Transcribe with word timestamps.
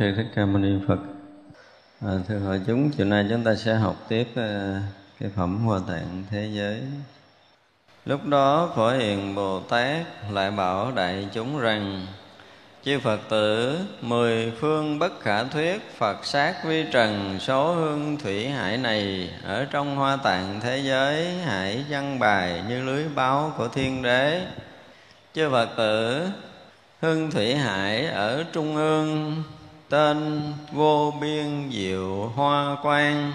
Sư 0.00 0.12
thích 0.16 0.26
ca 0.34 0.46
mâu 0.46 0.58
ni 0.58 0.78
phật. 0.88 0.98
À, 2.00 2.12
thưa 2.28 2.38
hội 2.38 2.60
chúng 2.66 2.90
chiều 2.90 3.06
nay 3.06 3.26
chúng 3.30 3.44
ta 3.44 3.54
sẽ 3.54 3.74
học 3.74 3.96
tiếp 4.08 4.26
uh, 4.32 4.82
cái 5.20 5.30
phẩm 5.36 5.64
hoa 5.64 5.80
tạng 5.88 6.24
thế 6.30 6.48
giới. 6.52 6.82
Lúc 8.06 8.26
đó 8.26 8.72
phổ 8.76 8.90
hiền 8.90 9.34
bồ 9.34 9.60
tát 9.60 10.06
lại 10.30 10.50
bảo 10.50 10.92
đại 10.92 11.28
chúng 11.32 11.58
rằng 11.60 12.06
chư 12.84 12.98
phật 13.00 13.20
tử 13.28 13.78
mười 14.00 14.52
phương 14.60 14.98
bất 14.98 15.20
khả 15.20 15.44
thuyết 15.44 15.82
phật 15.98 16.24
sát 16.24 16.64
vi 16.64 16.84
trần 16.92 17.38
số 17.40 17.74
hương 17.74 18.18
thủy 18.18 18.48
hải 18.48 18.78
này 18.78 19.30
ở 19.44 19.64
trong 19.64 19.96
hoa 19.96 20.16
tạng 20.16 20.60
thế 20.60 20.78
giới 20.78 21.38
hải 21.38 21.84
văn 21.90 22.18
bài 22.18 22.62
như 22.68 22.84
lưới 22.84 23.04
báo 23.14 23.52
của 23.56 23.68
thiên 23.68 24.02
đế. 24.02 24.46
Chư 25.34 25.50
phật 25.50 25.68
tử 25.76 26.28
hương 27.00 27.30
thủy 27.30 27.54
hải 27.54 28.06
ở 28.06 28.44
trung 28.52 28.76
ương 28.76 29.42
tên 29.90 30.42
vô 30.72 31.14
biên 31.20 31.70
diệu 31.72 32.32
hoa 32.34 32.76
quang. 32.82 33.32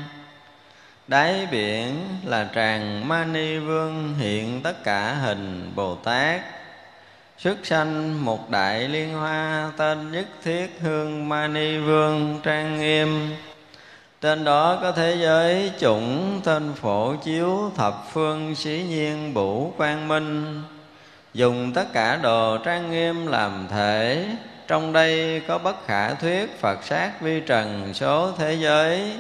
Đáy 1.08 1.48
biển 1.52 2.00
là 2.24 2.50
tràng 2.56 3.08
mani 3.08 3.58
vương, 3.58 4.16
hiện 4.18 4.62
tất 4.64 4.84
cả 4.84 5.14
hình 5.14 5.72
bồ 5.76 5.96
tát. 5.96 6.42
Xuất 7.38 7.66
sanh 7.66 8.26
một 8.26 8.50
đại 8.50 8.88
liên 8.88 9.14
hoa, 9.14 9.72
tên 9.78 10.12
nhất 10.12 10.26
thiết 10.44 10.80
hương 10.82 11.30
mani 11.30 11.78
vương, 11.78 12.40
trang 12.44 12.80
nghiêm. 12.80 13.36
Tên 14.20 14.44
đó 14.44 14.80
có 14.82 14.92
thế 14.92 15.18
giới 15.22 15.72
chủng, 15.80 16.42
tên 16.44 16.74
phổ 16.74 17.16
chiếu, 17.16 17.72
thập 17.76 17.94
phương 18.14 18.56
sĩ 18.56 18.86
nhiên 18.90 19.34
bủ 19.34 19.74
quang 19.78 20.08
minh. 20.08 20.62
Dùng 21.34 21.74
tất 21.74 21.94
cả 21.94 22.16
đồ 22.16 22.58
trang 22.58 22.92
nghiêm 22.92 23.28
làm 23.28 23.68
thể 23.72 24.28
trong 24.68 24.94
đây 24.94 25.42
có 25.48 25.58
bất 25.58 25.88
khả 25.88 26.14
thuyết 26.14 26.60
phật 26.60 26.84
sát 26.84 27.22
vi 27.22 27.40
trần 27.40 27.94
số 27.94 28.32
thế 28.38 28.54
giới. 28.54 29.14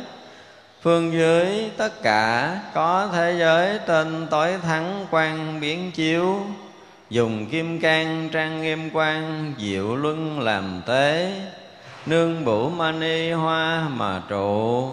Phương 0.82 1.14
dưới, 1.14 1.72
tất 1.78 2.04
cả 2.04 2.60
có 2.74 3.10
thế 3.14 3.36
giới 3.40 3.80
tên 3.86 4.28
tối 4.32 4.56
thắng 4.64 5.08
quan 5.12 5.60
biến 5.60 5.92
chiếu. 5.92 6.42
Dùng 7.10 7.46
kim 7.50 7.80
cang 7.80 8.30
trang 8.32 8.62
nghiêm 8.62 8.90
quan 8.94 9.54
diệu 9.60 9.96
luân 9.96 10.40
làm 10.40 10.82
tế. 10.86 11.34
Nương 12.06 12.46
bủ 12.46 12.70
mani 12.70 13.32
hoa 13.32 13.88
mà 13.90 14.22
trụ. 14.30 14.90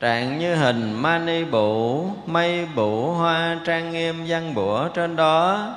Trạng 0.00 0.38
như 0.38 0.54
hình 0.54 1.02
mani 1.02 1.44
bụ 1.44 2.06
mây 2.26 2.66
bụ 2.74 3.10
hoa 3.10 3.58
trang 3.64 3.92
nghiêm 3.92 4.24
văn 4.28 4.54
bủa 4.54 4.88
trên 4.88 5.16
đó 5.16 5.70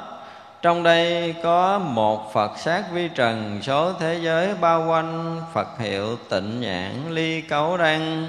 trong 0.62 0.84
đây 0.84 1.36
có 1.44 1.80
một 1.80 2.34
Phật 2.34 2.58
sát 2.58 2.84
vi 2.92 3.10
trần, 3.16 3.60
số 3.62 3.94
thế 3.94 4.20
giới 4.22 4.56
bao 4.62 4.88
quanh 4.90 5.42
Phật 5.54 5.80
hiệu 5.80 6.18
tịnh 6.30 6.62
nhãn 6.62 6.92
ly 7.10 7.42
cấu 7.42 7.78
đăng. 7.78 8.28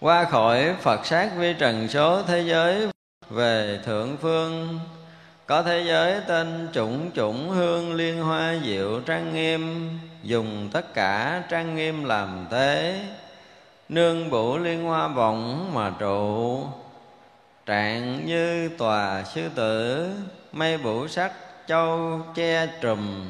Qua 0.00 0.24
khỏi 0.24 0.74
Phật 0.80 1.06
sát 1.06 1.30
vi 1.36 1.54
trần, 1.58 1.88
số 1.88 2.22
thế 2.22 2.40
giới 2.40 2.88
về 3.30 3.78
thượng 3.84 4.16
phương. 4.16 4.80
Có 5.46 5.62
thế 5.62 5.84
giới 5.86 6.20
tên 6.26 6.68
chủng 6.72 7.10
chủng 7.14 7.50
hương 7.50 7.94
liên 7.94 8.22
hoa 8.22 8.54
diệu 8.64 9.00
trang 9.00 9.34
nghiêm, 9.34 9.90
Dùng 10.22 10.68
tất 10.72 10.94
cả 10.94 11.42
trang 11.48 11.76
nghiêm 11.76 12.04
làm 12.04 12.46
thế. 12.50 13.00
Nương 13.88 14.30
bụ 14.30 14.58
liên 14.58 14.84
hoa 14.84 15.08
vọng 15.08 15.70
mà 15.74 15.92
trụ, 15.98 16.60
Trạng 17.66 18.26
như 18.26 18.68
tòa 18.78 19.24
sư 19.24 19.48
tử 19.54 20.10
mây 20.54 20.76
vũ 20.76 21.08
sắc 21.08 21.32
châu 21.66 22.20
che 22.34 22.66
trùm. 22.80 23.26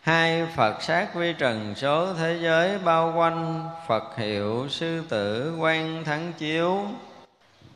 Hai 0.00 0.46
phật 0.56 0.82
sát 0.82 1.14
vi 1.14 1.32
trần 1.32 1.74
số 1.76 2.14
thế 2.14 2.38
giới 2.42 2.78
bao 2.78 3.12
quanh 3.16 3.68
phật 3.88 4.16
hiệu 4.16 4.66
sư 4.68 5.02
tử 5.08 5.56
quan 5.60 6.04
thắng 6.04 6.32
chiếu. 6.32 6.86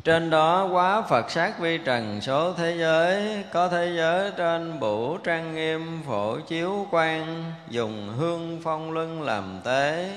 Trên 0.05 0.31
đó 0.31 0.69
quá 0.73 1.03
Phật 1.03 1.31
sát 1.31 1.59
vi 1.59 1.79
trần 1.79 2.21
số 2.21 2.53
thế 2.53 2.77
giới, 2.79 3.45
Có 3.53 3.69
thế 3.69 3.93
giới 3.97 4.31
trên 4.37 4.81
bủ 4.81 5.19
trang 5.19 5.55
nghiêm 5.55 6.03
phổ 6.07 6.41
chiếu 6.41 6.87
quan 6.91 7.45
Dùng 7.69 8.09
hương 8.19 8.61
phong 8.65 8.93
lưng 8.93 9.23
làm 9.23 9.61
tế. 9.65 10.11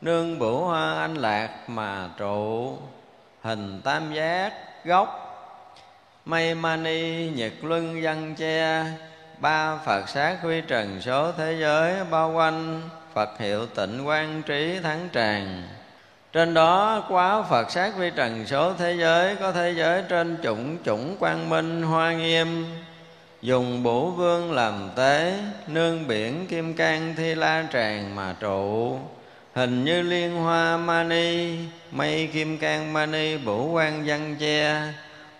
Nương 0.00 0.38
bủ 0.38 0.64
hoa 0.64 0.94
anh 0.94 1.14
lạc 1.14 1.50
mà 1.66 2.08
trụ. 2.18 2.78
Hình 3.42 3.80
tam 3.84 4.14
giác, 4.14 4.52
gốc 4.84 5.21
mây 6.24 6.54
mani 6.54 7.30
nhật 7.30 7.52
luân 7.62 8.02
văn 8.02 8.34
che, 8.38 8.84
ba 9.38 9.76
phật 9.86 10.08
sát 10.08 10.36
quy 10.44 10.60
trần 10.60 11.00
số 11.00 11.32
thế 11.32 11.56
giới 11.60 12.04
bao 12.10 12.32
quanh, 12.32 12.82
phật 13.14 13.38
hiệu 13.38 13.66
tịnh 13.66 14.08
quan 14.08 14.42
trí 14.42 14.78
thắng 14.82 15.08
tràng. 15.12 15.62
Trên 16.32 16.54
đó, 16.54 17.04
quá 17.08 17.42
Phật 17.42 17.70
sát 17.70 17.96
vi 17.96 18.10
trần 18.16 18.46
số 18.46 18.72
thế 18.78 18.96
giới 18.98 19.36
Có 19.36 19.52
thế 19.52 19.74
giới 19.76 20.02
trên 20.08 20.38
chủng 20.42 20.78
chủng 20.84 21.16
quang 21.16 21.48
minh 21.48 21.82
hoa 21.82 22.12
nghiêm. 22.12 22.66
Dùng 23.42 23.82
bổ 23.82 24.10
vương 24.10 24.52
làm 24.52 24.90
tế, 24.96 25.38
Nương 25.66 26.08
biển 26.08 26.46
kim 26.46 26.74
cang 26.74 27.14
thi 27.16 27.34
la 27.34 27.64
tràng 27.72 28.14
mà 28.14 28.34
trụ. 28.40 28.98
Hình 29.54 29.84
như 29.84 30.02
liên 30.02 30.36
hoa 30.36 30.76
mani, 30.76 31.56
Mây 31.90 32.30
kim 32.32 32.58
cang 32.58 32.92
mani 32.92 33.36
bổ 33.36 33.64
quan 33.64 34.02
văn 34.06 34.36
che 34.40 34.82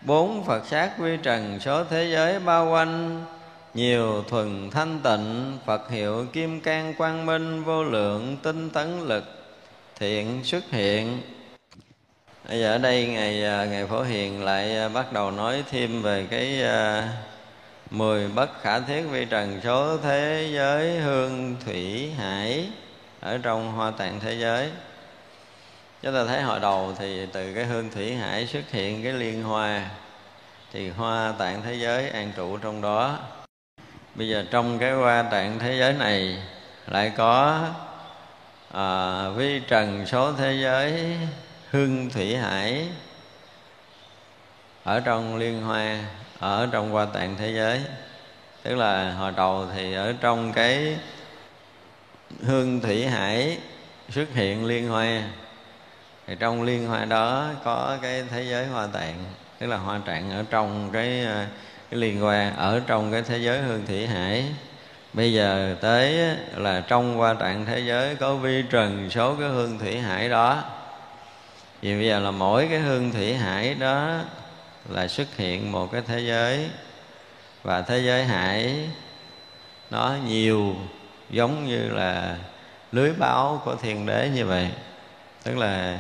bốn 0.05 0.45
phật 0.45 0.67
sát 0.67 0.91
quy 0.99 1.17
trần 1.17 1.61
số 1.61 1.85
thế 1.85 2.09
giới 2.13 2.39
bao 2.39 2.71
quanh. 2.71 3.25
Nhiều 3.75 4.25
thuần 4.29 4.71
thanh 4.71 5.01
tịnh 5.03 5.59
phật 5.67 5.91
hiệu 5.91 6.27
kim 6.33 6.61
cang 6.61 6.95
quang 6.95 7.27
minh 7.27 7.65
vô 7.65 7.85
lượng 7.85 8.37
tinh 8.43 8.71
tấn 8.71 9.01
lực 9.01 9.25
thiện 9.99 10.45
xuất 10.45 10.71
hiện. 10.71 11.23
Bây 12.49 12.61
giờ 12.61 12.73
ở 12.73 12.79
đây 12.79 13.07
ngày 13.07 13.45
à, 13.45 13.65
ngày 13.65 13.87
phổ 13.87 14.03
hiền 14.03 14.45
lại 14.45 14.77
à, 14.77 14.89
bắt 14.89 15.13
đầu 15.13 15.31
nói 15.31 15.65
thêm 15.71 16.03
về 16.03 16.27
cái 16.31 16.63
uh, 16.63 17.05
mười 17.91 18.29
bất 18.29 18.63
khả 18.63 18.81
thiết 18.81 19.03
vi 19.11 19.25
trần 19.25 19.61
số 19.65 19.97
thế 19.97 20.51
giới 20.55 20.99
hương 20.99 21.57
thủy 21.65 22.11
hải 22.19 22.69
ở 23.21 23.39
trong 23.39 23.73
hoa 23.73 23.91
tạng 23.91 24.21
thế 24.21 24.35
giới 24.35 24.71
chúng 26.03 26.15
ta 26.15 26.25
thấy 26.25 26.43
hồi 26.43 26.61
đầu 26.61 26.95
thì 26.99 27.27
từ 27.33 27.55
cái 27.55 27.65
hương 27.65 27.91
thủy 27.91 28.15
hải 28.15 28.47
xuất 28.47 28.71
hiện 28.71 29.03
cái 29.03 29.13
liên 29.13 29.43
hoa 29.43 29.91
thì 30.73 30.91
hoa 30.91 31.35
tạng 31.39 31.63
thế 31.63 31.75
giới 31.75 32.11
an 32.11 32.33
trụ 32.37 32.57
trong 32.57 32.81
đó. 32.81 33.19
Bây 34.15 34.29
giờ 34.29 34.45
trong 34.51 34.79
cái 34.79 34.93
hoa 34.93 35.23
tạng 35.23 35.59
thế 35.59 35.77
giới 35.79 35.93
này 35.93 36.43
lại 36.87 37.13
có 37.17 37.65
à, 38.73 39.29
vi 39.29 39.61
trần 39.69 40.07
số 40.07 40.33
thế 40.33 40.53
giới 40.63 41.17
hương 41.71 42.11
thủy 42.11 42.37
hải 42.37 42.89
ở 44.85 45.01
trong 45.01 45.37
liên 45.37 45.63
hoa 45.63 45.99
ở 46.39 46.69
trong 46.73 46.91
hoa 46.91 47.05
tạng 47.05 47.37
thế 47.39 47.53
giới. 47.53 47.81
Tức 48.63 48.75
là 48.75 49.15
hồi 49.15 49.33
đầu 49.37 49.67
thì 49.75 49.95
ở 49.95 50.15
trong 50.21 50.53
cái 50.53 50.99
hương 52.43 52.81
thủy 52.81 53.07
hải 53.07 53.59
xuất 54.11 54.35
hiện 54.35 54.67
liên 54.67 54.89
hoa 54.89 55.23
thì 56.27 56.35
trong 56.39 56.63
liên 56.63 56.89
hoa 56.89 57.05
đó 57.05 57.49
có 57.65 57.99
cái 58.03 58.25
thế 58.31 58.43
giới 58.43 58.67
hoa 58.67 58.87
tạng, 58.87 59.25
tức 59.59 59.67
là 59.67 59.77
hoa 59.77 60.01
trạng 60.07 60.31
ở 60.31 60.45
trong 60.51 60.91
cái 60.93 61.25
ờ, 61.25 61.47
cái 61.91 62.01
liên 62.01 62.21
hoa, 62.21 62.53
ở 62.57 62.81
trong 62.87 63.13
cái 63.13 63.23
thế 63.23 63.39
giới 63.39 63.59
hương 63.59 63.87
thủy 63.87 64.07
hải. 64.07 64.45
Bây 65.13 65.33
giờ 65.33 65.77
tới 65.81 66.37
là 66.57 66.81
trong 66.81 67.17
hoa 67.17 67.35
trạng 67.35 67.67
thế 67.67 67.81
giới 67.81 68.17
có 68.17 68.35
vi 68.35 68.65
trần 68.71 69.11
số 69.11 69.35
cái 69.35 69.49
hương 69.49 69.79
thủy 69.79 69.99
hải 69.99 70.29
đó. 70.29 70.65
Vì 71.83 71.95
bây 71.95 72.07
giờ 72.07 72.19
là 72.19 72.31
mỗi 72.31 72.67
cái 72.71 72.79
hương 72.79 73.13
thủy 73.13 73.35
hải 73.35 73.75
đó 73.75 74.19
là 74.89 75.09
xuất 75.09 75.37
hiện 75.37 75.73
một 75.73 75.93
cái 75.93 76.03
thế 76.07 76.21
giới. 76.21 76.71
Và 77.63 77.83
thế 77.83 77.99
giới 77.99 78.25
hải 78.25 78.89
nó 79.91 80.15
nhiều 80.27 80.77
giống 81.31 81.67
như 81.67 81.89
là 81.89 82.37
lưới 82.93 83.13
báo 83.13 83.63
của 83.65 83.75
thiên 83.75 84.07
đế 84.07 84.31
như 84.35 84.47
vậy 84.47 84.71
tức 85.45 85.59
là 85.59 85.99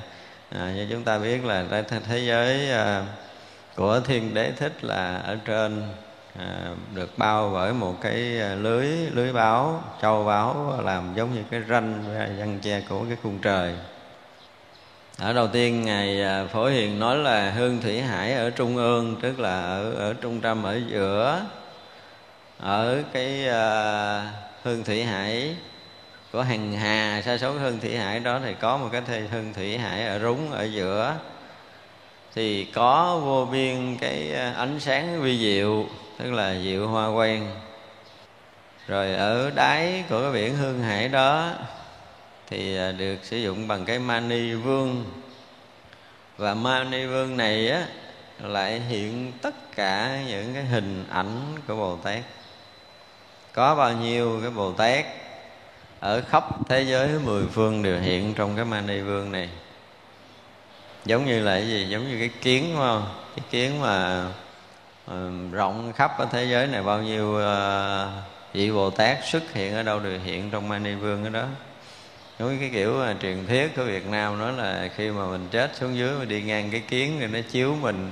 à, 0.50 0.72
như 0.76 0.86
chúng 0.90 1.04
ta 1.04 1.18
biết 1.18 1.44
là 1.44 1.64
thế 2.08 2.18
giới 2.18 2.70
à, 2.70 3.04
của 3.76 4.00
thiên 4.00 4.34
đế 4.34 4.52
thích 4.56 4.84
là 4.84 5.16
ở 5.16 5.38
trên 5.44 5.82
à, 6.38 6.74
được 6.94 7.18
bao 7.18 7.50
bởi 7.54 7.72
một 7.72 7.94
cái 8.00 8.40
à, 8.40 8.54
lưới 8.54 8.86
lưới 8.86 9.32
báo 9.32 9.84
châu 10.02 10.24
báo 10.24 10.80
làm 10.84 11.14
giống 11.16 11.34
như 11.34 11.42
cái 11.50 11.60
ranh 11.68 12.04
răng 12.38 12.58
che 12.62 12.80
của 12.88 13.04
cái 13.08 13.16
cung 13.22 13.38
trời. 13.38 13.74
Ở 15.18 15.32
đầu 15.32 15.48
tiên 15.48 15.84
ngài 15.84 16.22
à, 16.22 16.44
phổ 16.52 16.66
hiền 16.66 16.98
nói 16.98 17.16
là 17.16 17.50
hương 17.50 17.80
thủy 17.82 18.00
hải 18.00 18.32
ở 18.32 18.50
trung 18.50 18.76
ương 18.76 19.16
tức 19.22 19.40
là 19.40 19.62
ở 19.62 19.92
ở 19.92 20.14
trung 20.14 20.40
tâm 20.40 20.62
ở 20.62 20.80
giữa 20.88 21.42
ở 22.58 23.02
cái 23.12 23.46
uh, 23.48 24.32
hương 24.62 24.84
thủy 24.84 25.04
hải 25.04 25.56
của 26.32 26.42
hằng 26.42 26.72
hà 26.72 27.22
sa 27.24 27.38
số 27.38 27.52
hương 27.52 27.80
thủy 27.80 27.96
hải, 27.96 28.20
đó 28.20 28.40
thì 28.44 28.54
có 28.60 28.76
một 28.76 28.88
cái 28.92 29.02
thê 29.06 29.20
hương 29.20 29.54
thủy 29.54 29.78
hải 29.78 30.06
ở 30.06 30.18
rúng 30.18 30.52
ở 30.52 30.64
giữa. 30.64 31.16
Thì 32.34 32.64
có 32.64 33.20
vô 33.24 33.44
biên 33.52 33.96
cái 34.00 34.32
ờ, 34.32 34.52
ánh 34.52 34.80
sáng 34.80 35.22
vi 35.22 35.38
diệu, 35.38 35.86
tức 36.18 36.32
là 36.32 36.54
diệu 36.62 36.88
hoa 36.88 37.08
quen 37.08 37.50
rồi 38.86 39.14
ở 39.14 39.50
đáy 39.54 40.04
của 40.08 40.22
cái 40.22 40.32
biển 40.32 40.56
hương 40.56 40.82
hải 40.82 41.08
đó 41.08 41.52
thì 42.46 42.76
ờ, 42.76 42.92
được 42.92 43.16
sử 43.22 43.36
dụng 43.36 43.68
bằng 43.68 43.84
cái 43.84 43.98
mani 43.98 44.54
vương. 44.54 45.04
Và 46.36 46.54
mani 46.54 47.06
vương 47.06 47.36
này 47.36 47.70
á, 47.70 47.86
lại 48.38 48.80
hiện 48.80 49.32
tất 49.42 49.72
cả 49.76 50.22
những 50.28 50.54
cái 50.54 50.64
hình 50.64 51.04
ảnh 51.10 51.54
của 51.66 51.76
bồ 51.76 51.96
tát. 51.96 52.20
Có 53.52 53.74
bao 53.74 53.92
nhiêu 53.92 54.38
cái 54.42 54.50
bồ 54.50 54.72
tát 54.72 55.04
ở 56.02 56.22
khắp 56.28 56.44
thế 56.68 56.82
giới 56.82 57.08
mười 57.24 57.46
phương 57.46 57.82
đều 57.82 58.00
hiện 58.00 58.34
trong 58.34 58.56
cái 58.56 58.64
mani 58.64 59.00
vương 59.00 59.32
này. 59.32 59.48
Giống 61.04 61.26
như 61.26 61.40
là 61.40 61.54
cái 61.54 61.68
gì? 61.68 61.86
Giống 61.88 62.08
như 62.08 62.18
cái 62.18 62.30
kiến 62.42 62.64
đúng 62.68 62.76
không? 62.76 63.06
Cái 63.36 63.44
kiến 63.50 63.80
mà 63.80 64.26
uh, 65.10 65.52
rộng 65.52 65.92
khắp 65.92 66.18
ở 66.18 66.26
thế 66.32 66.44
giới 66.44 66.66
này 66.66 66.82
bao 66.82 67.02
nhiêu 67.02 67.26
uh, 67.26 68.08
vị 68.52 68.70
bồ 68.70 68.90
tát 68.90 69.18
xuất 69.24 69.52
hiện 69.52 69.74
ở 69.74 69.82
đâu 69.82 70.00
đều 70.00 70.18
hiện 70.24 70.50
trong 70.50 70.68
mani 70.68 70.94
vương 70.94 71.24
ở 71.24 71.30
đó. 71.30 71.44
Giống 72.38 72.58
cái 72.60 72.70
kiểu 72.72 72.94
mà 72.94 73.16
truyền 73.22 73.46
thuyết 73.46 73.76
của 73.76 73.84
việt 73.84 74.06
nam 74.06 74.38
nói 74.38 74.52
là 74.52 74.88
khi 74.96 75.10
mà 75.10 75.26
mình 75.26 75.48
chết 75.50 75.76
xuống 75.76 75.96
dưới 75.96 76.18
mà 76.18 76.24
đi 76.24 76.42
ngang 76.42 76.70
cái 76.70 76.82
kiến 76.88 77.16
thì 77.20 77.26
nó 77.26 77.38
chiếu 77.50 77.76
mình 77.80 78.10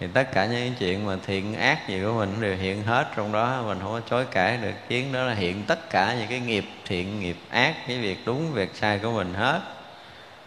thì 0.00 0.06
tất 0.14 0.32
cả 0.32 0.46
những 0.46 0.74
chuyện 0.78 1.06
mà 1.06 1.16
thiện 1.26 1.54
ác 1.54 1.88
gì 1.88 2.00
của 2.04 2.12
mình 2.12 2.40
đều 2.40 2.56
hiện 2.56 2.82
hết 2.82 3.08
trong 3.16 3.32
đó, 3.32 3.62
mình 3.66 3.78
không 3.82 3.92
có 3.92 4.00
chối 4.10 4.26
cãi 4.30 4.58
được. 4.62 4.72
Kiến 4.88 5.12
đó 5.12 5.24
là 5.24 5.34
hiện 5.34 5.62
tất 5.66 5.90
cả 5.90 6.14
những 6.18 6.28
cái 6.28 6.40
nghiệp 6.40 6.64
thiện, 6.86 7.20
nghiệp 7.20 7.36
ác, 7.50 7.74
cái 7.86 7.98
việc 7.98 8.18
đúng, 8.26 8.52
việc 8.52 8.70
sai 8.74 8.98
của 8.98 9.10
mình 9.10 9.34
hết. 9.34 9.60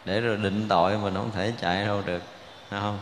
Để 0.05 0.21
rồi 0.21 0.37
định 0.37 0.65
tội 0.69 0.97
mình 0.97 1.13
không 1.13 1.31
thể 1.35 1.51
chạy 1.61 1.85
đâu 1.85 2.01
được 2.05 2.23
Đúng 2.71 2.79
không? 2.81 2.99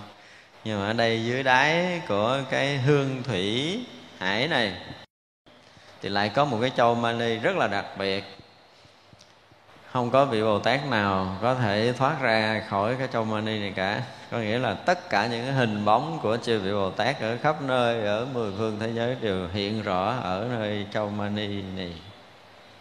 Nhưng 0.63 0.79
mà 0.79 0.87
ở 0.87 0.93
đây 0.93 1.25
dưới 1.25 1.43
đáy 1.43 2.01
của 2.07 2.39
cái 2.49 2.77
hương 2.77 3.23
thủy 3.23 3.79
hải 4.17 4.47
này, 4.47 4.73
thì 6.01 6.09
lại 6.09 6.29
có 6.29 6.45
một 6.45 6.57
cái 6.61 6.71
châu 6.77 6.95
mani 6.95 7.37
rất 7.37 7.55
là 7.55 7.67
đặc 7.67 7.85
biệt 7.97 8.40
không 9.93 10.11
có 10.11 10.25
vị 10.25 10.41
bồ 10.41 10.59
tát 10.59 10.87
nào 10.87 11.37
có 11.41 11.55
thể 11.55 11.93
thoát 11.97 12.21
ra 12.21 12.61
khỏi 12.69 12.95
cái 12.99 13.07
châu 13.13 13.23
mani 13.23 13.59
này 13.59 13.73
cả. 13.75 14.01
Có 14.31 14.37
nghĩa 14.37 14.59
là 14.59 14.73
tất 14.73 15.09
cả 15.09 15.27
những 15.27 15.45
cái 15.45 15.53
hình 15.53 15.85
bóng 15.85 16.19
của 16.21 16.37
chư 16.37 16.59
vị 16.59 16.71
bồ 16.71 16.89
tát 16.89 17.21
ở 17.21 17.37
khắp 17.41 17.61
nơi 17.61 18.05
ở 18.05 18.27
mười 18.33 18.51
phương 18.57 18.77
thế 18.79 18.89
giới 18.93 19.15
đều 19.21 19.47
hiện 19.53 19.83
rõ 19.83 20.15
ở 20.23 20.47
nơi 20.57 20.85
châu 20.93 21.09
mani 21.09 21.61
này. 21.61 21.93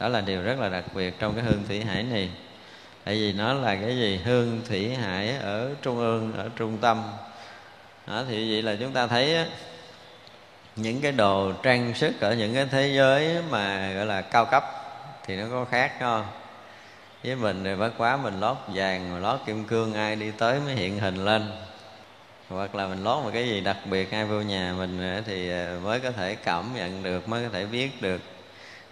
Đó 0.00 0.09
là 0.09 0.21
điều 0.21 0.43
rất 0.43 0.59
là 0.59 0.69
đặc 0.69 0.85
biệt 0.95 1.19
trong 1.19 1.35
cái 1.35 1.45
hương 1.45 1.64
thủy 1.69 1.85
hải 1.85 2.02
này. 2.02 2.31
Tại 3.05 3.14
vì 3.14 3.33
nó 3.33 3.52
là 3.52 3.75
cái 3.75 3.97
gì? 3.97 4.21
Hương 4.25 4.61
thủy 4.69 4.95
hải 4.95 5.37
ở 5.37 5.69
trung 5.83 5.99
ương 5.99 6.33
ở 6.37 6.49
trung 6.57 6.79
tâm. 6.79 7.02
Đó, 8.07 8.23
thì 8.29 8.52
vậy 8.52 8.62
là 8.62 8.76
chúng 8.81 8.93
ta 8.93 9.07
thấy 9.07 9.37
á, 9.37 9.47
những 10.76 11.00
cái 11.00 11.12
đồ 11.12 11.52
trang 11.62 11.95
sức 11.95 12.21
ở 12.21 12.35
những 12.35 12.55
cái 12.55 12.67
thế 12.71 12.93
giới 12.97 13.37
mà 13.50 13.93
gọi 13.93 14.07
là 14.07 14.21
cao 14.21 14.45
cấp 14.45 14.64
thì 15.26 15.37
nó 15.37 15.45
có 15.50 15.64
khác 15.64 15.93
không? 16.00 16.25
Với 17.24 17.36
mình 17.36 17.64
thì 17.64 17.74
bất 17.74 17.90
quá 17.98 18.16
mình 18.16 18.40
lót 18.40 18.56
vàng 18.74 19.22
lót 19.22 19.40
kim 19.46 19.64
cương, 19.64 19.94
ai 19.94 20.16
đi 20.16 20.30
tới 20.30 20.60
mới 20.60 20.74
hiện 20.74 20.98
hình 20.98 21.24
lên. 21.24 21.52
Hoặc 22.48 22.74
là 22.74 22.86
mình 22.86 23.04
lót 23.04 23.24
một 23.24 23.30
cái 23.34 23.48
gì 23.48 23.60
đặc 23.60 23.76
biệt, 23.90 24.10
ai 24.10 24.24
vô 24.24 24.40
nhà 24.40 24.74
mình 24.78 25.22
thì 25.26 25.50
ờ, 25.50 25.80
mới 25.82 26.00
có 26.00 26.10
thể 26.10 26.34
cảm 26.34 26.74
nhận 26.74 27.02
được, 27.02 27.28
mới 27.28 27.44
có 27.44 27.50
thể 27.52 27.66
biết 27.66 28.02
được. 28.02 28.20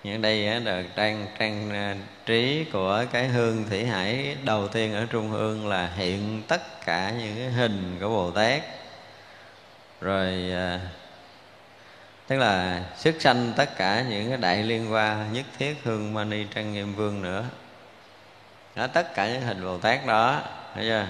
Những 0.05 0.23
đây 0.23 0.61
là 0.61 0.83
trang 0.97 1.27
trang 1.39 1.71
ờ, 1.71 1.95
trí 2.27 2.65
của 2.73 3.05
cái 3.13 3.29
hương 3.29 3.65
thủy 3.69 3.87
hải. 3.87 4.37
Đầu 4.45 4.69
tiên 4.69 4.95
ở 4.95 5.07
trung 5.11 5.31
hương 5.31 5.69
là 5.69 5.91
hiện 5.97 6.43
tất 6.49 6.81
cả 6.85 7.11
những 7.11 7.37
cái 7.37 7.51
hình 7.51 7.97
của 8.01 8.09
bồ 8.09 8.31
tát. 8.31 8.63
Rồi 10.01 10.51
ờ, 10.51 10.79
tức 12.27 12.37
là 12.37 12.85
sức 12.97 13.15
sanh 13.21 13.53
tất 13.57 13.77
cả 13.77 14.05
những 14.11 14.29
cái 14.29 14.39
đại 14.39 14.63
liên 14.63 14.87
hoa 14.87 15.27
nhất 15.33 15.45
thiết 15.59 15.77
hương 15.85 16.15
mani 16.15 16.45
trang 16.55 16.73
nghiêm 16.73 16.95
vương 16.95 17.23
nữa 17.23 17.45
đó 18.79 18.87
tất 18.87 19.15
cả 19.15 19.29
những 19.29 19.43
hình 19.43 19.65
bồ 19.65 19.79
tát 19.79 20.07
đó 20.07 20.43
thấy 20.75 20.85
chưa? 20.85 21.07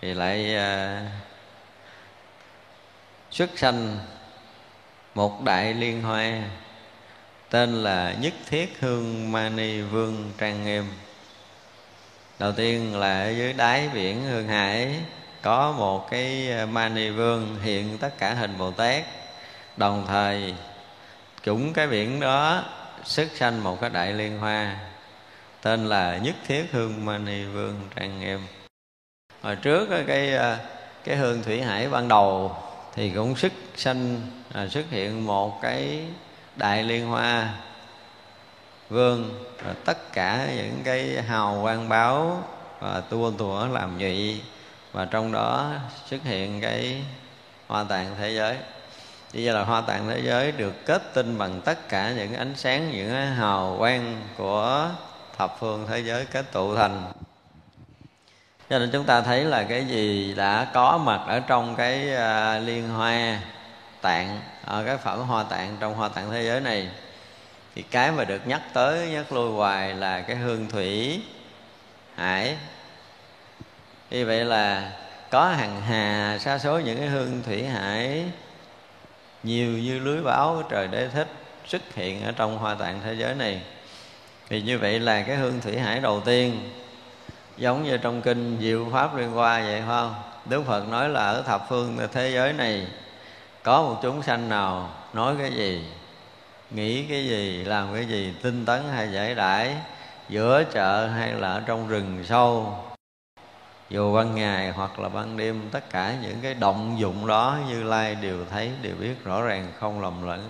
Thì 0.00 0.14
lại 0.14 0.56
uh, 0.56 1.10
xuất 3.30 3.50
sanh 3.56 3.98
một 5.14 5.42
đại 5.44 5.74
liên 5.74 6.02
hoa 6.02 6.32
tên 7.50 7.82
là 7.82 8.14
nhất 8.20 8.32
thiết 8.50 8.80
hương 8.80 9.32
mani 9.32 9.80
vương 9.80 10.32
trang 10.38 10.64
nghiêm. 10.64 10.84
Đầu 12.38 12.52
tiên 12.52 12.96
là 12.96 13.22
ở 13.22 13.30
dưới 13.30 13.52
đáy 13.52 13.88
biển 13.94 14.22
hương 14.22 14.48
hải 14.48 14.94
có 15.42 15.72
một 15.72 16.10
cái 16.10 16.50
mani 16.70 17.10
vương 17.10 17.60
hiện 17.62 17.98
tất 17.98 18.18
cả 18.18 18.34
hình 18.34 18.58
bồ 18.58 18.70
tát. 18.70 19.02
Đồng 19.76 20.06
thời 20.08 20.54
chủng 21.42 21.72
cái 21.72 21.86
biển 21.86 22.20
đó 22.20 22.64
xuất 23.04 23.28
sanh 23.34 23.64
một 23.64 23.80
cái 23.80 23.90
đại 23.90 24.12
liên 24.12 24.38
hoa 24.38 24.76
tên 25.62 25.88
là 25.88 26.16
nhất 26.16 26.34
thiết 26.46 26.66
hương 26.72 27.04
mani 27.04 27.44
vương 27.44 27.80
trang 27.96 28.20
nghiêm. 28.20 28.40
Hồi 29.42 29.56
trước 29.56 29.88
cái 30.06 30.34
à, 30.34 30.58
cái 31.04 31.16
hương 31.16 31.42
thủy 31.42 31.62
hải 31.62 31.88
ban 31.88 32.08
đầu 32.08 32.56
thì 32.94 33.10
cũng 33.10 33.36
xuất 33.36 33.52
sanh 33.76 34.20
à, 34.52 34.66
xuất 34.66 34.84
hiện 34.90 35.26
một 35.26 35.62
cái 35.62 36.06
đại 36.56 36.82
liên 36.82 37.06
hoa 37.06 37.54
vương 38.88 39.44
và 39.64 39.74
tất 39.84 40.12
cả 40.12 40.48
những 40.56 40.80
cái 40.84 41.22
hào 41.22 41.58
quang 41.62 41.88
báo 41.88 42.44
và 42.80 43.02
tua 43.10 43.30
tủa 43.30 43.66
làm 43.66 43.98
nhụy 43.98 44.40
và 44.92 45.04
trong 45.04 45.32
đó 45.32 45.72
xuất 46.06 46.22
hiện 46.24 46.60
cái 46.60 47.04
hoa 47.66 47.84
tạng 47.84 48.14
thế 48.18 48.30
giới. 48.30 48.56
Bây 49.34 49.44
giờ 49.44 49.52
là 49.52 49.64
hoa 49.64 49.80
tạng 49.80 50.08
thế 50.08 50.20
giới 50.24 50.52
được 50.52 50.86
kết 50.86 51.02
tinh 51.14 51.38
bằng 51.38 51.60
tất 51.64 51.88
cả 51.88 52.12
những 52.16 52.34
ánh 52.34 52.52
sáng 52.56 52.90
những 52.90 53.10
hào 53.26 53.76
quang 53.78 54.22
của 54.36 54.90
thập 55.42 55.56
phương 55.60 55.86
thế 55.88 56.00
giới 56.00 56.24
kết 56.24 56.52
tụ 56.52 56.76
thành. 56.76 57.12
Cho 58.70 58.78
nên 58.78 58.90
chúng 58.92 59.04
ta 59.04 59.20
thấy 59.20 59.44
là 59.44 59.62
cái 59.62 59.84
gì 59.84 60.34
đã 60.34 60.66
có 60.74 60.98
mặt 60.98 61.20
ở 61.26 61.40
trong 61.40 61.76
cái 61.76 62.14
à, 62.14 62.58
liên 62.58 62.88
hoa 62.88 63.40
tạng, 64.00 64.40
ở 64.64 64.84
cái 64.86 64.96
phẩm 64.96 65.18
hoa 65.18 65.42
tạng, 65.42 65.76
trong 65.80 65.94
hoa 65.94 66.08
tạng 66.08 66.30
thế 66.30 66.42
giới 66.44 66.60
này, 66.60 66.88
thì 67.74 67.82
cái 67.82 68.12
mà 68.12 68.24
được 68.24 68.46
nhắc 68.46 68.60
tới, 68.72 69.08
nhắc 69.08 69.32
lui 69.32 69.50
hoài 69.50 69.94
là 69.94 70.20
cái 70.20 70.36
hương 70.36 70.68
thủy 70.68 71.22
hải. 72.14 72.56
Như 74.10 74.26
vậy 74.26 74.44
là 74.44 74.92
có 75.30 75.48
hàng 75.48 75.80
hà 75.80 76.38
sa 76.40 76.58
số 76.58 76.78
những 76.78 76.98
cái 76.98 77.08
hương 77.08 77.42
thủy 77.42 77.64
hải 77.64 78.24
nhiều 79.42 79.70
như 79.70 79.98
lưới 79.98 80.22
báo 80.22 80.62
trời 80.70 80.88
đế 80.88 81.08
thích 81.08 81.28
xuất 81.66 81.94
hiện 81.94 82.24
ở 82.24 82.32
trong 82.32 82.58
hoa 82.58 82.74
tạng 82.74 83.00
thế 83.04 83.14
giới 83.14 83.34
này 83.34 83.62
thì 84.48 84.62
như 84.62 84.78
vậy 84.78 85.00
là 85.00 85.22
cái 85.22 85.36
hương 85.36 85.60
thủy 85.60 85.78
hải 85.78 86.00
đầu 86.00 86.20
tiên, 86.20 86.70
giống 87.56 87.84
như 87.84 87.96
trong 87.96 88.22
kinh 88.22 88.58
diệu 88.60 88.86
pháp 88.92 89.16
liên 89.16 89.30
hoa 89.30 89.60
vậy 89.60 89.82
không? 89.86 90.14
Đức 90.44 90.62
phật 90.66 90.88
nói 90.88 91.08
là 91.08 91.20
ở 91.20 91.42
thập 91.42 91.66
phương 91.68 91.98
thế 92.12 92.30
giới 92.30 92.52
này, 92.52 92.86
có 93.62 93.82
một 93.82 93.98
chúng 94.02 94.22
sanh 94.22 94.48
nào 94.48 94.90
nói 95.12 95.34
cái 95.38 95.52
gì, 95.52 95.84
nghĩ 96.70 97.04
cái 97.04 97.26
gì, 97.26 97.64
làm 97.64 97.94
cái 97.94 98.04
gì, 98.04 98.34
tinh 98.42 98.66
tấn 98.66 98.82
hay 98.94 99.12
giải 99.12 99.34
đãi 99.34 99.76
giữa 100.28 100.64
chợ 100.72 101.06
hay 101.06 101.32
là 101.32 101.52
ở 101.52 101.62
trong 101.66 101.88
rừng 101.88 102.24
sâu, 102.24 102.78
dù 103.90 104.14
ban 104.14 104.34
ngày 104.34 104.70
hoặc 104.70 104.98
là 104.98 105.08
ban 105.08 105.36
đêm, 105.36 105.68
tất 105.72 105.90
cả 105.90 106.14
những 106.22 106.36
cái 106.42 106.54
động 106.54 106.96
dụng 106.98 107.26
đó 107.26 107.58
như 107.68 107.82
lai 107.82 108.14
đều 108.14 108.44
thấy, 108.50 108.70
đều 108.82 108.94
biết 109.00 109.24
rõ 109.24 109.42
ràng, 109.42 109.72
không 109.80 110.00
lầm 110.00 110.26
lẫn 110.26 110.48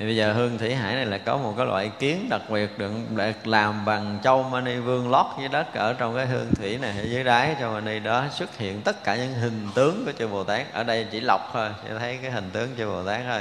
thì 0.00 0.06
bây 0.06 0.16
giờ 0.16 0.32
hương 0.32 0.58
thủy 0.58 0.74
hải 0.74 0.94
này 0.94 1.06
là 1.06 1.18
có 1.18 1.36
một 1.36 1.54
cái 1.56 1.66
loại 1.66 1.90
kiến 1.98 2.26
đặc 2.30 2.40
biệt 2.50 2.78
được, 2.78 2.90
được 3.10 3.46
làm 3.46 3.84
bằng 3.84 4.18
châu 4.22 4.42
mani 4.42 4.76
vương 4.76 5.10
lót 5.10 5.26
dưới 5.38 5.48
đất 5.48 5.74
ở 5.74 5.92
trong 5.92 6.16
cái 6.16 6.26
hương 6.26 6.54
thủy 6.54 6.78
này 6.78 6.94
ở 6.98 7.02
dưới 7.02 7.24
đáy 7.24 7.56
châu 7.60 7.72
mani 7.72 7.98
đó 7.98 8.24
xuất 8.32 8.58
hiện 8.58 8.82
tất 8.82 9.04
cả 9.04 9.16
những 9.16 9.32
hình 9.32 9.68
tướng 9.74 10.04
của 10.06 10.12
chư 10.18 10.28
bồ 10.28 10.44
tát. 10.44 10.72
Ở 10.72 10.84
đây 10.84 11.06
chỉ 11.10 11.20
lọc 11.20 11.50
thôi 11.52 11.68
chỉ 11.82 11.94
thấy 11.98 12.18
cái 12.22 12.30
hình 12.30 12.50
tướng 12.52 12.68
chư 12.78 12.86
bồ 12.86 13.04
tát 13.04 13.20
thôi. 13.26 13.40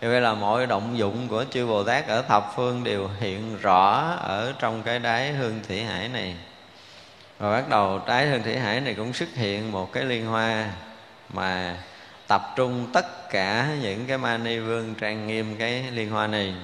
Như 0.00 0.10
vậy 0.10 0.20
là 0.20 0.34
mọi 0.34 0.66
động 0.66 0.98
dụng 0.98 1.28
của 1.28 1.44
chư 1.50 1.66
bồ 1.66 1.84
tát 1.84 2.08
ở 2.08 2.22
thập 2.22 2.52
phương 2.56 2.84
đều 2.84 3.08
hiện 3.20 3.58
rõ 3.62 4.14
ở 4.22 4.52
trong 4.58 4.82
cái 4.82 4.98
đáy 4.98 5.32
hương 5.32 5.60
thủy 5.68 5.84
hải 5.84 6.08
này. 6.08 6.34
Và 7.38 7.52
bắt 7.52 7.68
đầu 7.68 8.00
trái 8.06 8.26
hương 8.26 8.42
thủy 8.42 8.56
hải 8.58 8.80
này 8.80 8.94
cũng 8.94 9.12
xuất 9.12 9.28
hiện 9.34 9.72
một 9.72 9.92
cái 9.92 10.04
liên 10.04 10.26
hoa 10.26 10.70
mà 11.32 11.76
tập 12.28 12.52
trung 12.56 12.86
tất 12.92 13.30
cả 13.30 13.68
những 13.82 14.06
cái 14.06 14.18
mani 14.18 14.58
vương 14.58 14.94
trang 14.94 15.26
nghiêm 15.26 15.56
cái 15.58 15.84
liên 15.90 16.10
hoa 16.10 16.26
này 16.26 16.54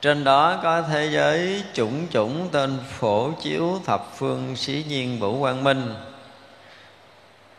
trên 0.00 0.24
đó 0.24 0.60
có 0.62 0.82
thế 0.82 1.08
giới 1.12 1.64
chủng 1.72 2.06
chủng 2.10 2.48
tên 2.52 2.78
phổ 2.88 3.32
chiếu 3.32 3.80
thập 3.86 4.16
phương 4.16 4.56
xí 4.56 4.84
nhiên 4.88 5.18
vũ 5.18 5.40
quang 5.40 5.64
minh. 5.64 5.94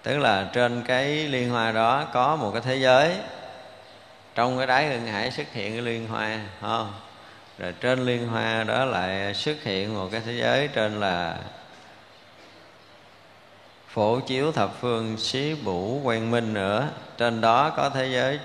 Tức 0.03 0.17
là 0.17 0.49
trên 0.53 0.83
cái 0.87 1.07
liên 1.07 1.49
hoa 1.49 1.71
đó 1.71 2.05
có 2.13 2.35
một 2.35 2.51
cái 2.51 2.61
thế 2.61 2.75
giới. 2.75 3.15
Trong 4.35 4.57
cái 4.57 4.67
đáy 4.67 4.87
hương 4.87 5.07
hải 5.07 5.31
xuất 5.31 5.53
hiện 5.53 5.71
cái 5.71 5.81
liên 5.81 6.07
hoa 6.07 6.39
không? 6.61 6.93
Rồi 7.59 7.73
trên 7.79 8.05
liên 8.05 8.27
hoa 8.27 8.63
đó 8.63 8.85
lại 8.85 9.33
xuất 9.33 9.63
hiện 9.63 9.95
một 9.95 10.09
cái 10.11 10.21
thế 10.25 10.33
giới 10.33 10.67
trên 10.67 10.99
là 10.99 11.37
phổ 13.93 14.19
chiếu 14.19 14.51
thập 14.51 14.81
phương 14.81 15.17
xí 15.17 15.53
bủ 15.53 16.01
quang 16.03 16.31
minh 16.31 16.53
nữa. 16.53 16.89
Trên 17.17 17.41
đó 17.41 17.69
có 17.69 17.89
thế 17.89 18.07
giới. 18.07 18.39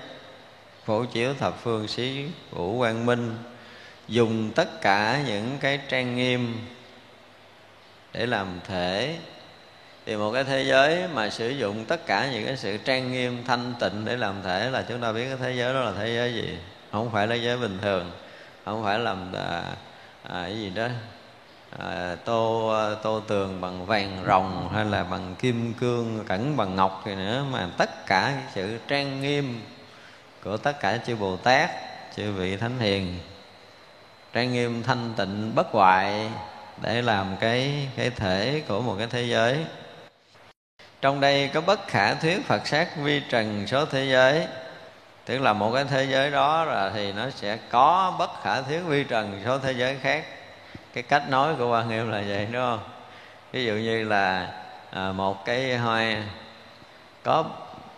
Phổ 0.85 1.05
chiếu 1.05 1.33
thập 1.33 1.57
phương 1.63 1.87
xí 1.87 2.25
bủ 2.51 2.77
quang 2.79 3.05
minh. 3.05 3.35
Dùng 4.07 4.51
tất 4.55 4.81
cả 4.81 5.21
những 5.27 5.57
cái 5.59 5.79
trang 5.89 6.15
nghiêm 6.15 6.57
để 8.13 8.25
làm 8.25 8.59
thể. 8.67 9.17
Thì 10.05 10.15
một 10.15 10.31
cái 10.31 10.43
thế 10.43 10.63
giới 10.63 11.07
mà 11.13 11.29
sử 11.29 11.49
dụng 11.49 11.85
tất 11.85 12.05
cả 12.05 12.31
những 12.31 12.45
cái 12.45 12.57
sự 12.57 12.77
trang 12.77 13.11
nghiêm 13.11 13.43
thanh 13.47 13.73
tịnh 13.79 14.05
để 14.05 14.17
làm 14.17 14.35
thể 14.43 14.69
là 14.69 14.85
chúng 14.89 15.01
ta 15.01 15.11
biết 15.11 15.25
cái 15.27 15.37
thế 15.41 15.53
giới 15.55 15.73
đó 15.73 15.79
là 15.79 15.93
thế 15.97 16.15
giới 16.15 16.33
gì? 16.33 16.57
Không 16.91 17.11
phải 17.11 17.27
là 17.27 17.35
giới 17.35 17.57
bình 17.57 17.77
thường. 17.81 18.11
Không 18.65 18.83
phải 18.83 18.99
làm 18.99 19.33
à, 19.35 19.63
à, 20.23 20.43
cái 20.43 20.57
gì 20.57 20.69
đó 20.69 20.87
à, 21.77 22.15
tô 22.25 22.69
à, 22.69 22.95
tô 23.03 23.19
tường 23.27 23.61
bằng 23.61 23.85
vàng 23.85 24.23
rồng 24.27 24.69
hay 24.73 24.85
là 24.85 25.03
bằng 25.03 25.35
kim 25.39 25.73
cương 25.73 26.25
cẩn 26.27 26.57
bằng 26.57 26.75
ngọc 26.75 27.01
thì 27.05 27.15
nữa 27.15 27.45
mà 27.51 27.69
tất 27.77 28.05
cả 28.05 28.41
sự 28.55 28.79
trang 28.87 29.21
nghiêm 29.21 29.61
của 30.43 30.57
tất 30.57 30.79
cả 30.79 30.97
chư 30.97 31.15
bồ 31.15 31.37
tát 31.37 31.69
chư 32.15 32.31
vị 32.31 32.57
thánh 32.57 32.79
hiền 32.79 33.19
trang 34.33 34.53
nghiêm 34.53 34.83
thanh 34.83 35.13
tịnh 35.17 35.55
bất 35.55 35.67
hoại 35.71 36.29
để 36.81 37.01
làm 37.01 37.35
cái 37.39 37.89
cái 37.97 38.09
thể 38.09 38.63
của 38.67 38.81
một 38.81 38.95
cái 38.97 39.07
thế 39.09 39.23
giới. 39.23 39.65
Trong 41.01 41.19
đây 41.19 41.49
có 41.53 41.61
bất 41.61 41.87
khả 41.87 42.13
thuyết 42.13 42.45
phật 42.45 42.67
sát 42.67 42.97
vi 42.97 43.21
trần 43.29 43.67
số 43.67 43.85
thế 43.85 44.05
giới. 44.05 44.47
Tức 45.25 45.39
là 45.39 45.53
một 45.53 45.71
cái 45.73 45.83
thế 45.83 46.07
giới 46.09 46.31
đó 46.31 46.65
là 46.65 46.91
thì 46.93 47.13
nó 47.13 47.29
sẽ 47.29 47.57
có 47.69 48.15
bất 48.19 48.29
khả 48.43 48.61
thuyết 48.61 48.79
vi 48.79 49.03
trần 49.03 49.41
số 49.45 49.59
thế 49.59 49.71
giới 49.71 49.97
khác 50.01 50.23
cái 50.97 51.03
cách 51.03 51.29
nói 51.29 51.55
của 51.57 51.71
quan 51.71 51.89
nghiêm 51.89 52.11
là 52.11 52.23
vậy 52.27 52.47
đúng 52.51 52.61
không? 52.61 52.79
Ví 53.51 53.65
dụ 53.65 53.73
như 53.73 54.03
là 54.03 54.51
à, 54.91 55.11
một 55.11 55.45
cái 55.45 55.77
hoa 55.77 56.23
có 57.23 57.45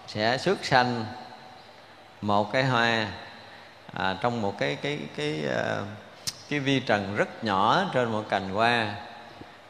sẽ 0.07 0.37
xuất 0.37 0.65
sanh 0.65 1.05
một 2.21 2.53
cái 2.53 2.63
hoa 2.63 3.07
à, 3.93 4.15
trong 4.21 4.41
một 4.41 4.59
cái 4.59 4.77
cái 4.81 4.99
cái 5.17 5.43
cái, 5.45 5.55
cái 6.49 6.59
vi 6.59 6.79
trần 6.79 7.15
rất 7.15 7.43
nhỏ 7.43 7.83
trên 7.93 8.11
một 8.11 8.23
cành 8.29 8.49
hoa 8.49 8.95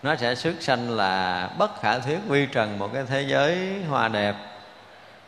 nó 0.04 0.15
sẽ 0.15 0.36
xuất 0.36 0.56
sanh 0.60 0.89
là 0.89 1.50
bất 1.58 1.82
khả 1.82 2.00
thuyết 2.00 2.20
vi 2.28 2.46
trần 2.46 2.80
một 2.80 2.89
cái 2.94 3.04
thế 3.08 3.22
giới 3.22 3.84
hoa 3.89 4.08
đẹp. 4.08 4.36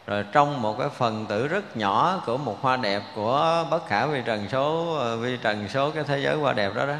Rồi 0.07 0.25
trong 0.31 0.61
một 0.61 0.75
cái 0.79 0.89
phần 0.89 1.25
tử 1.25 1.47
rất 1.47 1.77
nhỏ 1.77 2.23
của 2.25 2.37
một 2.37 2.57
hoa 2.61 2.77
đẹp 2.77 3.01
của 3.15 3.65
bất 3.71 3.87
khả 3.87 4.05
vi 4.05 4.21
trần 4.25 4.49
số 4.49 4.97
à, 4.99 5.15
vi 5.15 5.37
trần 5.37 5.67
số 5.69 5.91
cái 5.91 6.03
thế 6.03 6.19
giới 6.19 6.35
hoa 6.35 6.53
đẹp 6.53 6.75
đó 6.75 6.85
đó 6.85 6.95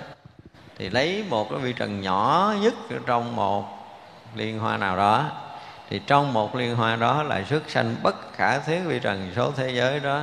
thì 0.82 0.89
lấy 0.89 1.24
một 1.30 1.50
cái 1.50 1.60
vi 1.60 1.74
trần 1.74 2.02
nhỏ 2.02 2.54
nhất 2.62 2.74
trong 3.06 3.36
một 3.36 3.65
liên 4.36 4.60
hoa 4.60 4.78
nào 4.78 4.98
đó. 4.98 5.30
Thì 5.89 6.02
trong 6.08 6.34
một 6.34 6.56
liên 6.56 6.76
hoa 6.76 6.96
đó 6.96 7.24
lại 7.24 7.46
xuất 7.50 7.70
sanh 7.70 7.96
bất 8.04 8.34
khả 8.34 8.60
thiết 8.60 8.80
vi 8.86 9.00
trần 9.00 9.32
số 9.36 9.52
thế 9.58 9.72
giới 9.72 10.00
đó. 10.00 10.22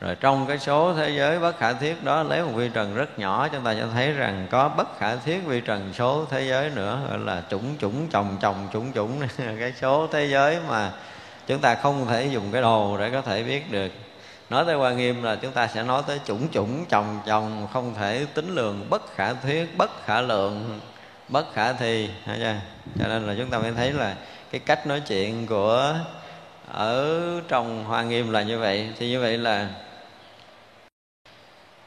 Rồi 0.00 0.16
trong 0.20 0.46
cái 0.46 0.58
số 0.58 0.94
thế 0.94 1.10
giới 1.10 1.38
bất 1.38 1.58
khả 1.58 1.72
thiết 1.72 2.04
đó 2.04 2.22
lấy 2.22 2.42
một 2.42 2.52
vi 2.54 2.68
trần 2.74 2.94
rất 2.94 3.18
nhỏ, 3.18 3.48
chúng 3.48 3.64
ta 3.64 3.74
sẽ 3.74 3.84
thấy 3.94 4.12
rằng 4.12 4.46
có 4.50 4.68
bất 4.68 4.98
khả 4.98 5.16
thiết 5.16 5.38
vi 5.46 5.60
trần 5.60 5.92
số 5.94 6.24
thế 6.30 6.48
giới 6.48 6.70
nữa, 6.70 7.00
gọi 7.08 7.18
là 7.18 7.42
chủng 7.50 7.76
chủng 7.80 8.08
chồng 8.08 8.36
chồng 8.40 8.68
chủng 8.72 8.92
chủng. 8.92 9.20
Cái 9.58 9.72
số 9.80 10.06
thế 10.12 10.26
giới 10.26 10.58
mà 10.68 10.90
chúng 11.46 11.58
ta 11.58 11.74
không 11.74 12.06
thể 12.06 12.26
dùng 12.26 12.52
cái 12.52 12.62
đồ 12.62 12.96
để 12.98 13.10
có 13.10 13.22
thể 13.22 13.42
biết 13.42 13.72
được 13.72 13.92
nói 14.52 14.64
tới 14.66 14.76
quan 14.76 14.96
nghiêm 14.96 15.22
là 15.22 15.36
chúng 15.36 15.52
ta 15.52 15.66
sẽ 15.66 15.82
nói 15.82 16.02
tới 16.06 16.20
chủng 16.24 16.48
chủng 16.52 16.84
chồng 16.88 17.20
chồng 17.26 17.68
không 17.72 17.94
thể 17.94 18.26
tính 18.34 18.54
lường 18.54 18.90
bất 18.90 19.16
khả 19.16 19.32
thuyết 19.32 19.76
bất 19.76 19.90
khả 20.04 20.20
lượng 20.20 20.80
bất 21.28 21.54
khả 21.54 21.72
thi. 21.72 22.08
Chưa? 22.26 22.54
cho 22.98 23.08
nên 23.08 23.26
là 23.26 23.34
chúng 23.38 23.50
ta 23.50 23.58
mới 23.58 23.72
thấy 23.72 23.92
là 23.92 24.14
cái 24.50 24.60
cách 24.66 24.86
nói 24.86 25.00
chuyện 25.00 25.46
của 25.46 25.94
ở 26.72 27.20
trong 27.48 27.84
hoa 27.84 28.02
nghiêm 28.02 28.30
là 28.30 28.42
như 28.42 28.58
vậy. 28.58 28.88
Thì 28.98 29.08
như 29.08 29.20
vậy 29.20 29.38
là 29.38 29.68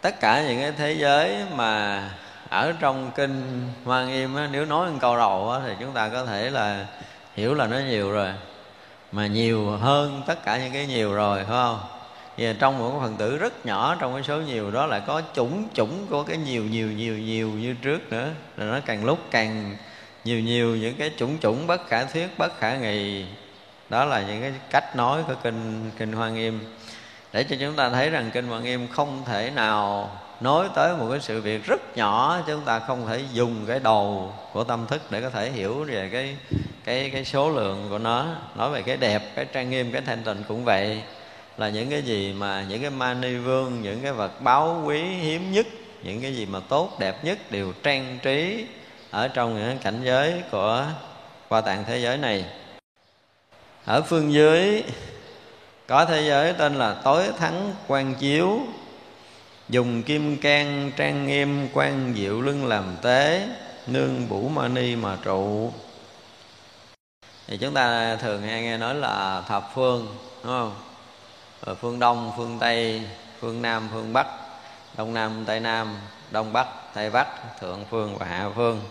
tất 0.01 0.19
cả 0.19 0.43
những 0.47 0.59
cái 0.61 0.71
thế 0.71 0.93
giới 0.93 1.35
mà 1.55 2.01
ở 2.49 2.73
trong 2.79 3.11
kinh 3.15 3.67
hoa 3.85 4.05
nghiêm 4.05 4.35
á, 4.35 4.49
nếu 4.51 4.65
nói 4.65 4.91
một 4.91 4.97
câu 5.01 5.17
đầu 5.17 5.51
á, 5.51 5.59
thì 5.65 5.73
chúng 5.79 5.91
ta 5.91 6.09
có 6.09 6.25
thể 6.25 6.49
là 6.49 6.85
hiểu 7.35 7.53
là 7.53 7.67
nó 7.67 7.77
nhiều 7.77 8.11
rồi. 8.11 8.33
Mà 9.11 9.27
nhiều 9.27 9.69
hơn 9.69 10.21
tất 10.27 10.45
cả 10.45 10.57
những 10.57 10.73
cái 10.73 10.87
nhiều 10.87 11.13
rồi 11.13 11.37
phải 11.37 11.45
không? 11.51 11.94
Và 12.37 12.53
trong 12.59 12.79
một 12.79 12.89
cái 12.89 12.99
phần 13.01 13.15
tử 13.17 13.37
rất 13.37 13.65
nhỏ, 13.65 13.95
trong 13.99 14.13
cái 14.13 14.23
số 14.23 14.41
nhiều 14.41 14.71
đó 14.71 14.85
lại 14.85 15.01
có 15.07 15.21
chủng 15.33 15.67
chủng 15.73 16.05
của 16.09 16.23
cái 16.23 16.37
nhiều 16.37 16.63
nhiều 16.63 16.91
nhiều 16.91 17.17
nhiều 17.17 17.49
như 17.49 17.75
trước 17.81 18.11
nữa. 18.11 18.29
Là 18.57 18.65
nó 18.65 18.79
càng 18.85 19.05
lúc 19.05 19.19
càng 19.31 19.77
nhiều 20.23 20.39
nhiều 20.39 20.75
những 20.75 20.95
cái 20.95 21.11
chủng 21.17 21.37
chủng, 21.41 21.67
bất 21.67 21.87
khả 21.87 22.03
thuyết, 22.03 22.27
bất 22.37 22.59
khả 22.59 22.77
nghị. 22.77 23.25
Đó 23.89 24.05
là 24.05 24.21
những 24.21 24.41
cái 24.41 24.53
cách 24.71 24.95
nói 24.95 25.23
của 25.27 25.35
kinh 25.43 25.91
kinh 25.97 26.13
hoa 26.13 26.29
nghiêm. 26.29 26.59
Để 27.33 27.43
cho 27.43 27.55
chúng 27.59 27.75
ta 27.75 27.89
thấy 27.89 28.09
rằng 28.09 28.29
kinh 28.33 28.47
hoa 28.47 28.59
nghiêm 28.59 28.87
không 28.87 29.23
thể 29.25 29.51
nào 29.55 30.11
nói 30.41 30.67
tới 30.75 30.97
một 30.97 31.07
cái 31.11 31.19
sự 31.19 31.41
việc 31.41 31.65
rất 31.65 31.97
nhỏ, 31.97 32.39
chúng 32.47 32.61
ta 32.61 32.79
không 32.79 33.07
thể 33.07 33.21
dùng 33.33 33.65
cái 33.67 33.79
đầu 33.79 34.33
của 34.53 34.63
tâm 34.63 34.85
thức 34.87 35.01
để 35.09 35.21
có 35.21 35.29
thể 35.29 35.51
hiểu 35.51 35.83
về 35.83 36.09
cái 36.11 36.35
cái 36.83 37.09
cái 37.13 37.25
số 37.25 37.49
lượng 37.49 37.87
của 37.89 37.97
nó. 37.97 38.25
Nói 38.55 38.69
về 38.69 38.81
cái 38.81 38.97
đẹp, 38.97 39.21
cái 39.35 39.45
trang 39.45 39.69
nghiêm, 39.69 39.91
cái 39.91 40.01
thanh 40.01 40.23
tịnh 40.23 40.43
cũng 40.47 40.65
vậy 40.65 41.01
là 41.57 41.69
những 41.69 41.89
cái 41.89 42.01
gì 42.01 42.33
mà 42.33 42.65
những 42.69 42.81
cái 42.81 42.89
mani 42.89 43.35
vương, 43.35 43.81
những 43.81 44.01
cái 44.01 44.11
vật 44.11 44.41
báu 44.41 44.83
quý 44.85 45.01
hiếm 45.01 45.51
nhất, 45.51 45.67
những 46.03 46.21
cái 46.21 46.35
gì 46.35 46.45
mà 46.45 46.59
tốt, 46.59 46.99
đẹp 46.99 47.25
nhất 47.25 47.51
đều 47.51 47.73
trang 47.83 48.19
trí 48.23 48.65
ở 49.11 49.27
trong 49.27 49.55
những 49.55 49.77
cảnh 49.77 50.01
giới 50.03 50.41
của 50.51 50.85
qua 51.49 51.61
tạng 51.61 51.83
thế 51.87 51.99
giới 51.99 52.17
này. 52.17 52.45
Ở 53.85 54.01
phương 54.01 54.33
dưới, 54.33 54.83
có 55.87 56.05
thế 56.05 56.21
giới 56.27 56.53
tên 56.53 56.75
là 56.75 56.93
tối 57.03 57.25
thắng 57.37 57.73
quan 57.87 58.15
chiếu, 58.15 58.59
dùng 59.69 60.03
kim 60.03 60.37
can 60.37 60.91
trang 60.95 61.27
nghiêm 61.27 61.67
quan 61.73 62.13
diệu 62.17 62.41
lưng 62.41 62.67
làm 62.67 62.95
tế, 63.01 63.47
nương 63.87 64.29
bủ 64.29 64.49
mani 64.49 64.95
mà 64.95 65.17
trụ. 65.23 65.71
Thì 67.47 67.57
chúng 67.57 67.73
ta 67.73 68.15
thường 68.15 68.41
hay 68.41 68.61
nghe 68.61 68.77
nói 68.77 68.95
là 68.95 69.43
thập 69.47 69.71
phương, 69.75 70.07
đúng 70.43 70.53
không? 70.53 70.75
Rồi 71.65 71.75
phương 71.75 71.99
đông 71.99 72.31
phương 72.37 72.57
tây 72.59 73.01
phương 73.39 73.61
nam 73.61 73.89
phương 73.93 74.13
bắc 74.13 74.27
đông 74.97 75.13
nam 75.13 75.43
tây 75.45 75.59
nam 75.59 75.97
đông 76.31 76.53
bắc 76.53 76.67
tây 76.93 77.09
bắc 77.09 77.27
thượng 77.59 77.85
phương 77.89 78.17
và 78.17 78.25
hạ 78.25 78.49
phương. 78.55 78.81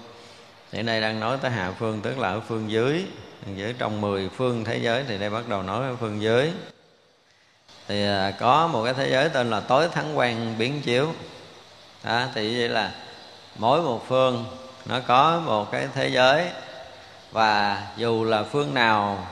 Thì 0.73 0.83
đây 0.83 1.01
đang 1.01 1.21
nói 1.21 1.39
tới 1.43 1.51
hạ 1.51 1.73
phương 1.79 2.01
tức 2.01 2.19
là 2.19 2.29
ở 2.29 2.41
phương 2.41 2.71
dưới. 2.71 3.05
Dưới 3.57 3.75
trong 3.79 4.01
10 4.01 4.29
phương 4.29 4.65
thế 4.65 4.79
giới 4.79 5.05
thì 5.09 5.19
đây 5.19 5.31
bắt 5.31 5.49
đầu 5.49 5.63
nói 5.63 5.89
ở 5.89 5.97
phương 6.01 6.23
dưới. 6.23 6.53
Thì 7.89 8.07
à, 8.07 8.31
có 8.41 8.67
một 8.67 8.85
cái 8.85 8.95
thế 8.95 9.11
giới 9.11 9.29
tên 9.29 9.51
là 9.51 9.61
tối 9.61 9.89
thắng 9.89 10.19
quan 10.19 10.59
biến 10.59 10.83
chiếu. 10.83 11.13
Đó, 12.05 12.25
thì 12.35 12.59
vậy 12.59 12.69
là 12.69 12.93
mỗi 13.57 13.83
một 13.83 14.05
phương 14.09 14.45
nó 14.85 15.01
có 15.07 15.43
một 15.45 15.73
cái 15.73 15.89
thế 15.95 16.09
giới. 16.09 16.51
Và 17.33 17.83
dù 17.97 18.25
là 18.25 18.43
phương 18.43 18.75
nào 18.75 19.27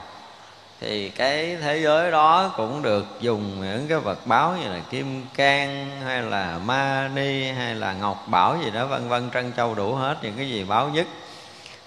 thì 0.83 1.09
cái 1.09 1.57
thế 1.61 1.79
giới 1.83 2.11
đó 2.11 2.53
cũng 2.57 2.81
được 2.81 3.05
dùng 3.19 3.61
những 3.61 3.87
cái 3.87 3.99
vật 3.99 4.27
báo 4.27 4.57
như 4.61 4.69
là 4.69 4.79
kim 4.89 5.25
cang, 5.35 6.01
hay 6.05 6.21
là 6.21 6.59
ma 6.65 7.11
ni, 7.15 7.43
hay 7.43 7.75
là 7.75 7.93
ngọc 7.93 8.25
bảo 8.27 8.57
gì 8.63 8.71
đó, 8.71 8.85
vân 8.85 9.09
vân, 9.09 9.29
trân 9.33 9.53
châu 9.57 9.75
đủ 9.75 9.95
hết 9.95 10.17
những 10.21 10.33
cái 10.37 10.49
gì 10.49 10.63
báo 10.63 10.89
nhất, 10.89 11.07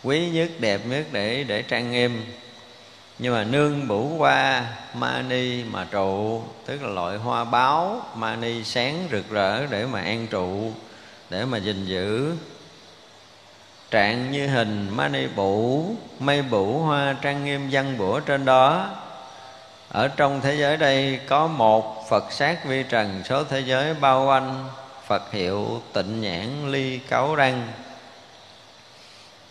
quý 0.03 0.29
nhất, 0.29 0.49
đẹp 0.59 0.81
nhất 0.89 1.07
để 1.13 1.45
để 1.45 1.63
trang 1.63 1.91
nghiêm. 1.91 2.25
Nhưng 3.19 3.35
mà 3.35 3.45
nương 3.45 3.89
bủ 3.89 4.15
qua 4.19 4.65
mani 4.95 5.65
mà 5.65 5.87
trụ, 5.91 6.43
tức 6.67 6.83
là 6.83 6.89
loại 6.89 7.17
hoa 7.17 7.45
báo, 7.45 8.03
ma 8.15 8.37
ni 8.37 8.65
sáng 8.65 9.09
rực 9.13 9.31
rỡ 9.31 9.67
để 9.67 9.87
mà 9.87 10.01
an 10.01 10.27
trụ, 10.27 10.73
để 11.31 11.45
mà 11.45 11.59
gìn 11.59 11.85
giữ 11.85 12.33
trạng 13.91 14.33
như 14.33 14.47
hình 14.47 14.89
mani 14.91 15.27
bụ 15.27 15.85
mây 16.19 16.43
bụ 16.43 16.79
hoa 16.79 17.17
trang 17.23 17.45
nghiêm 17.45 17.69
văn 17.71 17.99
bủa 17.99 18.21
trên 18.21 18.45
đó. 18.45 18.91
Ở 19.89 20.09
trong 20.09 20.41
thế 20.41 20.55
giới 20.55 20.77
đây 20.77 21.21
có 21.29 21.47
một 21.47 22.09
phật 22.09 22.33
sát 22.33 22.65
vi 22.65 22.83
trần 22.83 23.23
số 23.25 23.45
thế 23.45 23.61
giới 23.61 23.95
bao 23.95 24.27
quanh 24.27 24.69
phật 25.07 25.33
hiệu 25.33 25.83
tịnh 25.93 26.21
nhãn 26.21 26.73
ly 26.73 26.99
cấu 26.99 27.35
răng. 27.35 27.69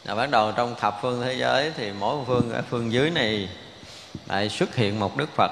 Là 0.03 0.15
bắt 0.15 0.29
đầu 0.31 0.51
trong 0.51 0.75
thập 0.79 0.99
phương 1.01 1.21
thế 1.21 1.33
giới 1.33 1.71
thì 1.77 1.91
mỗi 1.99 2.17
phương 2.27 2.53
ở 2.53 2.61
phương 2.69 2.91
dưới 2.91 3.09
này 3.09 3.49
lại 4.27 4.49
xuất 4.49 4.75
hiện 4.75 4.99
một 4.99 5.17
đức 5.17 5.29
phật. 5.35 5.51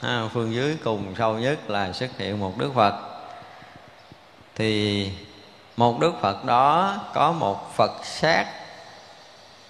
Ha, 0.00 0.22
phương 0.32 0.54
dưới 0.54 0.76
cùng 0.84 1.14
sâu 1.18 1.38
nhất 1.38 1.70
là 1.70 1.92
xuất 1.92 2.10
hiện 2.18 2.40
một 2.40 2.58
đức 2.58 2.70
phật. 2.74 2.94
Thì 4.54 5.10
một 5.76 6.00
đức 6.00 6.12
phật 6.20 6.44
đó 6.44 6.96
có 7.14 7.32
một 7.32 7.76
phật 7.76 7.92
sát 8.04 8.46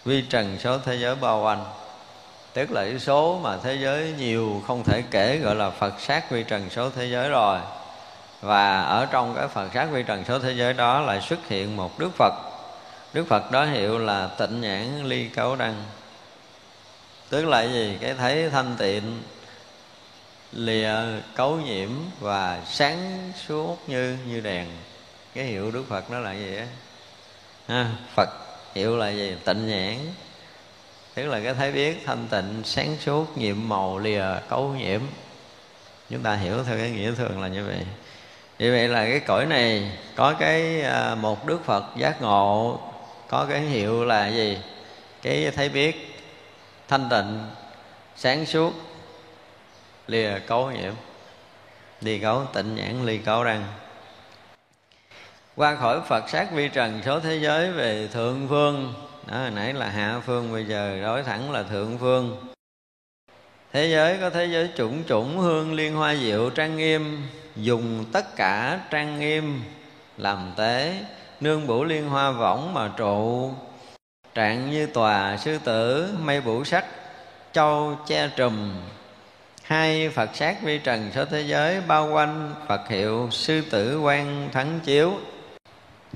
vi 0.05 0.25
trần 0.31 0.59
số 0.59 0.79
thế 0.79 0.97
giới 0.97 1.15
bao 1.15 1.43
quanh. 1.43 1.65
Tức 2.53 2.71
là 2.71 2.85
cái 2.85 2.99
số 2.99 3.39
mà 3.43 3.57
thế 3.63 3.75
giới 3.75 4.15
nhiều 4.19 4.63
không 4.67 4.85
thể 4.85 5.03
kể 5.11 5.39
gọi 5.39 5.55
là 5.55 5.71
phật 5.71 6.01
sát 6.01 6.31
vi 6.31 6.43
trần 6.43 6.71
số 6.71 6.91
thế 6.91 7.07
giới 7.07 7.29
rồi. 7.29 7.59
Và 8.41 8.83
ở 8.83 9.07
trong 9.07 9.35
cái 9.35 9.49
phật 9.49 9.69
sát 9.75 9.89
vi 9.91 10.03
trần 10.03 10.25
số 10.25 10.39
thế 10.39 10.53
giới 10.53 10.73
đó 10.73 11.01
lại 11.01 11.21
xuất 11.21 11.49
hiện 11.49 11.77
một 11.77 11.99
đức 11.99 12.11
phật. 12.19 12.33
Đức 13.13 13.25
phật 13.29 13.51
đó 13.51 13.65
hiệu 13.65 13.99
là 13.99 14.29
tịnh 14.39 14.61
nhãn 14.61 15.05
ly 15.05 15.29
cấu 15.29 15.57
đăng. 15.57 15.85
Tức 17.29 17.45
là 17.45 17.63
gì? 17.63 17.99
Cái 18.01 18.15
thấy 18.15 18.51
thanh 18.51 18.77
tịnh, 18.79 19.23
lìa 20.53 20.95
cấu 21.35 21.57
nhiễm 21.57 21.91
và 22.21 22.61
sáng 22.67 23.33
suốt 23.47 23.77
như 23.87 24.17
như 24.27 24.41
đèn 24.41 24.67
cái 25.35 25.45
hiệu 25.45 25.71
đức 25.71 25.85
phật 25.89 26.11
nó 26.11 26.19
là 26.19 26.33
gì 26.33 26.57
á? 26.57 26.67
Ha, 27.69 27.91
phật. 28.15 28.29
Hiệu 28.75 28.97
là 28.97 29.11
gì? 29.11 29.37
Tịnh 29.45 29.69
nhãn. 29.69 29.97
Tức 31.15 31.27
là 31.27 31.41
cái 31.41 31.55
thấy 31.55 31.73
biết 31.73 32.03
thanh 32.07 32.27
tịnh 32.31 32.63
sáng 32.65 32.97
suốt 33.01 33.39
nhiệm 33.39 33.69
màu 33.69 33.99
lìa 33.99 34.25
cấu 34.49 34.69
nhiễm. 34.69 35.01
Chúng 36.11 36.23
ta 36.23 36.35
hiểu 36.35 36.65
theo 36.65 36.79
cái 36.79 36.91
nghĩa 36.91 37.13
thường 37.15 37.43
là 37.43 37.49
như 37.49 37.65
vậy. 37.67 37.87
Như 38.59 38.73
vậy 38.73 38.89
là 38.89 39.05
cái 39.05 39.21
cõi 39.21 39.47
này 39.47 39.93
có 40.17 40.35
cái 40.41 40.83
à, 40.83 41.15
một 41.15 41.47
đức 41.47 41.65
phật 41.65 41.85
giác 41.97 42.23
ngộ 42.23 42.81
có 43.29 43.47
cái 43.51 43.61
hiệu 43.61 44.05
là 44.05 44.29
gì? 44.29 44.59
Cái 45.23 45.51
thấy 45.57 45.69
biết 45.69 46.23
thanh 46.89 47.09
tịnh 47.11 47.47
sáng 48.17 48.47
suốt 48.47 48.73
lìa 50.07 50.39
cấu 50.47 50.71
nhiễm. 50.71 50.93
Lìa 52.01 52.19
cấu 52.19 52.45
tịnh 52.53 52.75
nhãn 52.75 53.07
lìa 53.07 53.19
cấu 53.19 53.43
răng 53.43 53.65
qua 55.57 55.75
khỏi 55.75 56.01
Phật 56.09 56.29
sát 56.29 56.53
vi 56.53 56.69
trần 56.69 57.01
số 57.05 57.21
thế 57.21 57.37
giới 57.37 57.71
về 57.71 58.09
thượng 58.13 58.47
phương. 58.49 58.95
Đó, 59.27 59.39
hồi 59.39 59.51
nãy 59.51 59.73
là 59.73 59.89
hạ 59.89 60.21
phương, 60.27 60.53
bây 60.53 60.65
giờ 60.65 60.99
đối 61.03 61.23
thẳng 61.23 61.51
là 61.51 61.63
thượng 61.63 61.99
phương. 61.99 62.37
Thế 63.73 63.87
giới 63.87 64.19
có 64.21 64.31
thế 64.31 64.47
giới 64.47 64.71
chủng 64.77 65.05
chủng, 65.05 65.39
hương 65.39 65.75
liên 65.75 65.95
hoa 65.95 66.15
diệu, 66.15 66.51
trang 66.51 66.77
nghiêm. 66.77 67.23
Dùng 67.57 68.05
tất 68.13 68.37
cả 68.37 68.81
trang 68.91 69.21
nghiêm 69.21 69.63
làm 70.19 70.53
tế, 70.57 70.95
nương 71.41 71.67
bủ 71.67 71.85
liên 71.85 72.09
hoa 72.09 72.31
võng 72.31 72.75
mà 72.75 72.91
trụ. 72.97 73.51
Trạng 74.35 74.71
như 74.71 74.87
tòa 74.87 75.37
sư 75.37 75.59
tử, 75.65 76.09
mây 76.21 76.41
bủ 76.41 76.65
sắc, 76.65 76.85
châu 77.53 77.99
che 78.07 78.29
trùm. 78.37 78.73
Hai 79.63 80.09
phật 80.09 80.31
sát 80.35 80.63
vi 80.63 80.79
trần 80.79 81.11
số 81.15 81.25
thế 81.25 81.41
giới 81.41 81.81
bao 81.81 82.11
quanh 82.13 82.55
phật 82.69 82.89
hiệu 82.89 83.29
sư 83.31 83.63
tử 83.71 84.01
quan 84.01 84.49
thắng 84.53 84.81
chiếu. 84.81 85.13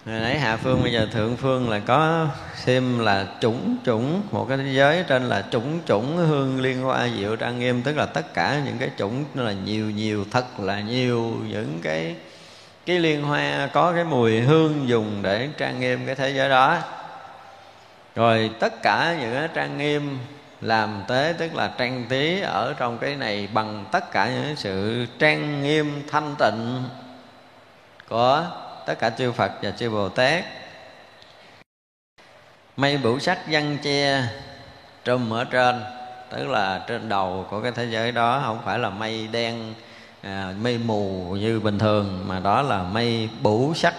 Rồi 0.06 0.20
nãy 0.20 0.38
hạ 0.38 0.56
phương, 0.56 0.82
bây 0.82 0.92
giờ 0.92 1.06
thượng 1.12 1.36
phương 1.36 1.70
là 1.70 1.78
có 1.78 2.26
xem 2.54 2.98
là 2.98 3.26
chủng 3.40 3.76
chủng, 3.84 4.22
một 4.30 4.46
cái 4.48 4.58
thế 4.58 4.72
giới 4.72 5.04
trên 5.08 5.28
là 5.28 5.44
chủng 5.50 5.80
chủng 5.86 6.16
hương 6.16 6.60
liên 6.60 6.82
hoa 6.82 7.08
diệu 7.08 7.36
trang 7.36 7.58
nghiêm, 7.58 7.82
tức 7.82 7.96
là 7.96 8.06
tất 8.06 8.34
cả 8.34 8.60
những 8.64 8.78
cái 8.78 8.90
chủng 8.98 9.24
là 9.34 9.52
nhiều 9.52 9.90
nhiều, 9.90 10.24
thật 10.30 10.60
là 10.60 10.80
nhiều, 10.80 11.34
những 11.48 11.78
cái 11.82 12.14
cái 12.86 12.98
liên 12.98 13.22
hoa 13.22 13.68
có 13.72 13.92
cái 13.92 14.04
mùi 14.04 14.40
hương 14.40 14.88
dùng 14.88 15.22
để 15.22 15.48
trang 15.58 15.80
nghiêm 15.80 16.06
cái 16.06 16.14
thế 16.14 16.30
giới 16.30 16.48
đó. 16.48 16.78
Rồi 18.14 18.50
tất 18.60 18.82
cả 18.82 19.16
những 19.20 19.34
cái 19.34 19.48
trang 19.54 19.78
nghiêm 19.78 20.18
làm 20.60 21.02
tế, 21.08 21.34
tức 21.38 21.54
là 21.54 21.70
trang 21.78 22.04
trí 22.08 22.40
ở 22.40 22.74
trong 22.78 22.98
cái 22.98 23.16
này 23.16 23.48
bằng 23.52 23.84
tất 23.92 24.10
cả 24.10 24.28
những 24.28 24.56
sự 24.56 25.06
trang 25.18 25.62
nghiêm 25.62 26.02
thanh 26.10 26.34
tịnh 26.38 26.84
của 28.08 28.44
tất 28.86 28.98
cả 28.98 29.10
chư 29.10 29.32
Phật 29.32 29.52
và 29.62 29.70
chư 29.70 29.90
Bồ 29.90 30.08
Tát. 30.08 30.44
Mây 32.76 32.98
bửu 32.98 33.18
sắc 33.18 33.38
văn 33.46 33.78
che 33.82 34.22
trùm 35.04 35.32
ở 35.32 35.44
trên 35.44 35.84
tức 36.30 36.48
là 36.48 36.84
trên 36.86 37.08
đầu 37.08 37.46
của 37.50 37.60
cái 37.60 37.72
thế 37.72 37.84
giới 37.84 38.12
đó 38.12 38.42
không 38.44 38.62
phải 38.64 38.78
là 38.78 38.90
mây 38.90 39.28
đen 39.32 39.74
à, 40.22 40.52
mây 40.60 40.78
mù 40.78 41.36
như 41.40 41.60
bình 41.60 41.78
thường 41.78 42.24
mà 42.26 42.40
đó 42.40 42.62
là 42.62 42.82
mây 42.82 43.28
bửu 43.40 43.74
sắc. 43.74 43.94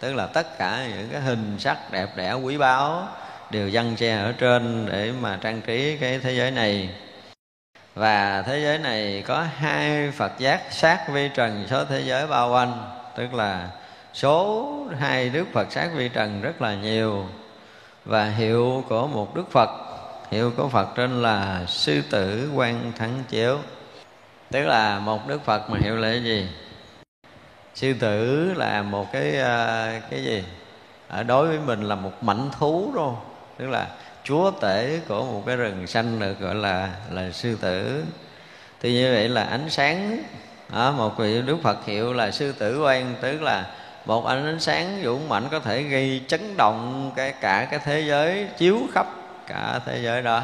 Tức 0.00 0.14
là 0.14 0.26
tất 0.26 0.58
cả 0.58 0.86
những 0.88 1.08
cái 1.12 1.20
hình 1.20 1.56
sắc 1.58 1.92
đẹp 1.92 2.08
đẽ 2.16 2.32
quý 2.32 2.58
báu 2.58 3.08
đều 3.50 3.70
văn 3.72 3.96
che 3.96 4.16
ở 4.16 4.32
trên 4.32 4.86
để 4.92 5.12
mà 5.20 5.38
trang 5.42 5.60
trí 5.62 5.96
cái 5.96 6.18
thế 6.18 6.32
giới 6.32 6.50
này. 6.50 6.90
Và 7.94 8.42
thế 8.42 8.60
giới 8.60 8.78
này 8.78 9.24
có 9.26 9.44
hai 9.56 10.10
Phật 10.10 10.32
giác 10.38 10.60
sát 10.70 11.08
vi 11.08 11.28
trần 11.34 11.66
số 11.70 11.84
thế 11.84 12.00
giới 12.00 12.26
bao 12.26 12.50
quanh 12.52 12.90
tức 13.16 13.34
là 13.34 13.68
số 14.16 14.72
hai 14.98 15.28
đức 15.28 15.44
phật 15.52 15.72
sát 15.72 15.90
vi 15.94 16.08
trần 16.08 16.42
rất 16.42 16.62
là 16.62 16.74
nhiều. 16.74 17.24
Và 18.04 18.24
hiệu 18.24 18.84
của 18.88 19.06
một 19.06 19.34
đức 19.34 19.50
phật 19.50 19.70
hiệu 20.30 20.52
của 20.56 20.68
phật 20.68 20.88
trên 20.94 21.22
là 21.22 21.64
sư 21.66 22.02
tử 22.10 22.50
quan 22.54 22.92
thắng 22.98 23.22
chiếu. 23.28 23.58
Tức 24.50 24.66
là 24.66 24.98
một 24.98 25.28
đức 25.28 25.44
phật 25.44 25.70
mà 25.70 25.78
hiệu 25.82 25.96
là 25.96 26.08
cái 26.08 26.24
gì? 26.24 26.48
Sư 27.74 27.94
tử 28.00 28.44
là 28.56 28.82
một 28.82 29.12
cái 29.12 29.38
à, 29.38 30.00
cái 30.10 30.24
gì? 30.24 30.44
Ở 31.08 31.22
đối 31.22 31.48
với 31.48 31.58
mình 31.58 31.82
là 31.82 31.94
một 31.94 32.12
mảnh 32.22 32.50
thú 32.58 32.92
đâu 32.94 33.18
tức 33.58 33.68
là 33.68 33.86
chúa 34.24 34.50
tể 34.50 35.00
của 35.08 35.24
một 35.24 35.42
cái 35.46 35.56
rừng 35.56 35.86
xanh 35.86 36.20
được 36.20 36.40
gọi 36.40 36.54
là 36.54 36.90
là 37.10 37.30
sư 37.30 37.58
tử. 37.60 38.04
Thì 38.80 38.92
như 38.92 39.12
vậy 39.14 39.28
là 39.28 39.42
ánh 39.42 39.70
sáng 39.70 40.22
đó, 40.72 40.92
một 40.92 41.18
vị 41.18 41.42
đức 41.42 41.56
phật 41.62 41.84
hiệu 41.84 42.12
là 42.12 42.30
sư 42.30 42.52
tử 42.52 42.82
quan 42.82 43.14
tức 43.20 43.42
là 43.42 43.66
một 44.06 44.26
ánh 44.26 44.60
sáng 44.60 45.00
dũng 45.04 45.28
mạnh 45.28 45.48
có 45.50 45.60
thể 45.60 45.82
gây 45.82 46.20
chấn 46.28 46.56
động 46.56 47.10
cái, 47.16 47.32
cả 47.40 47.68
cái 47.70 47.80
thế 47.84 48.00
giới, 48.00 48.46
chiếu 48.58 48.78
khắp 48.94 49.06
cả 49.46 49.80
thế 49.86 49.98
giới 50.02 50.22
đó. 50.22 50.42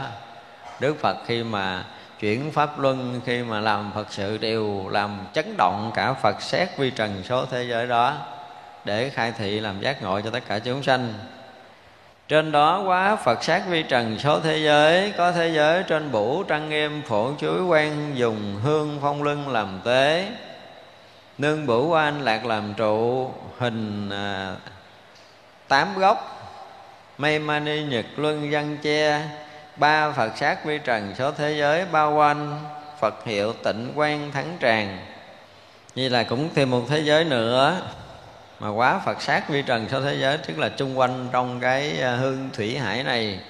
Đức 0.81 0.96
phật 1.01 1.16
khi 1.27 1.42
mà 1.42 1.85
chuyển 2.20 2.53
pháp 2.53 2.79
luân, 2.79 3.20
khi 3.27 3.42
mà 3.42 3.61
làm 3.61 3.90
phật 3.94 4.07
sự 4.11 4.38
đều 4.38 4.88
làm 4.88 5.27
chấn 5.33 5.55
động 5.59 5.90
cả 5.94 6.12
phật 6.12 6.42
xét 6.42 6.68
vi 6.79 6.90
trần 6.90 7.22
số 7.25 7.46
thế 7.46 7.64
giới 7.64 7.87
đó 7.87 8.14
để 8.85 9.11
khai 9.11 9.33
thị 9.38 9.61
làm 9.61 9.81
giác 9.81 10.03
ngộ 10.03 10.20
cho 10.20 10.31
tất 10.31 10.42
cả 10.48 10.59
chúng 10.59 10.83
sanh. 10.83 11.12
Trên 12.29 12.53
đó 12.53 12.83
quá 12.87 13.16
Phật 13.16 13.44
sát 13.44 13.62
vi 13.68 13.83
trần 13.83 14.18
số 14.18 14.40
thế 14.40 14.59
giới, 14.59 15.12
Có 15.16 15.33
thế 15.33 15.48
giới 15.48 15.83
trên 15.83 16.12
bủ 16.12 16.42
trăng 16.42 16.68
nghiêm 16.68 17.03
phổ 17.03 17.31
chuối 17.40 17.62
quan 17.62 18.12
Dùng 18.14 18.61
hương 18.62 18.98
phong 19.03 19.22
lưng 19.22 19.48
làm 19.48 19.81
tế. 19.85 20.29
Nương 21.42 21.66
bủ 21.66 21.88
quan 21.88 22.22
lạc 22.22 22.46
làm 22.46 22.74
trụ 22.74 23.31
Hình 23.59 24.11
à, 24.11 24.57
tám 25.68 25.98
gốc. 25.98 26.18
Mây 27.18 27.38
mani 27.38 27.83
nhật 27.83 28.05
luân 28.16 28.50
văn 28.50 28.76
che 28.83 29.22
Ba 29.76 30.12
Phật 30.12 30.37
sát 30.37 30.64
vi 30.64 30.78
trần 30.78 31.14
số 31.18 31.33
thế 31.33 31.55
giới 31.59 31.85
bao 31.85 32.14
quanh 32.14 32.64
Phật 33.00 33.24
hiệu 33.24 33.52
tịnh 33.52 33.92
quan 33.94 34.33
thắng 34.33 34.57
tràng. 34.61 34.98
Như 35.94 36.09
là 36.09 36.22
cũng 36.22 36.48
thêm 36.55 36.70
một 36.70 36.83
thế 36.88 37.00
giới 37.00 37.24
nữa 37.24 37.81
mà 38.61 38.68
quá 38.68 39.00
Phật 39.05 39.22
sát 39.22 39.48
vi 39.48 39.62
trần 39.62 39.88
số 39.88 40.00
thế 40.00 40.16
giới 40.20 40.38
tức 40.38 40.59
là 40.59 40.68
chung 40.68 40.98
quanh 40.98 41.28
trong 41.33 41.61
cái 41.61 42.00
à, 42.00 42.16
hương 42.16 42.50
thủy 42.52 42.78
hải 42.78 43.05
này 43.05 43.40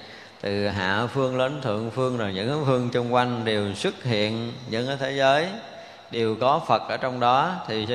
từ 0.41 0.67
hạ 0.67 1.07
phương 1.13 1.37
đến 1.37 1.61
thượng 1.61 1.91
phương 1.91 2.17
rồi 2.17 2.33
những 2.33 2.63
phương 2.65 2.89
chung 2.89 3.13
quanh 3.13 3.45
đều 3.45 3.73
xuất 3.73 4.03
hiện 4.03 4.53
những 4.69 4.87
cái 4.87 4.97
thế 4.99 5.11
giới 5.11 5.47
đều 6.13 6.35
có 6.41 6.61
Phật 6.67 6.89
ở 6.89 6.97
trong 6.97 7.19
đó, 7.19 7.55
thì 7.67 7.85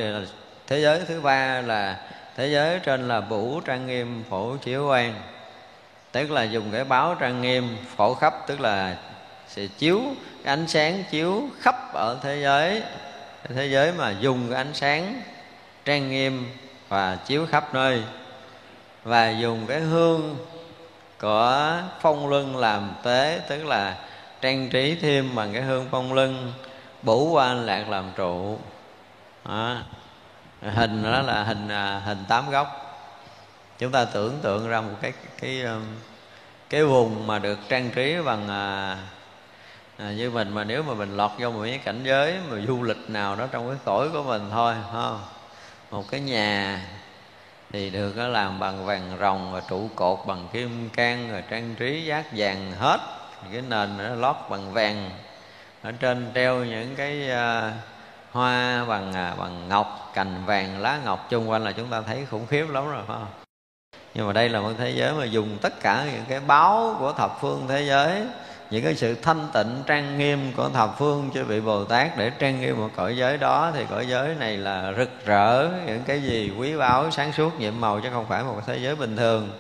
thế 0.67 0.81
giới 0.81 1.01
thứ 1.09 1.21
ba 1.21 1.61
là, 1.61 1.97
thế 2.37 2.49
giới 2.49 2.79
trên 2.79 3.09
là 3.09 3.21
vũ 3.21 3.61
trang 3.61 3.87
nghiêm 3.87 4.25
phổ 4.31 4.57
chiếu 4.57 4.89
quan 4.89 5.15
tức 6.13 6.31
là 6.31 6.43
dùng 6.43 6.71
cái 6.73 6.85
báo 6.85 7.15
trang 7.15 7.43
nghiêm 7.43 7.77
phổ 7.97 8.15
khắp, 8.15 8.35
tức 8.47 8.61
là 8.61 8.97
sẽ 9.49 9.67
chiếu 9.79 10.01
cái 10.45 10.53
ánh 10.53 10.69
sáng 10.69 11.05
chiếu 11.11 11.49
khắp 11.61 11.93
ở 11.95 12.19
thế 12.23 12.41
giới. 12.43 12.83
Thế 13.55 13.67
giới 13.67 13.93
mà 13.93 14.15
dùng 14.21 14.51
cái 14.51 14.57
ánh 14.57 14.75
sáng 14.75 15.23
trang 15.85 16.11
nghiêm 16.11 16.51
và 16.89 17.19
chiếu 17.27 17.47
khắp 17.47 17.75
nơi. 17.75 18.03
Và 19.05 19.31
dùng 19.31 19.67
cái 19.67 19.81
hương 19.81 20.37
của 21.21 21.73
phong 22.01 22.29
luân 22.29 22.57
làm 22.57 22.91
tế, 23.03 23.41
tức 23.49 23.65
là 23.65 23.97
trang 24.41 24.69
trí 24.69 24.95
thêm 24.95 25.35
bằng 25.35 25.53
cái 25.53 25.63
hương 25.63 25.87
phong 25.91 26.13
lưng 26.13 26.53
bủ 27.03 27.31
qua 27.31 27.55
lạc 27.55 27.89
làm 27.89 28.11
trụ. 28.17 28.59
Đó. 29.45 29.77
hình 30.63 31.03
đó 31.03 31.23
là 31.23 31.45
hình 31.45 31.69
à, 31.69 32.03
hình 32.05 32.25
tám 32.29 32.51
góc. 32.51 32.85
Chúng 33.79 33.93
ta 33.93 34.05
tưởng 34.05 34.39
tượng 34.43 34.69
ra 34.69 34.81
một 34.81 34.95
cái 35.03 35.13
cái 35.41 35.63
um, 35.63 35.83
cái 36.71 36.85
vùng 36.85 37.27
mà 37.27 37.39
được 37.39 37.59
trang 37.69 37.91
trí 37.91 38.17
bằng 38.25 38.49
à, 38.49 38.97
à, 39.99 40.13
như 40.13 40.31
mình 40.31 40.55
mà 40.55 40.65
nếu 40.65 40.83
mà 40.83 40.95
mình 40.95 41.17
lọt 41.17 41.31
vô 41.39 41.51
một 41.51 41.61
cái 41.65 41.81
cảnh 41.85 42.01
giới 42.05 42.39
mà 42.51 42.57
du 42.67 42.83
lịch 42.83 43.11
nào 43.11 43.37
đó 43.37 43.47
trong 43.51 43.69
cái 43.69 43.79
cõi 43.85 44.09
của 44.13 44.23
mình 44.23 44.49
thôi 44.51 44.75
không? 44.93 45.21
Một 45.91 46.05
cái 46.11 46.21
nhà 46.21 46.83
thì 47.73 47.91
được 47.91 48.17
nó 48.17 48.29
làm 48.29 48.59
bằng 48.59 48.87
vàng 48.87 49.17
rồng 49.21 49.53
và 49.53 49.61
trụ 49.69 49.89
cột 49.95 50.19
bằng 50.27 50.49
kim 50.53 50.91
can 50.91 51.33
rồi 51.33 51.43
trang 51.51 51.75
trí 51.75 52.05
giác 52.05 52.25
vàng 52.37 52.73
hết. 52.79 53.01
Cái 53.53 53.63
nền 53.69 53.97
nó 53.99 54.15
lót 54.15 54.37
bằng 54.51 54.73
vàng 54.73 55.11
ở 55.83 55.93
trên 55.93 56.31
treo 56.35 56.65
những 56.65 56.97
cái 56.97 57.31
uh, 57.31 57.73
hoa 58.33 58.85
bằng 58.85 59.11
uh, 59.11 59.39
bằng 59.39 59.69
ngọc 59.69 60.11
cành 60.15 60.45
vàng 60.47 60.81
lá 60.81 60.99
ngọc 61.05 61.27
chung 61.31 61.51
quanh 61.51 61.65
là 61.65 61.73
chúng 61.73 61.91
ta 61.91 62.01
thấy 62.01 62.27
khủng 62.31 62.47
khiếp 62.47 62.67
lắm 62.71 62.91
rồi 62.91 63.03
phải 63.07 63.17
không? 63.19 63.29
Nhưng 64.15 64.27
mà 64.27 64.33
đây 64.33 64.49
là 64.49 64.61
một 64.61 64.73
thế 64.79 64.91
giới 64.91 65.13
mà 65.13 65.25
dùng 65.25 65.59
tất 65.63 65.81
cả 65.81 66.05
những 66.13 66.25
cái 66.29 66.41
báo 66.41 66.97
của 66.99 67.13
thập 67.13 67.41
phương 67.41 67.67
thế 67.69 67.83
giới 67.83 68.23
những 68.71 68.85
cái 68.85 68.95
sự 68.95 69.15
thanh 69.15 69.49
tịnh 69.53 69.83
trang 69.87 70.19
nghiêm 70.19 70.53
của 70.57 70.69
thập 70.69 70.99
phương 70.99 71.31
chư 71.35 71.45
vị 71.45 71.61
bồ 71.61 71.85
tát 71.85 72.17
để 72.17 72.31
trang 72.31 72.61
nghiêm 72.61 72.79
một 72.79 72.89
cõi 72.97 73.17
giới 73.17 73.39
đó 73.39 73.71
thì 73.75 73.85
cõi 73.91 74.07
giới 74.09 74.35
này 74.35 74.57
là 74.57 74.93
rực 74.97 75.11
rỡ 75.27 75.69
những 75.87 76.03
cái 76.07 76.23
gì 76.23 76.53
quý 76.59 76.77
báu 76.77 77.11
sáng 77.11 77.33
suốt 77.33 77.61
nhiệm 77.61 77.81
màu 77.81 78.01
chứ 78.01 78.09
không 78.13 78.27
phải 78.29 78.43
một 78.43 78.61
thế 78.67 78.79
giới 78.79 78.97
bình 78.97 79.17
thường. 79.17 79.51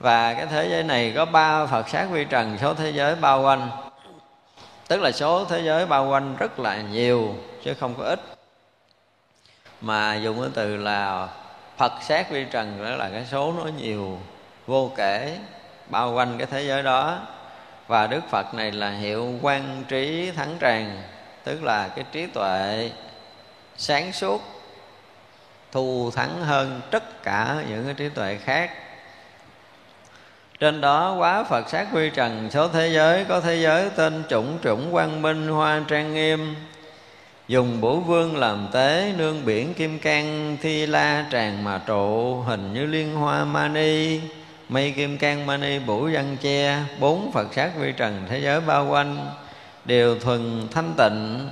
Và 0.00 0.34
cái 0.34 0.46
thế 0.46 0.68
giới 0.70 0.82
này 0.82 1.12
có 1.16 1.24
ba 1.24 1.66
phật 1.66 1.88
sát 1.88 2.06
vi 2.10 2.24
trần 2.24 2.58
số 2.58 2.74
thế 2.74 2.90
giới 2.90 3.14
bao 3.14 3.42
quanh 3.42 3.70
tức 4.90 5.00
là 5.00 5.12
số 5.12 5.44
thế 5.44 5.60
giới 5.60 5.86
bao 5.86 6.08
quanh 6.08 6.36
rất 6.36 6.58
là 6.58 6.76
nhiều, 6.76 7.34
chứ 7.64 7.74
không 7.74 7.94
có 7.98 8.04
ít. 8.04 8.20
Mà 9.80 10.14
dùng 10.14 10.40
cái 10.40 10.50
từ 10.54 10.76
là 10.76 11.28
phật 11.76 11.92
sát 12.02 12.30
vi 12.30 12.44
trần, 12.44 12.84
đó 12.84 12.90
là 12.90 13.08
cái 13.12 13.26
số 13.30 13.52
nó 13.52 13.64
nhiều, 13.64 14.18
vô 14.66 14.92
kể, 14.96 15.38
bao 15.88 16.12
quanh 16.14 16.38
cái 16.38 16.46
thế 16.46 16.62
giới 16.62 16.82
đó. 16.82 17.18
Và 17.86 18.06
đức 18.06 18.20
phật 18.30 18.54
này 18.54 18.72
là 18.72 18.90
hiệu 18.90 19.38
quan 19.42 19.84
trí 19.88 20.30
thắng 20.30 20.56
tràng, 20.60 21.02
tức 21.44 21.62
là 21.62 21.88
cái 21.88 22.04
trí 22.12 22.26
tuệ 22.26 22.90
sáng 23.76 24.12
suốt, 24.12 24.42
thù 25.72 26.10
thắng 26.10 26.42
hơn 26.44 26.80
tất 26.90 27.22
cả 27.22 27.64
những 27.68 27.84
cái 27.84 27.94
trí 27.94 28.08
tuệ 28.08 28.36
khác 28.36 28.70
trên 30.60 30.80
đó 30.80 31.14
quá 31.18 31.44
Phật 31.44 31.68
sát 31.68 31.86
quy 31.92 32.10
trần, 32.10 32.50
số 32.50 32.68
thế 32.68 32.88
giới 32.88 33.24
Có 33.24 33.40
thế 33.40 33.56
giới, 33.56 33.90
tên 33.96 34.22
chủng 34.28 34.58
chủng 34.64 34.92
quang 34.92 35.22
minh 35.22 35.48
hoa 35.48 35.82
trang 35.88 36.14
nghiêm. 36.14 36.54
Dùng 37.48 37.80
bổ 37.80 37.96
vương 37.96 38.36
làm 38.36 38.68
tế, 38.72 39.12
Nương 39.18 39.44
biển 39.44 39.74
kim 39.74 39.98
cang, 39.98 40.56
thi 40.62 40.86
la 40.86 41.26
tràn 41.30 41.64
mà 41.64 41.80
trụ, 41.86 42.34
Hình 42.40 42.74
như 42.74 42.86
liên 42.86 43.14
hoa 43.14 43.44
mani 43.44 44.20
mây 44.68 44.90
kim 44.96 45.18
cang 45.18 45.46
mani 45.46 45.78
bủ 45.78 46.08
văn 46.12 46.36
che, 46.42 46.78
bốn 46.98 47.32
phật 47.32 47.54
sát 47.54 47.70
quy 47.80 47.92
trần 47.92 48.26
thế 48.28 48.40
giới 48.40 48.60
bao 48.60 48.86
quanh, 48.90 49.30
đều 49.84 50.18
thuần 50.18 50.68
thanh 50.70 50.94
tịnh. 50.96 51.48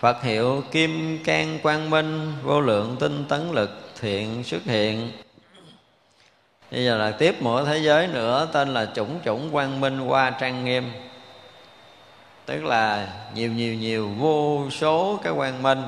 Phật 0.00 0.22
hiệu 0.22 0.62
kim 0.72 1.18
cang 1.24 1.58
quang 1.62 1.90
minh, 1.90 2.32
vô 2.42 2.60
lượng 2.60 2.96
tinh 3.00 3.24
tấn 3.28 3.50
lực 3.52 3.70
thiện 4.00 4.44
xuất 4.44 4.64
hiện 4.64 5.23
bây 6.74 6.84
giờ 6.84 6.96
là 6.96 7.10
tiếp 7.10 7.42
một 7.42 7.64
thế 7.64 7.78
giới 7.78 8.06
nữa, 8.06 8.48
tên 8.52 8.74
là 8.74 8.86
chủng 8.94 9.20
chủng 9.24 9.50
quang 9.50 9.80
minh 9.80 9.98
hoa 9.98 10.30
trang 10.30 10.64
nghiêm. 10.64 10.92
Tức 12.46 12.64
là 12.64 13.08
nhiều 13.34 13.52
nhiều 13.52 13.74
nhiều, 13.74 14.10
vô 14.18 14.70
số 14.70 15.20
cái 15.22 15.32
quang 15.36 15.62
minh. 15.62 15.82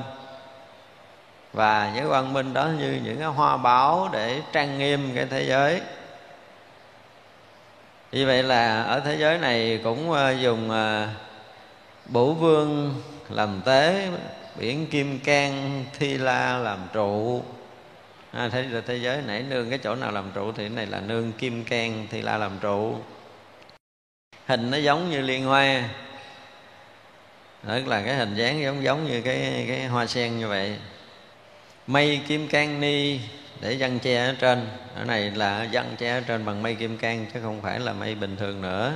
Và 1.53 1.91
những 1.95 2.09
quang 2.09 2.33
minh 2.33 2.53
đó 2.53 2.69
như 2.79 2.99
những 3.03 3.17
cái 3.17 3.27
hoa 3.27 3.57
báo 3.57 4.09
để 4.13 4.41
trang 4.51 4.77
nghiêm 4.77 5.11
cái 5.15 5.25
thế 5.29 5.45
giới. 5.45 5.81
Vì 8.11 8.25
vậy 8.25 8.43
là 8.43 8.83
ở 8.83 8.99
thế 8.99 9.15
giới 9.15 9.37
này 9.37 9.79
cũng 9.83 10.11
ờ, 10.11 10.31
dùng 10.31 10.69
ờ, 10.69 11.07
bổ 12.05 12.33
vương 12.33 13.01
làm 13.29 13.61
tế, 13.65 14.09
biển 14.55 14.87
kim 14.87 15.19
cang, 15.19 15.85
thi 15.99 16.17
la 16.17 16.57
làm 16.57 16.79
trụ 16.93 17.43
à, 18.37 18.49
thế 18.49 18.63
là 18.63 18.81
thế 18.81 18.97
giới 18.97 19.21
nãy 19.21 19.43
nương 19.43 19.69
cái 19.69 19.79
chỗ 19.79 19.95
nào 19.95 20.11
làm 20.11 20.31
trụ 20.33 20.51
thì 20.51 20.63
cái 20.63 20.69
này 20.69 20.85
là 20.85 20.99
nương 20.99 21.31
kim 21.31 21.63
can 21.63 22.07
thì 22.09 22.21
la 22.21 22.37
làm 22.37 22.59
trụ. 22.59 22.95
Hình 24.45 24.71
nó 24.71 24.77
giống 24.77 25.11
như 25.11 25.21
liên 25.21 25.45
hoa. 25.45 25.89
Tức 27.67 27.87
là 27.87 28.01
cái 28.01 28.15
hình 28.15 28.35
dáng 28.35 28.61
giống 28.61 28.83
giống 28.83 29.05
như 29.05 29.21
cái 29.21 29.65
cái 29.67 29.85
hoa 29.85 30.05
sen 30.05 30.39
như 30.39 30.47
vậy. 30.47 30.77
Mây 31.87 32.21
kim 32.27 32.47
can 32.47 32.81
ni 32.81 33.19
để 33.61 33.75
văn 33.79 33.99
che 33.99 34.25
ở 34.25 34.35
trên. 34.39 34.67
Ở 34.95 35.03
này 35.03 35.31
là 35.31 35.67
văn 35.71 35.95
che 35.97 36.09
ở 36.09 36.21
trên 36.27 36.45
bằng 36.45 36.63
mây 36.63 36.75
kim 36.75 36.97
can 36.97 37.25
chứ 37.33 37.39
không 37.43 37.61
phải 37.61 37.79
là 37.79 37.93
mây 37.93 38.15
bình 38.15 38.37
thường 38.37 38.61
nữa. 38.61 38.93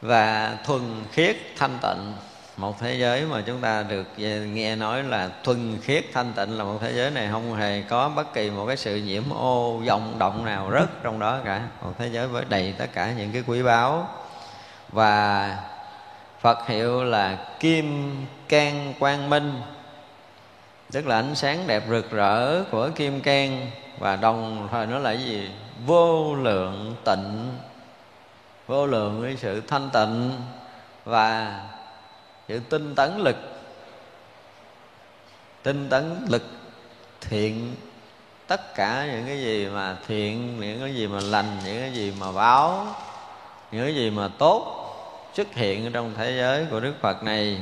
Và 0.00 0.56
thuần 0.64 0.82
khiết 1.12 1.36
thanh 1.56 1.78
tịnh 1.82 2.12
một 2.58 2.78
thế 2.80 2.94
giới 2.94 3.24
mà 3.24 3.40
chúng 3.46 3.60
ta 3.60 3.82
được 3.82 4.06
à, 4.18 4.38
nghe 4.52 4.76
nói 4.76 5.02
là 5.02 5.30
thuần 5.44 5.78
khiết 5.82 6.04
thanh 6.12 6.32
tịnh 6.32 6.58
là 6.58 6.64
một 6.64 6.78
thế 6.80 6.92
giới 6.92 7.10
này 7.10 7.28
không 7.32 7.54
hề 7.54 7.82
có 7.82 8.08
bất 8.08 8.34
kỳ 8.34 8.50
một 8.50 8.66
cái 8.66 8.76
sự 8.76 8.96
nhiễm 8.96 9.22
ô, 9.30 9.76
vọng 9.76 10.16
động 10.18 10.44
nào 10.44 10.70
rất 10.70 10.86
trong 11.02 11.18
đó 11.18 11.38
cả. 11.44 11.68
Một 11.82 11.92
thế 11.98 12.08
giới 12.12 12.26
với 12.26 12.44
đầy 12.48 12.74
tất 12.78 12.86
cả 12.92 13.12
những 13.12 13.32
cái 13.32 13.42
quý 13.46 13.62
báu. 13.62 14.08
Và 14.88 15.56
Phật 16.40 16.66
hiệu 16.66 17.04
là 17.04 17.38
Kim 17.60 18.16
Cang 18.48 18.94
Quang 18.98 19.30
Minh, 19.30 19.60
tức 20.92 21.06
là 21.06 21.16
ánh 21.16 21.34
sáng 21.34 21.66
đẹp 21.66 21.82
rực 21.88 22.10
rỡ 22.10 22.64
của 22.70 22.90
kim 22.94 23.20
cang. 23.20 23.70
Và 23.98 24.16
đồng 24.16 24.68
thời 24.70 24.86
nó 24.86 24.98
là 24.98 25.12
gì? 25.12 25.50
Vô 25.86 26.34
lượng 26.34 26.96
tịnh, 27.04 27.52
vô 28.66 28.86
lượng 28.86 29.22
cái 29.22 29.36
sự 29.36 29.62
thanh 29.68 29.90
tịnh. 29.90 30.32
Và 31.04 31.60
sự 32.48 32.60
tinh 32.70 32.94
tấn 32.94 33.18
lực. 33.18 33.36
Tinh 35.62 35.88
tấn 35.90 36.26
lực 36.28 36.42
thiện. 37.20 37.74
Tất 38.46 38.74
cả 38.74 39.06
những 39.12 39.26
cái 39.26 39.42
gì 39.42 39.66
mà 39.66 39.96
thiện, 40.06 40.60
những 40.60 40.80
cái 40.80 40.94
gì 40.94 41.06
mà 41.06 41.20
lành, 41.20 41.58
những 41.64 41.80
cái 41.80 41.92
gì 41.92 42.12
mà 42.20 42.32
báo, 42.32 42.86
những 43.72 43.84
cái 43.84 43.94
gì 43.94 44.10
mà 44.10 44.28
tốt 44.38 44.74
xuất 45.34 45.54
hiện 45.54 45.92
trong 45.92 46.14
thế 46.16 46.36
giới 46.38 46.66
của 46.70 46.80
đức 46.80 46.94
phật 47.00 47.22
này. 47.22 47.60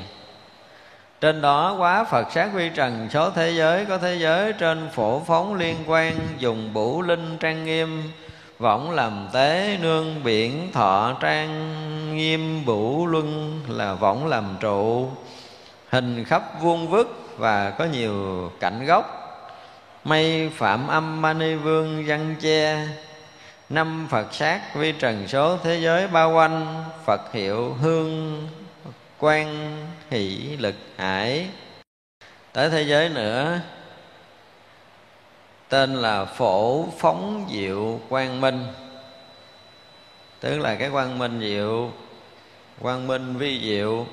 Trên 1.21 1.41
đó 1.41 1.77
quá 1.79 2.05
Phật 2.05 2.33
sát 2.33 2.51
vi 2.55 2.71
trần, 2.75 3.09
số 3.13 3.31
thế 3.31 3.51
giới 3.51 3.85
Có 3.85 3.99
thế 3.99 4.15
giới 4.15 4.53
trên 4.53 4.89
phổ 4.93 5.23
phóng 5.27 5.55
liên 5.55 5.77
quan, 5.87 6.19
Dùng 6.39 6.73
bủ 6.73 7.03
linh 7.03 7.37
trang 7.41 7.65
nghiêm 7.65 8.03
Võng 8.59 8.91
làm 8.91 9.29
tế 9.33 9.79
nương 9.83 10.25
biển, 10.25 10.73
thọ 10.73 11.17
trang 11.21 12.17
nghiêm 12.17 12.65
vũ 12.65 13.07
luân 13.07 13.61
Là 13.69 13.95
võng 13.95 14.27
làm 14.27 14.57
trụ. 14.61 15.11
Hình 15.89 16.25
khắp 16.25 16.43
vuông 16.61 16.89
vức 16.89 17.39
và 17.39 17.71
có 17.71 17.85
nhiều 17.85 18.51
cảnh 18.61 18.87
gốc. 18.87 19.07
Mây 20.05 20.51
phạm 20.55 20.89
âm 20.89 21.23
mani 21.23 21.55
vương 21.55 22.05
văn 22.07 22.37
che. 22.41 22.87
Năm 23.69 24.07
phật 24.11 24.35
sát 24.35 24.61
vi 24.75 24.93
trần 24.93 25.29
số 25.29 25.57
thế 25.63 25.81
giới 25.81 26.09
bao 26.09 26.33
quanh. 26.33 26.85
Phật 27.05 27.33
hiệu 27.33 27.75
hương 27.75 28.43
quan 29.19 29.77
hỷ 30.11 30.29
lực 30.59 30.75
hải. 30.97 31.49
Tới 32.53 32.71
thế 32.71 32.83
giới 32.83 33.09
nữa 33.09 33.61
tên 35.69 35.95
là 35.95 36.25
phổ 36.25 36.87
phóng 36.99 37.47
diệu 37.51 38.01
quang 38.09 38.41
minh. 38.41 38.67
Tức 40.41 40.59
là 40.59 40.75
cái 40.75 40.91
quang 40.91 41.19
minh 41.19 41.41
diệu 41.41 41.91
quang 42.81 43.07
minh 43.07 43.37
vi 43.37 43.61
diệu 43.61 44.07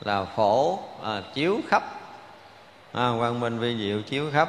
là 0.00 0.24
phổ 0.24 0.78
à, 1.02 1.22
chiếu 1.34 1.60
khắp. 1.68 1.82
À, 2.92 3.10
quang 3.18 3.40
minh 3.40 3.58
vi 3.58 3.76
diệu 3.78 4.02
chiếu 4.02 4.30
khắp. 4.32 4.48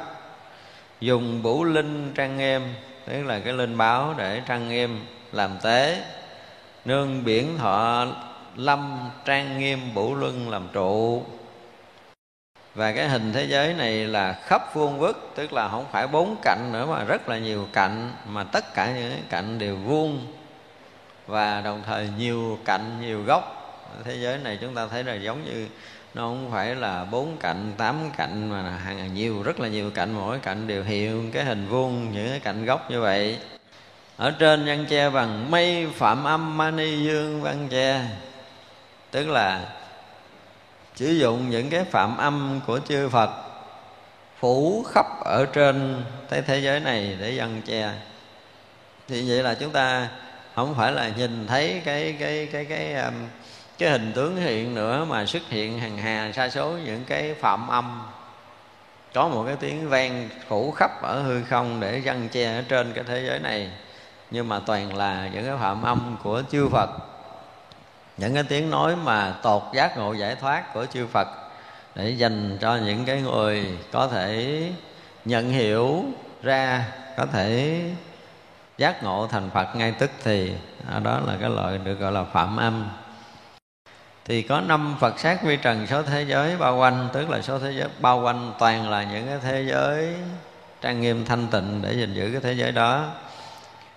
Dùng 1.00 1.42
bủ 1.42 1.64
linh 1.64 2.12
trang 2.14 2.36
nghiêm 2.36 2.62
tức 3.06 3.22
là 3.22 3.38
cái 3.38 3.52
linh 3.52 3.76
báo 3.76 4.14
để 4.18 4.42
trang 4.48 4.68
nghiêm 4.68 5.06
làm 5.32 5.50
tế. 5.62 6.04
Nương 6.84 7.24
biển 7.24 7.58
thọ 7.58 8.06
lâm 8.56 9.10
trang 9.24 9.58
nghiêm 9.58 9.94
bủ 9.94 10.14
luân 10.14 10.50
làm 10.50 10.68
trụ 10.72 11.24
và 12.74 12.92
cái 12.92 13.08
hình 13.08 13.32
thế 13.32 13.44
giới 13.44 13.74
này 13.74 13.92
là 13.92 14.32
khắp 14.46 14.74
vuông 14.74 14.98
vức, 14.98 15.32
tức 15.34 15.52
là 15.52 15.68
không 15.68 15.86
phải 15.92 16.06
bốn 16.06 16.36
cạnh 16.42 16.70
nữa 16.72 16.86
mà 16.86 17.04
rất 17.04 17.28
là 17.28 17.38
nhiều 17.38 17.68
cạnh, 17.72 18.12
mà 18.26 18.44
tất 18.44 18.74
cả 18.74 18.86
những 18.86 19.10
cái 19.10 19.22
cạnh 19.30 19.58
đều 19.58 19.76
vuông. 19.76 20.26
Và 21.26 21.60
đồng 21.60 21.82
thời 21.86 22.08
nhiều 22.18 22.58
cạnh, 22.64 23.00
nhiều 23.00 23.22
góc. 23.22 23.58
Thế 24.04 24.16
giới 24.16 24.38
này 24.38 24.58
chúng 24.60 24.74
ta 24.74 24.86
thấy 24.86 25.04
là 25.04 25.14
giống 25.14 25.44
như 25.44 25.68
nó 26.14 26.22
không 26.22 26.50
phải 26.52 26.74
là 26.74 27.04
bốn 27.04 27.36
cạnh, 27.36 27.72
tám 27.76 27.96
cạnh, 28.16 28.50
mà 28.50 28.62
là 28.62 28.70
hàng 28.70 29.14
nhiều, 29.14 29.42
rất 29.42 29.60
là 29.60 29.68
nhiều 29.68 29.90
cạnh. 29.90 30.12
Mỗi 30.12 30.38
cạnh 30.38 30.66
đều 30.66 30.84
hiện 30.84 31.30
cái 31.32 31.44
hình 31.44 31.68
vuông, 31.68 32.12
những 32.12 32.28
cái 32.28 32.40
cạnh 32.40 32.64
góc 32.64 32.90
như 32.90 33.00
vậy. 33.00 33.38
Ở 34.16 34.30
trên 34.30 34.66
văn 34.66 34.84
che 34.88 35.10
bằng 35.10 35.50
mây 35.50 35.88
phạm 35.94 36.24
âm, 36.24 36.56
mani 36.56 37.04
dương 37.04 37.42
văn 37.42 37.68
che 37.70 38.00
tức 39.10 39.28
là 39.28 39.60
sử 41.02 41.12
dụng 41.12 41.50
những 41.50 41.70
cái 41.70 41.84
phạm 41.84 42.16
âm 42.16 42.60
của 42.66 42.80
chư 42.88 43.08
Phật 43.08 43.30
phủ 44.40 44.84
khắp 44.94 45.06
ở 45.24 45.46
trên 45.52 46.04
cái 46.30 46.42
thế 46.42 46.58
giới 46.58 46.80
này 46.80 47.16
để 47.20 47.30
dân 47.30 47.62
che. 47.62 47.90
Thì 49.08 49.28
vậy 49.28 49.42
là 49.42 49.54
chúng 49.54 49.70
ta 49.70 50.08
không 50.54 50.74
phải 50.74 50.92
là 50.92 51.08
nhìn 51.16 51.46
thấy 51.46 51.82
cái 51.84 52.16
cái 52.18 52.48
cái 52.52 52.64
cái 52.68 52.94
cái, 52.94 53.12
cái 53.78 53.90
hình 53.90 54.12
tướng 54.12 54.36
hiện 54.36 54.74
nữa 54.74 55.04
mà 55.04 55.26
xuất 55.26 55.42
hiện 55.48 55.78
hàng 55.78 55.98
hà 55.98 56.32
sa 56.32 56.48
số 56.48 56.70
những 56.70 57.04
cái 57.04 57.34
phạm 57.34 57.68
âm. 57.68 58.02
Có 59.14 59.28
một 59.28 59.44
cái 59.46 59.56
tiếng 59.60 59.88
vang 59.88 60.28
phủ 60.48 60.70
khắp 60.70 61.02
ở 61.02 61.22
hư 61.22 61.42
không 61.42 61.80
để 61.80 61.98
dân 61.98 62.28
che 62.28 62.56
ở 62.56 62.62
trên 62.68 62.92
cái 62.92 63.04
thế 63.08 63.24
giới 63.26 63.38
này. 63.38 63.70
Nhưng 64.30 64.48
mà 64.48 64.60
toàn 64.66 64.96
là 64.96 65.28
những 65.32 65.46
cái 65.46 65.56
phạm 65.60 65.82
âm 65.82 66.16
của 66.22 66.42
chư 66.50 66.68
Phật 66.68 66.90
những 68.22 68.34
cái 68.34 68.42
tiếng 68.42 68.70
nói 68.70 68.96
mà 68.96 69.34
tột 69.42 69.62
giác 69.74 69.98
ngộ 69.98 70.12
giải 70.12 70.34
thoát 70.34 70.74
của 70.74 70.86
chư 70.86 71.06
Phật 71.06 71.28
để 71.94 72.10
dành 72.10 72.58
cho 72.60 72.76
những 72.76 73.04
cái 73.04 73.20
người 73.20 73.78
có 73.92 74.08
thể 74.08 74.62
nhận 75.24 75.50
hiểu 75.50 76.04
ra, 76.42 76.84
có 77.16 77.26
thể 77.26 77.80
giác 78.78 79.02
ngộ 79.02 79.26
thành 79.26 79.50
Phật 79.50 79.76
ngay 79.76 79.92
tức 79.92 80.10
thì 80.24 80.52
à, 80.92 80.98
đó 80.98 81.20
là 81.26 81.36
cái 81.40 81.50
loại 81.50 81.78
được 81.78 81.94
gọi 81.94 82.12
là 82.12 82.24
phạm 82.24 82.56
âm. 82.56 82.88
Thì 84.24 84.42
có 84.42 84.60
năm 84.60 84.96
Phật 85.00 85.20
sát 85.20 85.42
vi 85.42 85.56
trần 85.56 85.86
số 85.86 86.02
thế 86.02 86.24
giới 86.28 86.56
bao 86.56 86.76
quanh, 86.76 87.08
tức 87.12 87.30
là 87.30 87.42
số 87.42 87.58
thế 87.58 87.72
giới, 87.72 87.88
bao 88.00 88.20
quanh 88.20 88.52
toàn 88.58 88.90
là 88.90 89.02
những 89.02 89.26
cái 89.26 89.38
thế 89.42 89.64
giới 89.68 90.14
trang 90.80 91.00
nghiêm 91.00 91.24
thanh 91.24 91.46
tịnh 91.46 91.82
để 91.82 91.92
gìn 91.92 92.14
giữ 92.14 92.28
cái 92.32 92.40
thế 92.40 92.52
giới 92.52 92.72
đó. 92.72 93.10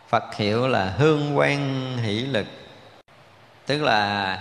Phật 0.10 0.36
hiệu 0.36 0.68
là 0.68 0.94
hương 0.98 1.38
quan 1.38 1.98
hỷ 1.98 2.22
lực 2.22 2.46
tức 3.66 3.82
là 3.82 4.40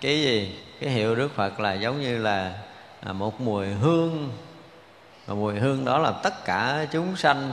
cái 0.00 0.22
gì? 0.22 0.58
Cái 0.80 0.90
hiệu 0.90 1.14
đức 1.14 1.34
phật 1.34 1.60
là 1.60 1.72
giống 1.72 2.00
như 2.00 2.18
là 2.18 2.52
à, 3.00 3.12
một 3.12 3.40
mùi 3.40 3.66
hương. 3.66 4.30
Và 5.26 5.34
mùi 5.34 5.54
hương 5.54 5.84
đó 5.84 5.98
là 5.98 6.12
tất 6.22 6.44
cả 6.44 6.86
chúng 6.92 7.16
sanh 7.16 7.52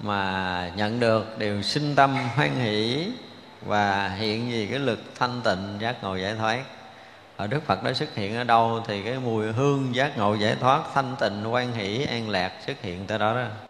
mà 0.00 0.70
nhận 0.76 1.00
được 1.00 1.38
đều 1.38 1.62
sinh 1.62 1.94
tâm 1.94 2.16
hoan 2.36 2.54
hỷ 2.54 3.08
và 3.62 4.08
hiện 4.08 4.50
gì 4.50 4.66
cái 4.66 4.78
lực 4.78 4.98
thanh 5.18 5.40
tịnh 5.44 5.76
giác 5.80 6.02
ngộ 6.02 6.16
giải 6.16 6.34
thoát. 6.38 6.62
Ở 7.36 7.46
Đức 7.46 7.66
Phật 7.66 7.82
đó 7.82 7.92
xuất 7.92 8.14
hiện 8.14 8.36
ở 8.36 8.44
đâu 8.44 8.82
thì 8.86 9.02
cái 9.02 9.18
mùi 9.18 9.52
hương 9.52 9.94
giác 9.94 10.18
ngộ 10.18 10.34
giải 10.34 10.56
thoát, 10.60 10.82
thanh 10.94 11.16
tịnh, 11.20 11.44
hoan 11.44 11.72
hỷ, 11.72 12.04
an 12.04 12.28
lạc 12.28 12.52
xuất 12.66 12.82
hiện 12.82 13.06
tới 13.06 13.18
đó 13.18 13.34
đó 13.34 13.65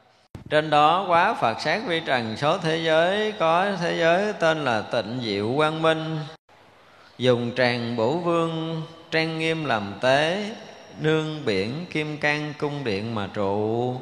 trên 0.50 0.70
đó 0.70 1.04
quá 1.08 1.34
Phật 1.34 1.60
sát 1.60 1.82
vi 1.86 2.00
trần, 2.00 2.36
số 2.36 2.58
thế 2.58 2.76
giới, 2.76 3.32
có 3.32 3.66
thế 3.80 3.96
giới 3.98 4.32
tên 4.32 4.64
là 4.64 4.82
tịnh 4.82 5.20
diệu 5.24 5.52
quang 5.56 5.82
minh. 5.82 6.18
Dùng 7.18 7.50
tràng 7.56 7.96
bổ 7.96 8.16
vương, 8.16 8.82
trang 9.10 9.38
nghiêm 9.38 9.64
làm 9.64 9.94
tế, 10.00 10.50
nương 11.00 11.44
biển 11.44 11.86
kim 11.92 12.18
cang 12.18 12.52
cung 12.58 12.84
điện 12.84 13.14
mà 13.14 13.28
trụ, 13.34 13.96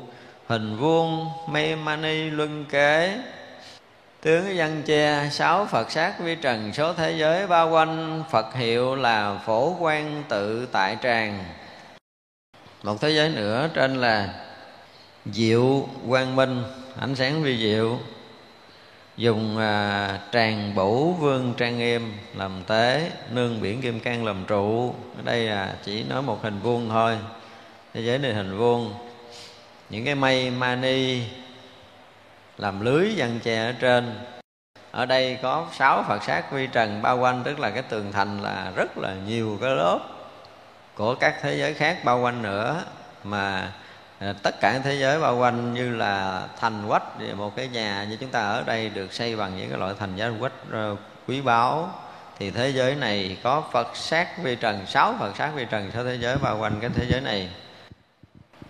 hình 0.47 0.77
vuông 0.77 1.27
mê 1.51 1.77
mani 1.77 2.31
luân 2.31 2.65
kế. 2.65 3.19
Tướng 4.23 4.45
văn 4.57 4.83
che, 4.87 5.29
sáu 5.31 5.67
phật 5.67 5.91
sát 5.91 6.21
vi 6.21 6.35
trần, 6.35 6.73
số 6.73 6.93
thế 6.93 7.13
giới 7.13 7.47
bao 7.47 7.71
quanh, 7.71 8.23
phật 8.31 8.55
hiệu 8.55 8.95
là 8.95 9.39
phổ 9.47 9.77
quan 9.81 10.23
tự 10.29 10.67
tại 10.73 10.97
tràng. 11.03 11.45
Một 12.83 13.01
thế 13.01 13.11
giới 13.11 13.29
nữa 13.29 13.69
trên 13.75 14.01
là 14.01 14.29
diệu 15.33 15.89
quang 16.09 16.37
minh 16.37 16.63
ánh 17.01 17.15
sáng 17.15 17.43
vi 17.43 17.59
diệu 17.59 17.99
dùng 19.17 19.59
à, 19.59 20.19
tràng 20.33 20.75
bổ 20.75 21.13
vương 21.13 21.55
trang 21.57 21.79
nghiêm 21.79 22.13
làm 22.35 22.63
tế 22.67 23.11
nương 23.31 23.61
biển 23.61 23.83
kim 23.83 24.01
cang 24.01 24.25
làm 24.25 24.45
trụ. 24.45 24.95
Ở 25.17 25.23
đây 25.25 25.45
là 25.45 25.75
chỉ 25.85 26.03
nói 26.03 26.23
một 26.23 26.43
hình 26.43 26.61
vuông 26.61 26.89
thôi 26.89 27.19
thế 27.95 28.01
giới 28.01 28.19
này 28.19 28.35
hình 28.35 28.59
vuông. 28.59 28.95
Những 29.91 30.05
cái 30.05 30.15
mây 30.15 30.51
mani 30.51 31.21
làm 32.59 32.81
lưới 32.81 33.15
dân 33.15 33.41
che 33.41 33.67
ở 33.67 33.73
trên. 33.73 34.15
Ở 34.91 35.07
đây 35.07 35.39
có 35.43 35.67
sáu 35.73 36.05
phật 36.09 36.23
sát 36.23 36.53
vi 36.53 36.67
trần 36.67 37.03
bao 37.03 37.19
quanh 37.19 37.43
tức 37.45 37.59
là 37.59 37.71
cái 37.71 37.83
tường 37.83 38.13
thành 38.13 38.43
là 38.43 38.73
rất 38.77 38.99
là 38.99 39.15
nhiều 39.27 39.59
cái 39.61 39.71
lớp 39.71 40.01
của 40.95 41.15
các 41.15 41.35
thế 41.43 41.59
giới 41.59 41.75
khác 41.75 42.05
bao 42.05 42.21
quanh 42.21 42.43
nữa 42.43 42.83
mà 43.25 43.73
À, 44.19 44.35
tất 44.43 44.61
cả 44.61 44.79
thế 44.85 44.95
giới 44.95 45.21
bao 45.21 45.37
quanh 45.37 45.75
như 45.75 45.97
là 45.97 46.43
thành 46.61 46.89
quách 46.89 47.03
một 47.37 47.57
cái 47.57 47.69
nhà 47.69 48.07
như 48.11 48.17
chúng 48.21 48.31
ta 48.31 48.41
ở 48.41 48.63
đây 48.67 48.89
được 48.89 49.13
xây 49.13 49.37
bằng 49.37 49.57
những 49.57 49.71
cái 49.71 49.79
loại 49.79 49.95
thành 49.99 50.17
giá 50.17 50.31
quách 50.41 50.53
ờ, 50.73 50.97
quý 51.29 51.41
báu. 51.41 51.91
Thì 52.39 52.51
thế 52.51 52.69
giới 52.69 52.95
này 52.95 53.37
có 53.43 53.63
Phật 53.73 53.97
sát 53.97 54.39
vi 54.43 54.57
trần, 54.57 54.87
sáu 54.87 55.15
Phật 55.19 55.37
sát 55.37 55.51
vi 55.55 55.65
trần 55.71 55.91
sáu 55.95 56.05
thế 56.05 56.19
giới 56.21 56.37
bao 56.37 56.59
quanh 56.59 56.81
cái 56.81 56.91
thế 56.95 57.07
giới 57.09 57.21
này. 57.21 57.49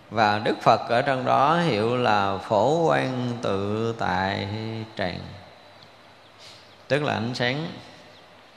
Và 0.09 0.39
Đức 0.39 0.55
Phật 0.61 0.89
ở 0.89 1.01
trong 1.01 1.25
đó 1.25 1.59
hiệu 1.59 1.97
là 1.97 2.37
phổ 2.37 2.89
quan 2.89 3.37
tự 3.41 3.95
tại 3.99 4.47
tràng. 4.97 5.19
Tức 6.87 7.03
là 7.03 7.13
ánh 7.13 7.35
sáng 7.35 7.67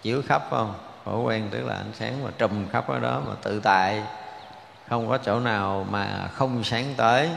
chiếu 0.03 0.23
khắp 0.29 0.43
không? 0.51 0.75
Phổ 1.05 1.23
quan 1.23 1.49
tức 1.51 1.67
là 1.67 1.75
ánh 1.75 1.93
sáng 1.95 2.25
mà 2.25 2.31
trùm 2.39 2.69
khắp 2.69 2.89
ở 2.89 2.99
đó 2.99 3.23
mà 3.27 3.35
tự 3.43 3.61
tại 3.61 4.03
không 4.89 5.09
có 5.09 5.19
chỗ 5.19 5.41
nào 5.41 5.87
mà 5.91 6.29
không 6.35 6.65
sáng 6.65 6.95
tới. 6.97 7.29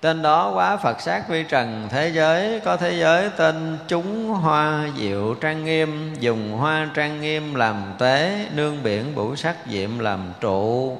Tên 0.00 0.22
đó 0.22 0.52
quá 0.54 0.76
phật 0.76 1.00
sát 1.00 1.28
vi 1.28 1.44
trần, 1.48 1.88
thế 1.90 2.08
giới 2.08 2.60
có 2.60 2.76
thế 2.76 2.90
giới 2.92 3.30
tên 3.36 3.78
chúng 3.88 4.28
hoa 4.28 4.88
diệu 4.96 5.34
trang 5.34 5.64
nghiêm, 5.64 6.14
dùng 6.20 6.52
hoa 6.52 6.90
trang 6.94 7.20
nghiêm 7.20 7.54
làm 7.54 7.82
tế, 7.98 8.46
nương 8.54 8.82
biển 8.82 9.14
bủ 9.14 9.36
sắc 9.36 9.56
diệm 9.66 9.98
làm 9.98 10.32
trụ. 10.40 10.98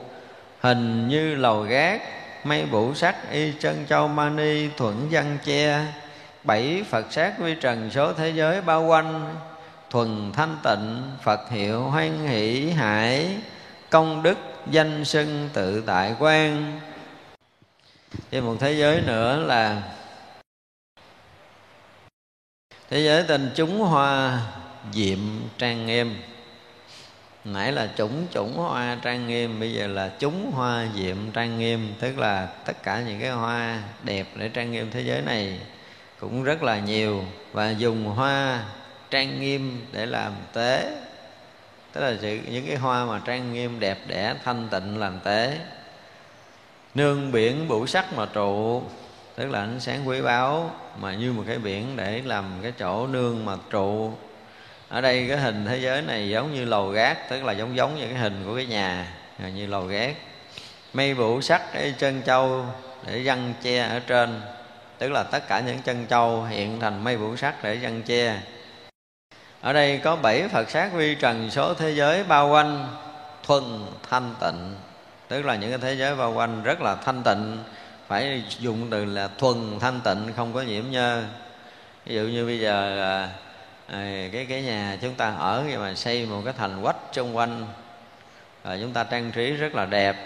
Hình 0.60 1.08
như 1.08 1.34
lầu 1.34 1.62
gác, 1.62 2.02
mây 2.44 2.66
bủ 2.66 2.94
sắc 2.94 3.16
y 3.32 3.52
chân 3.60 3.86
châu 3.88 4.08
mani 4.08 4.68
thuận 4.76 5.08
văn 5.10 5.38
che. 5.44 5.80
Bảy 6.44 6.84
phật 6.90 7.06
sát 7.10 7.38
vi 7.38 7.54
trần 7.54 7.90
số 7.90 8.12
thế 8.12 8.30
giới 8.30 8.60
bao 8.60 8.82
quanh, 8.82 9.34
thuần 9.90 10.32
thanh 10.32 10.56
tịnh, 10.62 11.02
phật 11.22 11.50
hiệu 11.50 11.82
hoan 11.82 12.26
hỷ 12.26 12.70
hải, 12.70 13.36
công 13.90 14.22
đức 14.22 14.38
danh 14.70 15.04
sân 15.04 15.50
tự 15.52 15.82
tại 15.86 16.14
quan. 16.18 16.80
Thêm 18.30 18.46
một 18.46 18.56
thế 18.61 18.72
giới 18.72 19.00
nữa 19.00 19.44
là 19.46 19.82
thế 22.90 23.00
giới 23.00 23.22
tên 23.22 23.50
chúng 23.54 23.78
hoa 23.78 24.40
diệm 24.92 25.18
trang 25.58 25.86
nghiêm. 25.86 26.22
Nãy 27.44 27.72
là 27.72 27.88
chủng 27.96 28.26
chủng 28.30 28.56
hoa 28.56 28.98
trang 29.02 29.26
nghiêm, 29.26 29.61
bây 29.61 29.72
giờ 29.72 29.86
là 29.86 30.11
chúng 30.18 30.52
hoa 30.52 30.86
diệm 30.96 31.30
trang 31.32 31.58
nghiêm, 31.58 31.94
tức 32.00 32.18
là 32.18 32.48
tất 32.64 32.82
cả 32.82 33.00
những 33.00 33.20
cái 33.20 33.30
hoa 33.30 33.82
đẹp 34.02 34.26
để 34.34 34.48
trang 34.48 34.72
nghiêm 34.72 34.90
thế 34.90 35.00
giới 35.00 35.22
này 35.22 35.61
cũng 36.18 36.44
rất 36.44 36.62
là 36.62 36.78
nhiều, 36.78 37.24
và 37.52 37.70
dùng 37.70 38.04
hoa 38.04 38.64
trang 39.11 39.40
nghiêm 39.40 39.86
để 39.92 40.06
làm 40.06 40.32
tế 40.52 40.92
tức 41.93 42.01
là 42.01 42.14
sự, 42.20 42.38
những 42.51 42.66
cái 42.66 42.76
hoa 42.76 43.05
mà 43.05 43.20
trang 43.24 43.53
nghiêm 43.53 43.80
đẹp 43.80 43.99
đẽ 44.07 44.34
thanh 44.45 44.68
tịnh 44.68 44.99
làm 44.99 45.20
tế. 45.24 45.59
Nương 46.95 47.32
biển 47.32 47.68
bủ 47.68 47.86
sắc 47.86 48.12
mà 48.12 48.26
trụ 48.26 48.82
tức 49.34 49.51
là 49.51 49.61
ánh 49.61 49.80
sáng 49.80 50.09
quý 50.09 50.20
báu 50.20 50.70
mà 50.99 51.14
như 51.14 51.32
một 51.32 51.43
cái 51.47 51.59
biển 51.59 51.97
để 51.97 52.22
làm 52.24 52.45
cái 52.62 52.72
chỗ 52.78 53.07
nương 53.07 53.45
mà 53.45 53.57
trụ. 53.70 54.12
Ở 54.88 55.01
đây 55.01 55.26
cái 55.28 55.38
hình 55.38 55.66
thế 55.66 55.76
giới 55.76 56.03
này 56.03 56.28
giống 56.28 56.55
như 56.55 56.64
lầu 56.64 56.88
gác 56.88 57.30
tức 57.30 57.45
là 57.45 57.53
giống 57.53 57.76
giống 57.76 57.97
như 57.97 58.05
cái 58.05 58.14
hình 58.14 58.43
của 58.47 58.57
cái 58.57 58.66
nhà 58.66 59.07
như 59.55 59.66
lầu 59.66 59.86
gác. 59.86 60.16
Mây 60.93 61.14
vũ 61.14 61.41
sắc 61.41 61.72
cái 61.72 61.95
chân 61.99 62.22
châu 62.26 62.64
để 63.07 63.22
răng 63.22 63.55
che 63.62 63.78
ở 63.78 64.01
trên 64.07 64.41
tức 64.99 65.12
là 65.12 65.22
tất 65.22 65.49
cả 65.49 65.61
những 65.61 65.78
chân 65.78 66.07
châu 66.11 66.45
hiện 66.45 66.80
thành 66.80 67.05
mây 67.05 67.16
vũ 67.16 67.36
sắc 67.36 67.64
để 67.64 67.74
răng 67.74 68.03
che 68.03 68.41
ở 69.61 69.72
đây 69.72 70.00
có 70.04 70.16
bảy 70.16 70.48
phật 70.48 70.70
sát 70.70 70.92
vi 70.92 71.14
trần 71.14 71.50
số 71.50 71.74
thế 71.74 71.90
giới 71.90 72.24
bao 72.24 72.48
quanh 72.48 72.88
thuần 73.42 73.64
thanh 74.11 74.34
tịnh. 74.40 74.74
Tức 75.28 75.42
là 75.42 75.56
những 75.56 75.70
cái 75.70 75.78
thế 75.78 75.94
giới 75.96 76.16
bao 76.16 76.32
quanh 76.32 76.62
rất 76.62 76.80
là 76.80 76.94
thanh 76.94 77.22
tịnh. 77.22 77.58
Phải 78.08 78.42
dùng 78.58 78.90
từ 78.90 79.04
là 79.04 79.28
thuần 79.38 79.78
thanh 79.80 80.00
tịnh 80.00 80.32
không 80.36 80.52
có 80.52 80.62
nhiễm 80.62 80.84
nhơ. 80.90 81.24
Ví 82.06 82.14
dụ 82.14 82.22
như 82.22 82.46
bây 82.46 82.61
giờ 82.61 83.02
à, 83.88 84.28
cái 84.32 84.46
cái 84.48 84.62
nhà 84.62 84.98
chúng 85.02 85.14
ta 85.14 85.34
ở 85.38 85.64
nhưng 85.68 85.80
mà 85.80 85.94
xây 85.94 86.26
một 86.26 86.42
cái 86.44 86.54
thành 86.58 86.82
quách 86.82 86.96
xung 87.12 87.36
quanh 87.36 87.66
rồi 88.64 88.78
chúng 88.80 88.92
ta 88.92 89.04
trang 89.04 89.32
trí 89.32 89.52
rất 89.52 89.74
là 89.74 89.84
đẹp 89.84 90.16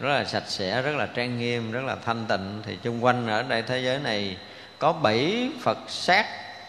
rất 0.00 0.08
là 0.08 0.24
sạch 0.24 0.44
sẽ 0.46 0.82
rất 0.82 0.96
là 0.96 1.06
trang 1.06 1.38
nghiêm 1.38 1.72
rất 1.72 1.84
là 1.84 1.96
thanh 2.04 2.26
tịnh. 2.26 2.62
Thì 2.66 2.78
chung 2.82 3.04
quanh 3.04 3.26
ở 3.26 3.42
đây 3.42 3.62
thế 3.62 3.78
giới 3.78 3.98
này 3.98 4.36
có 4.78 4.92
bảy 4.92 5.50
phật 5.62 5.78
sát 5.88 6.26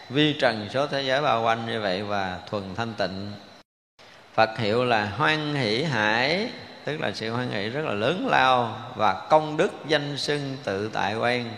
vi 0.10 0.34
trần 0.34 0.68
số 0.74 0.88
thế 0.88 1.02
giới 1.02 1.22
bao 1.22 1.44
quanh 1.44 1.66
như 1.66 1.82
vậy 1.82 2.04
và 2.04 2.40
thuần 2.50 2.76
thanh 2.76 2.94
tịnh. 2.94 3.32
Phật 4.34 4.58
hiệu 4.58 4.84
là 4.84 5.06
hoan 5.06 5.56
hỷ 5.56 5.84
hải, 5.84 6.50
tức 6.86 6.98
là 7.02 7.12
sự 7.12 7.32
hoan 7.32 7.52
hỷ 7.52 7.70
rất 7.70 7.86
là 7.86 7.94
lớn 7.94 8.28
lao 8.28 8.78
và 8.96 9.28
công 9.30 9.58
đức 9.58 9.72
danh 9.88 10.18
xưng 10.18 10.58
tự 10.64 10.90
tại 10.94 11.16
quan 11.16 11.52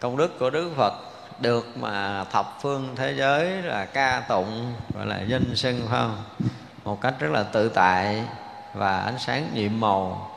công 0.00 0.16
đức 0.16 0.38
của 0.38 0.50
đức 0.50 0.70
phật 0.76 0.94
được 1.40 1.76
mà 1.76 2.24
thập 2.24 2.58
phương 2.62 2.88
thế 2.96 3.14
giới 3.16 3.46
là 3.48 3.84
ca 3.84 4.22
tụng, 4.28 4.72
gọi 4.94 5.06
là 5.06 5.20
danh 5.20 5.56
xưng, 5.56 5.80
phải 5.88 6.00
không? 6.00 6.22
Một 6.84 7.00
cách 7.00 7.14
rất 7.18 7.30
là 7.30 7.42
tự 7.42 7.68
tại 7.68 8.24
và 8.74 9.00
ánh 9.00 9.18
sáng 9.18 9.48
nhiệm 9.54 9.80
màu. 9.80 10.30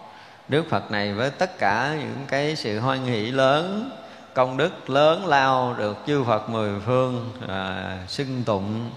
Đức 0.48 0.66
phật 0.70 0.92
này 0.92 1.14
với 1.14 1.30
tất 1.30 1.58
cả 1.58 1.96
những 2.00 2.26
cái 2.28 2.56
sự 2.56 2.80
hoan 2.80 3.06
hỷ 3.06 3.32
lớn 3.32 3.92
công 4.38 4.58
đức 4.58 4.90
lớn 4.90 5.26
lao 5.26 5.76
được 5.78 5.98
chư 6.08 6.24
phật 6.24 6.50
mười 6.50 6.72
phương 6.86 7.32
à, 7.48 7.98
xưng 8.08 8.44
tụng. 8.44 8.90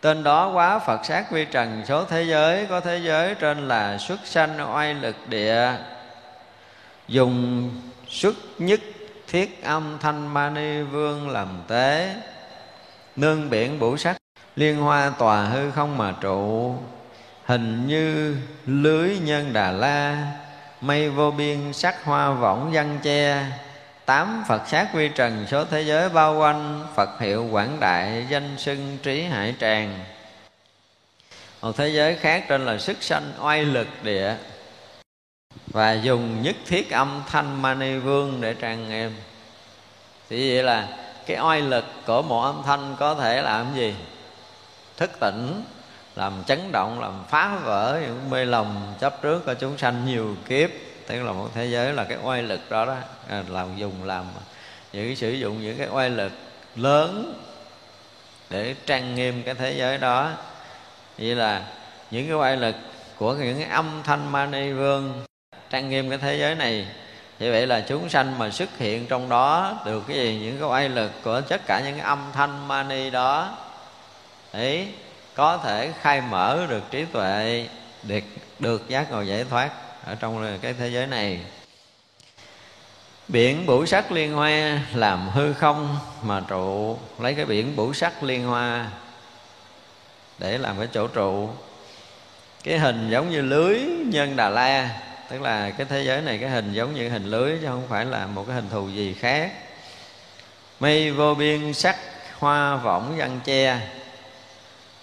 Tên 0.00 0.22
đó 0.22 0.50
quá 0.54 0.78
Phật 0.78 1.04
sát 1.04 1.30
vi 1.32 1.44
trần 1.44 1.82
số 1.88 2.04
thế 2.04 2.22
giới 2.22 2.66
Có 2.66 2.80
thế 2.80 2.98
giới 2.98 3.34
trên 3.34 3.68
là 3.68 3.98
xuất 3.98 4.20
sanh 4.24 4.74
oai 4.74 4.94
lực 4.94 5.16
địa. 5.28 5.72
Dùng 7.08 7.70
xuất 8.08 8.34
nhất 8.58 8.80
thiết 9.28 9.62
âm 9.64 9.98
thanh 10.00 10.34
mani 10.34 10.82
vương 10.82 11.30
làm 11.30 11.48
tế 11.68 12.14
Nương 13.16 13.50
biển 13.50 13.78
bủ 13.78 13.96
sắc 13.96 14.16
Liên 14.56 14.76
hoa 14.76 15.10
tòa 15.18 15.44
hư 15.44 15.70
không 15.70 15.98
mà 15.98 16.14
trụ. 16.20 16.74
Hình 17.44 17.86
như 17.86 18.36
lưới 18.66 19.18
nhân 19.18 19.52
đà 19.52 19.70
la 19.70 20.32
Mây 20.80 21.10
vô 21.10 21.30
biên 21.30 21.72
sắc 21.72 22.04
hoa 22.04 22.30
võng 22.30 22.70
văn 22.72 22.98
che 23.02 23.46
tám 24.10 24.44
Phật 24.48 24.68
sát 24.68 24.94
vi 24.94 25.08
trần 25.08 25.46
số 25.50 25.64
thế 25.64 25.82
giới 25.82 26.08
bao 26.08 26.38
quanh, 26.38 26.86
Phật 26.94 27.20
hiệu 27.20 27.48
quảng 27.50 27.80
đại 27.80 28.26
danh 28.30 28.58
xưng 28.58 28.98
trí 29.02 29.22
hải 29.22 29.54
tràng. 29.60 29.98
Một 31.62 31.76
thế 31.76 31.88
giới 31.88 32.16
khác 32.16 32.44
tên 32.48 32.66
là 32.66 32.78
sức 32.78 33.02
sanh 33.02 33.32
oai 33.40 33.64
lực 33.64 33.86
địa, 34.02 34.34
và 35.66 35.92
dùng 35.92 36.42
nhất 36.42 36.56
thiết 36.66 36.90
âm 36.90 37.22
thanh 37.26 37.62
mani 37.62 37.98
vương 37.98 38.40
để 38.40 38.54
trang 38.54 38.88
nghiêm 38.88 39.14
thì 40.30 40.54
vậy 40.54 40.62
là 40.62 40.88
cái 41.26 41.38
oai 41.40 41.60
lực 41.60 41.84
của 42.06 42.22
một 42.22 42.42
âm 42.42 42.62
thanh 42.66 42.96
có 42.98 43.14
thể 43.14 43.42
làm 43.42 43.74
gì? 43.74 43.94
Thức 44.96 45.10
tỉnh, 45.20 45.62
làm 46.16 46.32
chấn 46.46 46.72
động, 46.72 47.00
làm 47.00 47.24
phá 47.28 47.56
vỡ 47.64 48.00
những 48.02 48.30
mê 48.30 48.44
lầm 48.44 48.94
chấp 49.00 49.22
trước 49.22 49.46
của 49.46 49.54
chúng 49.54 49.78
sanh 49.78 50.06
nhiều 50.06 50.36
kiếp 50.48 50.70
tức 51.10 51.22
là 51.22 51.32
một 51.32 51.48
thế 51.54 51.66
giới 51.66 51.92
là 51.92 52.04
cái 52.04 52.18
oai 52.22 52.42
lực 52.42 52.70
đó 52.70 52.86
đó. 52.86 52.96
À, 53.28 53.42
làm 53.48 53.76
dùng 53.76 54.04
làm 54.04 54.24
những 54.92 55.16
sử 55.16 55.30
dụng 55.30 55.62
những 55.62 55.78
cái 55.78 55.88
oai 55.90 56.10
lực 56.10 56.32
lớn 56.76 57.34
để 58.50 58.74
trang 58.86 59.14
nghiêm 59.14 59.42
cái 59.42 59.54
thế 59.54 59.72
giới 59.72 59.98
đó. 59.98 60.30
Vậy 61.18 61.34
là 61.34 61.62
những 62.10 62.26
cái 62.26 62.36
oai 62.36 62.56
lực 62.56 62.74
của 63.16 63.34
những 63.34 63.58
cái 63.58 63.68
âm 63.70 64.02
thanh 64.04 64.32
mani 64.32 64.72
vương 64.72 65.24
trang 65.70 65.88
nghiêm 65.90 66.08
cái 66.08 66.18
thế 66.18 66.36
giới 66.36 66.54
này. 66.54 66.86
Như 67.38 67.52
vậy 67.52 67.66
là 67.66 67.80
chúng 67.80 68.08
sanh 68.08 68.38
mà 68.38 68.50
xuất 68.50 68.78
hiện 68.78 69.06
trong 69.06 69.28
đó 69.28 69.78
được 69.84 70.02
cái 70.08 70.16
gì? 70.16 70.40
Những 70.42 70.58
cái 70.58 70.68
oai 70.68 70.88
lực 70.88 71.10
của 71.22 71.40
tất 71.40 71.60
cả 71.66 71.80
những 71.84 71.94
cái 71.94 72.04
âm 72.06 72.30
thanh 72.32 72.68
mani 72.68 73.10
đó. 73.10 73.56
Ấy 74.52 74.88
có 75.34 75.56
thể 75.56 75.92
khai 76.00 76.20
mở 76.20 76.66
được 76.68 76.82
trí 76.90 77.04
tuệ 77.04 77.66
được 78.02 78.24
được 78.58 78.88
giác 78.88 79.10
ngộ 79.10 79.22
giải 79.22 79.44
thoát 79.44 79.70
ở 80.04 80.14
trong 80.14 80.58
cái 80.62 80.74
thế 80.74 80.88
giới 80.88 81.06
này. 81.06 81.40
Biển 83.28 83.66
bủ 83.66 83.86
sắc 83.86 84.12
liên 84.12 84.32
hoa 84.32 84.80
làm 84.94 85.28
hư 85.28 85.52
không 85.52 85.98
mà 86.22 86.42
trụ. 86.48 86.98
Lấy 87.18 87.34
cái 87.34 87.44
biển 87.44 87.76
bủ 87.76 87.92
sắc 87.92 88.22
liên 88.22 88.44
hoa 88.44 88.90
để 90.38 90.58
làm 90.58 90.78
cái 90.78 90.88
chỗ 90.92 91.06
trụ. 91.06 91.50
Cái 92.64 92.78
hình 92.78 93.10
giống 93.10 93.30
như 93.30 93.42
lưới 93.42 93.80
nhân 94.04 94.36
đà 94.36 94.48
la, 94.48 95.00
tức 95.30 95.42
là 95.42 95.70
cái 95.70 95.86
thế 95.90 96.02
giới 96.02 96.22
này 96.22 96.38
cái 96.38 96.50
hình 96.50 96.72
giống 96.72 96.94
như 96.94 97.08
hình 97.08 97.24
lưới 97.24 97.58
chứ 97.60 97.66
không 97.66 97.86
phải 97.88 98.04
là 98.04 98.26
một 98.26 98.44
cái 98.46 98.56
hình 98.56 98.68
thù 98.70 98.88
gì 98.88 99.14
khác. 99.14 99.52
Mây 100.80 101.10
vô 101.10 101.34
biên 101.34 101.72
sắc 101.72 101.96
hoa 102.38 102.76
võng 102.76 103.16
văn 103.16 103.40
che 103.44 103.80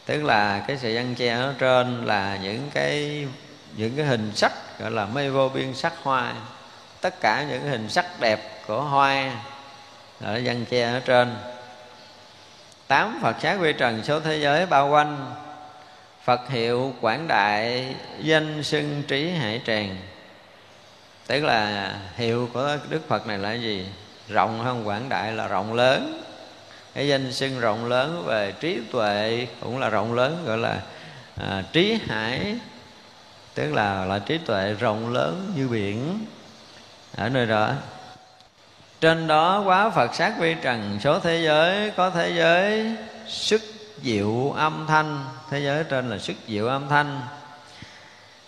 tức 0.05 0.23
là 0.23 0.63
cái 0.67 0.77
sự 0.77 0.95
văn 0.95 1.15
che 1.15 1.29
ở 1.29 1.53
trên 1.59 2.05
là 2.05 2.39
những 2.41 2.69
cái 2.73 3.25
những 3.77 3.95
cái 3.97 4.05
hình 4.05 4.31
sắc 4.35 4.79
gọi 4.79 4.91
là 4.91 5.05
mây 5.05 5.29
vô 5.29 5.49
biên 5.49 5.73
sắc 5.73 5.93
hoa. 6.03 6.33
Tất 7.01 7.19
cả 7.21 7.45
những 7.49 7.61
hình 7.61 7.89
sắc 7.89 8.05
đẹp 8.19 8.39
của 8.67 8.81
hoa 8.81 9.31
ở 10.21 10.41
văn 10.43 10.65
che 10.69 10.83
ở 10.83 10.99
trên. 10.99 11.35
Tám 12.87 13.19
Phật 13.21 13.35
sát 13.41 13.59
vi 13.59 13.73
trần 13.73 14.03
số 14.03 14.19
thế 14.19 14.37
giới 14.37 14.65
bao 14.65 14.89
quanh. 14.89 15.33
Phật 16.23 16.49
hiệu 16.49 16.93
quảng 17.01 17.27
đại 17.27 17.85
danh 18.19 18.63
xưng 18.63 19.03
trí 19.07 19.29
hải 19.29 19.61
tràng. 19.65 19.97
Tức 21.27 21.43
là 21.43 21.93
hiệu 22.15 22.49
của 22.53 22.77
Đức 22.89 23.07
Phật 23.07 23.27
này 23.27 23.37
là 23.37 23.53
gì? 23.53 23.85
Rộng 24.29 24.59
hơn 24.63 24.87
quảng 24.87 25.09
đại 25.09 25.31
là 25.31 25.47
rộng 25.47 25.73
lớn. 25.73 26.21
Cái 26.93 27.07
danh 27.07 27.31
xưng 27.31 27.59
rộng 27.59 27.85
lớn 27.85 28.23
về 28.27 28.53
trí 28.59 28.79
tuệ 28.91 29.47
cũng 29.61 29.79
là 29.79 29.89
rộng 29.89 30.13
lớn 30.13 30.43
Gọi 30.45 30.57
là 30.57 30.81
à, 31.35 31.63
trí 31.73 31.99
hải 32.07 32.55
Tức 33.57 33.73
là 33.73 34.05
là 34.05 34.19
trí 34.19 34.37
tuệ 34.37 34.73
rộng 34.73 35.13
lớn 35.13 35.51
như 35.55 35.67
biển. 35.67 36.25
Ở 37.15 37.29
nơi 37.29 37.45
đó. 37.45 37.71
Trên 39.01 39.27
đó 39.27 39.61
quá 39.65 39.89
Phật 39.89 40.15
sát 40.15 40.33
vi 40.39 40.55
trần, 40.61 40.99
số 41.03 41.19
thế 41.19 41.41
giới 41.45 41.91
có 41.91 42.09
thế 42.09 42.33
giới 42.37 42.95
sức 43.27 43.61
diệu 44.03 44.51
âm 44.51 44.85
thanh. 44.87 45.25
Thế 45.49 45.59
giới 45.59 45.83
trên 45.83 46.09
là 46.09 46.17
sức 46.17 46.35
diệu 46.47 46.67
âm 46.67 46.87
thanh. 46.89 47.21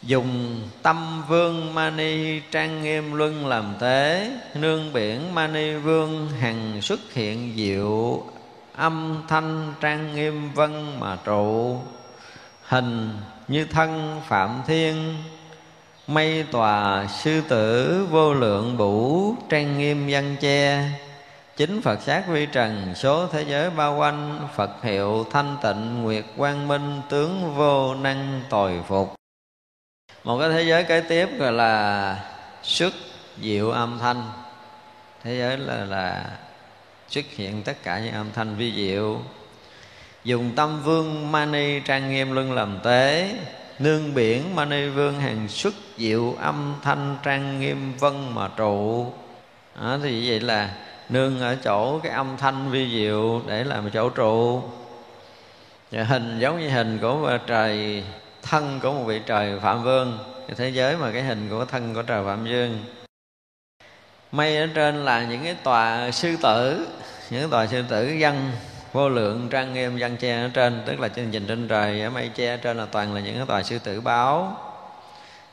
Dùng 0.02 0.62
tâm 0.82 1.24
vương 1.28 1.74
mani 1.74 2.40
trang 2.40 2.84
nghiêm 2.84 3.14
luân 3.14 3.48
làm 3.48 3.74
thế, 3.80 4.32
nương 4.54 4.94
biển 4.94 5.36
mani 5.36 5.74
vương 5.74 6.30
hằng 6.30 6.82
xuất 6.82 7.00
hiện 7.14 7.54
diệu 7.56 8.24
âm 8.76 9.24
thanh 9.28 9.74
trang 9.82 10.16
nghiêm 10.16 10.54
vân 10.54 11.00
mà 11.00 11.18
trụ 11.26 11.82
hình 12.64 13.12
như 13.50 13.66
thân 13.66 14.22
phạm 14.28 14.62
thiên 14.68 15.16
mây 16.08 16.46
tòa 16.52 17.08
sư 17.08 17.42
tử 17.50 18.08
vô 18.12 18.34
lượng 18.34 18.78
bủ, 18.78 19.36
trang 19.50 19.78
nghiêm 19.78 20.08
văn 20.10 20.36
che. 20.40 20.90
Chính 21.58 21.82
phật 21.82 22.02
sát 22.02 22.24
vi 22.28 22.46
trần, 22.46 22.94
số 22.96 23.28
thế 23.28 23.46
giới 23.48 23.70
bao 23.70 23.98
quanh, 23.98 24.48
phật 24.56 24.84
hiệu 24.84 25.26
thanh 25.32 25.58
tịnh, 25.64 26.04
nguyệt 26.04 26.26
quang 26.38 26.68
minh, 26.68 27.02
tướng 27.10 27.56
vô 27.56 27.96
năng 27.96 28.42
tồi 28.50 28.82
phục. 28.88 29.14
Một 30.24 30.40
cái 30.40 30.50
thế 30.50 30.64
giới 30.64 30.84
kế 30.84 31.02
tiếp 31.02 31.30
gọi 31.40 31.52
là 31.52 32.16
xuất 32.64 32.94
diệu 33.42 33.70
âm 33.72 34.00
thanh. 34.00 34.32
Thế 35.24 35.38
giới 35.40 35.58
là 35.58 35.86
là 35.86 36.26
xuất 37.10 37.26
hiện 37.36 37.64
tất 37.64 37.84
cả 37.84 38.00
những 38.00 38.14
âm 38.14 38.32
thanh 38.36 38.56
vi 38.56 38.74
diệu 38.76 39.22
dùng 40.30 40.52
tâm 40.56 40.82
vương 40.84 41.32
mani 41.32 41.80
trang 41.80 42.10
nghiêm 42.10 42.32
luân 42.32 42.52
làm 42.52 42.80
tế 42.84 43.36
nương 43.80 44.14
biển 44.14 44.56
mani 44.56 44.88
vương 44.88 45.20
hàng 45.20 45.48
xuất 45.48 45.74
diệu 45.98 46.36
âm 46.40 46.76
thanh 46.82 47.18
trang 47.24 47.60
nghiêm 47.60 47.94
vân 48.00 48.36
mà 48.36 48.50
trụ. 48.58 49.06
Đó, 49.82 49.98
thì 50.04 50.30
vậy 50.30 50.40
là 50.40 50.76
nương 51.10 51.40
ở 51.40 51.56
chỗ 51.64 52.00
cái 52.00 52.12
âm 52.12 52.38
thanh 52.38 52.72
vi 52.72 52.90
diệu 52.92 53.42
để 53.48 53.64
làm 53.64 53.90
chỗ 53.90 54.10
trụ. 54.10 54.64
Và 55.92 56.04
hình 56.04 56.40
giống 56.40 56.60
như 56.60 56.70
hình 56.70 57.00
của 57.02 57.38
trời 57.48 58.04
thân 58.42 58.80
của 58.84 58.94
một 58.94 59.04
vị 59.04 59.22
trời 59.26 59.60
phạm 59.60 59.84
vương. 59.84 60.18
Cái 60.48 60.56
thế 60.56 60.70
giới 60.70 60.98
mà 60.98 61.12
cái 61.12 61.24
hình 61.24 61.50
của 61.50 61.66
thân 61.66 61.94
của 61.94 62.02
trời 62.02 62.26
phạm 62.26 62.44
vương 62.44 62.80
mây 64.32 64.58
ở 64.58 64.68
trên 64.74 65.06
là 65.06 65.26
những 65.26 65.44
cái 65.44 65.56
tòa 65.64 66.12
sư 66.12 66.36
tử 66.44 66.88
những 67.30 67.50
tòa 67.50 67.68
sư 67.68 67.84
tử 67.90 68.08
dân 68.08 68.52
vô 68.94 69.10
lượng 69.10 69.48
trang 69.50 69.74
nghiêm 69.74 69.98
văn 70.00 70.18
che 70.18 70.42
ở 70.42 70.50
trên, 70.54 70.84
tức 70.86 71.00
là 71.00 71.08
trên 71.08 71.32
nhìn 71.32 71.48
trên 71.48 71.68
trời, 71.68 72.02
ở 72.02 72.10
mây 72.10 72.32
che 72.36 72.54
ở 72.54 72.58
trên 72.58 72.78
là 72.78 72.86
toàn 72.86 73.14
là 73.14 73.22
những 73.22 73.38
cái 73.38 73.46
tòa 73.46 73.64
sư 73.64 73.80
tử 73.80 74.02
báo. 74.02 74.58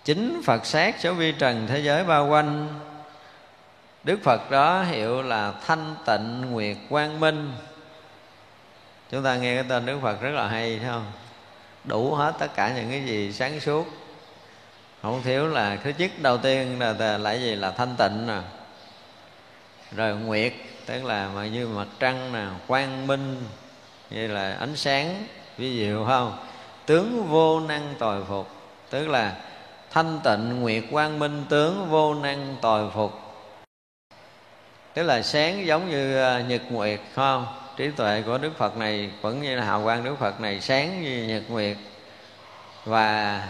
Chính 0.04 0.42
phật 0.44 0.66
sát 0.66 0.94
số 0.98 1.12
vi 1.12 1.32
trần 1.32 1.66
thế 1.66 1.78
giới 1.78 2.04
bao 2.04 2.28
quanh. 2.28 2.68
Đức 4.04 4.18
phật 4.22 4.50
đó 4.50 4.82
hiệu 4.82 5.22
là 5.22 5.52
thanh 5.66 5.94
tịnh 6.06 6.40
nguyệt 6.50 6.76
quang 6.88 7.20
minh. 7.20 7.52
Chúng 9.10 9.22
ta 9.22 9.36
nghe 9.36 9.54
cái 9.54 9.64
tên 9.68 9.86
đức 9.86 9.98
phật 10.02 10.20
rất 10.20 10.30
là 10.30 10.48
hay, 10.48 10.78
thấy 10.78 10.88
không? 10.88 11.12
Đủ 11.84 12.14
hết 12.14 12.34
tất 12.38 12.54
cả 12.54 12.72
những 12.76 12.90
cái 12.90 13.04
gì 13.04 13.32
sáng 13.32 13.60
suốt. 13.60 13.86
Không 15.02 15.22
thiếu 15.22 15.46
là 15.46 15.76
thứ 15.84 15.92
nhất 15.98 16.10
đầu 16.22 16.38
tiên 16.38 16.78
là 16.78 17.18
là 17.18 17.32
gì 17.32 17.54
là 17.54 17.70
thanh 17.70 17.94
tịnh 17.98 18.26
nè. 18.26 18.38
Rồi 19.96 20.14
nguyệt 20.14 20.52
tức 20.86 21.04
là 21.04 21.28
mà 21.34 21.46
như 21.46 21.68
mặt 21.68 21.86
trăng 21.98 22.32
nè, 22.32 22.46
quang 22.66 23.06
minh, 23.06 23.42
như 24.10 24.26
là 24.26 24.56
ánh 24.60 24.76
sáng, 24.76 25.26
ví 25.56 25.76
dụ 25.76 26.04
không? 26.06 26.38
Tướng 26.86 27.26
vô 27.26 27.60
năng 27.60 27.94
tồi 27.98 28.24
phục. 28.28 28.48
Tức 28.90 29.08
là 29.08 29.36
thanh 29.90 30.20
tịnh 30.24 30.60
nguyệt 30.60 30.84
quang 30.90 31.18
minh, 31.18 31.44
tướng 31.48 31.90
vô 31.90 32.14
năng 32.14 32.56
tồi 32.60 32.90
phục. 32.94 33.12
Tức 34.94 35.02
là 35.02 35.22
sáng 35.22 35.66
giống 35.66 35.90
như 35.90 36.22
à, 36.22 36.40
nhật 36.40 36.62
nguyệt 36.70 37.00
không? 37.14 37.46
Trí 37.76 37.90
tuệ 37.90 38.22
của 38.26 38.38
đức 38.38 38.58
phật 38.58 38.76
này 38.76 39.10
vẫn 39.20 39.42
như 39.42 39.56
là 39.56 39.64
hào 39.64 39.84
quang 39.84 40.04
đức 40.04 40.16
phật 40.18 40.40
này, 40.40 40.60
sáng 40.60 41.02
như 41.02 41.24
nhật 41.24 41.42
nguyệt. 41.48 41.76
Và 42.84 43.42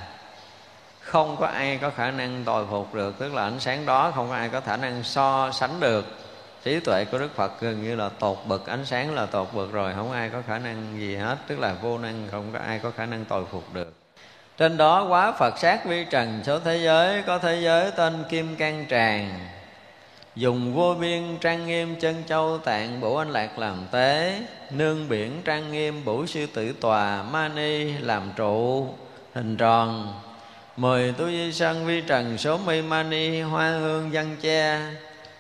không 1.01 1.37
có 1.41 1.47
ai 1.47 1.79
có 1.83 1.91
khả 1.91 2.11
năng 2.11 2.45
tồi 2.45 2.67
phục 2.71 2.95
được. 2.95 3.19
Tức 3.19 3.35
là 3.35 3.43
ánh 3.43 3.61
sáng 3.61 3.87
đó 3.87 4.13
không 4.15 4.29
có 4.29 4.35
ai 4.35 4.49
có 4.49 4.61
khả 4.61 4.77
năng 4.77 5.03
so 5.03 5.51
sánh 5.53 5.81
được 5.81 6.26
trí 6.67 6.81
tuệ 6.81 7.05
của 7.05 7.19
đức 7.19 7.37
phật 7.37 7.61
gần 7.61 7.83
như 7.83 7.97
là 7.97 8.09
tột 8.09 8.39
bậc 8.47 8.67
ánh 8.67 8.85
sáng 8.85 9.15
là 9.15 9.27
tột 9.27 9.49
bậc 9.55 9.73
rồi, 9.73 9.93
không 9.95 10.13
ai 10.13 10.29
có 10.29 10.43
khả 10.47 10.59
năng 10.59 10.97
gì 10.99 11.17
hết, 11.17 11.37
tức 11.47 11.59
là 11.59 11.75
vô 11.83 11.99
năng, 11.99 12.29
không 12.31 12.53
có 12.53 12.59
ai 12.59 12.79
có 12.79 12.91
khả 12.91 13.07
năng 13.07 13.25
tồi 13.25 13.45
phục 13.53 13.75
được. 13.75 13.93
Trên 14.59 14.77
đó 14.77 15.07
quá 15.09 15.33
phật 15.33 15.59
sát 15.59 15.85
vi 15.85 16.05
trần, 16.11 16.41
số 16.45 16.59
thế 16.59 16.77
giới 16.77 17.23
có 17.23 17.39
thế 17.39 17.61
giới 17.61 17.91
tên 17.91 18.25
kim 18.29 18.57
cang 18.57 18.87
tràng. 18.91 19.41
Dùng 20.37 20.75
vô 20.75 20.95
biên 20.95 21.39
trang 21.41 21.67
nghiêm 21.67 21.97
chân 22.01 22.23
châu 22.27 22.59
tạng 22.59 23.01
bổ 23.01 23.17
anh 23.17 23.31
lạc 23.31 23.59
làm 23.59 23.87
tế, 23.91 24.41
nương 24.71 25.09
biển 25.09 25.43
trang 25.45 25.73
nghiêm 25.73 26.05
bổ 26.05 26.27
sư 26.27 26.47
tử 26.55 26.73
tòa 26.81 27.23
mani 27.23 27.93
làm 27.93 28.31
trụ, 28.37 28.89
hình 29.35 29.57
tròn. 29.57 30.21
Mười 30.77 31.13
tu 31.13 31.27
di 31.27 31.53
sân 31.53 31.87
vi 31.87 32.01
trần, 32.01 32.39
số 32.39 32.59
mi 32.59 32.83
mani 32.83 33.41
hoa 33.41 33.71
hương 33.71 34.11
văn 34.13 34.37
che 34.43 34.81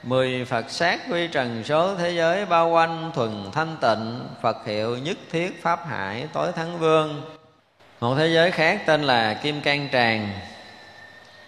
mười 0.06 0.44
phật 0.44 0.70
sát 0.70 1.00
quy 1.10 1.28
trần 1.28 1.64
số 1.64 1.94
thế 1.96 2.10
giới 2.10 2.46
bao 2.46 2.68
quanh 2.68 3.10
thuần 3.14 3.50
thanh 3.52 3.76
tịnh 3.80 4.28
phật 4.42 4.66
hiệu 4.66 4.98
nhất 4.98 5.16
thiết 5.32 5.62
pháp 5.62 5.86
hải 5.86 6.28
tối 6.32 6.52
thắng 6.52 6.78
vương. 6.78 7.22
Một 8.00 8.14
thế 8.18 8.28
giới 8.28 8.50
khác 8.50 8.82
tên 8.86 9.02
là 9.02 9.34
kim 9.34 9.60
cang 9.60 9.88
tràng. 9.92 10.30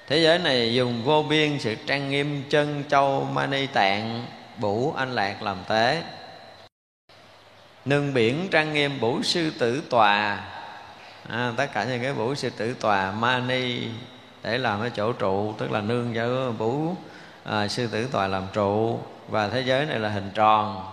Thế 0.07 0.19
giới 0.19 0.39
này 0.39 0.75
dùng 0.75 1.03
vô 1.05 1.23
biên 1.23 1.59
sự 1.59 1.75
trang 1.87 2.11
nghiêm 2.11 2.43
chân 2.51 2.85
châu 2.89 3.29
mani 3.33 3.67
tạng 3.67 4.27
bủ 4.57 4.95
anh 4.97 5.15
lạc 5.15 5.43
làm 5.43 5.57
tế. 5.69 6.03
Nương 7.85 8.15
biển 8.15 8.49
trang 8.51 8.73
nghiêm 8.73 9.01
bủ 9.01 9.23
sư 9.23 9.53
tử 9.59 9.83
tòa. 9.91 10.45
À, 11.29 11.53
tất 11.57 11.67
cả 11.75 11.85
những 11.85 12.03
cái 12.03 12.13
bủ 12.13 12.35
sư 12.35 12.51
tử 12.57 12.75
tòa 12.81 13.13
mani 13.13 13.79
để 14.43 14.59
làm 14.59 14.81
cái 14.81 14.91
chỗ 14.97 15.13
trụ 15.13 15.55
tức 15.59 15.71
là 15.71 15.81
nương 15.81 16.15
cho 16.15 16.53
bủ 16.59 16.97
à, 17.51 17.69
sư 17.69 17.87
tử 17.87 18.07
tòa 18.13 18.27
làm 18.27 18.47
trụ 18.53 18.99
và 19.29 19.49
thế 19.49 19.61
giới 19.61 19.87
này 19.87 19.99
là 19.99 20.09
hình 20.09 20.31
tròn. 20.35 20.93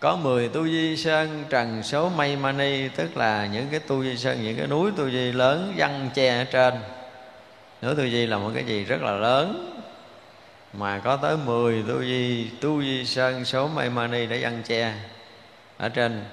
Có 0.00 0.16
10 0.16 0.48
tu 0.48 0.66
di 0.66 0.96
sơn 0.96 1.44
trần 1.50 1.82
số 1.82 2.08
mây 2.08 2.36
mani 2.36 2.88
tức 2.88 3.16
là 3.16 3.46
những 3.46 3.66
cái 3.70 3.80
tu 3.80 4.02
di 4.02 4.16
sơn 4.16 4.42
những 4.42 4.56
cái 4.56 4.66
núi 4.66 4.90
tu 4.96 5.10
di 5.10 5.32
lớn 5.32 5.74
văn 5.76 6.10
che 6.14 6.38
ở 6.38 6.44
trên. 6.44 6.74
Núi 7.82 7.94
tu 7.94 8.02
di 8.02 8.26
là 8.26 8.38
một 8.38 8.50
cái 8.54 8.64
gì 8.64 8.84
rất 8.84 9.02
là 9.02 9.12
lớn 9.12 9.78
mà 10.72 10.98
có 10.98 11.16
tới 11.16 11.36
10 11.36 11.84
tu 11.88 12.00
di 12.00 12.50
tu 12.60 12.82
di 12.82 13.04
sơn 13.04 13.44
số 13.44 13.68
mây 13.68 13.90
mani 13.90 14.26
để 14.26 14.38
văn 14.42 14.62
che 14.66 14.92
ở 15.78 15.88
trên. 15.88 16.24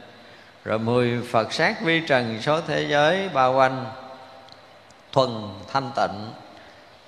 Rồi 0.66 0.80
10 0.80 1.22
Phật 1.32 1.54
sát 1.54 1.82
vi 1.82 2.02
trần 2.08 2.42
số 2.42 2.62
thế 2.62 2.88
giới 2.90 3.30
bao 3.30 3.54
quanh 3.54 3.86
thuần 5.12 5.30
thanh 5.74 5.92
tịnh 5.96 6.32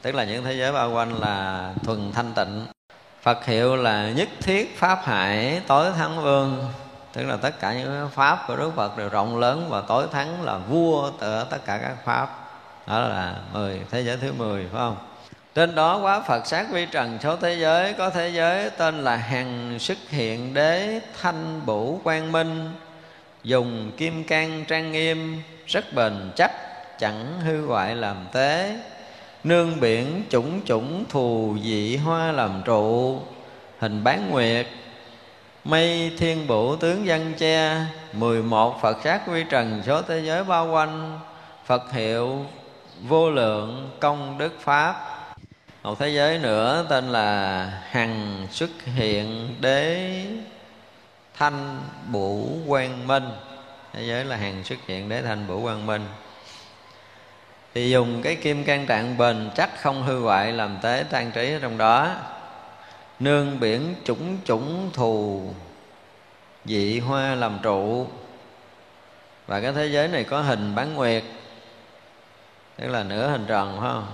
tức 0.02 0.16
là 0.16 0.24
những 0.24 0.44
thế 0.44 0.54
giới 0.54 0.72
bao 0.72 0.92
quanh 0.92 1.20
là 1.22 1.70
thuần 1.84 2.12
thanh 2.12 2.34
tịnh. 2.34 2.66
Phật 3.22 3.46
hiệu 3.46 3.76
là 3.76 4.10
nhất 4.10 4.30
thiết 4.42 4.78
pháp 4.78 5.00
hải 5.04 5.62
tối 5.68 5.92
thắng 5.98 6.24
vương. 6.24 6.72
Tức 7.14 7.24
là 7.24 7.38
tất 7.38 7.60
cả 7.60 7.74
những 7.74 8.10
pháp 8.14 8.44
của 8.48 8.56
Đức 8.56 8.72
Phật 8.76 8.98
đều 8.98 9.10
rộng 9.10 9.40
lớn 9.40 9.68
và 9.70 9.82
tối 9.82 10.08
thắng 10.12 10.44
là 10.44 10.58
vua 10.58 11.12
ở 11.20 11.44
tất 11.44 11.58
cả 11.66 11.78
các 11.78 11.96
pháp. 12.06 12.38
Đó 12.88 13.00
là 13.00 13.36
mười, 13.54 13.82
thế 13.92 14.02
giới 14.02 14.18
thứ 14.18 14.34
mười, 14.38 14.66
phải 14.72 14.80
không? 14.80 14.98
Trên 15.56 15.76
đó 15.76 15.98
quá 15.98 16.22
Phật 16.22 16.48
sát 16.48 16.66
vi 16.72 16.86
trần, 16.86 17.18
số 17.24 17.36
thế 17.36 17.54
giới, 17.54 17.94
có 17.94 18.10
thế 18.10 18.30
giới, 18.30 18.70
tên 18.70 19.04
là 19.04 19.16
hằng 19.16 19.80
xuất 19.80 19.98
hiện 20.10 20.54
đế 20.54 21.00
thanh 21.22 21.66
bủ 21.66 22.02
quang 22.04 22.32
minh. 22.32 22.72
Dùng 23.44 23.92
kim 23.98 24.24
cang 24.24 24.66
trang 24.66 24.92
nghiêm, 24.92 25.42
rất 25.68 25.94
bền 25.94 26.32
chắc, 26.36 26.52
chẳng 27.00 27.42
hư 27.42 27.66
hoại 27.66 27.96
làm 27.96 28.28
tế 28.32 28.76
nương 29.44 29.80
biển 29.80 30.24
chủng 30.30 30.62
chủng 30.66 31.06
thù 31.10 31.58
dị 31.64 31.98
hoa 31.98 32.32
làm 32.32 32.62
trụ, 32.66 33.20
hình 33.80 34.04
bán 34.04 34.30
nguyệt. 34.32 34.68
Mây 35.64 36.12
thiên 36.18 36.48
bổ 36.48 36.76
tướng 36.76 37.04
văn 37.06 37.34
che, 37.38 37.78
mười 38.14 38.44
một 38.44 38.82
phật 38.82 38.98
sát 39.04 39.28
vi 39.28 39.44
trần 39.50 39.84
số 39.86 40.02
thế 40.02 40.20
giới 40.20 40.44
bao 40.44 40.72
quanh. 40.72 41.20
Phật 41.66 41.92
hiệu 41.92 42.46
vô 43.08 43.30
lượng 43.32 43.90
công 44.00 44.38
đức 44.38 44.54
pháp. 44.60 45.08
Một 45.84 46.00
thế 46.00 46.10
giới 46.10 46.40
nữa 46.40 46.86
tên 46.90 47.10
là 47.10 47.64
hằng 47.90 48.48
xuất 48.52 48.70
hiện 48.86 49.56
đế 49.62 50.26
thanh 51.38 51.80
bủ 52.12 52.50
quang 52.68 53.08
minh. 53.08 53.30
Thế 53.94 54.04
giới 54.04 54.26
là 54.26 54.36
hằng 54.36 54.64
xuất 54.64 54.80
hiện 54.88 55.10
đế 55.10 55.22
thanh 55.22 55.48
bủ 55.48 55.62
quang 55.62 55.86
minh 55.86 56.06
thì 57.74 57.90
dùng 57.90 58.22
cái 58.22 58.36
kim 58.36 58.64
can 58.64 58.86
trạng 58.86 59.18
bền 59.18 59.50
chắc 59.56 59.82
không 59.82 60.04
hư 60.04 60.20
hoại 60.20 60.54
làm 60.54 60.78
tế 60.82 61.06
trang 61.10 61.32
trí 61.32 61.54
ở 61.54 61.60
trong 61.62 61.78
đó. 61.78 62.16
Nương 63.20 63.60
biển 63.60 63.96
chủng 64.04 64.38
chủng 64.46 64.90
thù 64.94 65.50
dị 66.66 67.00
hoa 67.00 67.36
làm 67.36 67.60
trụ. 67.64 68.08
Và 69.48 69.62
cái 69.62 69.72
thế 69.74 69.86
giới 69.86 70.08
này 70.08 70.24
có 70.24 70.42
hình 70.42 70.76
bán 70.76 70.94
nguyệt 70.94 71.24
tức 72.78 72.88
là 72.88 73.04
nửa 73.04 73.28
hình 73.28 73.46
tròn 73.48 73.78
phải 73.80 73.90
không? 73.90 74.08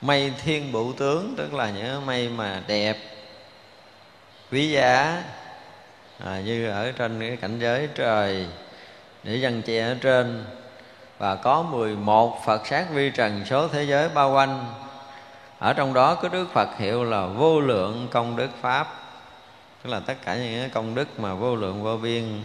Mây 0.00 0.32
thiên 0.44 0.72
bụ 0.72 0.92
tướng 0.92 1.34
tức 1.36 1.54
là 1.54 1.70
những 1.70 2.06
mây 2.06 2.28
mà 2.28 2.62
đẹp 2.66 2.96
quý 4.52 4.70
giá. 4.70 5.22
À, 6.24 6.40
như 6.40 6.68
ở 6.68 6.92
trên 6.92 7.20
cái 7.20 7.36
cảnh 7.36 7.58
giới 7.58 7.88
trời 7.94 8.46
để 9.22 9.36
dân 9.36 9.62
che 9.62 9.80
ở 9.80 9.96
trên 10.00 10.44
và 11.20 11.34
có 11.34 11.62
11 11.62 12.44
Phật 12.44 12.66
sát 12.66 12.86
vi 12.90 13.10
trần 13.10 13.44
số 13.44 13.68
thế 13.68 13.84
giới 13.84 14.08
bao 14.08 14.32
quanh. 14.32 14.64
Ở 15.58 15.72
trong 15.72 15.94
đó 15.94 16.14
có 16.14 16.28
Đức 16.28 16.46
Phật 16.52 16.68
hiệu 16.78 17.04
là 17.04 17.26
vô 17.26 17.60
lượng 17.60 18.08
công 18.10 18.36
đức 18.36 18.48
pháp. 18.60 18.94
Tức 19.82 19.90
là 19.90 20.00
tất 20.00 20.14
cả 20.24 20.36
những 20.36 20.60
cái 20.60 20.68
công 20.68 20.94
đức 20.94 21.20
mà 21.20 21.34
vô 21.34 21.56
lượng 21.56 21.82
vô 21.82 21.96
biên. 21.96 22.42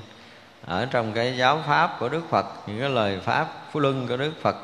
Ở 0.65 0.87
trong 0.91 1.13
cái 1.13 1.37
giáo 1.37 1.59
pháp 1.67 1.95
của 1.99 2.09
Đức 2.09 2.21
Phật 2.29 2.45
những 2.67 2.79
cái 2.79 2.89
lời 2.89 3.19
pháp 3.23 3.47
phú 3.71 3.79
luân 3.79 4.07
của 4.07 4.17
Đức 4.17 4.33
Phật. 4.41 4.55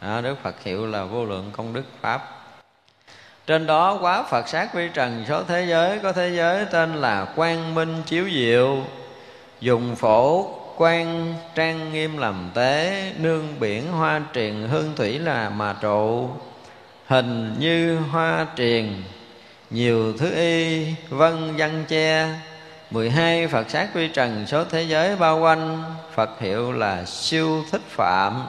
À, 0.00 0.20
Đức 0.20 0.34
Phật 0.42 0.62
hiệu 0.62 0.86
là 0.86 1.04
vô 1.04 1.24
lượng 1.24 1.50
công 1.56 1.72
đức 1.72 1.84
pháp. 2.00 2.28
Trên 3.46 3.66
đó 3.66 3.98
quá 4.00 4.22
Phật 4.22 4.48
sát 4.48 4.74
vi 4.74 4.88
trần 4.94 5.24
số 5.28 5.42
thế 5.42 5.66
giới 5.68 5.98
có 5.98 6.12
thế 6.12 6.30
giới 6.30 6.64
tên 6.64 6.94
là 6.94 7.24
Quang 7.36 7.74
Minh 7.74 8.02
Chiếu 8.06 8.28
Diệu 8.30 8.78
dùng 9.60 9.96
phổ 9.96 10.46
quan, 10.82 11.34
trang 11.54 11.92
nghiêm 11.92 12.18
làm 12.18 12.50
tế, 12.54 13.12
nương 13.18 13.60
biển 13.60 13.92
hoa 13.92 14.22
triền 14.32 14.68
hương 14.68 14.92
thủy 14.96 15.18
là 15.18 15.50
mà 15.50 15.76
trụ. 15.80 16.30
Hình 17.06 17.54
như 17.58 17.96
hoa 17.96 18.46
triền, 18.56 19.02
nhiều 19.70 20.12
thứ 20.18 20.34
y, 20.34 20.86
vân 21.08 21.56
văn 21.56 21.84
che. 21.88 22.28
Mười 22.90 23.10
hai 23.10 23.48
Phật 23.48 23.70
sát 23.70 23.88
quy 23.94 24.08
trần, 24.08 24.46
số 24.46 24.64
thế 24.64 24.82
giới 24.82 25.16
bao 25.16 25.40
quanh, 25.40 25.82
Phật 26.14 26.40
hiệu 26.40 26.72
là 26.72 27.04
siêu 27.04 27.64
thích 27.70 27.82
phạm. 27.88 28.46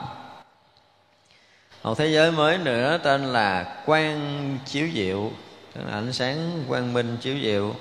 Một 1.82 1.98
thế 1.98 2.06
giới 2.06 2.32
mới 2.32 2.58
nữa 2.58 2.98
tên 3.02 3.24
là 3.24 3.64
quang 3.86 4.58
chiếu 4.66 4.88
diệu, 4.94 5.30
Tức 5.74 5.80
là 5.86 5.92
ánh 5.92 6.12
sáng 6.12 6.64
quang 6.68 6.92
minh 6.92 7.16
chiếu 7.20 7.36
diệu. 7.42 7.74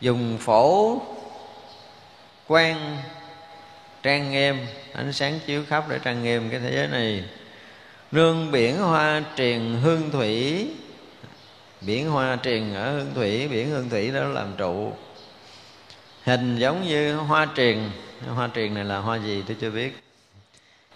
Dùng 0.00 0.38
phổ 0.40 0.98
quan 2.46 2.98
trang 4.06 4.30
nghiêm, 4.30 4.56
ánh 4.92 5.12
sáng 5.12 5.40
chiếu 5.46 5.62
khắp 5.68 5.84
để 5.88 5.98
trang 6.04 6.22
nghiêm 6.22 6.50
cái 6.50 6.60
thế 6.60 6.72
giới 6.72 6.88
này. 6.88 7.24
Nương 8.12 8.52
biển 8.52 8.78
hoa 8.78 9.22
triền 9.36 9.80
hương 9.82 10.10
thủy, 10.10 10.68
biển 11.80 12.10
hoa 12.10 12.36
triền 12.36 12.74
ở 12.74 12.92
hương 12.92 13.14
thủy, 13.14 13.48
biển 13.48 13.70
hương 13.70 13.90
thủy 13.90 14.10
đó 14.10 14.24
làm 14.24 14.54
trụ. 14.56 14.92
Hình 16.24 16.56
giống 16.56 16.86
như 16.86 17.16
hoa 17.16 17.46
triền 17.54 17.90
hoa 18.34 18.48
triền 18.54 18.74
này 18.74 18.84
là 18.84 18.98
hoa 18.98 19.16
gì 19.16 19.42
tôi 19.46 19.56
chưa 19.60 19.70
biết. 19.70 20.02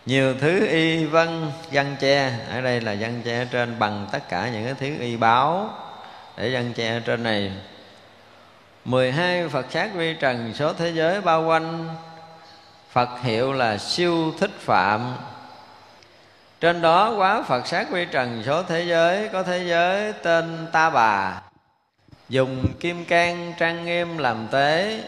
Nhiều 0.07 0.35
thứ 0.41 0.67
y 0.67 1.05
văn 1.05 1.53
văn 1.73 1.97
che, 2.01 2.33
ở 2.51 2.61
đây 2.61 2.81
là 2.81 2.97
văn 3.01 3.23
che 3.25 3.45
trên 3.45 3.79
bằng 3.79 4.09
tất 4.13 4.29
cả 4.29 4.51
những 4.53 4.65
cái 4.65 4.75
thứ 4.75 5.03
y 5.03 5.17
báo 5.17 5.75
để 6.37 6.51
văn 6.53 6.73
che 6.73 7.01
trên 7.01 7.23
này. 7.23 7.53
12 8.85 9.49
Phật 9.49 9.67
sát 9.71 9.95
vi 9.95 10.15
trần, 10.15 10.53
số 10.55 10.73
thế 10.73 10.93
giới 10.95 11.21
bao 11.21 11.45
quanh 11.45 11.89
Phật 12.93 13.09
hiệu 13.23 13.53
là 13.53 13.79
siêu 13.79 14.33
thích 14.39 14.51
phạm. 14.59 15.15
Trên 16.61 16.83
đó 16.83 17.15
quá 17.17 17.43
Phật 17.43 17.67
sát 17.67 17.91
vi 17.91 18.05
trần 18.05 18.43
số 18.47 18.63
thế 18.63 18.85
giới, 18.85 19.29
Có 19.29 19.43
thế 19.43 19.65
giới 19.69 20.13
tên 20.13 20.67
Ta 20.73 20.91
Bà. 20.91 21.43
Dùng 22.29 22.67
kim 22.81 23.05
can 23.05 23.53
trang 23.59 23.85
nghiêm 23.85 24.19
làm 24.19 24.49
tế, 24.51 25.03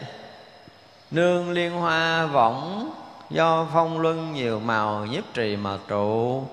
Nương 1.11 1.51
liên 1.51 1.71
hoa 1.71 2.25
võng, 2.25 2.93
Do 3.29 3.67
phong 3.73 3.99
luân 3.99 4.33
nhiều 4.33 4.59
màu 4.59 5.05
nhiếp 5.05 5.33
trì 5.33 5.55
mà 5.55 5.77
trụ. 5.87 6.43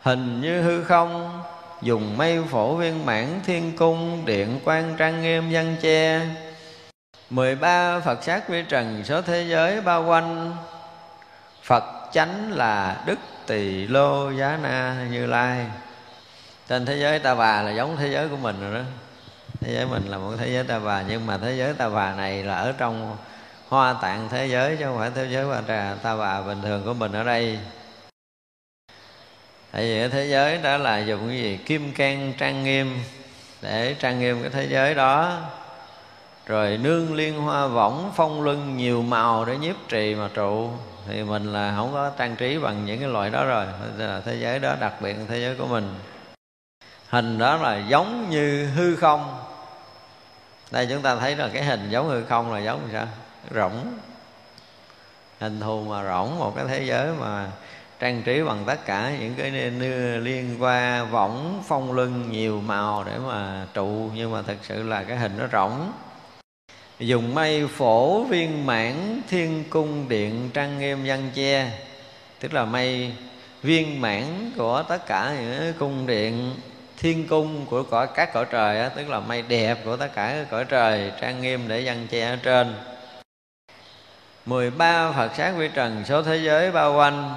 Hình 0.00 0.40
như 0.40 0.62
hư 0.62 0.84
không, 0.84 1.40
Dùng 1.82 2.16
mây 2.16 2.42
phổ 2.50 2.74
viên 2.74 3.06
mãn 3.06 3.40
thiên 3.46 3.76
cung, 3.76 4.22
Điện 4.24 4.60
quan 4.64 4.94
trang 4.98 5.22
nghiêm 5.22 5.44
văn 5.52 5.76
che 5.82 6.20
mười 7.34 7.54
ba 7.54 8.00
Phật 8.00 8.22
sát 8.22 8.48
vi 8.48 8.62
trần 8.62 9.04
số 9.04 9.22
thế 9.22 9.42
giới 9.48 9.80
bao 9.80 10.04
quanh. 10.04 10.56
Phật 11.62 11.84
chánh 12.12 12.52
là 12.52 13.02
Đức 13.06 13.18
Tỳ 13.46 13.86
Lô 13.86 14.30
Giá 14.30 14.58
Na 14.62 15.06
Như 15.10 15.26
Lai. 15.26 15.66
Trên 16.68 16.86
thế 16.86 16.96
giới 16.96 17.18
ta 17.18 17.34
bà 17.34 17.62
là 17.62 17.70
giống 17.70 17.96
thế 17.96 18.08
giới 18.08 18.28
của 18.28 18.36
mình 18.36 18.60
rồi 18.60 18.74
đó. 18.74 18.80
Thế 19.60 19.74
giới 19.74 19.86
mình 19.86 20.02
là 20.08 20.18
một 20.18 20.32
thế 20.38 20.48
giới 20.48 20.64
ta 20.64 20.78
bà, 20.78 21.02
Nhưng 21.08 21.26
mà 21.26 21.38
thế 21.38 21.52
giới 21.56 21.74
ta 21.74 21.88
bà 21.88 22.14
này 22.14 22.42
là 22.42 22.54
ở 22.54 22.72
trong 22.78 23.16
hoa 23.68 23.94
tạng 24.02 24.28
thế 24.28 24.46
giới 24.46 24.76
Chứ 24.76 24.84
không 24.84 24.98
phải 24.98 25.10
thế 25.14 25.26
giới 25.30 25.46
bà 25.48 25.60
trà, 25.68 25.94
ta 26.02 26.16
bà 26.16 26.40
bình 26.40 26.62
thường 26.62 26.82
của 26.84 26.94
mình 26.94 27.12
ở 27.12 27.24
đây. 27.24 27.58
Tại 29.72 29.82
vì 29.82 30.00
ở 30.00 30.08
thế 30.08 30.26
giới 30.26 30.58
đó 30.58 30.76
là 30.76 30.98
dùng 30.98 31.28
cái 31.28 31.36
gì? 31.36 31.56
Kim 31.66 31.92
can 31.92 32.32
trang 32.38 32.64
nghiêm 32.64 33.00
Để 33.62 33.94
trang 33.98 34.20
nghiêm 34.20 34.42
cái 34.42 34.50
thế 34.50 34.66
giới 34.70 34.94
đó 34.94 35.40
rồi 36.46 36.78
nương 36.78 37.14
liên 37.14 37.40
hoa 37.40 37.66
võng, 37.66 38.12
phong 38.16 38.42
luân, 38.42 38.76
nhiều 38.76 39.02
màu 39.02 39.44
để 39.44 39.56
nhiếp 39.56 39.76
trì 39.88 40.14
mà 40.14 40.28
trụ. 40.34 40.70
Thì 41.08 41.22
mình 41.22 41.52
là 41.52 41.74
không 41.76 41.92
có 41.92 42.10
trang 42.10 42.36
trí 42.36 42.58
bằng 42.58 42.84
những 42.84 43.00
cái 43.00 43.08
loại 43.08 43.30
đó 43.30 43.44
rồi. 43.44 43.66
Là 43.98 44.20
thế 44.24 44.34
giới 44.34 44.58
đó, 44.58 44.74
đặc 44.80 44.92
biệt 45.00 45.16
thế 45.28 45.40
giới 45.40 45.54
của 45.54 45.66
mình. 45.66 45.94
Hình 47.08 47.38
đó 47.38 47.56
là 47.56 47.78
giống 47.88 48.30
như 48.30 48.66
hư 48.66 48.96
không. 48.96 49.38
Đây 50.70 50.86
chúng 50.90 51.02
ta 51.02 51.16
thấy 51.16 51.36
là 51.36 51.48
cái 51.52 51.64
hình 51.64 51.90
giống 51.90 52.08
hư 52.08 52.24
không 52.24 52.52
là 52.52 52.58
giống 52.58 52.80
sao? 52.92 53.06
Rỗng. 53.54 53.98
Hình 55.40 55.60
thù 55.60 55.84
mà 55.84 56.04
rỗng, 56.04 56.38
một 56.38 56.52
cái 56.56 56.64
thế 56.68 56.84
giới 56.84 57.08
mà 57.20 57.46
trang 57.98 58.22
trí 58.22 58.42
bằng 58.42 58.64
tất 58.66 58.86
cả 58.86 59.12
những 59.20 59.34
cái 59.34 59.50
liên 60.20 60.56
qua 60.58 61.04
võng, 61.04 61.62
phong 61.66 61.92
lưng 61.92 62.24
nhiều 62.30 62.60
màu 62.60 63.04
để 63.04 63.18
mà 63.26 63.66
trụ. 63.74 64.10
Nhưng 64.14 64.32
mà 64.32 64.42
thực 64.42 64.58
sự 64.62 64.82
là 64.82 65.02
cái 65.02 65.16
hình 65.16 65.38
nó 65.38 65.44
rỗng 65.52 65.92
dùng 66.98 67.34
mây 67.34 67.66
phổ 67.66 68.24
viên 68.24 68.66
mãn 68.66 69.22
thiên 69.28 69.64
cung 69.70 70.08
điện 70.08 70.50
trang 70.54 70.78
nghiêm 70.78 71.04
văn 71.04 71.30
che. 71.34 71.70
Tức 72.40 72.54
là 72.54 72.64
mây 72.64 73.12
viên 73.62 74.00
mãn 74.00 74.50
của 74.56 74.84
tất 74.88 75.06
cả 75.06 75.36
những 75.40 75.72
cung 75.78 76.06
điện, 76.06 76.54
thiên 76.98 77.28
cung 77.28 77.66
của 77.66 77.82
cõi 77.82 78.08
các 78.14 78.32
cõi 78.32 78.46
trời 78.50 78.90
tức 78.96 79.08
là 79.08 79.20
mây 79.20 79.42
đẹp 79.42 79.78
của 79.84 79.96
tất 79.96 80.08
cả 80.14 80.34
các 80.36 80.46
cõi 80.50 80.64
trời 80.64 81.12
trang 81.20 81.40
nghiêm 81.40 81.68
để 81.68 81.82
văn 81.84 82.06
che 82.10 82.28
ở 82.30 82.36
trên. 82.36 82.74
13 84.46 85.12
Phật 85.12 85.30
sát 85.36 85.52
vi 85.56 85.68
trần 85.74 86.04
số 86.04 86.22
thế 86.22 86.36
giới 86.36 86.70
bao 86.70 86.96
quanh. 86.96 87.34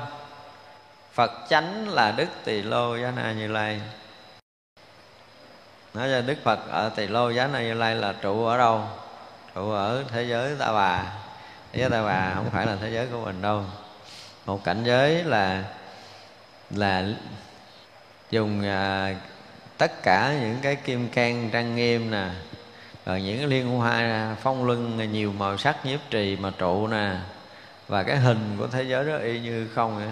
Phật 1.14 1.32
chánh 1.50 1.90
là 1.90 2.12
Đức 2.12 2.28
Tỳ 2.44 2.62
Lô 2.62 2.96
Giá 2.96 3.12
Na 3.16 3.32
Như 3.32 3.48
Lai. 3.48 3.82
Nói 5.94 6.10
cho 6.12 6.22
Đức 6.22 6.38
Phật 6.44 6.60
ở 6.70 6.90
Tỳ 6.90 7.08
Lô 7.08 7.30
Giá 7.30 7.48
Na 7.48 7.62
Như 7.62 7.74
Lai 7.74 7.96
là 7.96 8.14
trụ 8.22 8.46
ở 8.46 8.58
đâu? 8.58 8.84
Trụ 9.58 9.72
ở 9.72 10.04
thế 10.08 10.24
giới 10.24 10.56
ta 10.60 10.72
bà. 10.72 11.04
Thế 11.74 11.80
giới 11.80 11.90
ta 11.90 12.04
bà 12.04 12.32
không 12.36 12.50
phải 12.50 12.66
là 12.66 12.76
thế 12.82 12.92
giới 12.92 13.08
của 13.08 13.20
mình 13.26 13.42
đâu. 13.42 13.64
Một 14.46 14.64
cảnh 14.64 14.84
giới 14.84 15.24
là 15.24 15.64
là 16.70 17.06
dùng 18.32 18.64
à, 18.64 19.16
tất 19.78 20.04
cả 20.04 20.34
những 20.42 20.58
cái 20.62 20.76
kim 20.76 21.10
can 21.10 21.50
trang 21.54 21.76
nghiêm 21.76 22.12
nè 22.12 22.30
rồi 23.06 23.22
những 23.22 23.38
cái 23.38 23.48
liên 23.48 23.70
hoa 23.70 24.36
phong 24.42 24.66
luân 24.66 25.12
nhiều 25.12 25.34
màu 25.34 25.58
sắc 25.58 25.86
nhiếp 25.86 26.00
trì 26.10 26.36
mà 26.36 26.52
trụ 26.58 26.88
nè. 26.88 27.16
Và 27.88 28.04
cái 28.04 28.18
hình 28.18 28.56
của 28.60 28.68
thế 28.68 28.84
giới 28.84 29.06
đó 29.06 29.18
y 29.18 29.40
như 29.40 29.68
không 29.76 29.96
vậy 29.96 30.08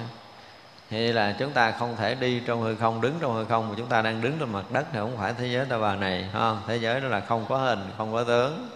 hay 0.92 1.14
là 1.14 1.36
chúng 1.40 1.52
ta 1.52 1.72
không 1.72 1.96
thể 1.96 2.16
đi 2.16 2.40
trong 2.40 2.62
hư 2.62 2.76
không 2.76 3.02
đứng 3.02 3.18
trong 3.22 3.34
hư 3.34 3.46
không 3.46 3.70
mà 3.70 3.76
chúng 3.78 3.88
ta 3.88 4.02
đang 4.02 4.22
đứng 4.22 4.40
trên 4.40 4.52
mặt 4.52 4.72
đất 4.72 4.86
thì 4.94 5.00
không 5.00 5.18
phải 5.18 5.34
thế 5.38 5.48
giới 5.48 5.66
ta 5.66 5.78
bà 5.78 5.96
này 5.96 6.30
không 6.34 6.62
thế 6.68 6.78
giới 6.78 7.02
đó 7.02 7.08
là 7.08 7.20
không 7.20 7.46
có 7.50 7.58
hình 7.58 7.92
không 7.98 8.14
có 8.14 8.24
tướng 8.24 8.70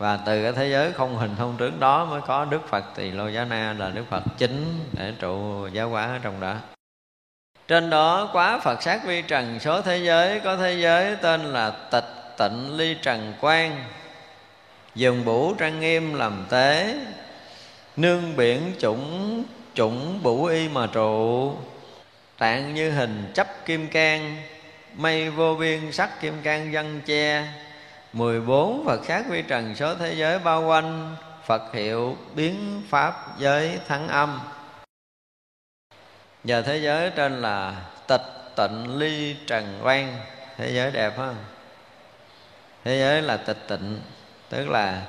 và 0.00 0.16
từ 0.16 0.42
cái 0.42 0.52
thế 0.52 0.70
giới 0.70 0.92
không 0.92 1.16
hình 1.16 1.34
không 1.38 1.56
tướng 1.58 1.80
đó 1.80 2.04
mới 2.04 2.20
có 2.20 2.44
đức 2.44 2.68
phật 2.68 2.84
tỳ 2.94 3.10
lô 3.10 3.28
giá 3.28 3.44
na 3.44 3.74
là 3.78 3.90
đức 3.90 4.04
phật 4.10 4.22
chính 4.38 4.64
để 4.92 5.12
trụ 5.18 5.66
giáo 5.72 5.88
hóa 5.88 6.04
ở 6.06 6.18
trong 6.22 6.40
đó. 6.40 6.56
Trên 7.68 7.90
đó 7.90 8.30
quá 8.32 8.58
phật 8.58 8.82
sát 8.82 9.04
vi 9.04 9.22
trần, 9.22 9.60
số 9.60 9.82
thế 9.82 9.98
giới 9.98 10.40
có 10.40 10.56
thế 10.56 10.74
giới 10.74 11.16
tên 11.16 11.40
là 11.40 11.70
tịch 11.70 12.04
tịnh 12.38 12.76
ly 12.76 12.96
trần 13.02 13.34
quan 13.40 13.84
dùng 14.94 15.24
bủ 15.24 15.54
trang 15.54 15.80
nghiêm 15.80 16.14
làm 16.14 16.46
tế, 16.50 16.96
nương 17.96 18.36
biển 18.36 18.74
chủng 18.78 19.44
chủng 19.74 20.22
bủ 20.22 20.44
y 20.44 20.68
mà 20.68 20.86
trụ, 20.92 21.54
tạng 22.38 22.74
như 22.74 22.90
hình 22.90 23.30
chấp 23.34 23.66
kim 23.66 23.88
can 23.88 24.36
mây 24.94 25.30
vô 25.30 25.54
biên 25.54 25.92
sắc 25.92 26.20
kim 26.20 26.34
can 26.42 26.72
dân 26.72 27.00
che 27.06 27.44
mười 28.12 28.40
bốn 28.40 28.86
Phật 28.86 29.00
khác 29.04 29.24
vi 29.28 29.42
trần 29.42 29.74
số 29.74 29.94
thế 29.94 30.14
giới 30.14 30.38
bao 30.38 30.62
quanh 30.62 31.16
Phật 31.46 31.74
hiệu 31.74 32.16
biến 32.34 32.82
pháp 32.88 33.38
giới 33.38 33.78
thắng 33.88 34.08
âm. 34.08 34.40
Giờ 36.44 36.62
thế 36.62 36.78
giới 36.78 37.10
trên 37.10 37.42
là 37.42 37.74
tịch 38.06 38.20
tịnh 38.56 38.98
ly 38.98 39.36
trần 39.46 39.80
quan 39.82 40.16
Thế 40.56 40.72
giới 40.72 40.90
đẹp 40.90 41.18
ha 41.18 41.34
Thế 42.84 42.98
giới 42.98 43.22
là 43.22 43.36
tịch 43.36 43.68
tịnh 43.68 44.00
Tức 44.48 44.68
là 44.68 45.02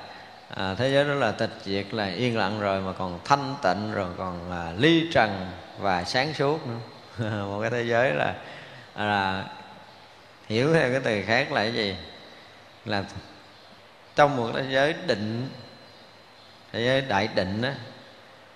à, 0.48 0.74
thế 0.78 0.90
giới 0.90 1.04
đó 1.04 1.14
là 1.14 1.32
tịch 1.32 1.50
diệt 1.64 1.94
là 1.94 2.06
yên 2.06 2.38
lặng 2.38 2.60
rồi 2.60 2.80
Mà 2.80 2.92
còn 2.92 3.20
thanh 3.24 3.54
tịnh 3.62 3.92
rồi 3.92 4.08
còn 4.18 4.50
là 4.50 4.72
ly 4.78 5.08
trần 5.12 5.46
và 5.78 6.04
sáng 6.04 6.34
suốt 6.34 6.58
nữa. 6.66 6.78
Một 7.46 7.60
cái 7.60 7.70
thế 7.70 7.82
giới 7.82 8.14
là, 8.14 8.34
là 8.96 9.44
hiểu 10.46 10.74
theo 10.74 10.90
cái 10.90 11.00
từ 11.04 11.22
khác 11.26 11.52
là 11.52 11.60
cái 11.60 11.72
gì? 11.72 11.96
Là 12.84 13.04
trong 14.16 14.36
một 14.36 14.50
thế 14.54 14.64
giới 14.70 14.94
định, 15.06 15.48
thế 16.72 16.84
giới 16.84 17.00
đại 17.00 17.28
định 17.34 17.62
á 17.62 17.74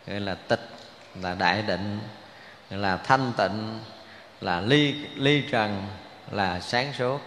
gọi 0.07 0.21
là 0.21 0.35
tịch, 0.35 0.69
là 1.23 1.35
đại 1.35 1.63
định, 1.63 2.01
là 2.71 2.97
thanh 2.97 3.33
tịnh, 3.37 3.79
là 4.41 4.61
ly 4.61 4.95
ly 5.15 5.45
trần, 5.51 5.87
là 6.31 6.61
sáng 6.61 6.93
suốt. 6.93 7.21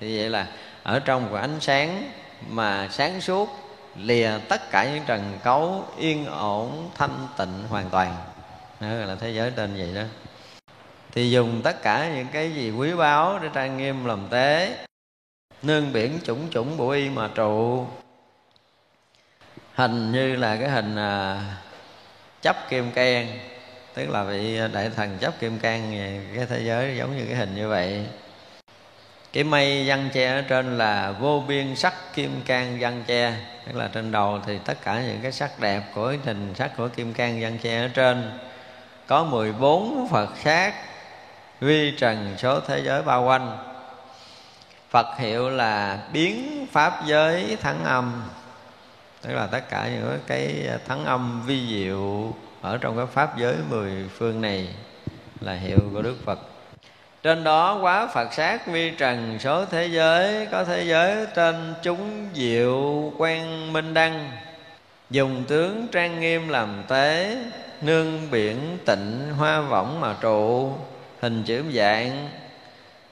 Thì 0.00 0.18
vậy 0.18 0.30
là 0.30 0.46
ở 0.82 1.00
trong 1.00 1.28
của 1.30 1.36
ánh 1.36 1.60
sáng 1.60 2.10
mà 2.48 2.88
sáng 2.90 3.20
suốt, 3.20 3.48
lìa 3.96 4.30
tất 4.48 4.70
cả 4.70 4.84
những 4.84 5.04
trần 5.06 5.38
cấu 5.44 5.84
yên 5.98 6.26
ổn, 6.26 6.90
thanh 6.94 7.28
tịnh 7.38 7.64
hoàn 7.68 7.90
toàn. 7.90 8.16
Đó 8.80 8.88
là 8.88 9.14
thế 9.14 9.30
giới 9.30 9.50
tên 9.50 9.76
vậy 9.76 9.94
đó. 9.94 10.02
Thì 11.12 11.30
dùng 11.30 11.60
tất 11.64 11.82
cả 11.82 12.10
những 12.14 12.26
cái 12.32 12.52
gì 12.52 12.70
quý 12.70 12.92
báu 12.92 13.38
để 13.38 13.48
trang 13.54 13.76
nghiêm 13.76 14.04
làm 14.04 14.28
tế 14.30 14.76
nương 15.64 15.92
biển 15.92 16.18
chủng 16.24 16.50
chủng 16.50 16.76
bụi 16.76 16.98
y 16.98 17.10
mà 17.10 17.28
trụ. 17.34 17.86
Hình 19.74 20.12
như 20.12 20.36
là 20.36 20.56
cái 20.56 20.68
hình 20.68 20.96
à, 20.96 21.40
chấp 22.42 22.56
kim 22.70 22.90
can 22.92 23.38
tức 23.94 24.10
là 24.10 24.24
vị 24.24 24.60
đại 24.72 24.90
thần 24.96 25.18
chấp 25.20 25.40
kim 25.40 25.58
can 25.58 25.92
cái 26.36 26.46
thế 26.46 26.62
giới 26.64 26.96
giống 26.96 27.16
như 27.16 27.24
cái 27.26 27.36
hình 27.36 27.54
như 27.54 27.68
vậy. 27.68 28.06
Cái 29.32 29.44
mây 29.44 29.84
văn 29.86 30.08
che 30.12 30.26
ở 30.26 30.42
trên 30.42 30.78
là 30.78 31.12
vô 31.12 31.42
biên 31.48 31.76
sắc 31.76 31.94
kim 32.14 32.42
can 32.46 32.76
văn 32.80 33.04
che 33.06 33.34
tức 33.66 33.76
là 33.76 33.88
trên 33.92 34.12
đầu 34.12 34.40
thì 34.46 34.58
tất 34.64 34.78
cả 34.84 35.02
những 35.02 35.18
cái 35.22 35.32
sắc 35.32 35.60
đẹp 35.60 35.82
của 35.94 36.08
cái 36.08 36.18
hình 36.24 36.54
sắc 36.54 36.70
của 36.76 36.88
kim 36.88 37.12
can 37.12 37.40
văn 37.42 37.58
che 37.62 37.80
ở 37.80 37.88
trên. 37.88 38.38
Có 39.06 39.24
14 39.24 40.08
Phật 40.10 40.28
khác 40.36 40.74
vi 41.60 41.94
trần 41.98 42.34
số 42.38 42.60
thế 42.60 42.82
giới 42.84 43.02
bao 43.02 43.24
quanh. 43.24 43.73
Phật 44.94 45.18
hiệu 45.18 45.50
là 45.50 45.98
biến 46.12 46.66
pháp 46.72 47.06
giới 47.06 47.56
thắng 47.60 47.84
âm. 47.84 48.22
Tức 49.22 49.32
là 49.32 49.46
tất 49.46 49.68
cả 49.70 49.88
những 49.88 50.18
cái 50.26 50.68
thắng 50.88 51.04
âm 51.04 51.42
vi 51.46 51.66
diệu 51.68 52.32
Ở 52.60 52.78
trong 52.78 52.96
cái 52.96 53.06
pháp 53.06 53.38
giới 53.38 53.54
mười 53.70 53.92
phương 54.18 54.40
này 54.40 54.68
Là 55.40 55.54
hiệu 55.54 55.78
của 55.94 56.02
Đức 56.02 56.16
Phật. 56.24 56.38
Trên 57.22 57.44
đó 57.44 57.78
quá 57.82 58.06
phật 58.14 58.32
sát 58.32 58.66
vi 58.66 58.90
trần, 58.90 59.38
số 59.40 59.64
thế 59.64 59.86
giới, 59.86 60.46
có 60.46 60.64
thế 60.64 60.84
giới 60.84 61.26
trên 61.34 61.74
chúng 61.82 62.28
diệu 62.34 63.12
quen 63.18 63.72
minh 63.72 63.94
đăng. 63.94 64.30
Dùng 65.10 65.44
tướng 65.48 65.86
trang 65.92 66.20
nghiêm 66.20 66.48
làm 66.48 66.82
tế, 66.88 67.38
nương 67.80 68.30
biển 68.30 68.78
tịnh 68.86 69.32
hoa 69.38 69.60
võng 69.60 70.00
mà 70.00 70.14
trụ, 70.20 70.72
hình 71.20 71.42
chữ 71.46 71.64
dạng 71.72 72.28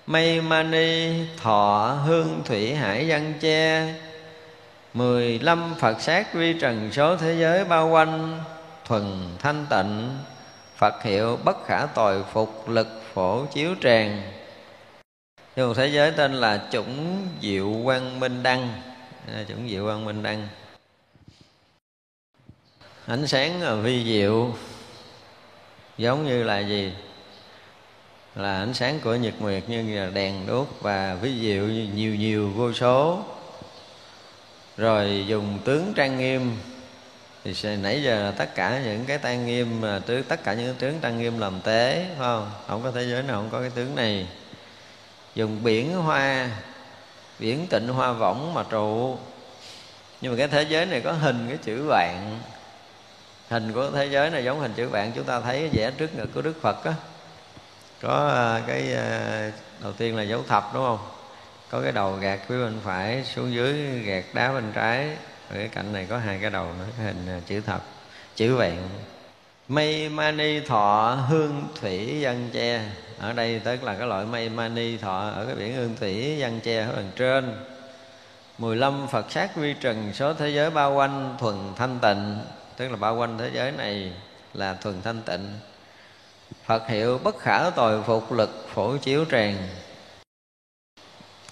mây 0.07 0.41
mani 0.41 1.27
thọ 1.37 1.99
hương 2.07 2.43
thủy 2.45 2.75
hải 2.75 3.09
văn 3.09 3.35
che. 3.41 3.95
Mười 4.95 5.39
lăm 5.39 5.75
Phật 5.79 6.01
sát 6.01 6.35
vi 6.35 6.55
trần 6.61 6.93
số 6.93 7.17
thế 7.17 7.37
giới 7.41 7.65
bao 7.65 7.89
quanh. 7.89 8.41
Thuần 8.85 9.29
thanh 9.39 9.67
tịnh. 9.71 10.19
Phật 10.77 11.03
hiệu 11.03 11.39
bất 11.45 11.67
khả 11.67 11.87
tồi 11.87 12.25
phục, 12.33 12.69
lực 12.69 13.03
phổ 13.15 13.47
chiếu 13.47 13.75
tràng 13.83 14.23
trong 15.57 15.69
một 15.69 15.75
thế 15.77 15.87
giới 15.87 16.11
tên 16.11 16.35
là 16.35 16.69
chủng 16.71 17.29
diệu 17.43 17.75
quang 17.85 18.21
minh 18.21 18.43
đăng. 18.43 18.83
À, 19.35 19.45
chủng 19.49 19.69
diệu 19.69 19.85
quang 19.85 20.05
minh 20.05 20.23
đăng. 20.23 20.49
Ánh 23.07 23.27
sáng 23.27 23.83
vi 23.83 24.05
diệu 24.05 24.55
Giống 25.99 26.27
như 26.27 26.43
là 26.43 26.61
gì? 26.61 26.93
Là 28.35 28.59
ánh 28.59 28.75
sáng 28.75 29.01
của 29.01 29.15
nhật 29.15 29.35
nguyệt 29.39 29.69
như 29.69 30.01
là 30.01 30.11
đèn 30.11 30.47
đốt 30.47 30.69
Và 30.81 31.15
ví 31.15 31.41
dụ 31.41 31.63
nhiều 31.95 32.15
nhiều 32.15 32.51
vô 32.51 32.73
số. 32.73 33.25
Rồi 34.77 35.25
dùng 35.27 35.59
tướng 35.65 35.93
trang 35.97 36.19
nghiêm, 36.19 36.57
thì 37.45 37.77
nãy 37.77 38.03
giờ 38.03 38.33
tất 38.37 38.55
cả 38.55 38.81
những 38.85 39.05
cái 39.05 39.19
trang 39.23 39.47
nghiêm 39.47 39.81
mà 39.81 39.99
tướng 40.07 40.25
tất 40.25 40.45
cả 40.45 40.55
những 40.55 40.75
tướng 40.75 40.99
trang 41.01 41.19
nghiêm 41.19 41.39
làm 41.39 41.61
tế, 41.61 42.05
phải 42.09 42.17
không? 42.19 42.51
Không 42.69 42.83
có 42.83 42.91
thế 42.91 43.03
giới 43.03 43.23
nào 43.23 43.37
không 43.37 43.51
có 43.51 43.61
cái 43.61 43.71
tướng 43.71 43.95
này. 43.95 44.27
Dùng 45.35 45.63
biển 45.63 45.93
hoa, 45.93 46.51
biển 47.39 47.67
tịnh 47.67 47.89
hoa 47.89 48.13
võng 48.13 48.55
mà 48.55 48.63
trụ. 48.71 49.19
Nhưng 50.21 50.33
mà 50.33 50.39
cái 50.39 50.49
thế 50.49 50.63
giới 50.63 50.87
này 50.87 51.01
có 51.01 51.13
hình 51.13 51.47
cái 51.49 51.59
chữ 51.63 51.85
vạn. 51.89 52.39
Hình 53.49 53.73
của 53.73 53.91
thế 53.91 54.07
giới 54.07 54.31
này 54.31 54.45
giống 54.45 54.61
hình 54.61 54.73
chữ 54.77 54.89
vạn, 54.89 55.13
chúng 55.15 55.25
ta 55.25 55.41
thấy 55.41 55.69
vẽ 55.73 55.91
trước 55.91 56.15
ngực 56.15 56.29
của 56.35 56.43
đức 56.43 56.55
phật 56.63 56.85
á 56.85 56.95
có 58.03 58.29
à, 58.29 58.63
cái 58.67 58.95
à, 58.95 59.51
đầu 59.83 59.93
tiên 59.93 60.17
là 60.17 60.23
dấu 60.23 60.43
thập, 60.49 60.75
đúng 60.75 60.83
không? 60.83 60.99
Có 61.71 61.83
cái 61.83 61.93
đầu 61.93 62.17
gạt 62.17 62.41
phía 62.49 62.59
bên 62.59 62.79
phải 62.85 63.25
xuống 63.25 63.55
dưới, 63.55 63.73
gạt 64.05 64.25
đá 64.33 64.53
bên 64.53 64.73
trái. 64.75 65.17
Ở 65.51 65.57
cái 65.57 65.69
cạnh 65.69 65.93
này 65.93 66.07
có 66.11 66.19
hai 66.19 66.39
cái 66.41 66.51
đầu 66.51 66.67
nữa, 66.79 66.87
cái 66.97 67.07
hình 67.07 67.27
à, 67.29 67.41
chữ 67.47 67.61
thập, 67.61 67.83
chữ 68.37 68.57
vẹn. 68.57 68.79
Mây 69.69 70.09
mani 70.09 70.61
thọ 70.61 71.15
hương 71.29 71.69
thủy 71.81 72.19
văn 72.21 72.51
che. 72.53 72.81
Ở 73.19 73.33
đây 73.33 73.59
tức 73.65 73.83
là 73.83 73.95
cái 73.95 74.07
loại 74.07 74.27
mây 74.27 74.49
mani 74.49 74.97
thọ 74.97 75.31
ở 75.35 75.47
cái 75.47 75.55
biển 75.55 75.75
hương 75.75 75.97
thủy 75.97 76.37
văn 76.41 76.61
che 76.61 76.79
ở 76.79 76.93
đằng 76.97 77.11
trên. 77.17 77.57
15 78.59 79.07
Phật 79.09 79.31
sát 79.31 79.57
vi 79.57 79.75
trần, 79.81 80.13
số 80.15 80.35
thế 80.35 80.49
giới 80.49 80.71
bao 80.71 80.95
quanh 80.95 81.37
thuần 81.39 81.57
thanh 81.77 81.99
tịnh. 81.99 82.39
Tức 82.77 82.89
là 82.89 82.97
bao 82.97 83.17
quanh 83.17 83.39
thế 83.39 83.51
giới 83.55 83.73
này 83.73 84.13
là 84.55 84.75
thuần 84.75 85.03
thanh 85.03 85.23
tịnh. 85.23 85.59
Phật 86.67 86.89
hiệu 86.89 87.19
bất 87.19 87.39
khả 87.39 87.71
tồi 87.71 88.03
phục 88.03 88.33
lực 88.33 88.69
phổ 88.75 88.97
chiếu 88.97 89.25
tràn 89.25 89.69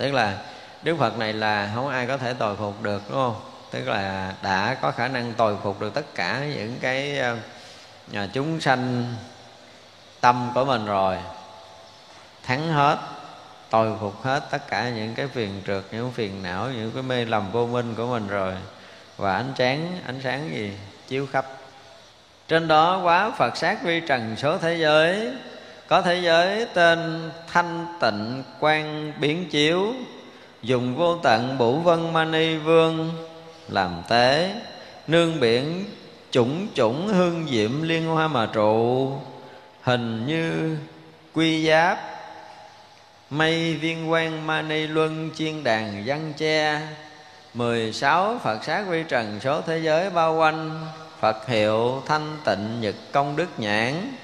tức 0.00 0.12
là 0.12 0.38
đức 0.82 0.96
phật 0.98 1.18
này 1.18 1.32
là 1.32 1.70
không 1.74 1.88
ai 1.88 2.06
có 2.06 2.16
thể 2.16 2.34
tồi 2.34 2.56
phục 2.56 2.82
được, 2.82 3.02
đúng 3.08 3.16
không? 3.16 3.40
Tức 3.70 3.88
là 3.88 4.34
đã 4.42 4.76
có 4.82 4.90
khả 4.90 5.08
năng 5.08 5.32
tồi 5.32 5.56
phục 5.62 5.80
được 5.80 5.94
tất 5.94 6.14
cả 6.14 6.44
những 6.54 6.76
cái 6.80 7.18
ờ, 7.18 7.36
nhà 8.10 8.28
chúng 8.32 8.60
sanh 8.60 9.14
tâm 10.20 10.50
của 10.54 10.64
mình 10.64 10.86
rồi. 10.86 11.16
Thắng 12.42 12.68
hết, 12.68 12.98
tồi 13.70 13.96
phục 14.00 14.22
hết 14.22 14.42
tất 14.50 14.68
cả 14.68 14.88
những 14.88 15.14
cái 15.14 15.28
phiền 15.28 15.62
trượt, 15.66 15.84
những 15.92 16.12
phiền 16.12 16.42
não, 16.42 16.70
những 16.70 16.92
cái 16.94 17.02
mê 17.02 17.24
lầm 17.24 17.52
vô 17.52 17.66
minh 17.66 17.94
của 17.94 18.06
mình 18.06 18.28
rồi. 18.28 18.54
Và 19.16 19.34
ánh 19.36 19.52
sáng 19.58 20.00
ánh 20.06 20.20
sáng 20.24 20.50
gì? 20.54 20.78
Chiếu 21.08 21.26
khắp 21.32 21.46
trên 22.50 22.68
đó 22.68 23.00
quá 23.04 23.30
phật 23.30 23.56
sát 23.56 23.82
vi 23.82 24.00
trần 24.00 24.36
số 24.36 24.58
thế 24.58 24.76
giới. 24.76 25.32
Có 25.88 26.02
thế 26.02 26.20
giới 26.20 26.66
tên 26.74 27.30
thanh 27.52 27.86
tịnh 28.00 28.42
quan 28.60 29.12
biến 29.20 29.48
chiếu, 29.50 29.94
dùng 30.62 30.94
vô 30.96 31.16
tận 31.16 31.58
bủ 31.58 31.76
vân 31.78 32.12
mani 32.12 32.56
vương 32.56 33.10
làm 33.68 34.02
tế, 34.08 34.54
nương 35.06 35.40
biển 35.40 35.84
chủng 36.30 36.66
chủng 36.74 37.08
hương 37.08 37.46
diệm 37.50 37.82
liên 37.82 38.06
hoa 38.06 38.28
mà 38.28 38.48
trụ, 38.52 39.12
hình 39.82 40.26
như 40.26 40.76
quy 41.34 41.68
giáp 41.68 41.98
mây 43.30 43.74
viên 43.74 44.10
quan 44.10 44.46
mani 44.46 44.86
luân 44.86 45.30
chiên 45.34 45.64
đàn 45.64 46.02
văn 46.06 46.32
che. 46.36 46.80
Mười 47.54 47.92
sáu 47.92 48.38
Phật 48.42 48.64
sát 48.64 48.84
vi 48.88 49.02
trần 49.08 49.40
số 49.40 49.60
thế 49.60 49.78
giới 49.78 50.10
bao 50.10 50.34
quanh. 50.34 50.86
Phật 51.20 51.46
hiệu 51.46 52.02
thanh 52.06 52.38
tịnh 52.44 52.80
nhật 52.80 52.94
công 53.12 53.36
đức 53.36 53.48
nhãn. 53.58 54.14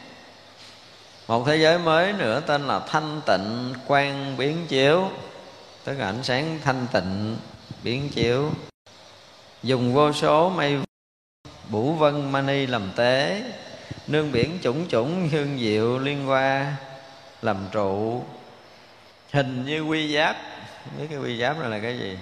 Một 1.29 1.45
thế 1.47 1.57
giới 1.57 1.79
mới 1.79 2.13
nữa 2.13 2.43
tên 2.47 2.67
là 2.67 2.81
thanh 2.81 3.21
tịnh 3.27 3.75
quang 3.87 4.37
biến 4.37 4.67
chiếu, 4.69 5.11
tức 5.85 5.99
là 5.99 6.07
ánh 6.07 6.23
sáng 6.23 6.59
thanh 6.65 6.87
tịnh, 6.93 7.37
biến 7.83 8.09
chiếu. 8.09 8.51
Dùng 9.63 9.95
vô 9.95 10.13
số 10.13 10.49
mây 10.49 10.79
bủ 11.69 11.93
vân 11.93 12.33
mani 12.33 12.67
làm 12.67 12.91
tế, 12.97 13.43
nương 14.07 14.33
biển 14.33 14.59
chủng 14.63 14.89
chủng 14.89 15.29
hương 15.29 15.59
diệu 15.59 15.99
liên 15.99 16.27
hoa 16.27 16.77
làm 17.43 17.57
trụ. 17.73 18.25
Hình 19.33 19.65
như 19.65 19.81
quy 19.81 20.15
giáp, 20.15 20.37
biết 20.99 21.07
cái 21.11 21.19
quy 21.19 21.41
giáp 21.41 21.59
này 21.59 21.71
là 21.71 21.79
cái 21.79 21.99
gì? 21.99 22.19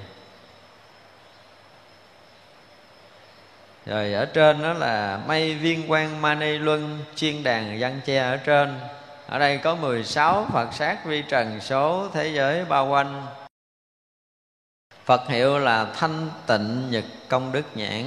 Rồi 3.87 4.13
ở 4.13 4.25
trên 4.25 4.63
đó 4.63 4.73
là 4.73 5.21
mây 5.27 5.55
viên 5.55 5.89
quang 5.89 6.23
mani 6.23 6.59
luân 6.59 6.99
chiên 7.15 7.43
đàn 7.43 7.81
văn 7.81 8.01
che 8.05 8.19
ở 8.19 8.37
trên. 8.37 8.79
Ở 9.27 9.39
đây 9.39 9.59
có 9.59 9.75
16 9.75 10.47
Phật 10.53 10.75
sát 10.75 11.05
vi 11.05 11.23
trần 11.23 11.61
số 11.61 12.09
thế 12.13 12.29
giới 12.29 12.65
bao 12.65 12.89
quanh. 12.89 13.27
Phật 15.05 15.29
hiệu 15.29 15.59
là 15.59 15.87
thanh 15.95 16.31
tịnh 16.47 16.91
nhật 16.91 17.05
công 17.29 17.53
đức 17.53 17.63
nhãn. 17.75 18.05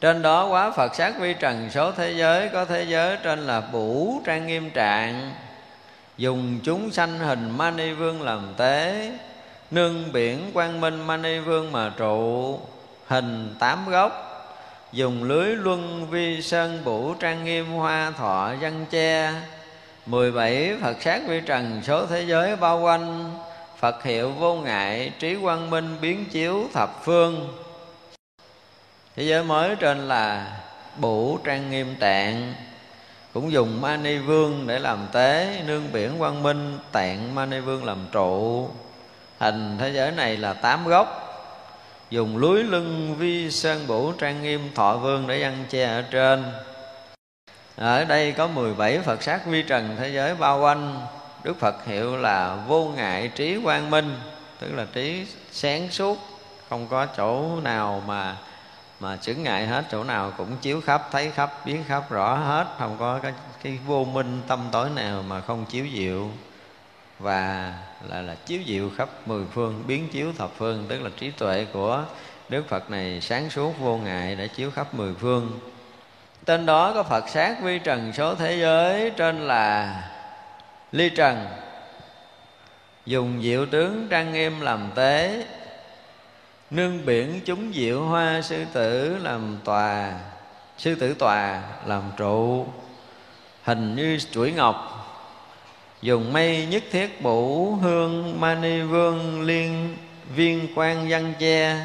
Trên 0.00 0.22
đó 0.22 0.46
quá 0.46 0.70
Phật 0.70 0.94
sát 0.94 1.14
vi 1.18 1.34
trần 1.34 1.70
số 1.70 1.92
thế 1.92 2.12
giới, 2.12 2.48
Có 2.48 2.64
thế 2.64 2.82
giới 2.84 3.16
trên 3.22 3.38
là 3.38 3.60
bủ 3.60 4.20
trang 4.24 4.46
nghiêm 4.46 4.70
trạng. 4.70 5.34
Dùng 6.16 6.60
chúng 6.64 6.90
sanh 6.90 7.18
hình 7.18 7.50
Mani 7.50 7.92
Vương 7.92 8.22
làm 8.22 8.54
tế, 8.56 9.12
Nương 9.70 10.12
biển 10.12 10.50
quang 10.54 10.80
minh 10.80 11.06
Mani 11.06 11.38
Vương 11.38 11.72
mà 11.72 11.92
trụ. 11.96 12.60
Hình 13.06 13.54
tám 13.58 13.90
gốc 13.90 14.28
dùng 14.92 15.24
lưới 15.24 15.56
luân 15.56 16.06
vi 16.10 16.42
sơn 16.42 16.80
bủ 16.84 17.14
trang 17.14 17.44
nghiêm 17.44 17.66
hoa 17.66 18.12
thọ 18.18 18.50
văn 18.60 18.86
che. 18.90 19.32
Mười 20.06 20.32
bảy 20.32 20.76
Phật 20.82 21.02
sát 21.02 21.20
vi 21.28 21.40
trần 21.40 21.80
số 21.84 22.06
thế 22.06 22.22
giới 22.22 22.56
bao 22.56 22.80
quanh, 22.80 23.34
Phật 23.78 24.02
hiệu 24.02 24.30
vô 24.30 24.54
ngại, 24.54 25.12
trí 25.18 25.36
quang 25.42 25.70
minh 25.70 25.96
biến 26.00 26.24
chiếu 26.30 26.64
thập 26.74 27.04
phương. 27.04 27.48
Thế 29.16 29.22
giới 29.22 29.44
mới 29.44 29.76
trên 29.76 30.08
là 30.08 30.46
bủ 30.96 31.38
trang 31.44 31.70
nghiêm 31.70 31.96
tạng, 32.00 32.54
Cũng 33.32 33.52
dùng 33.52 33.80
Mani 33.80 34.18
Vương 34.18 34.66
để 34.66 34.78
làm 34.78 34.98
tế, 35.12 35.62
Nương 35.66 35.92
biển 35.92 36.18
quang 36.18 36.42
minh, 36.42 36.78
tạng 36.92 37.34
Mani 37.34 37.60
Vương 37.60 37.84
làm 37.84 37.98
trụ. 38.12 38.68
Hình 39.38 39.76
thế 39.80 39.90
giới 39.90 40.10
này 40.10 40.36
là 40.36 40.52
tám 40.52 40.88
gốc 40.88 41.31
dùng 42.12 42.36
lưới 42.36 42.64
lưng 42.64 43.14
vi 43.18 43.50
sơn 43.50 43.86
bủ 43.86 44.12
trang 44.12 44.42
nghiêm 44.42 44.70
thọ 44.74 44.96
vương 44.96 45.26
để 45.26 45.42
ăn 45.42 45.64
che 45.68 45.84
ở 45.84 46.02
trên. 46.02 46.44
Ở 47.76 48.04
đây 48.04 48.32
có 48.32 48.46
17 48.48 48.98
Phật 48.98 49.22
sát 49.22 49.46
vi 49.46 49.62
trần 49.62 49.96
thế 49.98 50.08
giới 50.08 50.34
bao 50.34 50.60
quanh. 50.60 51.06
Đức 51.44 51.60
Phật 51.60 51.84
hiệu 51.86 52.16
là 52.16 52.64
vô 52.68 52.92
ngại 52.96 53.28
trí 53.34 53.58
quang 53.64 53.90
minh, 53.90 54.16
Tức 54.58 54.72
là 54.72 54.86
trí 54.92 55.26
sáng 55.50 55.90
suốt, 55.90 56.18
Không 56.68 56.86
có 56.86 57.06
chỗ 57.06 57.60
nào 57.60 58.02
mà 58.06 58.36
mà 59.00 59.16
chứng 59.16 59.42
ngại 59.42 59.66
hết, 59.66 59.84
chỗ 59.90 60.04
nào 60.04 60.32
cũng 60.36 60.56
chiếu 60.56 60.80
khắp, 60.80 61.08
thấy 61.12 61.30
khắp, 61.30 61.66
biết 61.66 61.78
khắp, 61.88 62.10
rõ 62.10 62.34
hết, 62.34 62.66
không 62.78 62.96
có 62.98 63.18
cái 63.22 63.32
cái 63.62 63.78
vô 63.86 64.04
minh 64.04 64.40
tâm 64.46 64.68
tối 64.72 64.90
nào 64.90 65.22
mà 65.22 65.40
không 65.40 65.64
chiếu 65.64 65.86
diệu. 65.94 66.30
Và 67.18 67.72
là 68.08 68.22
là 68.22 68.34
chiếu 68.34 68.60
diệu 68.66 68.90
khắp 68.96 69.08
mười 69.26 69.44
phương, 69.52 69.84
biến 69.86 70.08
chiếu 70.08 70.32
thập 70.38 70.50
phương, 70.56 70.84
tức 70.88 71.02
là 71.02 71.10
trí 71.16 71.30
tuệ 71.30 71.66
của 71.72 72.04
đức 72.48 72.68
phật 72.68 72.90
này 72.90 73.20
sáng 73.20 73.50
suốt 73.50 73.78
vô 73.78 73.96
ngại 73.96 74.36
đã 74.36 74.46
chiếu 74.46 74.70
khắp 74.70 74.94
mười 74.94 75.14
phương. 75.14 75.58
Tên 76.44 76.66
đó 76.66 76.92
có 76.94 77.02
phật 77.02 77.28
sát 77.28 77.62
vi 77.62 77.78
trần 77.78 78.12
số 78.12 78.34
thế 78.34 78.56
giới, 78.56 79.10
trên 79.10 79.40
là 79.40 80.02
ly 80.92 81.10
trần. 81.10 81.46
Dùng 83.06 83.42
diệu 83.42 83.66
tướng 83.66 84.06
trang 84.10 84.32
nghiêm 84.32 84.60
làm 84.60 84.90
tế, 84.94 85.46
nương 86.70 87.06
biển 87.06 87.40
chúng 87.44 87.72
diệu 87.74 88.04
hoa 88.04 88.40
sư 88.42 88.64
tử 88.72 89.16
làm 89.22 89.58
tòa, 89.64 90.12
sư 90.78 90.94
tử 90.94 91.14
tòa 91.14 91.62
làm 91.86 92.02
trụ, 92.16 92.66
hình 93.62 93.96
như 93.96 94.18
chuỗi 94.32 94.52
ngọc 94.52 94.91
dùng 96.02 96.32
mây 96.32 96.66
nhất 96.66 96.82
thiết 96.90 97.22
bủ 97.22 97.74
hương 97.74 98.40
mani 98.40 98.80
vương 98.80 99.42
liên 99.42 99.96
viên 100.34 100.68
quan 100.74 101.06
văn 101.08 101.32
che. 101.38 101.76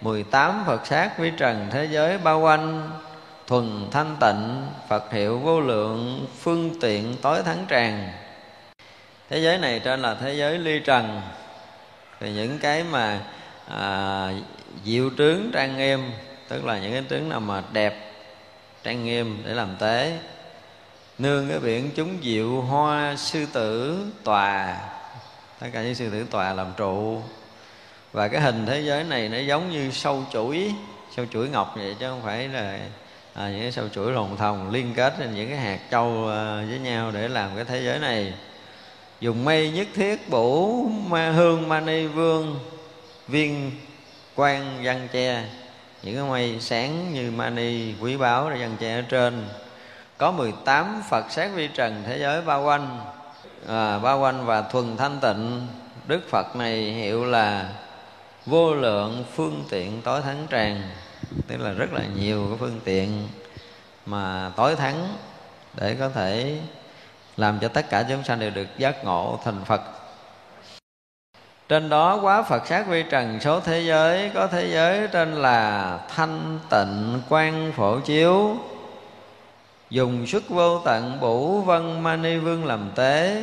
18 0.00 0.62
Phật 0.66 0.86
sát 0.86 1.18
vi 1.18 1.30
trần 1.36 1.68
thế 1.70 1.88
giới 1.90 2.18
bao 2.18 2.40
quanh. 2.40 2.90
Thuần 3.46 3.88
thanh 3.90 4.16
tịnh 4.20 4.66
Phật 4.88 5.12
hiệu 5.12 5.38
vô 5.38 5.60
lượng 5.60 6.26
Phương 6.40 6.80
tiện 6.80 7.16
tối 7.22 7.42
thắng 7.42 7.64
tràn 7.68 8.08
Thế 9.30 9.38
giới 9.38 9.58
này 9.58 9.80
trên 9.84 10.02
là 10.02 10.14
thế 10.14 10.34
giới 10.34 10.58
ly 10.58 10.80
trần. 10.84 11.20
Thì 12.20 12.32
những 12.32 12.58
cái 12.58 12.84
mà 12.90 13.20
à, 13.68 14.32
diệu 14.84 15.10
trướng 15.18 15.50
trang 15.52 15.76
nghiêm 15.76 16.00
Tức 16.48 16.64
là 16.64 16.78
những 16.78 16.92
cái 16.92 17.02
tướng 17.08 17.28
nào 17.28 17.40
mà 17.40 17.62
đẹp 17.72 18.12
trang 18.82 19.04
nghiêm 19.04 19.42
để 19.46 19.54
làm 19.54 19.76
tế 19.78 20.18
Nương 21.18 21.48
cái 21.48 21.60
biển 21.60 21.90
chúng 21.94 22.18
diệu 22.22 22.60
hoa 22.60 23.16
sư 23.16 23.46
tử 23.52 23.98
tòa. 24.24 24.76
Tất 25.58 25.66
cả 25.72 25.82
những 25.82 25.94
sư 25.94 26.10
tử 26.10 26.26
tòa 26.30 26.52
làm 26.52 26.72
trụ. 26.76 27.22
Và 28.12 28.28
cái 28.28 28.40
hình 28.40 28.66
thế 28.66 28.80
giới 28.80 29.04
này 29.04 29.28
nó 29.28 29.38
giống 29.38 29.70
như 29.70 29.90
sâu 29.90 30.24
chuỗi 30.32 30.74
sâu 31.16 31.26
chuỗi 31.32 31.48
ngọc 31.48 31.74
vậy 31.76 31.96
chứ 32.00 32.06
không 32.08 32.22
phải 32.24 32.48
là 32.48 32.78
à, 33.34 33.48
những 33.48 33.60
cái 33.60 33.72
sâu 33.72 33.88
chuỗi 33.88 34.12
lồng 34.12 34.36
thòng 34.36 34.70
liên 34.70 34.94
kết 34.96 35.14
trên 35.18 35.34
những 35.34 35.48
cái 35.48 35.58
hạt 35.58 35.78
châu 35.90 36.28
à, 36.28 36.64
với 36.68 36.78
nhau 36.78 37.10
để 37.14 37.28
làm 37.28 37.50
cái 37.56 37.64
thế 37.64 37.82
giới 37.84 37.98
này. 37.98 38.32
Dùng 39.20 39.44
mây 39.44 39.70
nhất 39.70 39.86
thiết 39.94 40.30
bổ 40.30 40.82
ma 41.08 41.30
hương 41.30 41.68
mani 41.68 42.06
vương 42.06 42.58
viên 43.28 43.70
quan 44.34 44.80
văn 44.82 45.08
che 45.12 45.44
những 46.02 46.14
cái 46.14 46.24
mây 46.24 46.56
sáng 46.60 47.14
như 47.14 47.30
mani 47.30 47.92
quý 48.00 48.16
báu 48.16 48.50
để 48.50 48.56
văn 48.56 48.76
che 48.80 48.94
ở 48.94 49.02
trên 49.02 49.48
có 50.18 50.30
18 50.30 51.02
Phật 51.10 51.30
sát 51.30 51.50
vi 51.54 51.68
trần 51.68 52.02
thế 52.06 52.18
giới 52.18 52.42
bao 52.42 52.62
quanh. 52.62 53.00
À, 53.68 53.98
bao 53.98 54.20
quanh 54.20 54.46
và 54.46 54.62
thuần 54.62 54.96
thanh 54.96 55.18
tịnh. 55.20 55.66
Đức 56.06 56.20
Phật 56.30 56.56
này 56.56 56.74
hiệu 56.82 57.24
là 57.24 57.68
vô 58.46 58.74
lượng 58.74 59.24
phương 59.34 59.64
tiện 59.70 60.02
tối 60.02 60.22
thắng 60.22 60.46
tràng. 60.50 60.82
Tức 61.46 61.60
là 61.60 61.72
rất 61.72 61.92
là 61.92 62.02
nhiều 62.16 62.46
cái 62.48 62.56
phương 62.60 62.80
tiện 62.84 63.28
mà 64.06 64.52
tối 64.56 64.76
thắng 64.76 65.08
để 65.74 65.96
có 66.00 66.08
thể 66.08 66.58
làm 67.36 67.58
cho 67.58 67.68
tất 67.68 67.90
cả 67.90 68.04
chúng 68.08 68.24
sanh 68.24 68.40
đều 68.40 68.50
được 68.50 68.68
giác 68.78 69.04
ngộ 69.04 69.40
thành 69.44 69.64
Phật. 69.64 69.80
Trên 71.68 71.88
đó 71.88 72.18
quá 72.22 72.42
Phật 72.42 72.66
sát 72.66 72.86
vi 72.86 73.04
trần 73.10 73.40
số 73.40 73.60
thế 73.60 73.80
giới 73.80 74.30
có 74.34 74.46
thế 74.46 74.70
giới 74.72 75.08
trên 75.12 75.34
là 75.34 75.98
thanh 76.08 76.58
tịnh 76.70 77.20
quan 77.28 77.72
phổ 77.76 78.00
chiếu 78.00 78.56
dùng 79.90 80.26
sức 80.26 80.48
vô 80.48 80.78
tận 80.78 81.20
bủ 81.20 81.60
vân 81.60 82.00
mani 82.00 82.36
vương 82.36 82.64
làm 82.64 82.90
tế. 82.94 83.42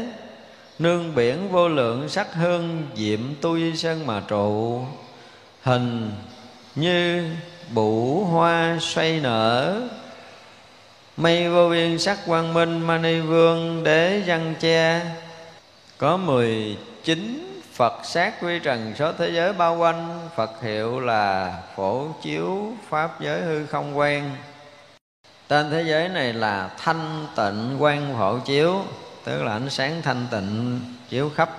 Nương 0.79 1.15
biển 1.15 1.49
vô 1.51 1.67
lượng 1.67 2.09
sắc 2.09 2.33
hương 2.33 2.83
diệm 2.95 3.19
tu 3.41 3.57
di 3.57 3.75
sơn 3.75 4.07
mà 4.07 4.21
trụ. 4.27 4.81
Hình 5.63 6.11
như 6.75 7.29
bụ 7.73 8.23
hoa 8.23 8.77
xoay 8.81 9.19
nở. 9.19 9.81
Mây 11.17 11.49
vô 11.49 11.69
biên 11.69 11.99
sắc 11.99 12.17
quang 12.27 12.53
minh 12.53 12.79
mani 12.79 13.19
vương 13.19 13.83
đế 13.83 14.21
văn 14.25 14.55
che. 14.59 15.01
Có 15.97 16.17
mười 16.17 16.77
chín 17.03 17.51
Phật 17.73 17.93
sát 18.03 18.33
quy 18.41 18.59
trần 18.59 18.93
số 18.99 19.11
thế 19.17 19.31
giới 19.31 19.53
bao 19.53 19.77
quanh. 19.77 20.29
Phật 20.35 20.51
hiệu 20.61 20.99
là 20.99 21.57
phổ 21.75 22.07
chiếu 22.21 22.73
Pháp 22.89 23.21
giới 23.21 23.41
hư 23.41 23.65
không 23.65 23.97
quen. 23.97 24.31
Tên 25.55 25.69
thế 25.71 25.83
giới 25.83 26.09
này 26.09 26.33
là 26.33 26.69
thanh 26.77 27.27
tịnh 27.35 27.77
quan 27.79 28.15
phổ 28.17 28.39
chiếu, 28.39 28.81
tức 29.23 29.43
là 29.43 29.51
ánh 29.51 29.69
sáng 29.69 30.01
thanh 30.01 30.27
tịnh 30.31 30.79
chiếu 31.09 31.29
khắp. 31.35 31.49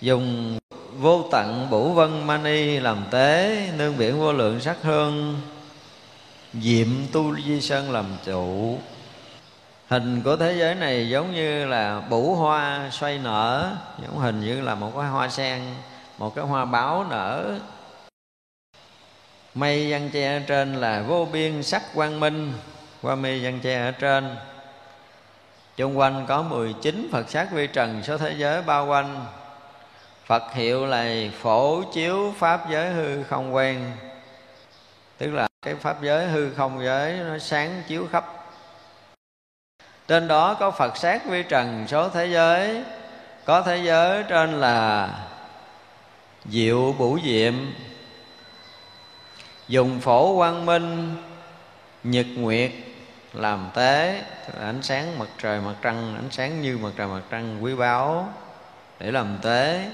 Dùng 0.00 0.58
vô 0.98 1.24
tận 1.32 1.70
bủ 1.70 1.92
vân 1.92 2.26
mani 2.26 2.80
làm 2.80 3.04
tế, 3.10 3.58
nương 3.76 3.96
biển 3.96 4.20
vô 4.20 4.32
lượng 4.32 4.60
sắc 4.60 4.76
hương, 4.82 5.40
diệm 6.54 6.86
tu 7.12 7.36
di 7.36 7.60
sơn 7.60 7.90
làm 7.90 8.04
trụ. 8.24 8.78
Hình 9.88 10.22
của 10.22 10.36
thế 10.36 10.56
giới 10.58 10.74
này 10.74 11.08
giống 11.08 11.34
như 11.34 11.66
là 11.66 12.00
bủ 12.00 12.34
hoa 12.34 12.88
xoay 12.92 13.18
nở, 13.18 13.72
giống 14.02 14.18
hình 14.18 14.40
như 14.40 14.60
là 14.60 14.74
một 14.74 14.92
cái 14.96 15.08
hoa 15.08 15.28
sen, 15.28 15.62
một 16.18 16.34
cái 16.34 16.44
hoa 16.44 16.64
báo 16.64 17.06
nở. 17.10 17.58
Mây 19.54 19.90
văn 19.90 20.10
che 20.12 20.40
trên 20.46 20.74
là 20.74 21.02
vô 21.02 21.28
biên 21.32 21.62
sắc 21.62 21.82
quang 21.94 22.20
minh 22.20 22.52
qua 23.02 23.14
mi 23.14 23.44
văn 23.44 23.60
che 23.62 23.86
ở 23.86 23.90
trên. 23.90 24.36
Xung 25.78 25.98
quanh 25.98 26.26
có 26.28 26.42
19 26.42 27.08
Phật 27.12 27.30
sát 27.30 27.48
vi 27.52 27.66
trần 27.66 28.02
số 28.02 28.18
thế 28.18 28.34
giới 28.36 28.62
bao 28.62 28.86
quanh. 28.86 29.26
Phật 30.26 30.42
hiệu 30.52 30.86
là 30.86 31.06
phổ 31.40 31.82
chiếu 31.82 32.34
Pháp 32.38 32.70
giới 32.70 32.90
hư 32.90 33.22
không 33.22 33.54
quen. 33.54 33.92
Tức 35.18 35.30
là 35.30 35.48
cái 35.62 35.74
Pháp 35.74 36.02
giới 36.02 36.26
hư 36.26 36.54
không 36.54 36.84
giới 36.84 37.12
nó 37.12 37.38
sáng 37.38 37.82
chiếu 37.88 38.08
khắp. 38.12 38.24
Trên 40.08 40.28
đó 40.28 40.54
có 40.54 40.70
Phật 40.70 40.96
sát 40.96 41.26
vi 41.26 41.42
trần 41.42 41.86
số 41.88 42.08
thế 42.08 42.26
giới. 42.26 42.84
Có 43.44 43.62
thế 43.62 43.76
giới 43.76 44.22
trên 44.28 44.60
là 44.60 45.10
Diệu 46.44 46.94
bủ 46.98 47.18
diệm. 47.24 47.54
Dùng 49.68 50.00
phổ 50.00 50.36
quang 50.36 50.66
minh 50.66 51.16
Nhật 52.10 52.26
nguyệt 52.36 52.70
làm 53.32 53.70
tế 53.74 54.22
ánh 54.60 54.82
sáng 54.82 55.18
mặt 55.18 55.28
trời 55.38 55.60
mặt 55.60 55.74
trăng 55.82 56.14
ánh 56.14 56.28
sáng 56.30 56.62
như 56.62 56.78
mặt 56.78 56.90
trời 56.96 57.06
mặt 57.06 57.22
trăng 57.30 57.64
quý 57.64 57.74
báu 57.74 58.32
để 59.00 59.10
làm 59.10 59.38
tế. 59.42 59.90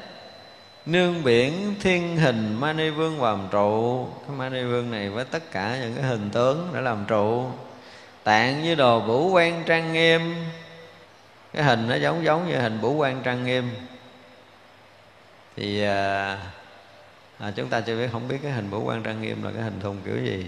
Nương 0.87 1.25
biển 1.25 1.75
thiên 1.81 2.17
hình 2.17 2.57
mani 2.61 2.91
vương 2.91 3.23
làm 3.23 3.49
trụ. 3.51 4.07
Cái 4.27 4.37
mani 4.37 4.63
vương 4.63 4.91
này 4.91 5.11
với 5.11 5.25
tất 5.25 5.51
cả 5.51 5.79
những 5.81 5.95
cái 5.95 6.05
hình 6.05 6.31
tướng 6.31 6.69
để 6.75 6.81
làm 6.81 7.05
trụ. 7.09 7.51
Tạng 8.25 8.63
như 8.63 8.75
đồ 8.75 9.01
vũ 9.01 9.31
quan 9.31 9.63
trang 9.67 9.93
nghiêm. 9.93 10.35
Cái 11.53 11.63
hình 11.63 11.89
nó 11.89 11.95
giống 11.95 12.25
giống 12.25 12.49
như 12.49 12.61
hình 12.61 12.81
vũ 12.81 12.95
quan 12.95 13.23
trang 13.23 13.45
nghiêm. 13.45 13.71
Thì 15.57 15.83
à, 15.83 16.39
à, 17.39 17.53
chúng 17.57 17.69
ta 17.69 17.81
chưa 17.81 17.97
biết 17.97 18.09
không 18.13 18.29
biết 18.29 18.39
cái 18.43 18.53
hình 18.53 18.71
vũ 18.71 18.85
quan 18.85 19.03
trang 19.03 19.23
nghiêm 19.23 19.43
là 19.43 19.51
cái 19.51 19.63
hình 19.63 19.81
thùng 19.81 19.97
kiểu 20.05 20.17
gì 20.25 20.47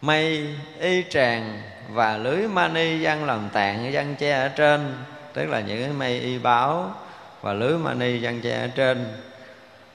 mây 0.00 0.54
y 0.80 1.04
tràng 1.10 1.62
và 1.88 2.16
lưới 2.16 2.48
mani 2.48 3.04
văn 3.04 3.24
làm 3.24 3.48
tạng 3.52 3.90
văn 3.92 4.14
che 4.18 4.30
ở 4.32 4.48
trên, 4.48 5.04
tức 5.32 5.46
là 5.46 5.60
những 5.60 5.82
cái 5.82 5.92
mây 5.92 6.20
y 6.20 6.38
báo 6.38 6.94
và 7.40 7.52
lưới 7.52 7.78
mani 7.78 8.18
văn 8.18 8.40
che 8.42 8.60
ở 8.60 8.68
trên. 8.74 9.06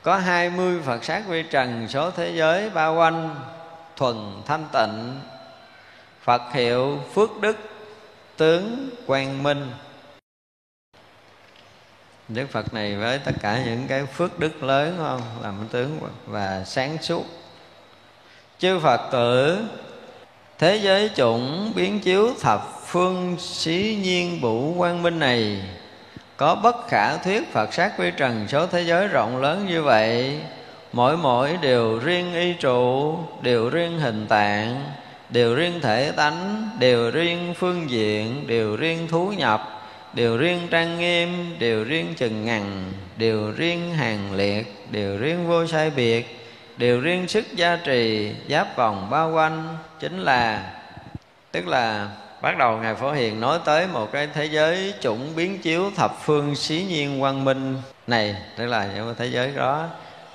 Có 0.04 0.18
hai 0.18 0.50
mươi 0.50 0.80
Phật 0.86 1.04
sát 1.04 1.24
vi 1.28 1.44
trần 1.44 1.88
số 1.90 2.12
thế 2.12 2.32
giới 2.36 2.70
bao 2.70 2.96
quanh, 2.96 3.36
thuần 3.96 4.16
thanh 4.46 4.66
tịnh, 4.74 5.20
Phật 6.22 6.42
hiệu 6.54 7.00
phước 7.14 7.42
đức, 7.42 7.58
tướng 8.38 8.90
quang 9.06 9.44
minh. 9.44 9.72
Đức 12.28 12.48
Phật 12.52 12.74
này 12.74 12.96
với 12.96 13.20
tất 13.20 13.32
cả 13.42 13.62
những 13.66 13.88
cái 13.88 14.06
phước 14.06 14.40
đức 14.40 14.64
lớn 14.64 14.96
không? 14.98 15.22
Làm 15.42 15.68
tướng 15.72 16.00
và 16.26 16.64
sáng 16.66 16.98
suốt. 17.02 17.26
Chư 18.60 18.80
Phật 18.80 19.10
tử 19.12 19.66
thế 20.62 20.76
giới 20.76 21.10
chủng 21.16 21.72
biến 21.76 22.00
chiếu 22.00 22.30
thập 22.42 22.88
phương 22.88 23.36
xí 23.40 23.98
nhiên 24.02 24.42
bụ 24.42 24.74
quang 24.78 25.04
minh 25.04 25.20
này. 25.20 25.58
Có 26.38 26.56
bất 26.56 26.88
khả 26.88 27.18
thuyết 27.18 27.54
Phật 27.54 27.74
sát 27.74 28.00
vi 28.00 28.12
trần 28.18 28.48
số 28.48 28.68
thế 28.68 28.82
giới 28.82 29.08
rộng 29.08 29.42
lớn 29.42 29.66
như 29.68 29.84
vậy. 29.84 30.40
Mỗi 30.94 31.18
mỗi 31.18 31.58
đều 31.62 32.00
riêng 32.00 32.34
y 32.34 32.54
trụ, 32.54 33.18
đều 33.42 33.70
riêng 33.70 34.00
hình 34.00 34.28
tạng, 34.28 34.84
đều 35.30 35.56
riêng 35.56 35.80
thể 35.82 36.12
tánh, 36.12 36.70
đều 36.80 37.12
riêng 37.12 37.54
phương 37.58 37.90
diện, 37.90 38.48
đều 38.48 38.76
riêng 38.76 39.08
thú 39.08 39.34
nhập, 39.38 39.82
đều 40.14 40.38
riêng 40.38 40.68
trang 40.72 41.00
nghiêm, 41.00 41.60
đều 41.60 41.84
riêng 41.84 42.14
chừng 42.18 42.46
ngằn 42.46 42.92
đều 43.18 43.52
riêng 43.52 43.94
hàng 43.94 44.34
liệt, 44.34 44.88
đều 44.92 45.18
riêng 45.18 45.48
vô 45.48 45.68
sai 45.68 45.90
biệt 45.90 46.41
điều 46.82 47.02
riêng 47.02 47.28
sức 47.28 47.46
gia 47.56 47.76
trì 47.76 48.32
giáp 48.50 48.76
vòng 48.76 49.08
bao 49.10 49.32
quanh 49.32 49.78
chính 50.00 50.20
là, 50.20 50.72
tức 51.52 51.68
là 51.68 52.10
bắt 52.42 52.58
đầu 52.58 52.78
ngài 52.78 52.96
phổ 52.96 53.12
hiền 53.12 53.40
nói 53.40 53.60
tới 53.66 53.88
một 53.88 54.12
cái 54.12 54.28
thế 54.34 54.46
giới 54.46 54.94
chủng 55.02 55.36
biến 55.36 55.60
chiếu 55.60 55.92
thập 55.96 56.12
phương 56.24 56.56
xí 56.56 56.86
nhiên 56.90 57.20
quang 57.20 57.46
minh 57.46 57.78
này, 58.08 58.36
tức 58.58 58.66
là 58.66 58.88
những 58.96 59.16
thế 59.18 59.26
giới 59.26 59.52
đó. 59.56 59.88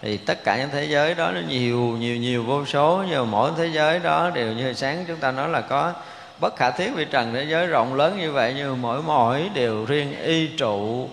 Thì 0.03 0.17
tất 0.17 0.45
cả 0.45 0.57
những 0.57 0.69
thế 0.73 0.85
giới 0.85 1.15
đó 1.15 1.31
nó 1.31 1.41
nhiều 1.49 1.79
nhiều 1.79 2.17
nhiều 2.17 2.43
vô 2.43 2.65
số, 2.65 3.05
nhưng 3.09 3.19
mà 3.19 3.25
mỗi 3.25 3.51
thế 3.57 3.67
giới 3.67 3.99
đó 3.99 4.31
đều 4.35 4.53
như 4.53 4.73
sáng 4.73 5.05
chúng 5.09 5.17
ta 5.17 5.31
nói 5.33 5.49
là 5.49 5.61
có 5.61 5.93
bất 6.41 6.57
khả 6.57 6.71
thiết 6.71 6.91
vì 6.95 7.05
trần 7.05 7.35
thế 7.35 7.45
giới 7.49 7.67
rộng 7.67 7.95
lớn 7.95 8.19
như 8.19 8.33
vậy, 8.33 8.55
nhưng 8.57 8.83
mỗi 8.83 9.03
mỗi 9.03 9.51
đều 9.55 9.85
riêng 9.85 10.23
y 10.23 10.47
trụ. 10.47 11.09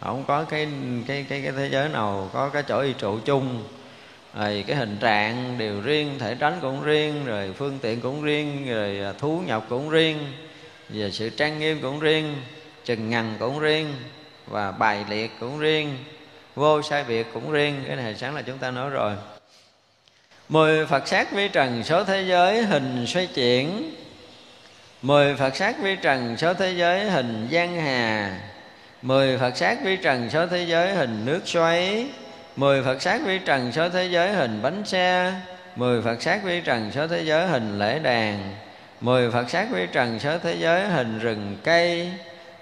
Không 0.00 0.24
có 0.26 0.44
cái 0.44 0.68
cái 1.06 1.26
cái 1.28 1.42
cái 1.42 1.52
thế 1.56 1.68
giới 1.72 1.88
nào 1.88 2.30
có 2.32 2.48
cái 2.48 2.62
chỗ 2.62 2.80
y 2.80 2.92
trụ 2.92 3.18
chung 3.24 3.62
rồi 4.34 4.64
cái 4.66 4.76
hình 4.76 4.96
trạng 5.00 5.58
đều 5.58 5.80
riêng, 5.80 6.18
thể 6.18 6.34
tránh 6.34 6.58
cũng 6.60 6.82
riêng, 6.82 7.24
rồi 7.24 7.52
phương 7.58 7.78
tiện 7.82 8.00
cũng 8.00 8.22
riêng, 8.22 8.66
rồi 8.70 9.00
à, 9.04 9.12
thú 9.18 9.42
nhập 9.46 9.64
cũng 9.68 9.90
riêng 9.90 10.18
và 10.88 11.10
sự 11.10 11.30
trang 11.30 11.58
nghiêm 11.58 11.78
cũng 11.82 12.00
riêng, 12.00 12.36
chừng 12.84 13.10
ngần 13.10 13.34
cũng 13.38 13.58
riêng, 13.58 13.94
và 14.46 14.70
bài 14.70 15.04
liệt 15.08 15.30
cũng 15.40 15.58
riêng, 15.58 15.98
vô 16.54 16.82
sai 16.82 17.04
biệt 17.04 17.26
cũng 17.34 17.52
riêng. 17.52 17.84
Cái 17.86 17.96
này 17.96 18.14
sáng 18.14 18.34
là 18.34 18.42
chúng 18.42 18.58
ta 18.58 18.70
nói 18.70 18.90
rồi. 18.90 19.12
Mười 20.48 20.86
phật 20.86 21.08
sát 21.08 21.32
vi 21.32 21.48
trần 21.48 21.84
số 21.84 22.04
thế 22.04 22.22
giới 22.22 22.62
hình 22.62 23.06
xoay 23.06 23.26
chuyển. 23.26 23.94
Mười 25.02 25.36
phật 25.36 25.56
sát 25.56 25.76
vi 25.82 25.96
trần 25.96 26.36
số 26.36 26.54
thế 26.54 26.72
giới 26.72 27.10
hình 27.10 27.48
giang 27.52 27.76
hà. 27.76 28.38
Mười 29.02 29.38
phật 29.38 29.56
sát 29.56 29.78
vi 29.84 29.96
trần 29.96 30.30
số 30.30 30.46
thế 30.46 30.64
giới 30.68 30.94
hình 30.94 31.24
nước 31.24 31.40
xoáy 31.44 32.06
mười 32.56 32.82
phật 32.82 33.02
sát 33.02 33.20
vi 33.24 33.38
trần 33.38 33.72
số 33.72 33.88
thế 33.88 34.04
giới 34.04 34.32
hình 34.32 34.62
bánh 34.62 34.82
xe. 34.84 35.32
Mười 35.76 36.02
phật 36.02 36.22
sát 36.22 36.42
vi 36.44 36.60
trần 36.60 36.90
số 36.92 37.06
thế 37.06 37.22
giới 37.22 37.46
hình 37.46 37.78
lễ 37.78 37.98
đàn. 37.98 38.54
Mười 39.00 39.30
phật 39.30 39.50
sát 39.50 39.66
vi 39.70 39.86
trần 39.92 40.18
số 40.18 40.38
thế 40.38 40.56
giới 40.58 40.88
hình 40.88 41.18
rừng 41.18 41.56
cây. 41.64 42.12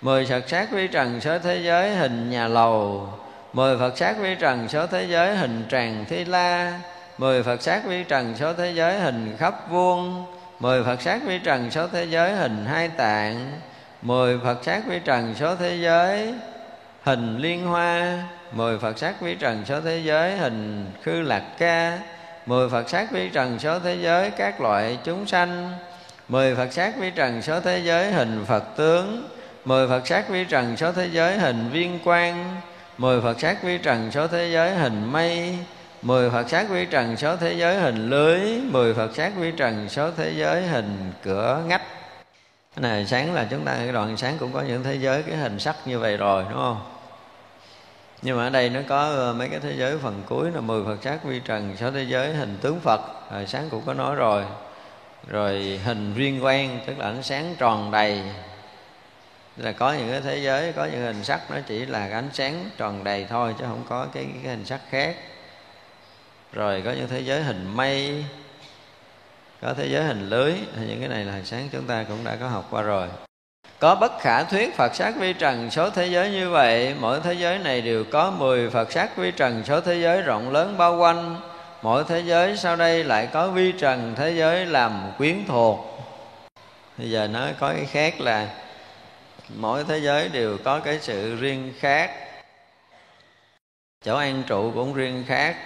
Mười 0.00 0.26
phật 0.26 0.48
sát 0.48 0.70
vi 0.70 0.88
trần 0.88 1.20
số 1.20 1.38
thế 1.38 1.56
giới 1.56 1.96
hình 1.96 2.30
nhà 2.30 2.48
lầu. 2.48 3.08
Mười 3.52 3.78
phật 3.78 3.98
sát 3.98 4.16
vi 4.18 4.34
trần 4.34 4.68
số 4.68 4.86
thế 4.86 5.04
giới 5.04 5.36
hình 5.36 5.64
tràng 5.70 6.04
thi 6.08 6.24
la. 6.24 6.80
Mười 7.18 7.42
phật 7.42 7.62
sát 7.62 7.84
vi 7.84 8.04
trần 8.04 8.34
số 8.36 8.52
thế 8.52 8.72
giới 8.72 9.00
hình 9.00 9.36
khắp 9.38 9.70
vuông. 9.70 10.24
Mười 10.60 10.84
phật 10.84 11.02
sát 11.02 11.20
vi 11.26 11.38
trần 11.38 11.70
số 11.70 11.86
thế 11.88 12.04
giới 12.04 12.32
hình 12.32 12.66
hai 12.66 12.88
tạng. 12.88 13.60
Mười 14.02 14.38
phật 14.44 14.64
sát 14.64 14.80
vi 14.86 14.98
trần 15.04 15.34
số 15.34 15.54
thế 15.56 15.76
giới 15.76 16.34
hình 17.02 17.38
liên 17.38 17.66
hoa 17.66 18.22
mười 18.52 18.78
phật 18.78 18.98
sát 18.98 19.20
vi 19.20 19.34
trần 19.34 19.64
số 19.64 19.80
thế 19.80 19.98
giới 20.04 20.36
hình 20.36 20.86
khư 21.02 21.22
lạc 21.22 21.42
ca. 21.58 21.98
Mười 22.46 22.68
phật 22.68 22.88
sát 22.88 23.10
vi 23.12 23.28
trần 23.28 23.58
số 23.58 23.78
thế 23.78 23.94
giới 23.94 24.30
các 24.30 24.60
loại 24.60 24.98
chúng 25.04 25.26
sanh. 25.26 25.72
Mười 26.28 26.54
phật 26.54 26.72
sát 26.72 26.96
vi 26.98 27.10
trần 27.10 27.42
số 27.42 27.60
thế 27.60 27.78
giới 27.78 28.12
hình 28.12 28.44
phật 28.46 28.64
tướng. 28.76 29.28
Mười 29.64 29.88
phật 29.88 30.06
sát 30.06 30.28
vi 30.28 30.44
trần 30.44 30.76
số 30.76 30.92
thế 30.92 31.06
giới 31.06 31.38
hình 31.38 31.70
viên 31.72 31.98
quang. 32.04 32.60
Mười 32.98 33.20
phật 33.20 33.40
sát 33.40 33.62
vi 33.62 33.78
trần 33.78 34.10
số 34.10 34.26
thế 34.26 34.48
giới 34.52 34.74
hình 34.74 35.12
mây. 35.12 35.58
Mười 36.02 36.30
phật 36.30 36.48
sát 36.48 36.68
vi 36.68 36.86
trần 36.86 37.16
số 37.16 37.36
thế 37.36 37.52
giới 37.52 37.80
hình 37.80 38.10
lưới. 38.10 38.40
Mười 38.70 38.94
phật 38.94 39.14
sát 39.14 39.32
vi 39.36 39.52
trần 39.52 39.88
số 39.88 40.10
thế 40.16 40.32
giới 40.36 40.62
hình 40.62 41.12
cửa 41.22 41.62
ngách. 41.66 41.82
Cái 42.76 42.82
này 42.82 43.06
sáng 43.06 43.34
là 43.34 43.46
chúng 43.50 43.64
ta, 43.64 43.72
cái 43.74 43.92
đoạn 43.92 44.16
sáng 44.16 44.36
cũng 44.38 44.52
có 44.52 44.60
những 44.60 44.84
thế 44.84 44.94
giới, 44.94 45.22
cái 45.22 45.36
hình 45.36 45.58
sắc 45.58 45.76
như 45.84 45.98
vậy 45.98 46.16
rồi, 46.16 46.44
đúng 46.50 46.58
không? 46.58 46.80
Nhưng 48.22 48.36
mà 48.36 48.44
ở 48.44 48.50
đây 48.50 48.70
nó 48.70 48.80
có 48.88 49.10
ờ, 49.10 49.32
mấy 49.32 49.48
cái 49.48 49.60
thế 49.60 49.74
giới 49.76 49.98
phần 49.98 50.22
cuối 50.26 50.50
là 50.50 50.60
mười 50.60 50.84
Phật 50.84 50.96
sát 51.02 51.24
vi 51.24 51.40
trần 51.44 51.76
sáu 51.76 51.90
thế 51.90 52.02
giới 52.02 52.34
hình 52.34 52.58
tướng 52.60 52.80
Phật. 52.80 53.00
Hồi 53.30 53.46
sáng 53.46 53.68
cũng 53.70 53.82
có 53.86 53.94
nói 53.94 54.14
rồi. 54.14 54.44
Rồi 55.28 55.80
hình 55.84 56.14
riêng 56.14 56.44
quen 56.44 56.80
tức 56.86 56.98
là 56.98 57.04
ánh 57.06 57.22
sáng 57.22 57.54
tròn 57.58 57.90
đầy. 57.90 58.22
Là 59.56 59.72
có 59.72 59.92
những 59.92 60.10
cái 60.10 60.20
thế 60.20 60.38
giới 60.38 60.72
có 60.72 60.84
những 60.84 61.02
hình 61.02 61.24
sắc 61.24 61.50
nó 61.50 61.56
chỉ 61.66 61.86
là 61.86 61.98
cái 61.98 62.12
ánh 62.12 62.30
sáng 62.32 62.70
tròn 62.76 63.04
đầy 63.04 63.26
thôi 63.30 63.54
chứ 63.58 63.64
không 63.68 63.84
có 63.88 64.06
cái, 64.12 64.26
cái 64.42 64.56
hình 64.56 64.64
sắc 64.64 64.80
khác. 64.90 65.16
Rồi 66.52 66.82
có 66.84 66.92
những 66.92 67.08
thế 67.08 67.20
giới 67.20 67.42
hình 67.42 67.76
mây 67.76 68.24
có 69.62 69.74
thế 69.74 69.86
giới 69.86 70.04
hình 70.04 70.28
lưới. 70.28 70.54
Những 70.88 71.00
cái 71.00 71.08
này 71.08 71.24
là 71.24 71.40
sáng 71.44 71.68
chúng 71.72 71.86
ta 71.86 72.04
cũng 72.08 72.24
đã 72.24 72.36
có 72.36 72.48
học 72.48 72.66
qua 72.70 72.82
rồi 72.82 73.08
có 73.80 73.94
bất 73.94 74.18
khả 74.20 74.44
thuyết 74.44 74.76
Phật 74.76 74.94
sát 74.94 75.16
vi 75.16 75.32
trần 75.32 75.70
số 75.70 75.90
thế 75.90 76.06
giới 76.06 76.30
như 76.30 76.50
vậy, 76.50 76.94
Mỗi 77.00 77.20
thế 77.24 77.32
giới 77.32 77.58
này 77.58 77.80
đều 77.80 78.04
có 78.04 78.30
10 78.30 78.70
Phật 78.70 78.92
sát 78.92 79.16
vi 79.16 79.30
trần 79.30 79.62
số 79.64 79.80
thế 79.80 79.94
giới 79.94 80.22
rộng 80.22 80.50
lớn 80.50 80.74
bao 80.78 80.96
quanh. 80.96 81.36
Mỗi 81.82 82.04
thế 82.08 82.20
giới 82.20 82.56
sau 82.56 82.76
đây 82.76 83.04
lại 83.04 83.28
có 83.32 83.48
vi 83.48 83.72
trần 83.72 84.14
thế 84.16 84.30
giới 84.30 84.66
làm 84.66 85.12
quyến 85.18 85.44
thuộc. 85.48 86.00
Bây 86.98 87.10
giờ 87.10 87.26
nói 87.26 87.54
có 87.60 87.72
cái 87.76 87.86
khác 87.86 88.20
là 88.20 88.48
Mỗi 89.56 89.84
thế 89.88 89.98
giới 89.98 90.28
đều 90.28 90.58
có 90.64 90.80
cái 90.80 90.98
sự 91.00 91.36
riêng 91.36 91.72
khác. 91.78 92.10
Chỗ 94.04 94.16
an 94.16 94.42
trụ 94.46 94.72
cũng 94.74 94.94
riêng 94.94 95.24
khác, 95.28 95.56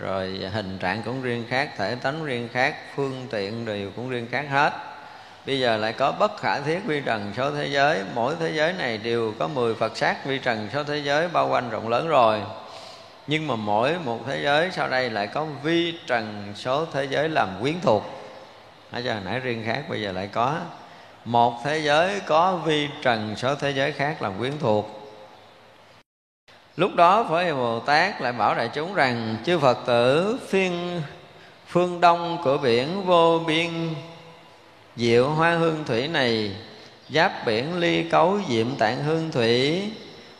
Rồi 0.00 0.40
hình 0.52 0.78
trạng 0.78 1.02
cũng 1.02 1.22
riêng 1.22 1.44
khác, 1.48 1.70
Thể 1.76 1.94
tánh 1.94 2.24
riêng 2.24 2.48
khác, 2.52 2.74
Phương 2.96 3.26
tiện 3.30 3.64
đều 3.64 3.90
cũng 3.96 4.10
riêng 4.10 4.26
khác 4.30 4.44
hết 4.50 4.87
bây 5.46 5.60
giờ 5.60 5.76
lại 5.76 5.92
có 5.92 6.12
bất 6.12 6.36
khả 6.40 6.60
thiết 6.60 6.80
vi 6.86 7.00
trần 7.00 7.32
số 7.36 7.50
thế 7.50 7.66
giới. 7.66 8.02
Mỗi 8.14 8.34
thế 8.40 8.52
giới 8.54 8.72
này 8.72 8.98
đều 8.98 9.34
có 9.38 9.48
10 9.48 9.74
phật 9.74 9.96
sát 9.96 10.26
vi 10.26 10.38
trần 10.38 10.68
số 10.72 10.84
thế 10.84 10.98
giới 10.98 11.28
bao 11.28 11.48
quanh 11.48 11.70
rộng 11.70 11.88
lớn 11.88 12.08
rồi. 12.08 12.40
Nhưng 13.26 13.46
mà 13.46 13.56
mỗi 13.56 13.98
một 14.04 14.18
thế 14.26 14.40
giới 14.42 14.70
sau 14.70 14.88
đây 14.88 15.10
lại 15.10 15.26
có 15.26 15.46
vi 15.62 15.94
trần 16.06 16.52
số 16.56 16.86
thế 16.92 17.04
giới 17.04 17.28
làm 17.28 17.48
quyến 17.60 17.74
thuộc. 17.82 18.04
Nãy 18.92 19.04
giờ 19.04 19.16
nãy 19.24 19.40
riêng 19.40 19.62
khác, 19.66 19.82
bây 19.88 20.02
giờ 20.02 20.12
lại 20.12 20.28
có. 20.32 20.58
Một 21.24 21.54
thế 21.64 21.78
giới 21.78 22.20
có 22.20 22.56
vi 22.56 22.88
trần 23.02 23.36
số 23.36 23.54
thế 23.54 23.70
giới 23.70 23.92
khác 23.92 24.22
làm 24.22 24.38
quyến 24.38 24.52
thuộc. 24.58 24.98
Lúc 26.76 26.94
đó 26.94 27.26
phổ 27.28 27.38
hiền 27.38 27.56
bồ 27.56 27.80
tát 27.80 28.20
lại 28.20 28.32
bảo 28.32 28.54
đại 28.54 28.70
chúng 28.74 28.94
rằng, 28.94 29.36
chư 29.46 29.58
phật 29.58 29.78
tử, 29.86 30.38
phiên 30.48 31.02
phương 31.66 32.00
đông 32.00 32.38
của 32.44 32.58
biển 32.58 33.06
vô 33.06 33.40
biên 33.46 33.94
diệu 34.98 35.30
hoa 35.30 35.54
hương 35.54 35.84
thủy 35.84 36.08
này, 36.08 36.50
giáp 37.10 37.46
biển 37.46 37.78
ly 37.78 38.02
cấu 38.02 38.38
diệm 38.48 38.76
tạng 38.76 39.04
hương 39.04 39.30
thủy, 39.32 39.82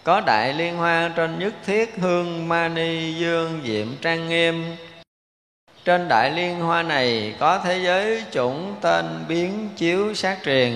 có 0.04 0.20
đại 0.20 0.54
liên 0.54 0.76
hoa 0.76 1.12
trên 1.16 1.38
nhất 1.38 1.54
thiết 1.66 1.94
hương 1.96 2.48
mani 2.48 3.12
dương 3.14 3.60
diệm 3.64 3.86
trang 4.02 4.28
nghiêm. 4.28 4.64
Trên 5.84 6.08
đại 6.08 6.30
liên 6.30 6.60
hoa 6.60 6.82
này 6.82 7.34
có 7.38 7.60
thế 7.64 7.78
giới 7.78 8.24
chủng 8.30 8.74
tên 8.80 9.24
biến 9.28 9.68
chiếu 9.76 10.14
sát 10.14 10.38
truyền, 10.44 10.72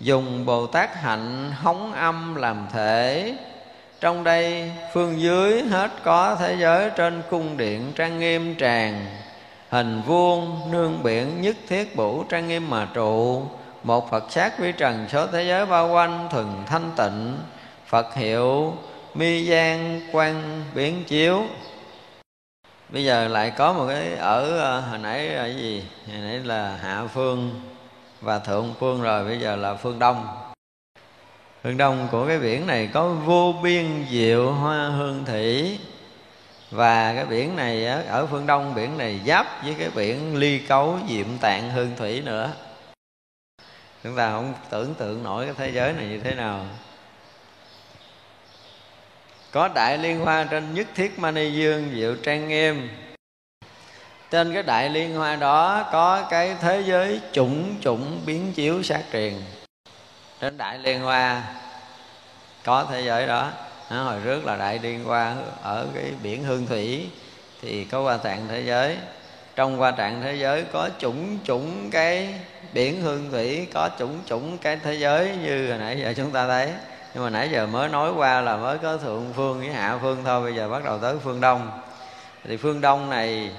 dùng 0.00 0.46
bồ 0.46 0.66
tát 0.66 0.96
hạnh 0.96 1.52
hóng 1.56 1.92
âm 1.92 2.34
làm 2.34 2.66
thể. 2.72 3.34
Trong 4.00 4.24
đây, 4.24 4.70
phương 4.94 5.20
dưới 5.20 5.62
hết 5.62 5.90
có 6.04 6.36
thế 6.40 6.56
giới 6.58 6.90
trên 6.96 7.22
cung 7.30 7.56
điện 7.56 7.92
trang 7.96 8.18
nghiêm 8.18 8.54
tràng 8.58 9.06
hình 9.72 10.02
vuông 10.06 10.70
nương 10.70 11.02
biển 11.02 11.42
nhất 11.42 11.56
thiết 11.68 11.96
bủ 11.96 12.24
trang 12.24 12.48
nghiêm 12.48 12.70
mà 12.70 12.88
trụ. 12.94 13.42
Một 13.82 14.10
phật 14.10 14.24
sát 14.32 14.58
vi 14.58 14.72
trần 14.72 15.06
số 15.08 15.26
thế 15.26 15.44
giới 15.44 15.66
bao 15.66 15.88
quanh 15.92 16.28
thuần 16.30 16.46
thanh 16.66 16.90
tịnh. 16.96 17.36
Phật 17.86 18.14
hiệu 18.14 18.74
mi 19.14 19.44
gian 19.44 20.00
quan 20.12 20.64
biến 20.74 21.04
chiếu. 21.04 21.42
Bây 22.88 23.04
giờ 23.04 23.28
lại 23.28 23.50
có 23.50 23.72
một 23.72 23.86
cái 23.88 24.14
ở 24.14 24.58
ờ, 24.58 24.80
hồi 24.80 24.98
nãy 24.98 25.28
là 25.28 25.42
cái 25.42 25.54
gì? 25.54 25.84
Hồi 26.06 26.16
nãy 26.22 26.40
là 26.44 26.76
hạ 26.82 27.04
phương 27.14 27.60
và 28.20 28.38
thượng 28.38 28.74
phương 28.78 29.02
rồi, 29.02 29.24
bây 29.24 29.40
giờ 29.40 29.56
là 29.56 29.74
phương 29.74 29.98
đông. 29.98 30.26
Phương 31.62 31.76
đông 31.76 32.08
của 32.10 32.26
cái 32.26 32.38
biển 32.38 32.66
này 32.66 32.90
có 32.92 33.08
vô 33.08 33.54
biên 33.62 34.04
diệu 34.10 34.52
hoa 34.52 34.88
hương 34.88 35.24
thủy 35.24 35.78
và 36.72 37.14
cái 37.14 37.26
biển 37.26 37.56
này 37.56 37.86
ở 37.86 38.26
phương 38.26 38.46
đông, 38.46 38.74
biển 38.74 38.98
này 38.98 39.20
giáp 39.26 39.64
với 39.64 39.74
cái 39.78 39.90
biển 39.90 40.36
ly 40.36 40.58
cấu, 40.58 40.98
diệm 41.08 41.38
tạng, 41.38 41.70
hương 41.70 41.96
thủy 41.96 42.22
nữa. 42.24 42.50
Chúng 44.04 44.16
ta 44.16 44.30
không 44.30 44.54
tưởng 44.70 44.94
tượng 44.94 45.22
nổi 45.22 45.44
cái 45.44 45.54
thế 45.58 45.70
giới 45.74 45.92
này 45.92 46.06
như 46.06 46.20
thế 46.24 46.34
nào. 46.34 46.66
Có 49.50 49.68
đại 49.68 49.98
liên 49.98 50.20
hoa 50.20 50.44
trên 50.50 50.74
nhất 50.74 50.86
thiết 50.94 51.18
mani 51.18 51.52
dương, 51.52 51.90
diệu 51.94 52.16
trang 52.16 52.48
nghiêm. 52.48 52.88
Trên 54.30 54.54
cái 54.54 54.62
đại 54.62 54.88
liên 54.88 55.14
hoa 55.14 55.36
đó 55.36 55.88
có 55.92 56.26
cái 56.30 56.56
thế 56.60 56.82
giới 56.86 57.20
chủng 57.32 57.74
chủng 57.80 58.20
biến 58.26 58.52
chiếu 58.52 58.82
sát 58.82 59.02
truyền. 59.12 59.34
Trên 60.40 60.58
đại 60.58 60.78
liên 60.78 61.00
hoa, 61.00 61.42
có 62.64 62.86
thế 62.90 63.02
giới 63.02 63.26
đó 63.26 63.50
à, 63.92 63.98
hồi 63.98 64.20
trước 64.24 64.46
là 64.46 64.56
đại 64.56 64.78
liên 64.82 65.08
qua 65.08 65.34
ở 65.62 65.86
cái 65.94 66.04
biển 66.22 66.44
hương 66.44 66.66
thủy 66.66 67.10
thì 67.62 67.84
có 67.84 68.02
qua 68.02 68.16
tạng 68.16 68.48
thế 68.48 68.60
giới. 68.60 68.96
Trong 69.56 69.80
qua 69.80 69.90
trạng 69.90 70.22
thế 70.22 70.34
giới 70.34 70.64
có 70.72 70.88
chủng 70.98 71.38
chủng 71.44 71.90
cái 71.90 72.34
biển 72.72 73.02
hương 73.02 73.30
thủy 73.30 73.66
có 73.74 73.90
chủng 73.98 74.18
chủng 74.26 74.58
cái 74.58 74.78
thế 74.82 74.94
giới 74.94 75.36
như 75.42 75.70
hồi 75.70 75.78
nãy 75.78 75.98
giờ 76.00 76.14
chúng 76.16 76.30
ta 76.30 76.46
thấy. 76.46 76.72
Nhưng 77.14 77.24
mà 77.24 77.30
nãy 77.30 77.48
giờ 77.52 77.66
mới 77.66 77.88
nói 77.88 78.12
qua 78.16 78.40
là 78.40 78.56
mới 78.56 78.78
có 78.78 78.96
thượng 78.96 79.32
phương 79.36 79.58
với 79.58 79.70
hạ 79.70 79.98
phương 80.02 80.18
thôi 80.24 80.42
bây 80.42 80.54
giờ 80.54 80.68
bắt 80.68 80.84
đầu 80.84 80.98
tới 80.98 81.16
phương 81.24 81.40
đông. 81.40 81.70
Thì 82.44 82.56
phương 82.56 82.80
đông 82.80 83.10
này 83.10 83.50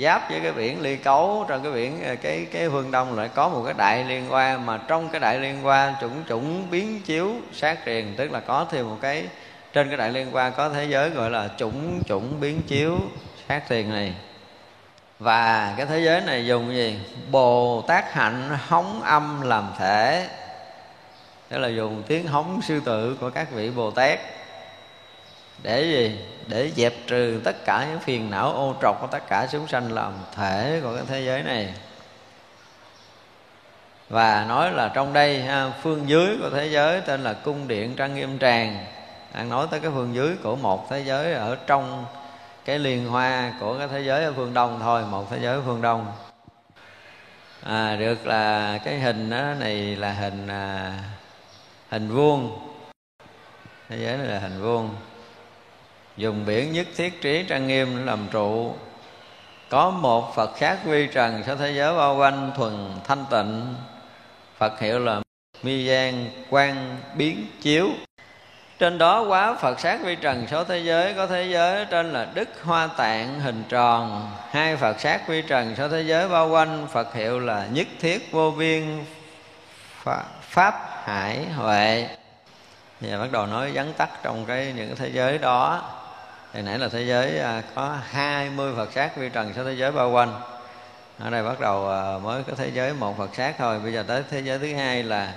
giáp 0.00 0.30
với 0.30 0.40
cái 0.40 0.52
biển 0.52 0.80
ly 0.80 0.96
cấu 0.96 1.44
trong 1.48 1.62
cái 1.62 1.72
biển 1.72 2.16
cái 2.22 2.46
cái 2.52 2.68
phương 2.68 2.90
đông 2.90 3.18
lại 3.18 3.28
có 3.34 3.48
một 3.48 3.62
cái 3.64 3.74
đại 3.78 4.04
liên 4.04 4.28
hoa 4.28 4.58
mà 4.58 4.78
trong 4.88 5.08
cái 5.08 5.20
đại 5.20 5.38
liên 5.38 5.62
hoa 5.62 5.94
chủng 6.00 6.24
chủng 6.28 6.70
biến 6.70 7.00
chiếu 7.00 7.32
sát 7.52 7.78
truyền 7.86 8.14
tức 8.16 8.32
là 8.32 8.40
có 8.40 8.66
thêm 8.70 8.88
một 8.88 8.98
cái 9.00 9.24
trên 9.72 9.88
cái 9.88 9.96
đại 9.96 10.12
liên 10.12 10.28
quan 10.32 10.52
có 10.56 10.68
thế 10.68 10.84
giới 10.84 11.10
gọi 11.10 11.30
là 11.30 11.48
chủng 11.56 12.02
chủng 12.06 12.40
biến 12.40 12.62
chiếu, 12.62 12.98
sát 13.48 13.62
tiền 13.68 13.90
này. 13.90 14.14
Và 15.18 15.74
cái 15.76 15.86
thế 15.86 16.00
giới 16.00 16.20
này 16.20 16.46
dùng 16.46 16.74
gì? 16.74 16.98
Bồ 17.30 17.84
tát 17.88 18.12
hạnh 18.12 18.58
hóng 18.66 19.02
âm 19.02 19.40
làm 19.40 19.72
thể. 19.78 20.28
Tức 21.48 21.58
là 21.58 21.68
dùng 21.68 22.02
tiếng 22.06 22.26
hóng 22.26 22.60
sư 22.62 22.80
tử 22.84 23.16
của 23.20 23.30
các 23.30 23.50
vị 23.52 23.70
bồ 23.70 23.90
tát 23.90 24.18
để 25.62 25.82
gì? 25.82 26.18
Để 26.46 26.70
dẹp 26.76 26.92
trừ 27.06 27.40
tất 27.44 27.64
cả 27.64 27.86
những 27.90 28.00
phiền 28.00 28.30
não 28.30 28.52
ô 28.52 28.74
trọc 28.82 29.00
của 29.00 29.06
tất 29.06 29.28
cả 29.28 29.46
chúng 29.52 29.68
sanh 29.68 29.92
làm 29.92 30.12
thể 30.36 30.80
của 30.82 30.94
cái 30.94 31.04
thế 31.08 31.20
giới 31.20 31.42
này. 31.42 31.74
Và 34.08 34.44
nói 34.48 34.72
là 34.72 34.90
trong 34.94 35.12
đây 35.12 35.44
phương 35.82 36.08
dưới 36.08 36.36
của 36.42 36.50
thế 36.50 36.66
giới 36.66 37.00
tên 37.00 37.24
là 37.24 37.32
cung 37.32 37.68
điện 37.68 37.94
trang 37.96 38.14
nghiêm 38.14 38.38
tràng 38.38 38.86
đang 39.34 39.48
nói 39.48 39.66
tới 39.70 39.80
cái 39.80 39.90
phương 39.94 40.14
dưới 40.14 40.36
của 40.42 40.56
một 40.56 40.90
thế 40.90 41.00
giới 41.00 41.32
ở 41.32 41.56
trong 41.66 42.04
cái 42.64 42.78
liên 42.78 43.08
hoa 43.08 43.52
của 43.60 43.78
cái 43.78 43.88
thế 43.88 44.00
giới 44.00 44.24
ở 44.24 44.32
phương 44.36 44.54
đông 44.54 44.78
thôi 44.82 45.04
một 45.10 45.26
thế 45.30 45.38
giới 45.42 45.54
ở 45.54 45.62
phương 45.66 45.82
đông. 45.82 46.06
À, 47.62 47.96
được 47.96 48.26
là 48.26 48.78
cái 48.84 49.00
hình 49.00 49.30
đó 49.30 49.54
này 49.60 49.96
là 49.96 50.12
hình 50.12 50.46
à, 50.48 50.98
hình 51.90 52.08
vuông. 52.08 52.58
Thế 53.88 53.98
giới 53.98 54.16
này 54.16 54.26
là 54.26 54.38
hình 54.38 54.62
vuông. 54.62 54.90
Dùng 56.16 56.46
biển 56.46 56.72
nhất 56.72 56.86
thiết 56.96 57.20
trí 57.20 57.44
trang 57.48 57.66
nghiêm 57.66 58.06
làm 58.06 58.28
trụ. 58.30 58.74
Có 59.70 59.90
một 59.90 60.34
phật 60.34 60.54
khác 60.56 60.78
vi 60.84 61.06
trần 61.06 61.42
cho 61.46 61.56
thế 61.56 61.72
giới 61.72 61.96
bao 61.96 62.16
quanh 62.16 62.52
thuần 62.56 62.90
thanh 63.04 63.24
tịnh. 63.30 63.74
Phật 64.58 64.80
hiệu 64.80 64.98
là 64.98 65.20
mi 65.62 65.84
gian 65.84 66.26
quang 66.50 66.96
biến 67.16 67.46
chiếu 67.60 67.88
trên 68.82 68.98
đó 68.98 69.22
quá 69.22 69.54
Phật 69.54 69.80
sát 69.80 70.00
vi 70.04 70.16
trần, 70.16 70.46
số 70.50 70.64
thế 70.64 70.78
giới, 70.78 71.14
có 71.14 71.26
thế 71.26 71.44
giới, 71.44 71.86
trên 71.90 72.12
là 72.12 72.26
Đức 72.34 72.48
Hoa 72.62 72.86
Tạng 72.86 73.40
hình 73.40 73.64
tròn. 73.68 74.30
Hai 74.50 74.76
Phật 74.76 75.00
sát 75.00 75.28
vi 75.28 75.42
trần, 75.42 75.74
số 75.76 75.88
thế 75.88 76.02
giới 76.02 76.28
bao 76.28 76.48
quanh, 76.48 76.86
Phật 76.92 77.14
hiệu 77.14 77.38
là 77.38 77.66
nhất 77.72 77.86
thiết 78.00 78.32
vô 78.32 78.50
biên 78.50 79.04
pháp 80.40 80.74
hải 81.04 81.46
huệ. 81.56 82.08
Và 83.00 83.18
bắt 83.18 83.32
đầu 83.32 83.46
nói 83.46 83.70
vắn 83.74 83.92
tắt 83.92 84.10
trong 84.22 84.46
cái 84.46 84.72
những 84.76 84.86
cái 84.86 84.96
thế 84.96 85.10
giới 85.12 85.38
đó. 85.38 85.82
Thì 86.52 86.62
nãy 86.62 86.78
là 86.78 86.88
thế 86.88 87.02
giới 87.02 87.38
à, 87.38 87.62
có 87.74 87.96
20 88.10 88.72
Phật 88.76 88.92
sát 88.92 89.16
vi 89.16 89.28
trần, 89.28 89.52
số 89.56 89.64
thế 89.64 89.72
giới 89.72 89.92
bao 89.92 90.10
quanh. 90.10 90.40
Ở 91.18 91.30
đây 91.30 91.42
bắt 91.42 91.60
đầu 91.60 91.88
à, 91.90 92.18
mới 92.18 92.42
có 92.42 92.52
thế 92.56 92.70
giới 92.74 92.92
một 92.92 93.18
Phật 93.18 93.30
sát 93.34 93.54
thôi. 93.58 93.80
Bây 93.82 93.92
giờ 93.92 94.04
tới 94.06 94.22
thế 94.30 94.40
giới 94.40 94.58
thứ 94.58 94.74
hai 94.74 95.02
là 95.02 95.32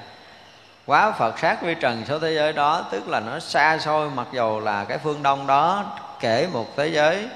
quá 0.85 1.11
Phật 1.11 1.39
sát 1.39 1.61
vi 1.61 1.75
trần 1.75 2.05
số 2.07 2.19
thế 2.19 2.33
giới 2.33 2.53
đó 2.53 2.85
tức 2.91 3.07
là 3.07 3.19
nó 3.19 3.39
xa 3.39 3.77
xôi 3.77 4.09
mặc 4.09 4.27
dù 4.31 4.59
là 4.59 4.83
cái 4.83 4.97
phương 4.97 5.23
đông 5.23 5.47
đó 5.47 5.85
kể 6.19 6.47
một 6.53 6.77
thế 6.77 6.87
giới 6.87 7.27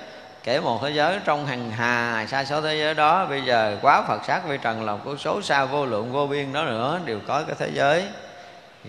kể 0.43 0.59
một 0.59 0.79
thế 0.81 0.89
giới 0.89 1.19
trong 1.25 1.45
hàng 1.45 1.71
hà 1.71 2.25
xa 2.27 2.45
số 2.45 2.61
thế 2.61 2.75
giới 2.75 2.93
đó 2.93 3.25
bây 3.25 3.41
giờ 3.41 3.77
quá 3.81 4.01
Phật 4.07 4.25
sát 4.25 4.41
vi 4.47 4.57
trần 4.57 4.85
là 4.85 4.95
một 4.95 5.15
số 5.19 5.41
xa 5.41 5.65
vô 5.65 5.85
lượng 5.85 6.11
vô 6.11 6.27
biên 6.27 6.53
đó 6.53 6.63
nữa 6.63 6.99
đều 7.05 7.19
có 7.27 7.43
cái 7.43 7.55
thế 7.59 7.69
giới 7.73 8.07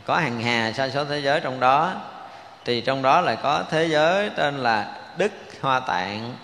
có 0.07 0.17
hàng 0.17 0.41
hà 0.41 0.73
xa 0.73 0.89
số 0.89 1.05
thế 1.05 1.19
giới 1.19 1.41
trong 1.41 1.61
đó. 1.61 1.95
Thì 2.65 2.81
trong 2.81 3.03
đó 3.03 3.21
lại 3.21 3.37
có 3.43 3.65
thế 3.71 3.89
giới 3.89 4.31
tên 4.31 4.59
là 4.59 4.97
Đức 5.17 5.33
Hoa 5.61 5.81
Tạng. 5.81 6.35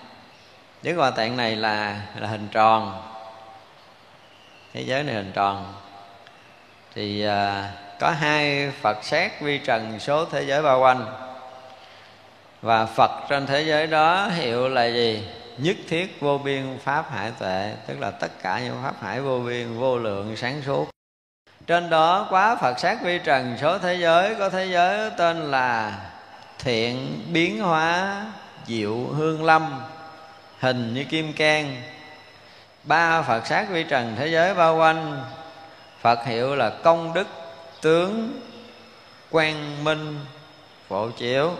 Đức 0.83 0.93
Hoa 0.93 1.11
Tạng 1.11 1.37
này 1.37 1.55
là 1.55 2.01
là 2.15 2.27
hình 2.27 2.47
tròn. 2.47 3.01
Thế 4.73 4.81
giới 4.81 5.03
này 5.03 5.15
hình 5.15 5.31
tròn. 5.31 5.73
Thì 6.95 7.27
uh, 7.27 7.33
có 7.99 8.11
hai 8.11 8.71
Phật 8.81 9.03
sát 9.03 9.41
vi 9.41 9.57
trần 9.57 9.99
số 9.99 10.25
thế 10.25 10.43
giới 10.43 10.61
bao 10.61 10.79
quanh. 10.79 11.05
Và 12.61 12.85
Phật 12.85 13.11
trên 13.29 13.45
thế 13.45 13.61
giới 13.61 13.87
đó 13.87 14.27
hiệu 14.27 14.69
là 14.69 14.85
gì? 14.85 15.27
Nhất 15.57 15.75
thiết 15.89 16.21
vô 16.21 16.37
biên 16.37 16.77
pháp 16.83 17.11
hải 17.11 17.31
tuệ, 17.39 17.73
tức 17.87 17.99
là 17.99 18.11
tất 18.11 18.31
cả 18.43 18.59
những 18.59 18.77
pháp 18.83 18.95
hải 19.01 19.21
vô 19.21 19.39
biên, 19.39 19.79
vô 19.79 19.97
lượng, 19.97 20.35
sáng 20.35 20.61
suốt. 20.65 20.89
Trên 21.67 21.89
đó 21.89 22.27
quá 22.29 22.55
Phật 22.55 22.79
sát 22.79 22.97
vi 23.03 23.19
trần 23.19 23.57
số 23.61 23.77
thế 23.77 23.95
giới, 23.95 24.35
có 24.35 24.49
thế 24.49 24.65
giới 24.65 25.11
tên 25.17 25.51
là 25.51 25.99
thiện 26.59 27.23
biến 27.33 27.59
hóa 27.59 28.25
diệu 28.65 28.95
hương 28.95 29.45
lâm, 29.45 29.83
hình 30.59 30.93
như 30.93 31.03
kim 31.03 31.33
can 31.33 31.81
ba 32.83 33.21
Phật 33.21 33.47
sát 33.47 33.69
vi 33.69 33.83
trần 33.83 34.15
thế 34.19 34.27
giới 34.27 34.53
bao 34.53 34.77
quanh, 34.77 35.23
Phật 36.01 36.25
hiệu 36.25 36.55
là 36.55 36.69
công 36.69 37.13
đức 37.13 37.27
tướng 37.81 38.41
quang 39.31 39.83
minh 39.83 40.19
phổ 40.87 41.09
chiếu. 41.09 41.51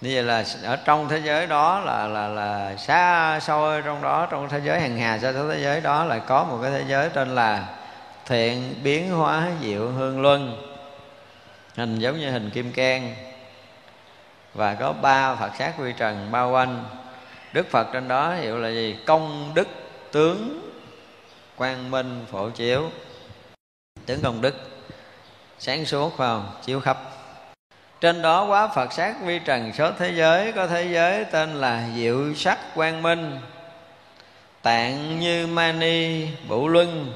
Như 0.00 0.10
vậy 0.14 0.22
là 0.22 0.44
ở 0.64 0.76
trong 0.76 1.08
thế 1.08 1.20
giới 1.24 1.46
đó 1.46 1.80
là 1.80 2.06
là 2.06 2.28
là 2.28 2.76
xa 2.76 3.40
xôi 3.40 3.82
trong 3.82 4.02
đó, 4.02 4.26
trong 4.30 4.48
thế 4.48 4.60
giới 4.64 4.80
hàng 4.80 4.98
hà 4.98 5.18
xa 5.18 5.32
xôi 5.32 5.54
thế 5.54 5.62
giới 5.62 5.80
đó 5.80 6.04
lại 6.04 6.20
có 6.26 6.44
một 6.44 6.58
cái 6.62 6.70
thế 6.70 6.84
giới 6.88 7.08
tên 7.08 7.34
là 7.34 7.66
thiện 8.26 8.74
biến 8.82 9.10
hóa 9.10 9.48
diệu 9.62 9.88
hương 9.88 10.22
luân. 10.22 10.62
Hình 11.76 11.98
giống 11.98 12.18
như 12.18 12.30
hình 12.30 12.50
kim 12.50 12.72
cang. 12.72 13.14
Và 14.54 14.74
có 14.74 14.92
ba 14.92 15.34
phật 15.34 15.50
sát 15.58 15.78
vi 15.78 15.92
trần 15.92 16.30
bao 16.30 16.50
quanh. 16.50 16.84
Đức 17.52 17.70
phật 17.70 17.86
trên 17.92 18.08
đó 18.08 18.34
hiệu 18.34 18.58
là 18.58 18.68
gì? 18.68 18.96
Công 19.06 19.50
đức 19.54 19.68
tướng 20.12 20.70
quang 21.56 21.90
minh 21.90 22.24
phổ 22.30 22.50
chiếu. 22.50 22.90
Tướng 24.06 24.22
công 24.22 24.40
đức 24.40 24.69
sáng 25.60 25.84
suốt 25.86 26.16
phải 26.16 26.28
không? 26.28 26.52
Chiếu 26.64 26.80
khắp. 26.80 26.98
Trên 28.00 28.22
đó 28.22 28.44
quá 28.44 28.68
Phật 28.68 28.92
sát 28.92 29.14
vi 29.24 29.38
trần 29.38 29.72
số 29.72 29.90
thế 29.98 30.12
giới, 30.14 30.52
Có 30.52 30.66
thế 30.66 30.88
giới 30.92 31.24
tên 31.24 31.54
là 31.54 31.88
Diệu 31.96 32.34
sắc 32.34 32.58
quang 32.74 33.02
minh. 33.02 33.38
Tạng 34.62 35.20
như 35.20 35.46
mani 35.46 36.26
bửu 36.48 36.68
luân. 36.68 37.12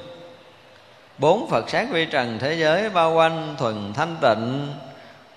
Bốn 1.18 1.50
Phật 1.50 1.70
sát 1.70 1.86
vi 1.90 2.06
trần 2.06 2.38
thế 2.38 2.54
giới 2.54 2.90
bao 2.90 3.14
quanh 3.14 3.54
thuần 3.58 3.92
thanh 3.94 4.16
tịnh, 4.20 4.74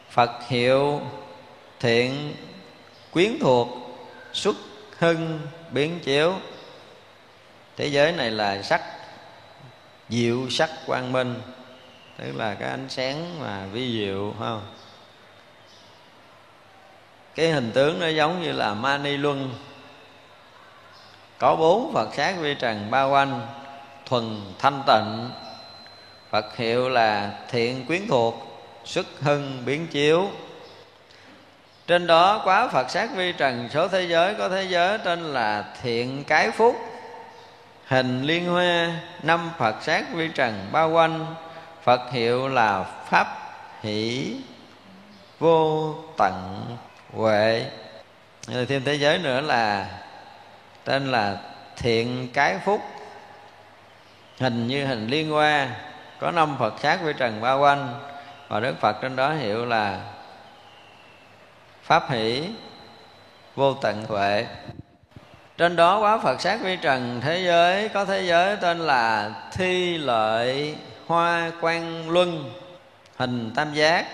Phật 0.10 0.32
hiệu 0.48 1.02
thiện, 1.80 2.36
quyến 3.12 3.40
thuộc, 3.40 3.68
xuất 4.34 4.56
hưng, 4.98 5.40
biến 5.72 6.00
chiếu. 6.00 6.34
Thế 7.78 7.88
giới 7.88 8.12
này 8.12 8.32
là 8.32 8.62
sắc, 8.62 8.82
Diệu 10.10 10.50
sắc 10.50 10.70
quang 10.86 11.12
minh 11.12 11.42
tức 12.18 12.32
là 12.36 12.54
cái 12.54 12.70
ánh 12.70 12.90
sáng 12.90 13.40
mà 13.40 13.66
vi 13.72 14.00
diệu 14.00 14.34
không? 14.40 14.62
Cái 17.36 17.50
hình 17.50 17.72
tướng 17.72 18.00
nó 18.00 18.08
giống 18.08 18.42
như 18.42 18.52
là 18.52 18.74
mani 18.74 19.18
luân. 19.18 19.54
Có 21.40 21.56
bốn 21.56 21.94
phật 21.94 22.14
sát 22.16 22.36
vi 22.40 22.54
trần 22.54 22.92
bao 22.92 23.10
quanh, 23.10 23.48
thuần 24.06 24.42
thanh 24.60 24.84
tịnh. 24.88 25.30
Phật 26.30 26.58
hiệu 26.58 26.90
là 26.90 27.32
thiện 27.50 27.86
quyến 27.86 28.08
thuộc 28.08 28.64
xuất 28.86 29.06
hưng 29.22 29.64
biến 29.66 29.88
chiếu. 29.88 30.30
Trên 31.88 32.08
đó 32.08 32.42
quá 32.44 32.68
Phật 32.68 32.90
sát 32.90 33.10
vi 33.16 33.32
trần 33.32 33.70
số 33.74 33.88
thế 33.88 34.02
giới, 34.02 34.34
có 34.34 34.50
thế 34.50 34.64
giới 34.64 34.98
tên 34.98 35.34
là 35.34 35.74
thiện 35.82 36.24
cái 36.24 36.52
phúc. 36.52 36.76
Hình 37.88 38.24
liên 38.24 38.46
hoa, 38.46 38.92
năm 39.24 39.52
Phật 39.58 39.76
sát 39.82 40.14
vi 40.14 40.28
trần 40.28 40.70
bao 40.72 40.90
quanh 40.90 41.36
phật 41.88 42.12
hiệu 42.12 42.48
là 42.48 42.84
pháp 42.84 43.28
hỷ 43.82 44.36
vô 45.40 45.96
tận 46.18 46.66
huệ. 47.14 47.66
Rồi 48.48 48.66
thêm 48.66 48.84
thế 48.84 48.94
giới 48.96 49.18
nữa 49.18 49.42
là, 49.42 49.88
tên 50.84 51.12
là 51.12 51.38
thiện 51.78 52.30
cái 52.34 52.60
phúc. 52.66 52.82
Hình 54.40 54.68
như 54.68 54.86
hình 54.86 55.08
liên 55.08 55.30
hoa. 55.30 55.70
Có 56.20 56.32
năm 56.32 56.56
phật 56.60 56.74
sát 56.80 57.00
với 57.04 57.14
trần 57.14 57.42
bao 57.42 57.60
quanh. 57.60 58.00
Và 58.48 58.60
đức 58.60 58.76
phật 58.80 58.98
trên 59.02 59.16
đó 59.16 59.34
hiệu 59.34 59.66
là 59.66 60.00
pháp 61.84 62.10
hỷ 62.10 62.44
vô 63.56 63.74
tận 63.74 64.06
huệ. 64.08 64.46
Trên 65.58 65.76
đó 65.76 66.00
quá 66.00 66.18
phật 66.18 66.42
sát 66.42 66.62
vi 66.62 66.78
trần 66.82 67.22
thế 67.22 67.44
giới. 67.46 67.90
Có 67.90 68.06
thế 68.06 68.22
giới 68.22 68.56
tên 68.56 68.80
là 68.80 69.32
thi 69.52 69.98
lợi 69.98 70.76
hoa 71.08 71.52
quan 71.62 72.10
luân, 72.10 72.52
hình 73.18 73.52
tam 73.56 73.74
giác. 73.74 74.06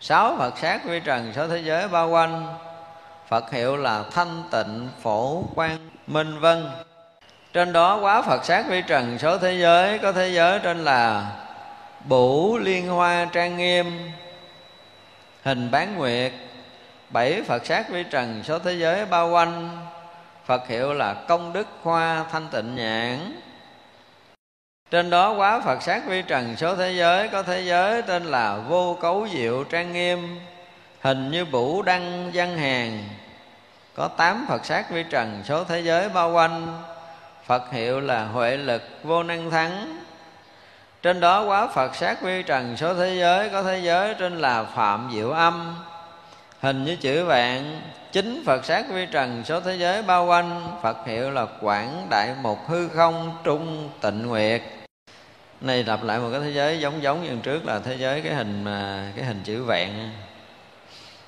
Sáu 0.00 0.36
phật 0.38 0.58
sát 0.58 0.84
vi 0.84 1.00
trần, 1.00 1.32
sáu 1.34 1.48
thế 1.48 1.58
giới 1.58 1.88
bao 1.88 2.10
quanh. 2.10 2.54
Phật 3.28 3.50
hiệu 3.50 3.76
là 3.76 4.04
thanh 4.12 4.42
tịnh 4.50 4.88
phổ 5.02 5.44
quan 5.54 5.90
minh 6.06 6.40
vân. 6.40 6.66
Trên 7.52 7.72
đó 7.72 7.98
quá 8.00 8.22
phật 8.22 8.44
sát 8.44 8.64
vi 8.68 8.82
trần 8.82 9.18
số 9.18 9.38
thế 9.38 9.52
giới, 9.52 9.98
có 9.98 10.12
thế 10.12 10.28
giới 10.28 10.58
trên 10.58 10.84
là 10.84 11.32
bủ 12.04 12.58
liên 12.58 12.88
hoa 12.88 13.26
trang 13.32 13.56
nghiêm. 13.56 14.10
Hình 15.44 15.70
bán 15.70 15.96
nguyệt, 15.96 16.32
bảy 17.10 17.42
phật 17.42 17.66
sát 17.66 17.88
vi 17.88 18.04
trần 18.10 18.42
số 18.44 18.58
thế 18.58 18.72
giới 18.72 19.06
bao 19.06 19.30
quanh. 19.30 19.78
Phật 20.46 20.68
hiệu 20.68 20.92
là 20.92 21.14
công 21.14 21.52
đức 21.52 21.66
hoa 21.82 22.24
thanh 22.32 22.48
tịnh 22.48 22.74
nhãn 22.74 23.40
trên 24.90 25.10
đó 25.10 25.32
quá 25.32 25.60
Phật 25.60 25.82
sát 25.82 26.06
vi 26.06 26.22
trần 26.22 26.56
số 26.56 26.76
thế 26.76 26.92
giới, 26.92 27.28
Có 27.28 27.42
thế 27.42 27.60
giới 27.60 28.02
tên 28.02 28.24
là 28.24 28.56
vô 28.68 28.98
cấu 29.00 29.28
diệu 29.32 29.64
trang 29.64 29.92
nghiêm, 29.92 30.40
Hình 31.00 31.30
như 31.30 31.44
bủ 31.44 31.82
đăng 31.82 32.30
văn 32.34 32.58
hàng 32.58 33.04
Có 33.94 34.08
tám 34.08 34.46
Phật 34.48 34.66
sát 34.66 34.90
vi 34.90 35.04
trần 35.10 35.42
số 35.44 35.64
thế 35.64 35.80
giới 35.80 36.08
bao 36.08 36.32
quanh. 36.32 36.82
Phật 37.46 37.72
hiệu 37.72 38.00
là 38.00 38.24
huệ 38.24 38.56
lực 38.56 38.82
vô 39.04 39.22
năng 39.22 39.50
thắng. 39.50 39.98
Trên 41.02 41.20
đó 41.20 41.44
quá 41.44 41.66
Phật 41.66 41.96
sát 41.96 42.22
vi 42.22 42.42
trần 42.42 42.76
số 42.76 42.94
thế 42.94 43.16
giới, 43.16 43.48
Có 43.48 43.62
thế 43.62 43.78
giới 43.78 44.14
tên 44.14 44.38
là 44.38 44.64
Phạm 44.64 45.10
Diệu 45.14 45.30
Âm. 45.30 45.74
Hình 46.60 46.84
như 46.84 46.96
chữ 46.96 47.24
vạn, 47.24 47.80
Chính 48.12 48.42
Phật 48.46 48.64
sát 48.64 48.84
vi 48.90 49.06
trần 49.06 49.44
số 49.44 49.60
thế 49.60 49.76
giới 49.76 50.02
bao 50.02 50.26
quanh. 50.26 50.78
Phật 50.82 51.06
hiệu 51.06 51.30
là 51.30 51.46
Quảng 51.60 52.06
Đại 52.10 52.34
một 52.42 52.68
Hư 52.68 52.88
Không 52.88 53.36
Trung 53.44 53.90
Tịnh 54.00 54.26
Nguyệt 54.26 54.62
này 55.60 55.84
lặp 55.84 56.04
lại 56.04 56.18
một 56.18 56.28
cái 56.32 56.40
thế 56.40 56.50
giới 56.50 56.80
giống 56.80 57.02
giống 57.02 57.24
như 57.24 57.30
trước 57.42 57.66
là 57.66 57.78
thế 57.78 57.96
giới 57.98 58.20
cái 58.20 58.34
hình 58.34 58.64
mà, 58.64 59.12
cái 59.16 59.24
hình 59.24 59.40
chữ 59.44 59.64
vẹn 59.64 60.10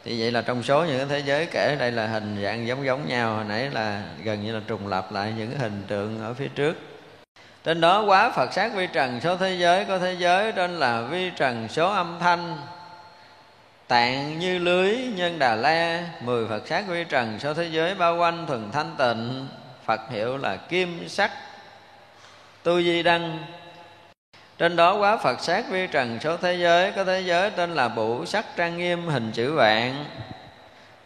thì 0.05 0.21
vậy 0.21 0.33
là 0.33 0.43
trong 0.43 0.63
số 0.63 0.85
những 0.85 0.99
cái 0.99 1.07
thế 1.07 1.19
giới 1.19 1.47
kể 1.47 1.77
đây 1.79 1.93
là 1.93 2.07
hình 2.07 2.43
dạng 2.43 2.67
giống 2.67 2.85
giống 2.85 3.09
nhau. 3.09 3.35
Hồi 3.35 3.45
nãy 3.45 3.71
là 3.73 4.03
gần 4.23 4.45
như 4.45 4.55
là 4.55 4.61
trùng 4.67 4.89
lặp 4.89 5.13
lại 5.13 5.33
những 5.39 5.51
cái 5.51 5.59
hình 5.59 5.83
tượng 5.89 6.23
ở 6.23 6.35
phía 6.35 6.49
trước. 6.49 6.77
Trên 7.65 7.81
đó, 7.81 8.03
quá 8.03 8.31
Phật 8.31 8.53
sát 8.53 8.75
vi 8.75 8.87
trần, 8.93 9.21
số 9.21 9.37
thế 9.37 9.55
giới 9.55 9.85
có 9.85 9.99
thế 9.99 10.17
giới 10.19 10.53
trên 10.53 10.79
là 10.79 11.03
vi 11.03 11.31
trần, 11.37 11.69
số 11.69 11.93
âm 11.93 12.17
thanh. 12.21 12.57
Tạng 13.89 14.39
như 14.39 14.59
lưới, 14.59 14.97
nhân 14.97 15.39
đà 15.39 15.55
la. 15.55 16.05
Mười 16.21 16.49
Phật 16.49 16.69
sát 16.69 16.85
vi 16.89 17.05
trần, 17.05 17.39
số 17.39 17.55
thế 17.55 17.65
giới 17.65 17.95
bao 17.95 18.17
quanh 18.17 18.47
thuần 18.47 18.71
thanh 18.73 18.95
tịnh. 18.99 19.49
Phật 19.85 20.01
hiệu 20.11 20.37
là 20.37 20.57
kim 20.57 21.09
sắc. 21.09 21.31
Tu 22.63 22.83
di 22.83 23.03
đăng 23.03 23.39
trên 24.61 24.77
đó 24.77 24.95
quá 24.95 25.17
Phật 25.17 25.41
sát 25.41 25.65
vi 25.71 25.87
trần 25.87 26.19
số 26.21 26.37
thế 26.37 26.55
giới, 26.55 26.93
có 26.93 27.05
thế 27.05 27.21
giới 27.21 27.51
tên 27.51 27.75
là 27.75 27.89
bụ 27.89 28.25
sắc 28.25 28.45
trang 28.57 28.77
nghiêm 28.77 29.09
hình 29.09 29.33
chữ 29.33 29.53
vạn. 29.53 30.05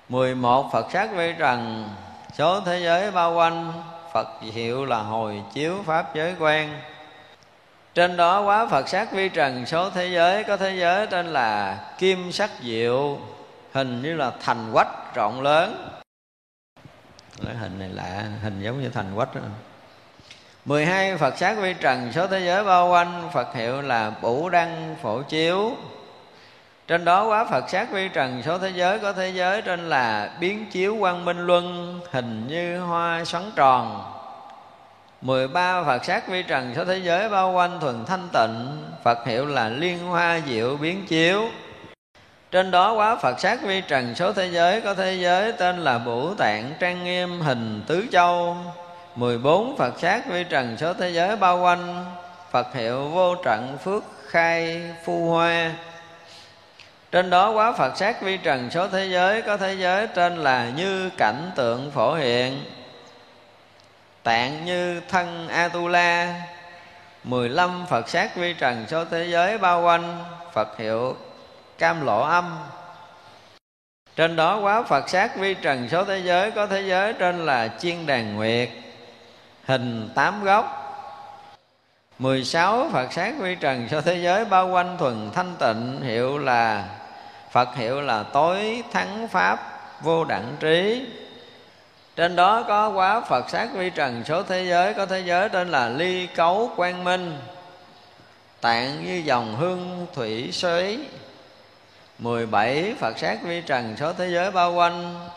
11 0.08 0.70
Phật 0.72 0.86
sát 0.92 1.10
vi 1.16 1.32
trần 1.38 1.88
số 2.32 2.60
thế 2.60 2.80
giới 2.80 3.10
bao 3.10 3.34
quanh, 3.34 3.72
Phật 4.12 4.28
hiệu 4.40 4.84
là 4.84 4.98
hồi 4.98 5.42
chiếu 5.52 5.82
pháp 5.86 6.14
giới 6.14 6.34
quan. 6.38 6.80
Trên 7.94 8.16
đó 8.16 8.42
quá 8.42 8.66
Phật 8.66 8.88
sát 8.88 9.12
vi 9.12 9.28
trần 9.28 9.66
số 9.66 9.90
thế 9.90 10.08
giới, 10.08 10.44
có 10.44 10.56
thế 10.56 10.76
giới 10.76 11.06
tên 11.06 11.26
là 11.26 11.78
kim 11.98 12.32
sắc 12.32 12.50
diệu, 12.62 13.18
hình 13.72 14.02
như 14.02 14.16
là 14.16 14.32
thành 14.40 14.70
quách 14.72 15.14
rộng 15.14 15.42
lớn. 15.42 15.88
Nói 17.42 17.54
hình 17.54 17.78
này 17.78 17.88
lạ, 17.88 18.24
hình 18.42 18.60
giống 18.60 18.82
như 18.82 18.88
thành 18.88 19.12
quách 19.14 19.34
đó. 19.34 19.40
12 20.64 21.16
Phật 21.16 21.38
sát 21.38 21.58
vi 21.58 21.74
trần, 21.80 22.12
số 22.12 22.26
thế 22.26 22.40
giới 22.40 22.64
bao 22.64 22.88
quanh, 22.88 23.28
Phật 23.32 23.54
hiệu 23.54 23.82
là 23.82 24.12
Bủ 24.22 24.48
Đăng 24.48 24.96
Phổ 25.02 25.22
Chiếu. 25.22 25.72
Trên 26.88 27.04
đó 27.04 27.26
quá 27.26 27.44
Phật 27.44 27.70
sát 27.70 27.92
vi 27.92 28.08
trần, 28.08 28.42
số 28.42 28.58
thế 28.58 28.70
giới 28.74 28.98
có 28.98 29.12
thế 29.12 29.28
giới 29.28 29.62
trên 29.62 29.88
là 29.88 30.30
Biến 30.40 30.66
chiếu 30.70 30.96
quang 31.00 31.24
minh 31.24 31.46
luân, 31.46 32.00
hình 32.10 32.46
như 32.48 32.78
hoa 32.78 33.24
xoắn 33.24 33.42
tròn. 33.56 34.12
13 35.20 35.82
Phật 35.82 36.04
sát 36.04 36.28
vi 36.28 36.42
trần, 36.42 36.72
số 36.76 36.84
thế 36.84 36.98
giới 36.98 37.28
bao 37.28 37.52
quanh, 37.52 37.80
thuần 37.80 38.04
thanh 38.04 38.28
tịnh, 38.32 38.84
Phật 39.04 39.26
hiệu 39.26 39.46
là 39.46 39.68
Liên 39.68 39.98
Hoa 39.98 40.40
Diệu 40.46 40.76
Biến 40.76 41.06
Chiếu. 41.06 41.48
Trên 42.50 42.70
đó 42.70 42.92
quá 42.92 43.16
Phật 43.16 43.40
sát 43.40 43.62
vi 43.62 43.80
trần, 43.80 44.14
số 44.14 44.32
thế 44.32 44.48
giới 44.50 44.80
có 44.80 44.94
thế 44.94 45.14
giới 45.14 45.52
tên 45.52 45.78
là 45.78 45.98
Bủ 45.98 46.34
Tạng 46.34 46.72
Trang 46.80 47.04
Nghiêm 47.04 47.40
Hình 47.40 47.82
Tứ 47.86 48.06
Châu. 48.12 48.56
14 49.14 49.76
Phật 49.76 50.00
sát 50.00 50.26
vi 50.26 50.44
trần 50.44 50.76
số 50.76 50.94
thế 50.94 51.10
giới 51.10 51.36
bao 51.36 51.60
quanh, 51.62 52.04
Phật 52.50 52.74
hiệu 52.74 53.08
vô 53.08 53.34
trận 53.34 53.78
phước 53.84 54.04
khai 54.26 54.82
phu 55.04 55.30
hoa. 55.30 55.72
Trên 57.12 57.30
đó 57.30 57.50
quá 57.50 57.72
Phật 57.72 57.96
sát 57.96 58.22
vi 58.22 58.36
trần 58.36 58.70
số 58.70 58.88
thế 58.88 59.06
giới 59.06 59.42
có 59.42 59.56
thế 59.56 59.74
giới 59.74 60.06
trên 60.06 60.36
là 60.36 60.70
như 60.76 61.10
cảnh 61.18 61.50
tượng 61.56 61.90
phổ 61.90 62.14
hiện, 62.14 62.64
tạng 64.22 64.64
như 64.64 65.00
thân 65.08 65.48
Atula. 65.48 66.34
15 67.24 67.86
Phật 67.86 68.08
sát 68.08 68.36
vi 68.36 68.54
trần 68.54 68.84
số 68.88 69.04
thế 69.04 69.24
giới 69.24 69.58
bao 69.58 69.82
quanh, 69.82 70.24
Phật 70.52 70.78
hiệu 70.78 71.16
cam 71.78 72.06
lộ 72.06 72.20
âm. 72.20 72.58
Trên 74.16 74.36
đó 74.36 74.58
quá 74.58 74.82
Phật 74.82 75.08
sát 75.08 75.36
vi 75.36 75.54
trần 75.54 75.88
số 75.88 76.04
thế 76.04 76.18
giới 76.18 76.50
có 76.50 76.66
thế 76.66 76.82
giới 76.82 77.12
trên 77.12 77.46
là 77.46 77.68
chiên 77.78 78.06
đàn 78.06 78.36
nguyệt 78.36 78.68
hình 79.66 80.08
tám 80.14 80.44
góc 80.44 80.80
16 82.18 82.88
Phật 82.92 83.12
sát 83.12 83.34
vi 83.38 83.54
trần 83.54 83.88
cho 83.90 84.00
thế 84.00 84.16
giới 84.16 84.44
bao 84.44 84.68
quanh 84.68 84.96
thuần 84.98 85.30
thanh 85.34 85.54
tịnh, 85.58 86.00
hiệu 86.02 86.38
là, 86.38 86.84
Phật 87.50 87.74
hiệu 87.74 88.00
là 88.00 88.22
tối 88.22 88.84
thắng 88.92 89.28
pháp, 89.28 89.80
vô 90.02 90.24
đẳng 90.24 90.56
trí. 90.60 91.06
Trên 92.16 92.36
đó 92.36 92.64
có 92.68 92.88
quá 92.88 93.20
Phật 93.20 93.50
sát 93.50 93.68
vi 93.74 93.90
trần 93.90 94.24
số 94.24 94.42
thế 94.42 94.64
giới, 94.64 94.94
có 94.94 95.06
thế 95.06 95.20
giới 95.20 95.48
tên 95.48 95.70
là 95.70 95.88
ly 95.88 96.26
cấu 96.26 96.70
quang 96.76 97.04
minh. 97.04 97.38
Tạng 98.60 99.04
như 99.04 99.22
dòng 99.24 99.56
hương 99.56 100.06
thủy 100.14 100.52
xoáy 100.52 100.98
17 102.18 102.94
Phật 103.00 103.18
sát 103.18 103.38
vi 103.42 103.60
trần 103.60 103.96
số 103.96 104.12
thế 104.12 104.28
giới 104.30 104.50
bao 104.50 104.72
quanh, 104.72 105.28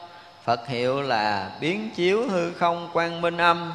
Phật 0.44 0.68
hiệu 0.68 1.02
là 1.02 1.52
biến 1.60 1.90
chiếu 1.96 2.30
hư 2.30 2.54
không 2.54 2.90
quang 2.94 3.22
minh 3.22 3.38
âm 3.38 3.74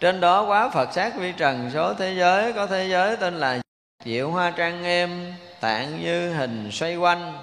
trên 0.00 0.20
đó 0.20 0.42
quá 0.42 0.68
Phật 0.68 0.92
sát 0.92 1.16
vi 1.16 1.32
trần, 1.32 1.70
số 1.74 1.94
thế 1.94 2.14
giới 2.14 2.52
có 2.52 2.66
thế 2.66 2.88
giới 2.88 3.16
tên 3.16 3.34
là 3.34 3.58
Diệu 4.04 4.30
Hoa 4.30 4.50
Trang 4.50 4.84
Em 4.84 5.34
Tạng 5.60 6.02
như 6.04 6.32
hình 6.32 6.70
xoay 6.72 6.96
quanh. 6.96 7.38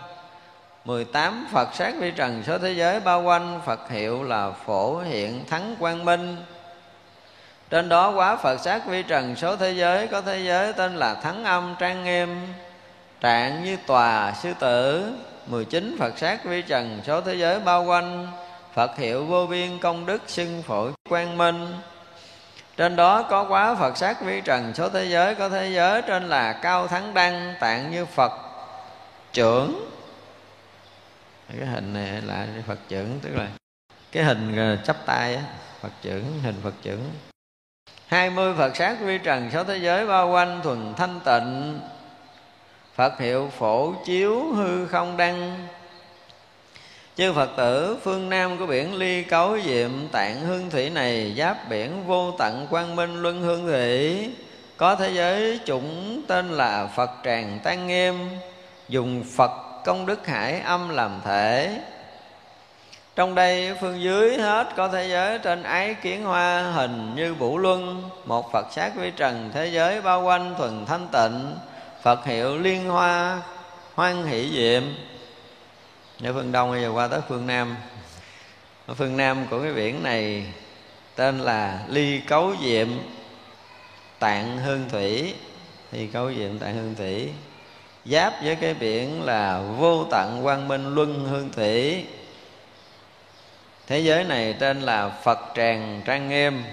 18 0.86 1.48
Phật 1.52 1.76
sát 1.76 1.94
vi 2.00 2.12
trần, 2.12 2.44
số 2.48 2.58
thế 2.58 2.72
giới 2.72 3.00
bao 3.00 3.24
quanh, 3.24 3.62
Phật 3.66 3.90
hiệu 3.90 4.24
là 4.24 4.52
Phổ 4.66 5.00
Hiện 5.00 5.46
Thắng 5.46 5.76
Quang 5.80 6.06
Minh. 6.06 6.38
Trên 7.70 7.90
đó 7.90 8.12
quá 8.12 8.36
Phật 8.36 8.58
sát 8.58 8.88
vi 8.88 9.04
trần, 9.04 9.36
số 9.36 9.56
thế 9.56 9.72
giới 9.72 10.08
Có 10.08 10.22
thế 10.22 10.40
giới 10.40 10.74
tên 10.74 10.96
là 10.96 11.14
Thắng 11.14 11.44
Âm 11.44 11.76
Trang 11.80 12.04
Nghiêm 12.04 12.48
Trạng 13.22 13.64
như 13.64 13.78
tòa 13.88 14.34
sư 14.44 14.54
tử. 14.60 15.12
19 15.48 15.96
Phật 16.00 16.18
sát 16.18 16.46
vi 16.46 16.62
trần, 16.62 17.02
số 17.08 17.22
thế 17.22 17.36
giới 17.36 17.60
bao 17.60 17.84
quanh, 17.84 18.28
Phật 18.74 18.98
hiệu 18.98 19.26
vô 19.26 19.46
biên 19.46 19.80
công 19.80 20.06
đức 20.06 20.22
xưng 20.28 20.64
phổ 20.64 20.90
quang 21.10 21.38
minh 21.38 21.68
trên 22.78 22.96
đó 22.96 23.22
có 23.22 23.44
quá 23.44 23.76
Phật 23.76 23.98
sát 23.98 24.22
vi 24.22 24.42
trần, 24.42 24.74
số 24.74 24.90
thế 24.90 25.06
giới 25.06 25.36
có 25.36 25.50
thế 25.50 25.70
giới, 25.70 26.02
trên 26.02 26.30
là 26.30 26.54
cao 26.54 26.88
thắng 26.88 27.14
đăng, 27.14 27.54
tạng 27.60 27.92
như 27.92 28.06
Phật. 28.06 28.32
Trưởng. 29.34 29.90
Cái 31.58 31.68
hình 31.68 31.94
này 31.94 32.22
là 32.22 32.48
Phật 32.68 32.80
trưởng, 32.88 33.20
tức 33.22 33.30
là 33.36 33.48
cái 34.12 34.24
hình 34.24 34.58
ờ, 34.58 34.76
chắp 34.84 35.06
tay 35.06 35.36
á, 35.36 35.42
Phật 35.82 35.92
trưởng, 36.02 36.40
hình 36.44 36.56
Phật 36.64 36.74
trưởng. 36.82 37.12
Hai 38.08 38.30
mươi 38.30 38.54
Phật 38.58 38.76
sát 38.76 38.98
vi 39.00 39.18
trần, 39.18 39.50
số 39.54 39.64
thế 39.64 39.78
giới 39.78 40.08
bao 40.08 40.30
quanh 40.30 40.62
thuần 40.64 40.94
thanh 40.98 41.20
tịnh. 41.26 41.80
Phật 42.96 43.20
hiệu 43.20 43.52
phổ 43.58 43.94
chiếu 44.06 44.54
hư 44.54 44.88
không 44.88 45.18
đăng 45.18 45.68
chư 47.18 47.34
phật 47.34 47.50
tử, 47.58 47.98
phương 48.04 48.30
nam 48.30 48.58
của 48.58 48.66
biển 48.66 48.96
ly 48.96 49.24
cấu 49.24 49.58
diệm, 49.62 49.92
tạng 50.12 50.42
hương 50.42 50.70
thủy 50.70 50.90
này, 50.90 51.36
giáp 51.38 51.70
biển 51.70 52.08
vô 52.08 52.32
tận 52.40 52.68
quang 52.70 52.96
minh 52.96 53.22
luân 53.22 53.42
hương 53.42 53.68
thủy. 53.68 54.30
Có 54.78 54.96
thế 54.96 55.10
giới 55.14 55.60
chủng 55.66 56.22
tên 56.28 56.52
là 56.52 56.88
phật 56.96 57.10
tràng 57.24 57.60
tăng 57.64 57.88
nghiêm, 57.88 58.16
dùng 58.90 59.24
phật 59.36 59.52
công 59.86 60.06
đức 60.06 60.28
hải 60.28 60.60
âm 60.60 60.90
làm 60.90 61.22
thể. 61.26 61.82
Trong 63.16 63.36
đây, 63.36 63.74
phương 63.82 64.02
dưới 64.04 64.38
hết 64.38 64.68
có 64.76 64.88
thế 64.88 65.08
giới 65.08 65.40
trên 65.40 65.64
ái 65.64 65.94
kiến 65.94 66.24
hoa, 66.24 66.62
hình 66.62 67.16
như 67.16 67.34
vũ 67.34 67.58
luân, 67.58 68.10
một 68.26 68.52
phật 68.52 68.66
sát 68.72 68.96
vi 68.96 69.12
trần, 69.12 69.50
thế 69.54 69.68
giới 69.68 70.02
bao 70.02 70.24
quanh 70.24 70.56
thuần 70.58 70.86
thanh 70.86 71.08
tịnh, 71.12 71.56
phật 72.02 72.26
hiệu 72.26 72.58
liên 72.58 72.90
hoa, 72.90 73.42
hoan 73.96 74.26
hỷ 74.26 74.50
diệm 74.56 74.84
ở 76.26 76.34
phương 76.34 76.52
đông 76.52 76.72
bây 76.72 76.82
giờ 76.82 76.92
qua 76.94 77.08
tới 77.08 77.20
phương 77.28 77.48
nam, 77.48 77.76
ở 78.86 78.94
phương 78.94 79.18
nam 79.18 79.48
của 79.50 79.62
cái 79.62 79.74
biển 79.74 80.04
này 80.04 80.46
tên 81.16 81.40
là 81.40 81.86
ly 81.88 82.20
cấu 82.20 82.54
diệm 82.64 82.88
tạng 84.20 84.58
hương 84.58 84.90
thủy. 84.90 85.34
Ly 85.92 86.08
cấu 86.08 86.34
diệm 86.34 86.60
tạng 86.60 86.76
hương 86.76 86.96
thủy, 86.96 87.30
giáp 88.06 88.34
với 88.44 88.56
cái 88.56 88.74
biển 88.74 89.24
là 89.24 89.62
vô 89.78 90.06
tận 90.12 90.40
quang 90.44 90.68
minh 90.68 90.96
luân 90.96 91.26
hương 91.26 91.50
thủy. 91.52 92.06
Thế 93.88 94.00
giới 94.00 94.24
này 94.24 94.54
tên 94.54 94.82
là 94.82 95.10
phật 95.10 95.40
tràng 95.56 96.02
trang 96.06 96.30
nghiêm, 96.30 96.64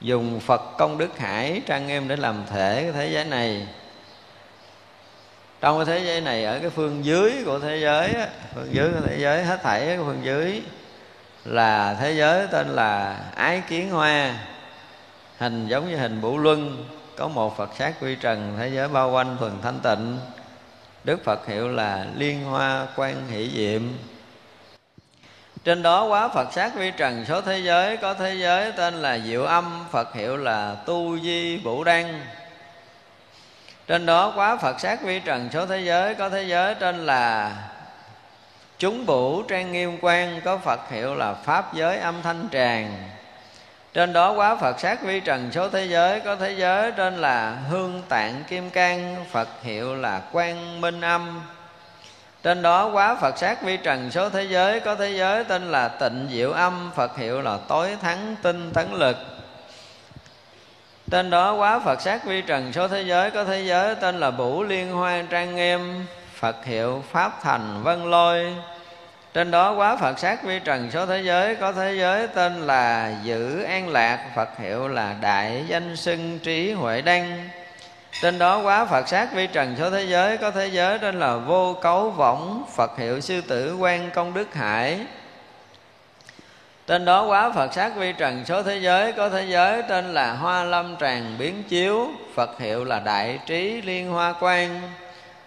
dùng 0.00 0.40
phật 0.40 0.62
công 0.78 0.98
đức 0.98 1.18
hải 1.18 1.62
trang 1.66 1.86
nghiêm 1.86 2.08
để 2.08 2.16
làm 2.16 2.44
thể 2.50 2.82
cái 2.82 2.92
thế 2.92 3.10
giới 3.12 3.24
này 3.24 3.66
trong 5.60 5.76
cái 5.78 5.86
thế 5.86 6.06
giới 6.06 6.20
này, 6.20 6.44
ở 6.44 6.58
cái 6.58 6.70
phương 6.70 7.04
dưới 7.04 7.32
của 7.44 7.58
thế 7.58 7.76
giới 7.76 8.14
phương 8.54 8.74
dưới 8.74 8.88
của 8.88 9.00
thế 9.06 9.16
giới, 9.18 9.44
hết 9.44 9.62
thảy 9.62 9.86
cái 9.86 9.96
phương 9.98 10.20
dưới, 10.22 10.62
là 11.44 11.96
thế 12.00 12.12
giới 12.12 12.46
tên 12.46 12.68
là 12.68 13.20
ái 13.34 13.62
kiến 13.68 13.90
hoa. 13.90 14.34
Hình 15.38 15.68
giống 15.68 15.90
như 15.90 15.96
hình 15.96 16.20
bủ 16.20 16.38
luân, 16.38 16.88
có 17.16 17.28
một 17.28 17.56
phật 17.56 17.70
sát 17.78 17.92
quy 18.00 18.14
trần, 18.14 18.56
thế 18.58 18.68
giới 18.68 18.88
bao 18.88 19.10
quanh 19.10 19.36
thuần 19.38 19.52
thanh 19.62 19.80
tịnh. 19.80 20.18
Đức 21.04 21.24
phật 21.24 21.46
hiệu 21.46 21.68
là 21.68 22.06
liên 22.16 22.44
hoa 22.44 22.86
quan 22.96 23.28
hỷ 23.28 23.50
diệm. 23.50 23.82
Trên 25.64 25.82
đó 25.82 26.04
quá 26.04 26.28
Phật 26.28 26.52
sát 26.52 26.74
vi 26.74 26.90
trần, 26.96 27.24
số 27.28 27.40
thế 27.40 27.58
giới 27.58 27.96
Có 27.96 28.14
thế 28.14 28.34
giới 28.34 28.72
tên 28.72 28.94
là 28.94 29.18
Diệu 29.18 29.44
Âm, 29.44 29.84
Phật 29.90 30.14
hiệu 30.14 30.36
là 30.36 30.76
Tu 30.86 31.18
Di 31.18 31.58
Bủ 31.58 31.84
Đăng 31.84 32.20
trên 33.86 34.06
đó 34.06 34.32
quá 34.36 34.56
phật 34.56 34.80
sát 34.80 35.02
vi 35.02 35.20
trần 35.20 35.48
số 35.52 35.66
thế 35.66 35.80
giới, 35.80 36.14
có 36.14 36.28
thế 36.28 36.42
giới 36.42 36.74
trên 36.74 37.06
là 37.06 37.52
chúng 38.78 39.06
bủ 39.06 39.42
trang 39.42 39.72
nghiêm 39.72 39.98
quan, 40.00 40.40
có 40.44 40.58
phật 40.58 40.90
hiệu 40.90 41.14
là 41.14 41.34
pháp 41.34 41.74
giới 41.74 41.98
âm 41.98 42.22
thanh 42.22 42.48
tràng. 42.52 43.08
Trên 43.96 44.12
đó 44.12 44.32
quá 44.32 44.56
Phật 44.56 44.80
sát 44.80 45.02
vi 45.02 45.20
trần 45.20 45.52
số 45.52 45.68
thế 45.68 45.84
giới, 45.86 46.20
có 46.20 46.36
thế 46.36 46.52
giới 46.52 46.92
tên 46.92 47.16
là 47.16 47.56
hương 47.70 48.02
tạng 48.08 48.44
kim 48.48 48.70
cang, 48.70 49.24
Phật 49.30 49.48
hiệu 49.62 49.94
là 49.94 50.20
quan 50.32 50.80
minh 50.80 51.00
âm. 51.00 51.42
Trên 52.42 52.62
đó 52.62 52.90
quá 52.92 53.14
Phật 53.14 53.38
sát 53.38 53.62
vi 53.62 53.76
trần 53.76 54.10
số 54.10 54.28
thế 54.28 54.44
giới, 54.44 54.80
có 54.80 54.94
thế 54.94 55.10
giới 55.10 55.44
tên 55.44 55.70
là 55.70 55.88
tịnh 55.88 56.28
diệu 56.30 56.52
âm, 56.52 56.90
Phật 56.94 57.16
hiệu 57.16 57.42
là 57.42 57.58
tối 57.68 57.96
thắng 58.02 58.36
tinh 58.42 58.70
tấn 58.74 58.92
lực 58.92 59.16
trên 61.10 61.30
đó 61.30 61.54
quá 61.54 61.78
Phật 61.78 62.00
sát 62.00 62.24
vi 62.24 62.42
trần 62.42 62.72
số 62.72 62.88
thế 62.88 63.02
giới, 63.02 63.30
có 63.30 63.44
thế 63.44 63.62
giới 63.62 63.94
tên 63.94 64.20
là 64.20 64.30
Bủ 64.30 64.62
Liên 64.62 64.92
Hoa 64.92 65.22
Trang 65.30 65.56
Nghiêm, 65.56 66.06
Phật 66.34 66.64
hiệu 66.64 67.04
Pháp 67.10 67.42
Thành 67.42 67.82
Vân 67.82 68.10
Lôi. 68.10 68.54
Trên 69.34 69.50
đó 69.50 69.72
quá 69.72 69.96
Phật 69.96 70.18
sát 70.18 70.44
vi 70.44 70.58
trần 70.58 70.90
số 70.90 71.06
thế 71.06 71.22
giới, 71.22 71.56
có 71.56 71.72
thế 71.72 71.94
giới 71.98 72.26
tên 72.26 72.66
là 72.66 73.14
Giữ 73.22 73.62
An 73.62 73.88
Lạc, 73.88 74.18
Phật 74.36 74.48
hiệu 74.58 74.88
là 74.88 75.14
Đại 75.20 75.64
Danh 75.68 75.96
Sưng 75.96 76.38
Trí 76.38 76.72
Huệ 76.72 77.02
Đăng. 77.02 77.48
Trên 78.22 78.38
đó 78.38 78.60
quá 78.62 78.84
Phật 78.84 79.08
sát 79.08 79.28
vi 79.34 79.46
trần 79.46 79.76
số 79.78 79.90
thế 79.90 80.04
giới, 80.04 80.36
có 80.36 80.50
thế 80.50 80.66
giới 80.66 80.98
tên 80.98 81.20
là 81.20 81.36
Vô 81.36 81.76
Cấu 81.82 82.10
Võng, 82.10 82.64
Phật 82.76 82.98
hiệu 82.98 83.20
Sư 83.20 83.40
Tử 83.40 83.76
Quan 83.76 84.10
Công 84.10 84.34
Đức 84.34 84.54
Hải 84.54 85.00
trên 86.86 87.04
đó 87.04 87.26
quá 87.26 87.50
Phật 87.50 87.74
sát 87.74 87.96
vi 87.96 88.12
trần 88.12 88.44
số 88.44 88.62
thế 88.62 88.76
giới, 88.76 89.12
có 89.12 89.28
thế 89.28 89.44
giới 89.48 89.82
tên 89.82 90.14
là 90.14 90.32
Hoa 90.32 90.64
Lâm 90.64 90.96
Tràng 90.96 91.34
Biến 91.38 91.62
Chiếu, 91.68 92.08
Phật 92.34 92.60
hiệu 92.60 92.84
là 92.84 92.98
Đại 92.98 93.38
Trí 93.46 93.82
Liên 93.82 94.10
Hoa 94.10 94.34
Quan 94.40 94.80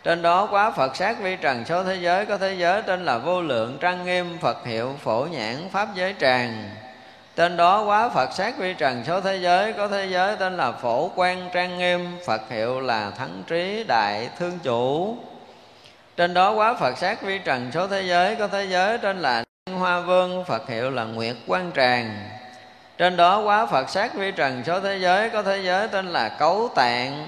trên 0.03 0.21
đó 0.21 0.47
quá 0.51 0.71
Phật 0.71 0.95
sát 0.95 1.19
vi 1.21 1.35
trần 1.35 1.65
số 1.65 1.83
thế 1.83 1.95
giới, 1.95 2.25
có 2.25 2.37
thế 2.37 2.53
giới 2.53 2.81
tên 2.81 3.05
là 3.05 3.17
vô 3.17 3.41
lượng 3.41 3.77
trang 3.79 4.05
nghiêm, 4.05 4.37
Phật 4.41 4.65
hiệu 4.65 4.95
phổ 5.03 5.27
nhãn 5.31 5.55
pháp 5.71 5.87
giới 5.95 6.15
tràng. 6.19 6.69
Tên 7.35 7.57
đó 7.57 7.83
quá 7.83 8.09
Phật 8.09 8.33
sát 8.33 8.57
vi 8.57 8.73
trần 8.73 9.03
số 9.07 9.21
thế 9.21 9.37
giới, 9.37 9.73
có 9.73 9.87
thế 9.87 10.05
giới 10.05 10.35
tên 10.35 10.57
là 10.57 10.71
phổ 10.71 11.11
quan 11.15 11.49
trang 11.53 11.77
nghiêm, 11.77 12.17
Phật 12.25 12.41
hiệu 12.49 12.79
là 12.79 13.11
thắng 13.11 13.43
trí 13.47 13.83
đại 13.87 14.29
thương 14.39 14.59
chủ. 14.63 15.17
Trên 16.17 16.33
đó 16.33 16.51
quá 16.51 16.73
Phật 16.73 16.97
sát 16.97 17.21
vi 17.21 17.39
trần 17.39 17.71
số 17.71 17.87
thế 17.87 18.01
giới, 18.01 18.35
có 18.35 18.47
thế 18.47 18.65
giới 18.65 18.97
tên 18.97 19.21
là 19.21 19.43
Hoa 19.79 19.99
Vương, 19.99 20.45
Phật 20.45 20.69
hiệu 20.69 20.91
là 20.91 21.03
Nguyệt 21.03 21.35
Quan 21.47 21.71
Tràng. 21.75 22.29
Trên 22.97 23.17
đó 23.17 23.39
quá 23.39 23.65
Phật 23.65 23.89
sát 23.89 24.13
vi 24.13 24.31
trần 24.31 24.63
số 24.65 24.79
thế 24.79 24.97
giới, 24.97 25.29
có 25.29 25.43
thế 25.43 25.61
giới 25.63 25.87
tên 25.87 26.07
là 26.07 26.29
Cấu 26.29 26.69
Tạng, 26.75 27.27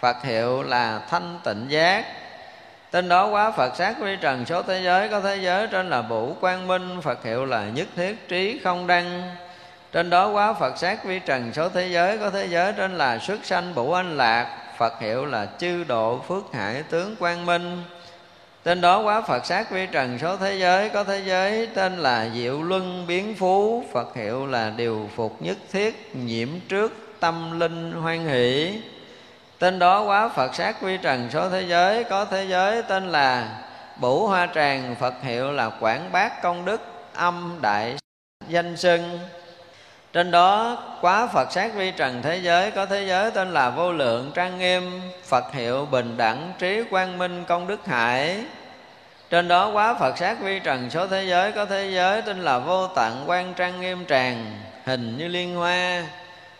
Phật 0.00 0.22
hiệu 0.22 0.62
là 0.62 1.00
thanh 1.10 1.38
tịnh 1.44 1.66
giác. 1.68 2.04
Tên 2.90 3.08
đó 3.08 3.26
quá 3.26 3.50
Phật 3.50 3.76
sát 3.76 3.98
vi 4.00 4.16
trần 4.16 4.46
số 4.46 4.62
thế 4.62 4.80
giới, 4.82 5.08
Có 5.08 5.20
thế 5.20 5.36
giới 5.36 5.66
trên 5.66 5.90
là 5.90 6.02
Bủ 6.02 6.36
Quang 6.40 6.66
Minh, 6.66 7.00
Phật 7.00 7.24
hiệu 7.24 7.44
là 7.44 7.64
nhất 7.64 7.86
thiết 7.96 8.28
trí 8.28 8.60
không 8.64 8.86
đăng. 8.86 9.36
Trên 9.92 10.10
đó 10.10 10.28
quá 10.28 10.52
Phật 10.52 10.78
sát 10.78 11.04
vi 11.04 11.18
trần 11.18 11.52
số 11.52 11.68
thế 11.68 11.88
giới, 11.88 12.18
Có 12.18 12.30
thế 12.30 12.46
giới 12.46 12.72
trên 12.72 12.98
là 12.98 13.18
xuất 13.18 13.44
sanh 13.44 13.74
Bủ 13.74 13.92
Anh 13.92 14.16
Lạc, 14.16 14.58
Phật 14.78 15.00
hiệu 15.00 15.26
là 15.26 15.46
chư 15.58 15.84
độ 15.84 16.20
phước 16.28 16.44
hải 16.54 16.82
tướng 16.82 17.16
Quang 17.16 17.46
Minh. 17.46 17.82
Tên 18.66 18.80
đó 18.80 19.00
quá 19.00 19.20
Phật 19.20 19.46
sát 19.46 19.70
vi 19.70 19.86
trần 19.86 20.18
số 20.18 20.36
thế 20.36 20.54
giới, 20.54 20.88
Có 20.88 21.04
thế 21.04 21.22
giới 21.26 21.68
tên 21.74 21.98
là 21.98 22.28
Diệu 22.34 22.62
Luân 22.62 23.06
Biến 23.06 23.34
Phú. 23.38 23.84
Phật 23.92 24.16
hiệu 24.16 24.46
là 24.46 24.72
điều 24.76 25.10
phục 25.16 25.42
nhất 25.42 25.56
thiết, 25.72 26.16
Nhiễm 26.16 26.48
trước 26.68 26.92
tâm 27.20 27.60
linh 27.60 27.92
hoan 27.92 28.26
hỷ. 28.26 28.80
Tên 29.58 29.78
đó 29.78 30.02
quá 30.02 30.28
Phật 30.28 30.54
sát 30.54 30.82
vi 30.82 30.96
trần 30.96 31.28
số 31.32 31.50
thế 31.50 31.62
giới, 31.62 32.04
Có 32.04 32.24
thế 32.24 32.44
giới 32.44 32.82
tên 32.82 33.12
là 33.12 33.58
Bủ 34.00 34.26
Hoa 34.26 34.48
Tràng. 34.54 34.94
Phật 35.00 35.14
hiệu 35.22 35.52
là 35.52 35.70
Quảng 35.80 36.12
Bác 36.12 36.42
Công 36.42 36.64
Đức 36.64 36.80
Âm 37.14 37.58
Đại 37.62 37.96
Danh 38.48 38.76
Sưng. 38.76 39.18
Trên 40.12 40.30
đó 40.30 40.78
quá 41.00 41.26
Phật 41.26 41.52
sát 41.52 41.74
vi 41.74 41.90
trần 41.90 42.22
thế 42.22 42.36
giới, 42.36 42.70
Có 42.70 42.86
thế 42.86 43.06
giới 43.06 43.30
tên 43.30 43.52
là 43.52 43.70
Vô 43.70 43.92
Lượng 43.92 44.30
Trang 44.34 44.58
Nghiêm. 44.58 45.00
Phật 45.24 45.52
hiệu 45.52 45.86
Bình 45.90 46.16
Đẳng 46.16 46.52
Trí 46.58 46.82
Quang 46.90 47.18
Minh 47.18 47.44
Công 47.48 47.66
Đức 47.66 47.86
Hải. 47.86 48.44
Trên 49.30 49.48
đó 49.48 49.70
quá 49.72 49.94
Phật 49.94 50.18
sát 50.18 50.40
vi 50.40 50.60
trần, 50.60 50.90
số 50.90 51.06
thế 51.06 51.24
giới 51.24 51.52
Có 51.52 51.64
thế 51.64 51.90
giới 51.94 52.22
tên 52.22 52.38
là 52.38 52.58
Vô 52.58 52.86
tận 52.86 53.24
Quan 53.26 53.54
Trang 53.54 53.80
Nghiêm 53.80 54.06
Tràng, 54.06 54.58
Hình 54.84 55.18
như 55.18 55.28
liên 55.28 55.54
hoa, 55.54 56.06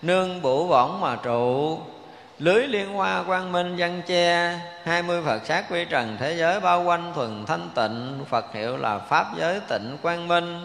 Nương 0.02 0.43
bủ 0.43 0.66
võng 0.66 1.01
mà 1.01 1.16
trụ, 1.22 1.78
lưới 2.38 2.66
liên 2.68 2.93
hoa 2.93 3.22
quang 3.22 3.52
minh 3.52 3.74
văn 3.78 4.02
che, 4.06 4.59
hai 4.84 5.02
mươi 5.02 5.22
Phật 5.24 5.47
sát 5.47 5.70
vi 5.70 5.84
trần 5.84 6.16
thế 6.20 6.36
giới 6.36 6.60
bao 6.60 6.82
quanh 6.82 7.12
thuần 7.14 7.47
thanh 7.47 7.70
tịnh, 7.74 8.24
Phật 8.28 8.55
hiệu 8.55 8.76
là 8.76 8.98
Pháp 8.98 9.26
giới 9.38 9.60
tịnh 9.68 9.98
quang 10.02 10.28
minh. 10.28 10.60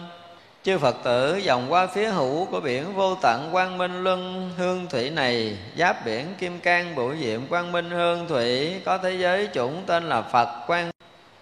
Chư 0.62 0.78
Phật 0.78 0.96
tử 1.04 1.36
dòng 1.36 1.66
qua 1.68 1.86
phía 1.86 2.08
hữu 2.08 2.44
của 2.44 2.60
biển 2.60 2.94
vô 2.94 3.14
tận 3.14 3.48
quang 3.52 3.78
minh 3.78 4.04
luân 4.04 4.50
hương 4.58 4.86
thủy 4.90 5.10
này, 5.10 5.56
Giáp 5.78 6.06
biển 6.06 6.34
kim 6.38 6.60
cang 6.60 6.94
bổ 6.94 7.14
diệm 7.20 7.46
quang 7.46 7.72
minh 7.72 7.90
hương 7.90 8.28
thủy, 8.28 8.80
Có 8.84 8.98
thế 8.98 9.12
giới 9.12 9.48
chủng 9.54 9.82
tên 9.86 10.08
là 10.08 10.22
Phật 10.22 10.48
quang 10.66 10.91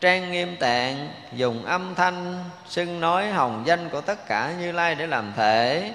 trang 0.00 0.32
nghiêm 0.32 0.56
tạng, 0.56 1.08
Dùng 1.32 1.64
âm 1.64 1.94
thanh, 1.94 2.44
xưng 2.68 3.00
nói 3.00 3.28
hồng 3.28 3.62
danh 3.66 3.88
của 3.88 4.00
tất 4.00 4.26
cả 4.26 4.52
Như 4.60 4.72
Lai 4.72 4.94
để 4.94 5.06
làm 5.06 5.32
thể. 5.36 5.92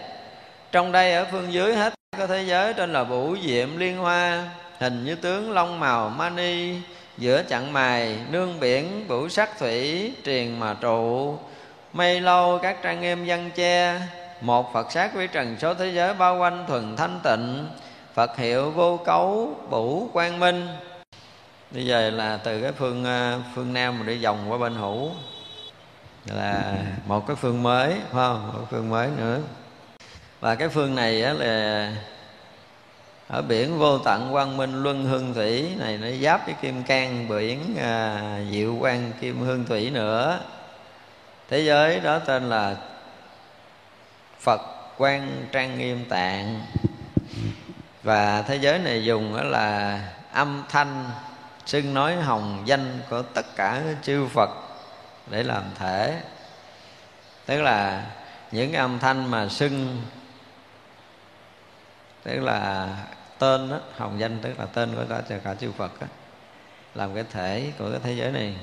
Trong 0.72 0.92
đây 0.92 1.14
ở 1.14 1.26
phương 1.32 1.54
dưới 1.54 1.76
hết 1.76 1.94
có 2.18 2.28
thế 2.28 2.44
giới 2.44 2.74
trên 2.74 2.94
là 2.94 3.04
vũ 3.04 3.36
diệm 3.44 3.78
liên 3.78 3.98
hoa, 3.98 4.44
hình 4.80 5.06
như 5.06 5.16
tướng 5.16 5.52
long 5.52 5.80
màu 5.80 6.10
mani, 6.10 6.76
giữa 7.18 7.44
chặng 7.50 7.74
mài, 7.74 8.18
nương 8.32 8.60
biển, 8.60 9.08
vũ 9.08 9.30
sắc 9.30 9.60
thủy, 9.60 10.12
triền 10.24 10.60
mà 10.60 10.76
trụ. 10.82 11.38
Mây 11.94 12.22
lâu 12.22 12.60
các 12.64 12.78
trang 12.84 13.02
nghiêm 13.02 13.24
văn 13.28 13.50
che, 13.56 14.00
một 14.42 14.74
phật 14.74 14.92
sát 14.92 15.16
với 15.16 15.28
trần 15.28 15.56
số 15.60 15.74
thế 15.74 15.88
giới 15.88 16.14
bao 16.14 16.38
quanh 16.38 16.66
thuần 16.68 16.96
thanh 16.96 17.20
tịnh. 17.24 17.68
Phật 18.14 18.38
hiệu 18.38 18.72
vô 18.72 19.00
cấu 19.06 19.56
vũ 19.70 20.08
quang 20.14 20.40
minh 20.40 20.68
bây 21.72 21.86
giờ 21.86 22.10
là 22.10 22.38
từ 22.38 22.62
cái 22.62 22.72
phương 22.72 23.04
ờ, 23.04 23.40
phương 23.56 23.74
nam 23.74 24.00
mà 24.00 24.06
đi 24.06 24.24
vòng 24.24 24.52
qua 24.52 24.58
bên 24.58 24.76
hữu. 24.76 25.12
Là 26.26 26.78
một 27.06 27.28
cái 27.28 27.36
phương 27.36 27.64
mới 27.64 27.90
phải 27.90 28.12
không? 28.12 28.48
Một 28.48 28.54
cái 28.60 28.68
phương 28.72 28.90
mới 28.90 29.10
nữa. 29.18 29.40
Và 30.40 30.56
cái 30.56 30.70
phương 30.70 30.96
này 30.96 31.22
á 31.24 31.34
là 31.34 31.92
ở 33.28 33.42
biển 33.42 33.78
vô 33.78 33.98
tận 33.98 34.30
quang 34.32 34.58
minh 34.58 34.84
luân 34.84 35.06
hương 35.06 35.34
thủy 35.34 35.70
này 35.80 35.98
nó 35.98 36.08
giáp 36.22 36.46
với 36.46 36.56
kim 36.62 36.84
cang 36.84 37.28
biển 37.28 37.76
à, 37.82 38.40
diệu 38.52 38.76
quang 38.80 39.12
kim 39.22 39.40
hương 39.40 39.66
thủy 39.66 39.90
nữa. 39.90 40.40
Thế 41.50 41.60
giới 41.60 42.00
đó 42.00 42.20
tên 42.20 42.50
là 42.50 42.76
phật 44.40 44.62
quang 44.98 45.46
trang 45.52 45.80
nghiêm 45.80 46.06
tạng. 46.10 46.62
Và 48.04 48.42
thế 48.42 48.56
giới 48.56 48.80
này 48.80 49.06
dùng 49.06 49.38
đó 49.38 49.44
là 49.44 50.00
âm 50.32 50.64
thanh 50.70 51.10
xưng 51.66 51.94
nói 51.94 52.16
hồng 52.16 52.64
danh 52.66 53.00
của 53.10 53.22
tất 53.22 53.46
cả 53.56 53.82
chư 54.02 54.28
phật 54.28 54.50
để 55.32 55.44
làm 55.44 55.64
thể. 55.76 56.22
Tức 57.46 57.62
là 57.62 58.06
những 58.52 58.72
cái 58.72 58.82
âm 58.82 59.00
thanh 59.00 59.32
mà 59.32 59.48
xưng 59.48 60.02
tức 62.26 62.40
là 62.40 62.90
tên 63.40 63.70
đó, 63.70 63.80
hồng 63.98 64.20
danh 64.20 64.40
tức 64.42 64.60
là 64.60 64.66
tên 64.66 64.96
của 64.96 65.04
cả, 65.10 65.38
cả 65.44 65.56
chư 65.56 65.72
Phật 65.72 66.02
đó, 66.02 66.08
làm 66.96 67.16
cái 67.16 67.24
thể 67.32 67.72
của 67.80 67.92
cái 67.92 68.00
thế 68.04 68.14
giới 68.14 68.32
này. 68.32 68.56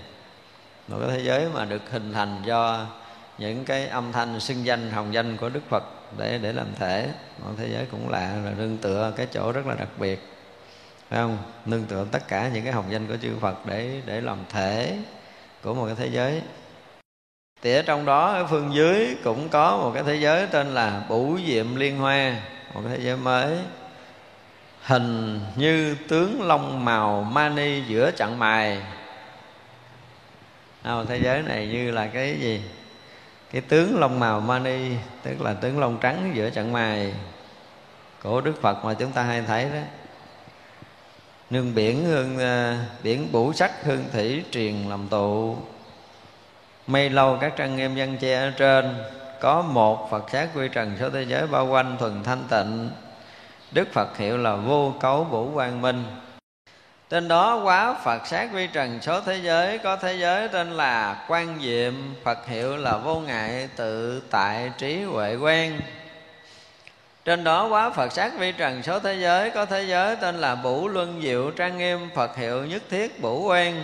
Một 0.88 0.96
cái 1.00 1.10
thế 1.10 1.24
giới 1.24 1.48
mà 1.54 1.64
được 1.64 1.90
hình 1.90 2.12
thành 2.12 2.42
do 2.44 2.86
những 3.38 3.64
cái 3.64 3.86
âm 3.86 4.12
thanh 4.12 4.40
xưng 4.40 4.66
danh 4.66 4.90
hồng 4.90 5.14
danh 5.14 5.36
của 5.36 5.48
Đức 5.48 5.60
Phật 5.68 5.84
để 6.18 6.38
để 6.42 6.52
làm 6.52 6.66
thể. 6.78 7.08
Một 7.38 7.50
thế 7.56 7.68
giới 7.72 7.86
cũng 7.90 8.10
lạ 8.10 8.32
là 8.44 8.50
nương 8.56 8.78
tựa 8.78 9.12
cái 9.16 9.26
chỗ 9.32 9.52
rất 9.52 9.66
là 9.66 9.74
đặc 9.74 9.88
biệt 9.98 10.28
phải 11.12 11.20
không? 11.20 11.38
Nương 11.66 11.84
tựa 11.84 12.06
tất 12.12 12.28
cả 12.28 12.48
những 12.48 12.64
cái 12.64 12.72
hồng 12.72 12.84
danh 12.90 13.06
của 13.06 13.16
chư 13.16 13.30
Phật 13.40 13.66
để 13.66 14.00
để 14.06 14.20
làm 14.20 14.38
thể 14.48 14.98
của 15.62 15.74
một 15.74 15.86
cái 15.86 15.94
thế 15.98 16.06
giới. 16.06 16.42
Thì 17.62 17.74
ở 17.74 17.82
trong 17.82 18.04
đó 18.06 18.32
ở 18.32 18.46
phương 18.46 18.74
dưới 18.74 19.16
cũng 19.24 19.48
có 19.48 19.76
một 19.76 19.90
cái 19.94 20.02
thế 20.02 20.16
giới 20.16 20.46
tên 20.46 20.66
là 20.66 21.02
Bủ 21.08 21.38
Diệm 21.46 21.76
Liên 21.76 21.98
Hoa 21.98 22.36
một 22.74 22.80
cái 22.84 22.96
thế 22.98 23.04
giới 23.04 23.16
mới. 23.16 23.58
Hình 24.82 25.40
như 25.56 25.96
tướng 26.08 26.42
long 26.42 26.84
màu 26.84 27.22
mani 27.22 27.80
giữa 27.80 28.10
chặng 28.10 28.38
mài. 28.38 28.82
À, 30.82 30.94
thế 31.08 31.20
giới 31.22 31.42
này 31.42 31.66
như 31.66 31.90
là 31.90 32.06
cái 32.06 32.36
gì? 32.40 32.62
Cái 33.52 33.62
tướng 33.62 33.98
lông 33.98 34.20
màu 34.20 34.40
mani 34.40 34.96
tức 35.22 35.40
là 35.40 35.54
tướng 35.54 35.80
lông 35.80 35.98
trắng 36.00 36.32
giữa 36.34 36.50
chặng 36.50 36.72
mài 36.72 37.12
của 38.22 38.40
đức 38.40 38.62
phật 38.62 38.84
mà 38.84 38.94
chúng 38.94 39.12
ta 39.12 39.22
hay 39.22 39.42
thấy 39.42 39.64
đó 39.64 39.80
nương 41.52 41.74
biển 41.74 42.04
hương 42.04 42.36
uh, 42.36 43.02
biển 43.02 43.32
bủ 43.32 43.52
sắc 43.52 43.84
hương 43.84 44.04
thủy 44.12 44.44
truyền 44.50 44.74
làm 44.88 45.08
tụ. 45.08 45.56
Mây 46.86 47.10
lâu 47.10 47.38
các 47.40 47.52
trang 47.56 47.76
nghiêm 47.76 47.94
dân 47.94 48.16
che 48.16 48.34
ở 48.34 48.50
trên 48.50 48.94
có 49.40 49.62
một 49.62 50.08
phật 50.10 50.30
sát 50.30 50.48
quy 50.54 50.68
trần 50.68 50.96
số 51.00 51.10
thế 51.10 51.24
giới 51.28 51.46
bao 51.46 51.66
quanh 51.66 51.96
thuần 51.98 52.22
thanh 52.24 52.44
tịnh. 52.50 52.90
Đức 53.72 53.88
phật 53.92 54.18
hiệu 54.18 54.36
là 54.36 54.56
vô 54.56 54.94
cấu 55.00 55.24
vũ 55.24 55.50
quang 55.54 55.82
minh. 55.82 56.04
Tên 57.08 57.28
đó 57.28 57.60
quá 57.64 57.94
Phật 58.04 58.26
sát 58.26 58.48
quy 58.54 58.66
trần 58.66 58.98
số 59.02 59.20
thế 59.20 59.40
giới 59.42 59.78
Có 59.78 59.96
thế 59.96 60.14
giới 60.14 60.48
tên 60.48 60.70
là 60.70 61.24
quan 61.28 61.58
diệm. 61.62 61.94
Phật 62.24 62.46
hiệu 62.46 62.76
là 62.76 62.96
vô 62.96 63.20
ngại 63.20 63.68
tự 63.76 64.22
tại 64.30 64.72
trí 64.78 65.02
huệ 65.02 65.36
quen 65.36 65.80
trên 67.24 67.44
đó 67.44 67.66
quá 67.66 67.90
Phật 67.90 68.12
sát 68.12 68.32
vi 68.38 68.52
trần 68.52 68.82
số 68.82 68.98
thế 68.98 69.14
giới, 69.14 69.50
Có 69.50 69.66
thế 69.66 69.82
giới 69.82 70.16
tên 70.16 70.36
là 70.36 70.54
Bủ 70.54 70.88
Luân 70.88 71.20
Diệu 71.22 71.50
Trang 71.50 71.78
Nghiêm, 71.78 72.08
Phật 72.14 72.36
hiệu 72.36 72.64
nhất 72.64 72.82
thiết 72.90 73.22
Bủ 73.22 73.44
Quen. 73.46 73.82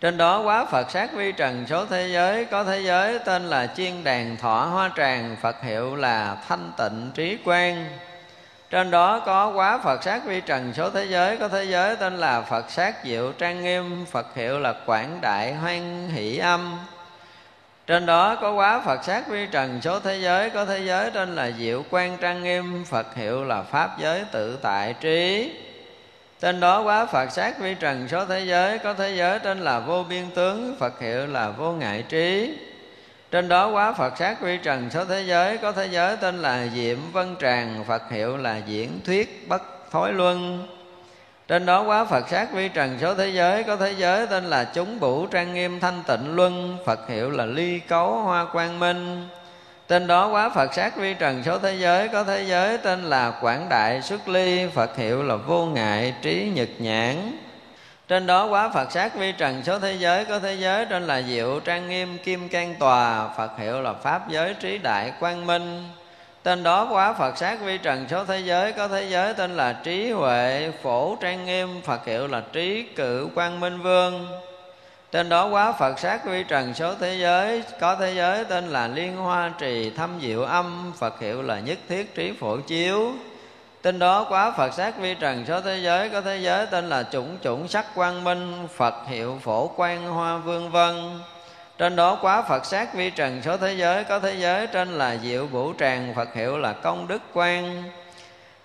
Trên 0.00 0.16
đó 0.16 0.42
quá 0.42 0.64
Phật 0.64 0.90
sát 0.90 1.12
vi 1.12 1.32
trần 1.32 1.64
số 1.66 1.86
thế 1.86 2.08
giới, 2.08 2.44
Có 2.44 2.64
thế 2.64 2.80
giới 2.80 3.18
tên 3.18 3.50
là 3.50 3.66
Chiên 3.66 4.04
Đàn 4.04 4.36
Thọ 4.36 4.64
Hoa 4.64 4.90
Tràng, 4.96 5.36
Phật 5.42 5.62
hiệu 5.62 5.96
là 5.96 6.36
Thanh 6.48 6.72
Tịnh 6.78 7.10
Trí 7.14 7.36
Quang 7.44 7.86
trên 8.74 8.90
đó 8.90 9.20
có 9.26 9.52
quá 9.54 9.78
Phật 9.78 10.02
sát 10.02 10.24
vi 10.26 10.40
trần 10.40 10.72
số 10.74 10.90
thế 10.90 11.04
giới, 11.04 11.36
Có 11.36 11.48
thế 11.48 11.64
giới 11.64 11.96
tên 11.96 12.16
là 12.16 12.40
Phật 12.40 12.70
sát 12.70 12.94
diệu 13.04 13.32
trang 13.32 13.62
nghiêm, 13.62 14.06
Phật 14.06 14.34
hiệu 14.34 14.58
là 14.58 14.74
Quảng 14.86 15.18
Đại 15.20 15.54
Hoan 15.54 16.08
Hỷ 16.08 16.38
Âm 16.38 16.78
trên 17.86 18.06
đó 18.06 18.36
có 18.40 18.52
quá 18.52 18.80
Phật 18.84 19.04
sát 19.04 19.28
vi 19.28 19.46
trần, 19.46 19.80
số 19.82 20.00
thế 20.00 20.18
giới, 20.18 20.50
Có 20.50 20.64
thế 20.64 20.78
giới 20.78 21.10
trên 21.10 21.34
là 21.34 21.50
Diệu 21.58 21.84
Quan 21.90 22.16
Trang 22.20 22.42
Nghiêm, 22.42 22.84
Phật 22.84 23.14
hiệu 23.14 23.44
là 23.44 23.62
Pháp 23.62 23.90
giới 24.00 24.24
tự 24.32 24.58
tại 24.62 24.94
trí. 25.00 25.52
Trên 26.40 26.60
đó 26.60 26.82
quá 26.82 27.06
Phật 27.06 27.30
sát 27.30 27.58
vi 27.58 27.74
trần, 27.74 28.08
số 28.08 28.24
thế 28.26 28.40
giới, 28.40 28.78
Có 28.78 28.94
thế 28.94 29.14
giới 29.16 29.38
trên 29.38 29.60
là 29.60 29.80
Vô 29.80 30.02
Biên 30.02 30.30
Tướng, 30.34 30.76
Phật 30.78 31.00
hiệu 31.00 31.26
là 31.26 31.50
Vô 31.50 31.72
Ngại 31.72 32.04
Trí. 32.08 32.58
Trên 33.30 33.48
đó 33.48 33.68
quá 33.68 33.92
Phật 33.92 34.18
sát 34.18 34.40
vi 34.40 34.58
trần, 34.62 34.90
số 34.90 35.04
thế 35.04 35.22
giới, 35.22 35.58
Có 35.58 35.72
thế 35.72 35.88
giới 35.90 36.16
tên 36.16 36.42
là 36.42 36.66
Diệm 36.74 36.98
Vân 37.12 37.36
Tràng, 37.40 37.84
Phật 37.88 38.02
hiệu 38.10 38.36
là 38.36 38.60
Diễn 38.66 39.00
Thuyết 39.04 39.48
Bất 39.48 39.62
Thối 39.90 40.12
Luân 40.12 40.66
trên 41.48 41.66
đó 41.66 41.82
quá 41.82 42.04
Phật 42.04 42.28
sát 42.28 42.52
vi 42.52 42.68
trần 42.68 42.98
số 43.00 43.14
thế 43.14 43.28
giới, 43.28 43.62
Có 43.62 43.76
thế 43.76 43.94
giới 43.98 44.26
tên 44.26 44.44
là 44.44 44.64
Chúng 44.64 45.00
Bủ 45.00 45.26
Trang 45.26 45.54
Nghiêm 45.54 45.80
Thanh 45.80 46.02
Tịnh 46.06 46.36
Luân, 46.36 46.78
Phật 46.86 47.08
hiệu 47.08 47.30
là 47.30 47.46
Ly 47.46 47.78
Cấu 47.78 48.12
Hoa 48.12 48.44
Quang 48.44 48.80
Minh. 48.80 49.28
Tên 49.86 50.06
đó 50.06 50.28
quá 50.28 50.48
Phật 50.48 50.74
sát 50.74 50.96
vi 50.96 51.14
trần 51.14 51.42
số 51.42 51.58
thế 51.58 51.74
giới, 51.74 52.08
Có 52.08 52.24
thế 52.24 52.42
giới 52.42 52.78
tên 52.78 53.04
là 53.04 53.30
Quảng 53.40 53.68
Đại 53.68 54.02
Xuất 54.02 54.28
Ly, 54.28 54.66
Phật 54.66 54.96
hiệu 54.96 55.22
là 55.22 55.36
Vô 55.36 55.66
Ngại 55.66 56.14
Trí 56.22 56.50
Nhật 56.54 56.68
Nhãn. 56.78 57.16
Trên 58.08 58.26
đó 58.26 58.46
quá 58.46 58.70
Phật 58.74 58.92
sát 58.92 59.14
vi 59.14 59.32
trần 59.32 59.62
số 59.64 59.78
thế 59.78 59.92
giới, 59.92 60.24
Có 60.24 60.38
thế 60.38 60.54
giới 60.54 60.84
trên 60.84 61.06
là 61.06 61.22
diệu 61.22 61.60
trang 61.60 61.88
nghiêm 61.88 62.18
kim 62.18 62.48
can 62.48 62.74
tòa, 62.74 63.28
Phật 63.36 63.58
hiệu 63.58 63.80
là 63.80 63.92
Pháp 63.92 64.28
giới 64.28 64.54
trí 64.54 64.78
đại 64.78 65.12
quang 65.20 65.46
minh. 65.46 65.88
Tên 66.44 66.62
đó 66.62 66.88
quá 66.90 67.12
Phật 67.12 67.38
sát 67.38 67.60
vi 67.60 67.78
trần 67.78 68.06
số 68.08 68.24
thế 68.24 68.40
giới, 68.40 68.72
Có 68.72 68.88
thế 68.88 69.04
giới 69.10 69.34
tên 69.34 69.56
là 69.56 69.72
trí 69.72 70.10
huệ 70.10 70.72
phổ 70.82 71.16
trang 71.20 71.46
nghiêm, 71.46 71.82
Phật 71.82 72.06
hiệu 72.06 72.26
là 72.26 72.42
trí 72.52 72.82
cự 72.82 73.28
quang 73.34 73.60
minh 73.60 73.80
vương. 73.82 74.28
Tên 75.10 75.28
đó 75.28 75.48
quá 75.48 75.72
Phật 75.72 75.98
sát 75.98 76.24
vi 76.24 76.44
trần 76.44 76.74
số 76.74 76.94
thế 76.94 77.14
giới, 77.14 77.62
Có 77.80 77.96
thế 77.96 78.14
giới 78.14 78.44
tên 78.44 78.68
là 78.68 78.88
liên 78.88 79.16
hoa 79.16 79.52
trì 79.58 79.90
thâm 79.90 80.10
diệu 80.22 80.42
âm, 80.42 80.92
Phật 80.98 81.20
hiệu 81.20 81.42
là 81.42 81.60
nhất 81.60 81.78
thiết 81.88 82.14
trí 82.14 82.32
phổ 82.40 82.56
chiếu. 82.56 83.12
Tên 83.82 83.98
đó 83.98 84.26
quá 84.28 84.50
Phật 84.50 84.74
sát 84.74 84.98
vi 84.98 85.14
trần 85.14 85.44
số 85.48 85.60
thế 85.60 85.78
giới, 85.78 86.08
Có 86.08 86.20
thế 86.20 86.38
giới 86.38 86.66
tên 86.66 86.88
là 86.88 87.02
chủng 87.02 87.36
chủng 87.42 87.68
sắc 87.68 87.94
quang 87.94 88.24
minh, 88.24 88.68
Phật 88.76 88.94
hiệu 89.08 89.38
phổ 89.42 89.70
quan 89.76 90.06
hoa 90.06 90.36
vương 90.36 90.70
vân 90.70 91.20
trên 91.78 91.96
đó 91.96 92.18
quá 92.22 92.42
Phật 92.42 92.64
sát 92.64 92.94
vi 92.94 93.10
trần 93.10 93.42
số 93.42 93.56
thế 93.56 93.72
giới, 93.72 94.04
Có 94.04 94.18
thế 94.18 94.34
giới 94.34 94.66
trên 94.66 94.88
là 94.88 95.16
diệu 95.16 95.46
vũ 95.46 95.72
tràng, 95.78 96.14
Phật 96.14 96.34
hiệu 96.34 96.58
là 96.58 96.72
công 96.72 97.08
đức 97.08 97.22
quan 97.32 97.84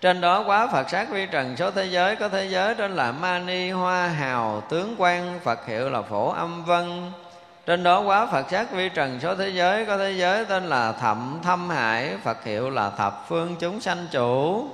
trên 0.02 0.22
đó 0.22 0.44
quá 0.48 0.68
Phật 0.68 0.90
sát 0.90 1.10
vi 1.10 1.26
trần 1.26 1.58
số 1.58 1.72
thế 1.72 1.86
giới, 1.86 2.16
Có 2.16 2.30
thế 2.30 2.46
giới 2.46 2.76
trên 2.76 2.96
là 2.96 3.12
mani 3.12 3.70
hoa 3.70 4.08
hào 4.08 4.64
tướng 4.70 4.96
quan 4.98 5.40
Phật 5.44 5.66
hiệu 5.66 5.90
là 5.90 6.02
phổ 6.02 6.30
âm 6.30 6.66
vân. 6.66 7.12
Trên 7.66 7.84
đó 7.84 8.02
quá 8.02 8.26
Phật 8.26 8.46
sát 8.52 8.72
vi 8.72 8.90
trần 8.90 9.20
số 9.20 9.36
thế 9.36 9.50
giới, 9.50 9.86
Có 9.86 9.98
thế 9.98 10.12
giới 10.12 10.46
tên 10.46 10.66
là 10.66 10.92
thậm 10.92 11.40
thâm 11.44 11.70
hải, 11.70 12.18
Phật 12.24 12.44
hiệu 12.44 12.70
là 12.70 12.90
thập 12.98 13.26
phương 13.28 13.56
chúng 13.60 13.82
sanh 13.82 14.08
chủ. 14.12 14.66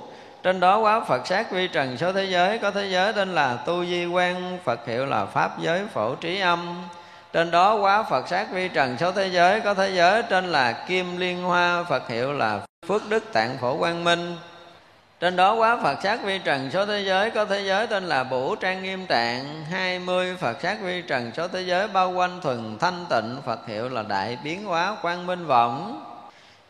Trên 0.42 0.60
đó 0.60 0.78
quá 0.78 1.00
Phật 1.00 1.26
sát 1.26 1.50
vi 1.50 1.68
trần 1.68 1.96
số 1.96 2.12
thế 2.12 2.24
giới, 2.24 2.58
Có 2.58 2.70
thế 2.70 2.86
giới 2.86 3.12
tên 3.12 3.34
là 3.34 3.56
Tu 3.66 3.84
Di 3.84 4.06
Quan 4.06 4.58
Phật 4.64 4.86
hiệu 4.86 5.06
là 5.06 5.24
Pháp 5.24 5.58
giới 5.60 5.82
phổ 5.94 6.14
trí 6.14 6.40
âm 6.40 6.82
trên 7.36 7.50
đó 7.50 7.74
quá 7.74 8.02
Phật 8.02 8.28
sát 8.28 8.52
vi 8.52 8.68
trần 8.68 8.96
số 8.98 9.12
thế 9.12 9.28
giới, 9.28 9.60
Có 9.60 9.74
thế 9.74 9.90
giới 9.94 10.22
trên 10.22 10.52
là 10.52 10.72
Kim 10.72 11.16
Liên 11.16 11.42
Hoa, 11.42 11.84
Phật 11.88 12.08
hiệu 12.08 12.32
là 12.32 12.60
Phước 12.86 13.08
Đức 13.08 13.32
Tạng 13.32 13.58
Phổ 13.58 13.78
Quang 13.78 14.04
Minh. 14.04 14.36
Trên 15.20 15.36
đó 15.36 15.54
quá 15.54 15.78
Phật 15.82 16.02
sát 16.02 16.24
vi 16.24 16.38
trần 16.38 16.70
số 16.70 16.86
thế 16.86 17.02
giới, 17.06 17.30
Có 17.30 17.44
thế 17.44 17.62
giới 17.66 17.86
tên 17.86 18.04
là 18.04 18.24
Bủ 18.24 18.56
Trang 18.56 18.82
Nghiêm 18.82 19.06
Tạng. 19.06 19.64
Hai 19.70 19.98
mươi 19.98 20.36
Phật 20.40 20.56
sát 20.62 20.76
vi 20.82 21.02
trần 21.02 21.30
số 21.36 21.48
thế 21.48 21.60
giới 21.60 21.88
Bao 21.88 22.10
quanh 22.10 22.40
thuần 22.40 22.78
thanh 22.78 23.06
tịnh, 23.10 23.36
Phật 23.46 23.66
hiệu 23.66 23.88
là 23.88 24.02
Đại 24.02 24.38
Biến 24.44 24.64
Hóa 24.64 24.96
Quang 25.02 25.26
Minh 25.26 25.46
vọng 25.46 26.02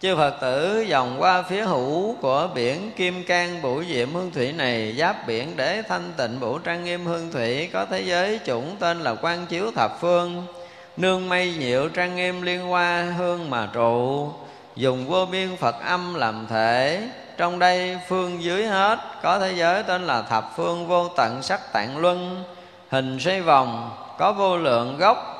chư 0.01 0.17
phật 0.17 0.35
tử 0.41 0.81
dòng 0.81 1.17
qua 1.19 1.43
phía 1.43 1.63
hữu 1.63 2.15
của 2.21 2.49
biển 2.55 2.91
kim 2.97 3.25
cang 3.25 3.63
bủ 3.63 3.83
diệm 3.85 4.13
hương 4.13 4.31
thủy 4.31 4.53
này, 4.53 4.95
giáp 4.99 5.27
biển 5.27 5.53
để 5.57 5.83
thanh 5.89 6.13
tịnh 6.17 6.41
bủ 6.41 6.59
trang 6.59 6.85
nghiêm 6.85 7.05
hương 7.05 7.33
thủy, 7.33 7.71
có 7.73 7.87
thế 7.91 8.01
giới 8.01 8.41
chủng 8.47 8.77
tên 8.81 9.01
là 9.01 9.15
quang 9.15 9.47
chiếu 9.47 9.71
thập 9.71 10.01
phương 10.01 10.47
nương 10.97 11.29
mây 11.29 11.55
nhiệu 11.59 11.89
trang 11.89 12.17
nghiêm 12.17 12.43
liên 12.43 12.61
hoa 12.61 13.03
hương 13.03 13.51
mà 13.51 13.69
trụ, 13.73 14.29
dùng 14.77 15.07
vô 15.07 15.27
biên 15.27 15.57
phật 15.57 15.77
âm 15.85 16.15
làm 16.15 16.47
thể. 16.51 17.03
Trong 17.37 17.59
đây 17.59 17.99
phương 18.09 18.43
dưới 18.43 18.67
hết, 18.67 18.99
có 19.23 19.39
thế 19.39 19.53
giới 19.57 19.83
tên 19.83 20.07
là 20.07 20.23
thập 20.23 20.53
phương 20.57 20.87
vô 20.87 21.09
tận 21.09 21.43
sắc 21.43 21.73
tạng 21.73 21.99
luân. 21.99 22.45
Hình 22.91 23.21
xoay 23.21 23.41
vòng, 23.41 23.91
có 24.19 24.33
vô 24.33 24.57
lượng 24.57 24.99
gốc. 24.99 25.33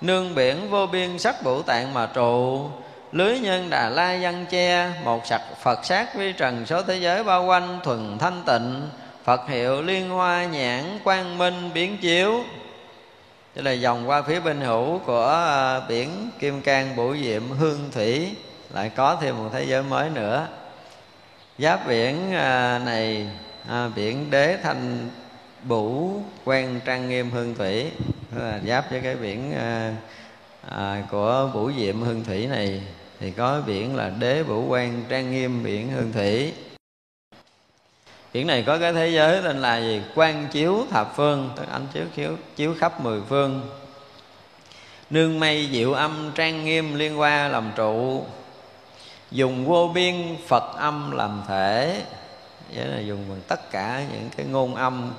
Nương 0.00 0.34
biển 0.34 0.70
vô 0.70 0.86
biên 0.86 1.18
sắc 1.18 1.42
bổ 1.42 1.62
tạng 1.62 1.94
mà 1.94 2.06
trụ, 2.14 2.66
lưới 3.12 3.38
nhân 3.38 3.70
đà 3.70 3.88
la 3.88 4.18
văn 4.20 4.46
che, 4.50 4.90
một 5.04 5.26
sạch 5.26 5.42
phật 5.62 5.84
sát 5.84 6.14
vi 6.14 6.32
trần, 6.32 6.66
số 6.66 6.82
thế 6.82 6.96
giới 6.96 7.24
bao 7.24 7.44
quanh 7.44 7.80
thuần 7.84 8.18
thanh 8.18 8.42
tịnh. 8.46 8.88
Phật 9.24 9.48
hiệu 9.48 9.82
liên 9.82 10.10
hoa 10.10 10.44
nhãn 10.44 10.98
quang 11.04 11.38
minh 11.38 11.70
biến 11.74 11.98
chiếu. 11.98 12.44
Tức 13.56 13.62
là 13.62 13.72
dòng 13.72 14.08
qua 14.08 14.22
phía 14.22 14.40
bên 14.40 14.60
hữu 14.60 14.98
của 14.98 15.26
à, 15.28 15.80
biển 15.88 16.30
Kim 16.38 16.60
Cang 16.60 16.96
Bủ 16.96 17.16
Diệm 17.16 17.42
Hương 17.50 17.90
Thủy. 17.92 18.30
Lại 18.74 18.90
có 18.96 19.16
thêm 19.20 19.36
một 19.36 19.50
thế 19.52 19.64
giới 19.64 19.82
mới 19.82 20.10
nữa. 20.10 20.48
Giáp 21.58 21.88
biển 21.88 22.32
à, 22.32 22.78
này 22.78 23.26
à, 23.68 23.88
biển 23.96 24.30
Đế 24.30 24.58
Thanh 24.62 25.08
Bủ 25.62 26.12
Quan 26.44 26.80
Trang 26.84 27.08
Nghiêm 27.08 27.30
Hương 27.30 27.54
Thủy. 27.54 27.90
Là 28.36 28.60
Giáp 28.66 28.90
với 28.90 29.00
cái 29.00 29.16
biển 29.16 29.52
à, 29.52 29.94
à 30.70 31.02
của 31.10 31.50
Bủ 31.54 31.72
Diệm 31.78 32.00
Hương 32.00 32.24
Thủy 32.24 32.46
này. 32.46 32.82
Thì 33.20 33.30
có 33.30 33.62
biển 33.66 33.96
là 33.96 34.10
đế 34.18 34.42
Bủ 34.42 34.66
quan 34.68 35.04
trang 35.08 35.30
nghiêm 35.30 35.62
biển 35.62 35.90
hương 35.90 36.12
thủy 36.12 36.52
biển 38.36 38.46
này 38.46 38.62
có 38.62 38.78
cái 38.78 38.92
thế 38.92 39.08
giới 39.08 39.42
tên 39.42 39.62
là 39.62 39.78
gì? 39.78 40.02
Quan 40.14 40.48
chiếu 40.48 40.86
thập 40.90 41.16
phương, 41.16 41.50
tức 41.56 41.64
anh 41.72 41.86
chiếu 41.94 42.04
chiếu 42.16 42.36
chiếu 42.56 42.74
khắp 42.78 43.00
mười 43.00 43.20
phương. 43.28 43.68
Nương 45.10 45.40
mây 45.40 45.68
diệu 45.72 45.92
âm, 45.92 46.32
trang 46.34 46.64
nghiêm 46.64 46.94
liên 46.94 47.16
hoa 47.16 47.48
làm 47.48 47.72
trụ. 47.76 48.24
Dùng 49.30 49.66
vô 49.66 49.90
biên 49.94 50.36
phật 50.46 50.76
âm 50.76 51.10
làm 51.10 51.42
thể. 51.48 52.02
Nghĩa 52.72 52.84
là 52.84 53.00
dùng 53.00 53.24
bằng 53.28 53.40
tất 53.48 53.70
cả 53.70 54.02
những 54.12 54.28
cái 54.36 54.46
ngôn 54.46 54.74
âm 54.74 55.12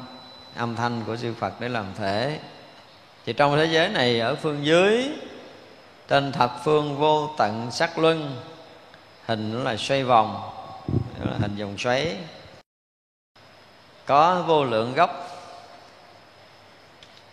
âm 0.56 0.76
thanh 0.76 1.02
của 1.07 1.18
sư 1.18 1.34
phật 1.39 1.53
để 1.60 1.69
làm 1.69 1.85
thể. 1.98 2.39
Thì 3.26 3.34
trong 3.34 3.57
thế 3.57 3.65
giới 3.65 3.89
này, 3.89 4.19
ở 4.19 4.35
phương 4.35 4.65
dưới, 4.65 5.10
trên 6.07 6.31
thập 6.31 6.61
phương 6.64 6.98
vô 6.98 7.30
tận 7.38 7.72
sắc 7.72 7.99
luân, 7.99 8.35
hình 9.26 9.53
nó 9.53 9.60
là 9.60 9.77
xoay 9.77 10.03
vòng 10.03 10.52
là 11.23 11.38
hình 11.39 11.56
vòng 11.56 11.77
xoáy 11.77 12.15
có 14.08 14.44
vô 14.48 14.64
lượng 14.64 14.94
gốc. 14.94 15.24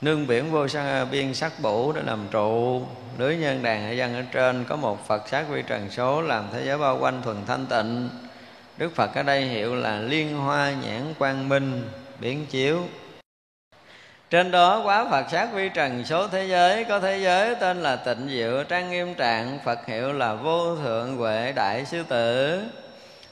Nương 0.00 0.26
biển 0.26 0.50
vô 0.50 0.68
sang 0.68 1.10
biên 1.10 1.34
sắc 1.34 1.52
bủ 1.62 1.92
để 1.92 2.02
làm 2.04 2.28
trụ. 2.30 2.82
Lưới 3.18 3.36
nhân 3.36 3.62
đàn 3.62 3.82
hệ 3.82 3.94
dân 3.94 4.14
ở 4.14 4.22
trên 4.32 4.64
có 4.68 4.76
một 4.76 5.06
phật 5.06 5.28
sát 5.28 5.44
vi 5.48 5.62
trần 5.62 5.90
số 5.90 6.22
làm 6.22 6.44
thế 6.52 6.64
giới 6.66 6.78
bao 6.78 6.98
quanh 6.98 7.22
thuần 7.22 7.36
thanh 7.46 7.66
tịnh. 7.66 8.08
Đức 8.76 8.94
phật 8.94 9.14
ở 9.14 9.22
đây 9.22 9.42
hiệu 9.42 9.74
là 9.74 9.98
liên 9.98 10.38
hoa 10.38 10.72
nhãn 10.72 11.14
quang 11.18 11.48
minh, 11.48 11.90
biển 12.20 12.46
chiếu. 12.46 12.78
Trên 14.30 14.50
đó 14.50 14.82
quá 14.84 15.06
Phật 15.10 15.26
sát 15.30 15.48
vi 15.52 15.68
trần 15.68 16.04
số 16.04 16.28
thế 16.28 16.46
giới, 16.46 16.84
Có 16.84 17.00
thế 17.00 17.18
giới 17.18 17.54
tên 17.54 17.82
là 17.82 17.96
tịnh 17.96 18.28
diệu 18.28 18.64
trang 18.64 18.90
nghiêm 18.90 19.14
trạng, 19.14 19.58
Phật 19.64 19.86
hiệu 19.86 20.12
là 20.12 20.34
vô 20.34 20.76
thượng 20.76 21.16
huệ 21.16 21.52
đại 21.52 21.84
sư 21.84 22.02
tử 22.08 22.60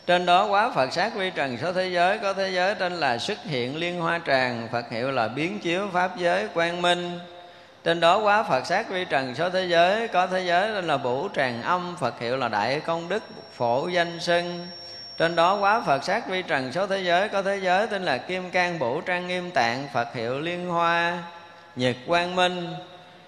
trên 0.06 0.26
đó 0.26 0.46
quá 0.46 0.70
Phật 0.74 0.92
sát 0.92 1.14
vi 1.14 1.30
trần 1.30 1.58
số 1.62 1.72
thế 1.72 1.88
giới, 1.88 2.18
Có 2.18 2.32
thế 2.32 2.50
giới 2.50 2.74
tên 2.74 2.92
là 2.92 3.18
xuất 3.18 3.38
hiện 3.44 3.76
liên 3.76 4.00
hoa 4.00 4.20
tràng, 4.26 4.68
Phật 4.72 4.90
hiệu 4.90 5.10
là 5.10 5.28
biến 5.28 5.58
chiếu 5.58 5.88
pháp 5.92 6.16
giới 6.16 6.48
quang 6.48 6.82
minh. 6.82 7.18
Trên 7.84 8.00
đó 8.00 8.18
quá 8.18 8.42
Phật 8.42 8.66
sát 8.66 8.90
vi 8.90 9.04
trần 9.04 9.34
số 9.34 9.50
thế 9.50 9.64
giới, 9.64 10.08
Có 10.08 10.26
thế 10.26 10.44
giới 10.46 10.72
tên 10.74 10.86
là 10.86 10.96
bủ 10.96 11.28
tràng 11.36 11.62
âm, 11.62 11.96
Phật 12.00 12.20
hiệu 12.20 12.36
là 12.36 12.48
đại 12.48 12.80
công 12.80 13.08
đức 13.08 13.22
phổ 13.56 13.88
danh 13.88 14.20
sưng 14.20 14.66
trên 15.18 15.36
đó 15.36 15.54
quá 15.54 15.82
Phật 15.86 16.04
sát 16.04 16.28
vi 16.28 16.42
trần 16.42 16.72
số 16.72 16.86
thế 16.86 16.98
giới, 16.98 17.28
có 17.28 17.42
thế 17.42 17.60
giới 17.62 17.86
tên 17.86 18.04
là 18.04 18.18
Kim 18.18 18.50
Cang 18.50 18.78
vũ 18.78 19.00
Trang 19.00 19.28
Nghiêm 19.28 19.50
Tạng, 19.50 19.88
Phật 19.94 20.14
hiệu 20.14 20.40
Liên 20.40 20.68
Hoa 20.68 21.22
Nhật 21.76 21.96
Quang 22.06 22.36
Minh 22.36 22.74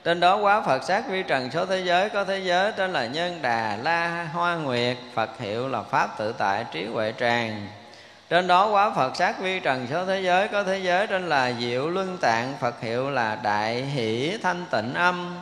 trên 0.04 0.20
đó 0.20 0.36
quá 0.36 0.60
Phật 0.60 0.84
sát 0.84 1.08
vi 1.08 1.22
trần 1.22 1.50
số 1.50 1.66
thế 1.66 1.78
giới, 1.78 2.08
có 2.08 2.24
thế 2.24 2.38
giới 2.38 2.72
tên 2.72 2.92
là 2.92 3.06
nhân 3.06 3.38
đà 3.42 3.78
la 3.82 4.28
hoa 4.32 4.54
nguyệt, 4.54 4.96
Phật 5.14 5.30
hiệu 5.38 5.68
là 5.68 5.82
pháp 5.82 6.18
tự 6.18 6.32
tại 6.38 6.64
trí 6.72 6.84
huệ 6.84 7.12
tràng. 7.20 7.66
Trên 8.30 8.46
đó 8.46 8.66
quá 8.66 8.90
Phật 8.96 9.16
sát 9.16 9.40
vi 9.40 9.60
trần 9.60 9.86
số 9.90 10.06
thế 10.06 10.20
giới, 10.20 10.48
có 10.48 10.62
thế 10.62 10.78
giới 10.78 11.06
tên 11.06 11.28
là 11.28 11.52
diệu 11.60 11.88
luân 11.88 12.18
tạng, 12.18 12.54
Phật 12.60 12.80
hiệu 12.80 13.10
là 13.10 13.38
đại 13.42 13.82
hỷ 13.82 14.38
thanh 14.42 14.64
tịnh 14.70 14.94
âm. 14.94 15.36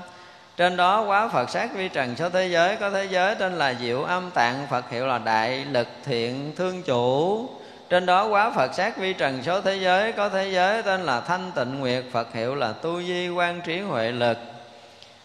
Trên 0.57 0.77
đó 0.77 1.03
quá 1.03 1.29
Phật 1.29 1.51
sát 1.51 1.75
vi 1.75 1.89
trần 1.89 2.17
số 2.17 2.29
thế 2.31 2.49
giới, 2.49 2.77
có 2.77 2.91
thế 2.91 3.05
giới 3.05 3.35
tên 3.35 3.59
là 3.59 3.75
diệu 3.81 4.03
âm 4.03 4.31
tạng, 4.31 4.67
Phật 4.71 4.91
hiệu 4.91 5.07
là 5.07 5.19
đại 5.19 5.65
lực 5.65 5.89
thiện 6.05 6.53
thương 6.57 6.83
chủ. 6.83 7.49
Trên 7.89 8.07
đó 8.07 8.27
quá 8.27 8.51
Phật 8.51 8.75
sát 8.75 8.97
vi 8.97 9.13
trần 9.13 9.43
số 9.43 9.61
thế 9.61 9.77
giới, 9.77 10.13
có 10.13 10.29
thế 10.29 10.51
giới 10.51 10.83
tên 10.83 11.03
là 11.03 11.21
thanh 11.21 11.51
tịnh 11.55 11.81
nguyệt, 11.81 12.05
Phật 12.13 12.33
hiệu 12.33 12.55
là 12.55 12.73
tu 12.73 13.03
di 13.03 13.29
quan 13.29 13.61
trí 13.61 13.81
huệ 13.81 14.13
lực 14.13 14.39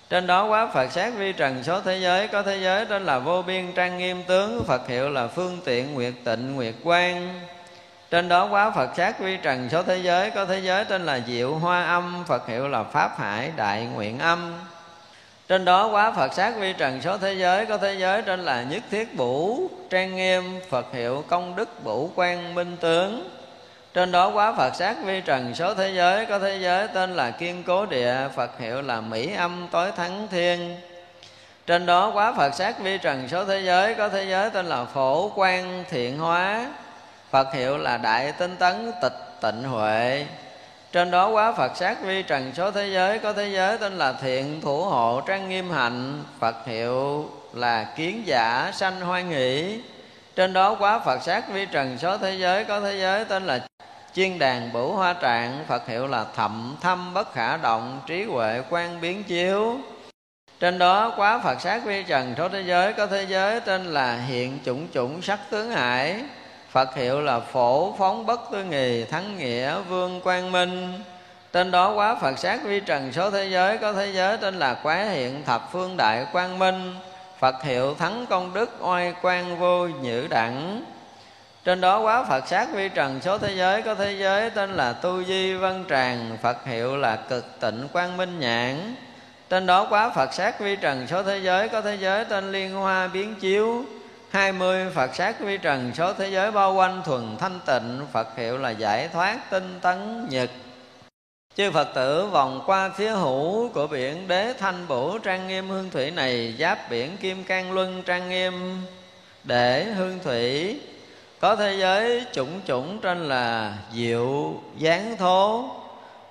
trên 0.09 0.27
đó 0.27 0.45
quá 0.45 0.67
Phật 0.73 0.91
sát 0.91 1.13
vi 1.17 1.33
trần 1.33 1.63
số 1.63 1.81
thế 1.81 1.97
giới, 1.97 2.27
có 2.27 2.41
thế 2.41 2.57
giới 2.57 2.85
đó 2.85 2.99
là 2.99 3.19
vô 3.19 3.41
biên 3.41 3.73
trang 3.73 3.97
nghiêm 3.97 4.23
tướng, 4.23 4.63
Phật 4.67 4.87
hiệu 4.87 5.09
là 5.09 5.27
phương 5.27 5.59
tiện 5.65 5.93
nguyệt 5.93 6.13
tịnh 6.23 6.55
nguyệt 6.55 6.73
quang. 6.83 7.39
Trên 8.11 8.29
đó 8.29 8.47
quá 8.51 8.71
Phật 8.71 8.89
sát 8.97 9.19
vi 9.19 9.37
trần 9.37 9.69
số 9.69 9.83
thế 9.83 9.97
giới, 9.97 10.31
có 10.31 10.45
thế 10.45 10.59
giới 10.59 10.85
tên 10.85 11.05
là 11.05 11.19
diệu 11.27 11.55
hoa 11.55 11.83
âm, 11.83 12.23
Phật 12.27 12.47
hiệu 12.47 12.67
là 12.67 12.83
pháp 12.83 13.19
hải 13.19 13.51
đại 13.55 13.85
nguyện 13.85 14.19
âm. 14.19 14.53
Trên 15.47 15.65
đó 15.65 15.87
quá 15.87 16.11
Phật 16.11 16.33
sát 16.33 16.53
vi 16.59 16.73
trần 16.73 17.01
số 17.01 17.17
thế 17.17 17.33
giới, 17.33 17.65
có 17.65 17.77
thế 17.77 17.93
giới 17.93 18.21
tên 18.21 18.39
là 18.39 18.63
nhất 18.63 18.83
thiết 18.91 19.15
bủ 19.15 19.69
trang 19.89 20.15
nghiêm, 20.15 20.59
Phật 20.69 20.85
hiệu 20.93 21.23
công 21.27 21.55
đức 21.55 21.83
bủ 21.83 22.11
quan 22.15 22.55
minh 22.55 22.77
tướng 22.81 23.29
trên 23.97 24.11
đó 24.11 24.29
quá 24.29 24.53
Phật 24.53 24.75
sát 24.75 24.95
vi 25.03 25.21
trần 25.21 25.55
số 25.55 25.73
thế 25.73 25.91
giới, 25.95 26.25
có 26.25 26.39
thế 26.39 26.57
giới 26.57 26.87
tên 26.87 27.15
là 27.15 27.31
kiên 27.31 27.63
cố 27.63 27.85
địa, 27.85 28.15
Phật 28.35 28.59
hiệu 28.59 28.81
là 28.81 29.01
mỹ 29.01 29.33
âm 29.37 29.67
tối 29.71 29.91
thắng 29.91 30.27
thiên. 30.31 30.75
Trên 31.67 31.85
đó 31.85 32.11
quá 32.13 32.33
Phật 32.37 32.53
sát 32.55 32.79
vi 32.79 32.97
trần 32.97 33.27
số 33.27 33.45
thế 33.45 33.59
giới, 33.59 33.95
có 33.95 34.09
thế 34.09 34.23
giới 34.23 34.49
tên 34.49 34.65
là 34.65 34.85
phổ 34.85 35.31
quan 35.35 35.83
thiện 35.89 36.19
hóa, 36.19 36.65
Phật 37.31 37.53
hiệu 37.53 37.77
là 37.77 37.97
đại 37.97 38.31
tinh 38.31 38.55
tấn 38.57 38.91
tịch 39.01 39.17
tịnh 39.41 39.63
huệ. 39.63 40.25
Trên 40.91 41.11
đó 41.11 41.29
quá 41.29 41.51
Phật 41.51 41.77
sát 41.77 42.01
vi 42.01 42.23
trần 42.23 42.51
số 42.55 42.71
thế 42.71 42.87
giới, 42.87 43.19
có 43.19 43.33
thế 43.33 43.49
giới 43.49 43.77
tên 43.77 43.97
là 43.97 44.13
thiện 44.13 44.61
thủ 44.61 44.83
hộ 44.83 45.21
trang 45.27 45.49
nghiêm 45.49 45.71
hạnh, 45.71 46.23
Phật 46.39 46.55
hiệu 46.65 47.29
là 47.53 47.83
kiến 47.83 48.23
giả 48.25 48.71
sanh 48.73 49.01
hoan 49.01 49.29
nghỉ. 49.29 49.81
Trên 50.35 50.53
đó 50.53 50.75
quá 50.79 50.99
Phật 50.99 51.23
sát 51.23 51.49
vi 51.49 51.65
trần 51.65 51.97
số 51.97 52.17
thế 52.17 52.35
giới, 52.35 52.65
có 52.65 52.79
thế 52.79 52.97
giới 52.99 53.25
tên 53.25 53.45
là 53.47 53.59
chiên 54.17 54.39
đàn 54.39 54.73
bửu 54.73 54.93
hoa 54.93 55.13
trạng, 55.13 55.65
Phật 55.67 55.87
hiệu 55.87 56.07
là 56.07 56.25
thậm 56.35 56.75
thâm 56.81 57.13
bất 57.13 57.33
khả 57.33 57.57
động, 57.57 58.01
trí 58.07 58.23
huệ 58.23 58.61
quan 58.69 59.01
biến 59.01 59.23
chiếu. 59.23 59.77
Trên 60.59 60.79
đó 60.79 61.13
quá 61.17 61.39
Phật 61.43 61.61
sát 61.61 61.85
vi 61.85 62.03
trần 62.03 62.33
số 62.37 62.49
thế 62.49 62.61
giới, 62.61 62.93
có 62.93 63.07
thế 63.07 63.25
giới 63.29 63.59
tên 63.59 63.85
là 63.85 64.17
hiện 64.17 64.59
chủng 64.65 64.87
chủng 64.93 65.21
sắc 65.21 65.39
tướng 65.49 65.71
hải. 65.71 66.15
Phật 66.71 66.95
hiệu 66.95 67.21
là 67.21 67.39
phổ 67.39 67.95
phóng 67.97 68.25
bất 68.25 68.41
tư 68.51 68.63
nghì, 68.63 69.03
thắng 69.03 69.37
nghĩa 69.37 69.79
vương 69.79 70.21
quang 70.21 70.51
minh. 70.51 70.93
Trên 71.53 71.71
đó 71.71 71.93
quá 71.93 72.15
Phật 72.15 72.39
sát 72.39 72.63
vi 72.63 72.79
trần 72.79 73.11
số 73.11 73.31
thế 73.31 73.45
giới, 73.45 73.77
Có 73.77 73.93
thế 73.93 74.11
giới 74.13 74.37
tên 74.37 74.59
là 74.59 74.73
quá 74.73 75.03
hiện 75.03 75.43
thập 75.43 75.71
phương 75.71 75.97
đại 75.97 76.25
quang 76.31 76.59
minh. 76.59 76.95
Phật 77.39 77.63
hiệu 77.63 77.95
thắng 77.95 78.25
công 78.29 78.53
đức 78.53 78.77
oai 78.81 79.13
quang 79.21 79.59
vô 79.59 79.87
nhữ 79.87 80.27
đẳng 80.29 80.83
trên 81.67 81.81
đó 81.81 81.99
quá 81.99 82.23
Phật 82.23 82.47
sát 82.47 82.67
vi 82.73 82.89
trần, 82.89 83.21
số 83.21 83.37
thế 83.37 83.55
giới 83.55 83.81
Có 83.81 83.95
thế 83.95 84.13
giới, 84.13 84.49
tên 84.49 84.73
là 84.73 84.93
Tu 84.93 85.23
Di 85.23 85.53
Văn 85.53 85.83
Tràng, 85.89 86.37
Phật 86.41 86.65
hiệu 86.65 86.97
là 86.97 87.15
cực 87.15 87.59
tịnh 87.59 87.87
quang 87.93 88.17
minh 88.17 88.39
nhãn. 88.39 88.95
Trên 89.49 89.65
đó 89.65 89.87
quá 89.89 90.09
Phật 90.09 90.33
sát 90.33 90.59
vi 90.59 90.75
trần, 90.75 91.07
số 91.07 91.23
thế 91.23 91.37
giới 91.37 91.69
Có 91.69 91.81
thế 91.81 91.95
giới, 91.95 92.25
tên 92.25 92.51
Liên 92.51 92.73
Hoa 92.73 93.07
Biến 93.07 93.35
Chiếu. 93.35 93.85
Hai 94.29 94.51
mươi 94.51 94.85
Phật 94.95 95.15
sát 95.15 95.39
vi 95.39 95.57
trần, 95.57 95.91
số 95.95 96.13
thế 96.13 96.29
giới 96.29 96.51
bao 96.51 96.73
quanh 96.73 97.01
thuần 97.05 97.37
thanh 97.39 97.59
tịnh, 97.65 98.05
Phật 98.11 98.37
hiệu 98.37 98.57
là 98.57 98.69
giải 98.69 99.07
thoát 99.13 99.49
tinh 99.49 99.79
tấn 99.81 100.27
nhật. 100.29 100.49
Chư 101.55 101.71
Phật 101.71 101.87
tử 101.95 102.25
vòng 102.25 102.63
qua 102.65 102.89
phía 102.89 103.09
hữu 103.09 103.69
của 103.69 103.87
biển 103.87 104.27
đế 104.27 104.53
thanh 104.59 104.87
bổ 104.87 105.17
trang 105.17 105.47
nghiêm 105.47 105.69
hương 105.69 105.89
thủy 105.89 106.11
này, 106.11 106.55
Giáp 106.59 106.89
biển 106.89 107.17
kim 107.17 107.43
cang 107.43 107.71
luân 107.71 108.03
trang 108.03 108.29
nghiêm. 108.29 108.81
Để 109.43 109.83
hương 109.83 110.19
thủy 110.23 110.79
có 111.39 111.55
thế 111.55 111.75
giới 111.79 112.25
chủng 112.33 112.61
chủng 112.67 112.99
trên 113.01 113.29
là 113.29 113.73
diệu 113.93 114.53
gián 114.77 115.17
thố, 115.17 115.65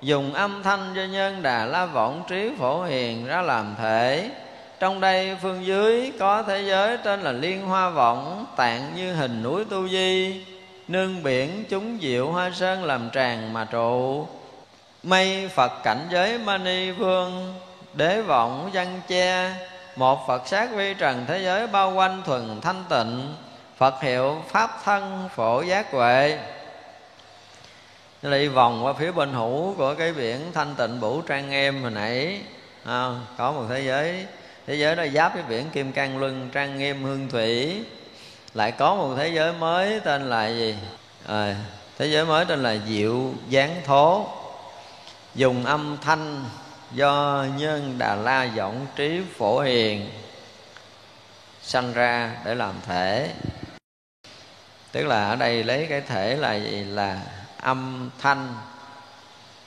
Dùng 0.01 0.35
âm 0.35 0.63
thanh 0.63 0.93
cho 0.97 1.05
nhân 1.05 1.43
đà 1.43 1.65
la 1.65 1.87
vọng 1.87 2.23
trí 2.29 2.51
phổ 2.59 2.83
hiền 2.83 3.27
ra 3.27 3.43
làm 3.43 3.75
thể. 3.79 4.31
Trong 4.81 5.01
đây 5.01 5.37
phương 5.43 5.67
dưới 5.67 6.13
có 6.19 6.43
thế 6.43 6.63
giới 6.63 6.97
tên 6.97 7.21
là 7.21 7.33
liên 7.33 7.67
hoa 7.67 7.91
vọng, 7.91 8.47
tạng 8.57 8.93
như 8.97 9.15
hình 9.15 9.43
núi 9.43 9.65
tu 9.65 9.89
di, 9.89 10.45
nương 10.89 11.23
biển 11.23 11.65
chúng 11.69 11.99
diệu 12.01 12.31
hoa 12.31 12.51
sơn 12.55 12.85
làm 12.85 13.11
tràng 13.11 13.53
mà 13.53 13.65
trụ. 13.65 14.27
Mây 15.03 15.49
phật 15.55 15.73
cảnh 15.83 16.07
giới 16.11 16.39
mani 16.39 16.91
vương, 16.91 17.55
đế 17.95 18.23
vọng 18.23 18.71
văn 18.73 19.01
che, 19.09 19.53
một 19.97 20.27
phật 20.29 20.49
sát 20.49 20.69
vi 20.75 20.95
trần 20.95 21.25
thế 21.29 21.43
giới 21.43 21.67
bao 21.67 21.95
quanh 21.95 22.23
thuần 22.27 22.61
thanh 22.61 22.85
tịnh 22.89 23.35
phật 23.77 24.03
hiệu 24.03 24.43
pháp 24.49 24.81
thân 24.85 25.29
phổ 25.35 25.63
giác 25.63 25.91
huệ. 25.91 26.39
Đi 28.23 28.49
vòng 28.49 28.85
qua 28.85 28.93
phía 28.93 29.13
bên 29.13 29.33
hữu 29.33 29.75
của 29.75 29.95
cái 29.95 30.13
biển 30.13 30.53
thanh 30.55 30.75
tịnh 30.75 31.01
bủ 31.01 31.23
trang 31.23 31.51
nghiêm 31.51 31.83
hồi 31.83 31.91
nãy. 31.91 32.41
À, 32.85 33.11
có 33.39 33.53
một 33.53 33.65
thế 33.69 33.81
giới 33.81 34.27
thế 34.67 34.75
giới 34.75 34.97
đó 34.97 35.05
giáp 35.15 35.35
với 35.35 35.43
biển 35.43 35.71
kim 35.71 35.93
cang 35.93 36.19
luân 36.19 36.51
trang 36.53 36.79
nghiêm 36.79 37.03
hương 37.03 37.29
thủy. 37.29 37.85
Lại 38.55 38.73
có 38.73 38.95
một 38.95 39.15
thế 39.17 39.29
giới 39.29 39.53
mới 39.53 40.01
tên 40.01 40.31
là 40.31 40.49
gì? 40.49 40.77
À, 41.27 41.57
thế 41.99 42.07
giới 42.07 42.25
mới 42.25 42.45
tên 42.45 42.63
là 42.63 42.77
diệu 42.89 43.33
gián 43.49 43.81
thố. 43.85 44.27
Dùng 45.35 45.65
âm 45.65 45.97
thanh 46.03 46.45
do 46.93 47.45
nhân 47.59 47.95
đà 47.99 48.15
la 48.15 48.45
giọng 48.45 48.87
trí 48.97 49.21
phổ 49.39 49.61
hiền 49.61 50.11
sanh 51.63 51.93
ra 51.93 52.33
để 52.45 52.55
làm 52.55 52.75
thể 52.87 53.31
tức 54.97 55.07
là 55.07 55.29
ở 55.29 55.37
đây 55.37 55.65
lấy 55.65 55.87
cái 55.91 56.01
thể 56.01 56.37
là 56.37 56.55
gì? 56.55 56.85
Là 56.85 57.21
âm 57.61 58.11
thanh. 58.19 58.55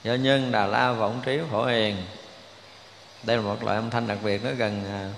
Do 0.04 0.14
nhân 0.14 0.52
đà 0.52 0.66
la 0.66 0.92
vọng 0.92 1.20
trí 1.24 1.38
phổ 1.50 1.64
hiền. 1.64 1.96
Đây 3.22 3.36
là 3.36 3.42
một 3.42 3.64
loại 3.64 3.76
âm 3.76 3.90
thanh 3.90 4.06
đặc 4.06 4.18
biệt, 4.22 4.44
nó 4.44 4.50
gần 4.58 4.84
à, 4.88 5.08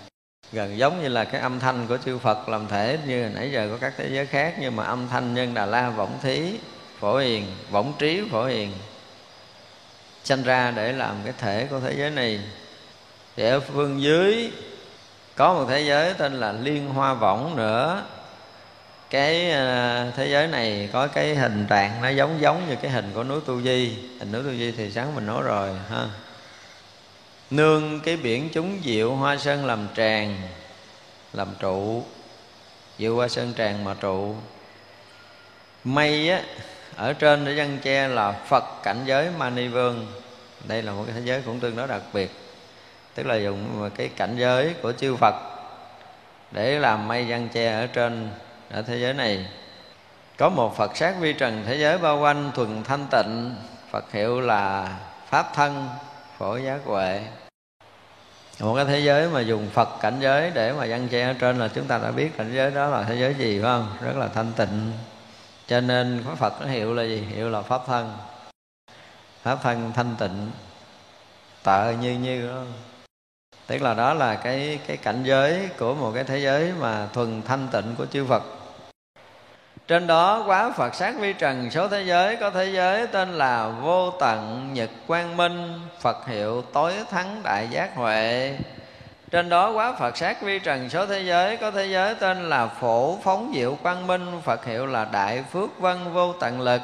gần 0.52 0.78
giống 0.78 1.02
như 1.02 1.08
là 1.08 1.24
cái 1.24 1.40
âm 1.40 1.60
thanh 1.60 1.86
của 1.86 1.98
chư 2.04 2.18
Phật 2.18 2.48
làm 2.48 2.68
thể. 2.68 2.98
Như 3.06 3.28
nãy 3.34 3.50
giờ 3.52 3.68
có 3.70 3.78
các 3.80 3.94
thế 3.96 4.08
giới 4.12 4.26
khác, 4.26 4.54
nhưng 4.60 4.76
mà 4.76 4.84
âm 4.84 5.08
thanh 5.08 5.34
nhân 5.34 5.54
Đà 5.54 5.66
La 5.66 5.90
võng 5.90 6.18
thí 6.22 6.58
phổ 6.98 7.18
hiền 7.18 7.46
võng 7.70 7.92
trí 7.98 8.22
phổ 8.30 8.44
hiền. 8.44 8.72
Sanh 10.24 10.42
ra 10.42 10.70
để 10.70 10.92
làm 10.92 11.16
cái 11.24 11.32
thể 11.38 11.66
của 11.70 11.80
thế 11.80 11.94
giới 11.98 12.10
này. 12.10 12.40
Thì 13.36 13.44
ở 13.44 13.60
phương 13.60 14.02
dưới 14.02 14.50
có 15.36 15.54
một 15.54 15.66
thế 15.68 15.80
giới 15.80 16.14
tên 16.14 16.32
là 16.32 16.52
liên 16.52 16.88
hoa 16.88 17.14
võng 17.14 17.56
nữa 17.56 18.02
cái 19.12 19.50
ờ, 19.50 20.10
thế 20.16 20.28
giới 20.28 20.46
này 20.46 20.88
có 20.92 21.06
cái 21.06 21.34
hình 21.34 21.66
trạng 21.68 22.02
nó 22.02 22.08
giống 22.08 22.40
giống 22.40 22.68
như 22.68 22.76
cái 22.82 22.90
hình 22.90 23.10
của 23.14 23.24
núi 23.24 23.40
tu 23.46 23.62
di. 23.62 23.98
Hình 24.18 24.32
núi 24.32 24.42
tu 24.42 24.50
di 24.50 24.72
thì 24.72 24.90
sáng 24.90 25.14
mình 25.14 25.26
nói 25.26 25.42
rồi, 25.42 25.70
ha. 25.90 26.06
Nương 27.50 28.00
cái 28.00 28.16
biển 28.16 28.48
chúng 28.52 28.78
diệu 28.84 29.14
hoa 29.14 29.36
sơn 29.36 29.66
làm 29.66 29.88
tràng, 29.96 30.36
làm 31.32 31.48
trụ. 31.58 32.04
Diệu 32.98 33.16
hoa 33.16 33.28
sơn 33.28 33.52
tràng 33.58 33.84
mà 33.84 33.94
trụ. 34.00 34.34
Mây 35.84 36.30
á, 36.30 36.42
ở 36.96 37.12
trên 37.12 37.44
để 37.44 37.52
dân 37.52 37.78
che 37.78 38.08
là 38.08 38.32
phật 38.32 38.64
cảnh 38.82 39.02
giới 39.06 39.30
mani 39.38 39.68
vương. 39.68 40.06
Đây 40.64 40.82
là 40.82 40.92
một 40.92 41.04
cái 41.06 41.14
thế 41.14 41.22
giới 41.24 41.42
cũng 41.46 41.60
tương 41.60 41.76
đối 41.76 41.88
đặc 41.88 42.02
biệt. 42.12 42.30
Tức 43.14 43.26
là 43.26 43.36
dùng 43.36 43.90
cái 43.96 44.08
cảnh 44.08 44.36
giới 44.38 44.74
của 44.82 44.92
chư 44.92 45.16
phật 45.16 45.34
để 46.50 46.78
làm 46.78 47.08
mây 47.08 47.26
dân 47.26 47.48
che 47.48 47.72
ở 47.72 47.86
trên 47.86 48.30
ở 48.72 48.82
thế 48.82 48.98
giới 48.98 49.14
này, 49.14 49.46
có 50.38 50.48
một 50.48 50.76
phật 50.76 50.96
sát 50.96 51.14
vi 51.20 51.32
trần 51.32 51.62
thế 51.66 51.76
giới 51.76 51.98
bao 51.98 52.20
quanh 52.20 52.50
thuần 52.54 52.84
thanh 52.84 53.06
tịnh. 53.10 53.54
Phật 53.90 54.12
hiệu 54.12 54.40
là 54.40 54.96
pháp 55.28 55.54
thân 55.54 55.88
phổ 56.38 56.56
giác 56.56 56.80
huệ. 56.84 57.20
Một 58.60 58.74
cái 58.76 58.84
thế 58.84 58.98
giới 58.98 59.28
mà 59.28 59.40
dùng 59.40 59.68
phật 59.70 59.88
cảnh 60.00 60.16
giới 60.20 60.50
để 60.54 60.72
mà 60.72 60.86
văn 60.88 61.08
che 61.08 61.22
ở 61.22 61.32
trên 61.32 61.58
là 61.58 61.68
chúng 61.68 61.86
ta 61.86 61.98
đã 61.98 62.10
biết 62.10 62.36
cảnh 62.36 62.52
giới 62.54 62.70
đó 62.70 62.88
là 62.88 63.02
thế 63.02 63.14
giới 63.14 63.34
gì, 63.34 63.60
phải 63.62 63.70
không? 63.70 63.96
Rất 64.00 64.16
là 64.16 64.28
thanh 64.28 64.52
tịnh. 64.52 64.92
Cho 65.66 65.80
nên 65.80 66.22
có 66.26 66.34
phật 66.34 66.60
nó 66.60 66.66
hiệu 66.66 66.94
là 66.94 67.02
gì? 67.02 67.26
Hiệu 67.34 67.50
là 67.50 67.62
pháp 67.62 67.80
thân. 67.86 68.12
Pháp 69.42 69.58
thân 69.62 69.92
thanh 69.94 70.14
tịnh, 70.18 70.50
tợ 71.62 71.92
như 72.00 72.12
như 72.12 72.48
đó 72.48 72.62
tức 73.66 73.82
là 73.82 73.94
đó 73.94 74.14
là 74.14 74.34
cái 74.34 74.78
cái 74.86 74.96
cảnh 74.96 75.22
giới 75.24 75.68
của 75.78 75.94
một 75.94 76.12
cái 76.14 76.24
thế 76.24 76.38
giới 76.38 76.72
mà 76.80 77.08
thuần 77.12 77.42
thanh 77.42 77.68
tịnh 77.72 77.94
của 77.98 78.06
chư 78.06 78.24
phật 78.24 78.42
trên 79.92 80.06
đó 80.06 80.42
quá 80.46 80.70
Phật 80.70 80.94
sát 80.94 81.14
vi 81.18 81.32
trần, 81.32 81.70
số 81.70 81.88
thế 81.88 82.02
giới 82.02 82.36
Có 82.36 82.50
thế 82.50 82.66
giới, 82.66 83.06
tên 83.06 83.32
là 83.32 83.68
vô 83.82 84.10
tận 84.10 84.70
nhật 84.72 84.90
quang 85.06 85.36
minh, 85.36 85.80
Phật 86.00 86.26
hiệu 86.26 86.62
tối 86.72 86.94
thắng 87.10 87.40
đại 87.44 87.68
giác 87.70 87.90
huệ. 87.94 88.54
Trên 89.30 89.48
đó 89.48 89.70
quá 89.70 89.92
Phật 89.98 90.16
sát 90.16 90.42
vi 90.42 90.58
trần, 90.58 90.90
số 90.90 91.06
thế 91.06 91.22
giới 91.22 91.56
Có 91.56 91.70
thế 91.70 91.86
giới, 91.86 92.14
tên 92.14 92.48
là 92.48 92.66
phổ 92.66 93.18
phóng 93.24 93.52
diệu 93.54 93.78
quang 93.82 94.06
minh, 94.06 94.40
Phật 94.44 94.64
hiệu 94.64 94.86
là 94.86 95.06
đại 95.12 95.44
phước 95.52 95.78
vân 95.78 96.12
vô 96.12 96.32
tận 96.32 96.60
lực. 96.60 96.82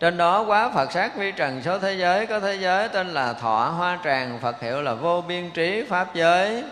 Trên 0.00 0.16
đó 0.16 0.42
quá 0.42 0.70
Phật 0.74 0.92
sát 0.92 1.16
vi 1.16 1.32
trần, 1.32 1.62
số 1.62 1.78
thế 1.78 1.94
giới 1.94 2.26
Có 2.26 2.40
thế 2.40 2.54
giới, 2.54 2.88
tên 2.88 3.08
là 3.08 3.32
thọ 3.32 3.74
hoa 3.76 3.98
tràng, 4.04 4.38
Phật 4.42 4.60
hiệu 4.60 4.82
là 4.82 4.94
vô 4.94 5.20
biên 5.28 5.50
trí 5.50 5.84
pháp 5.88 6.14
giới. 6.14 6.64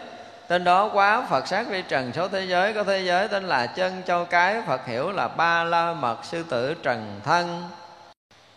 Tên 0.48 0.64
đó 0.64 0.90
quá, 0.92 1.26
Phật 1.30 1.46
sát 1.46 1.68
vi 1.68 1.82
trần 1.82 2.12
số 2.12 2.28
thế 2.28 2.44
giới, 2.46 2.72
Có 2.72 2.84
thế 2.84 3.00
giới 3.00 3.28
tên 3.28 3.44
là 3.44 3.66
chân 3.66 4.02
châu 4.06 4.24
cái, 4.24 4.62
Phật 4.66 4.86
hiểu 4.86 5.12
là 5.12 5.28
ba 5.28 5.64
la 5.64 5.92
mật 5.92 6.24
sư 6.24 6.44
tử 6.48 6.74
trần 6.82 7.20
thân. 7.24 7.68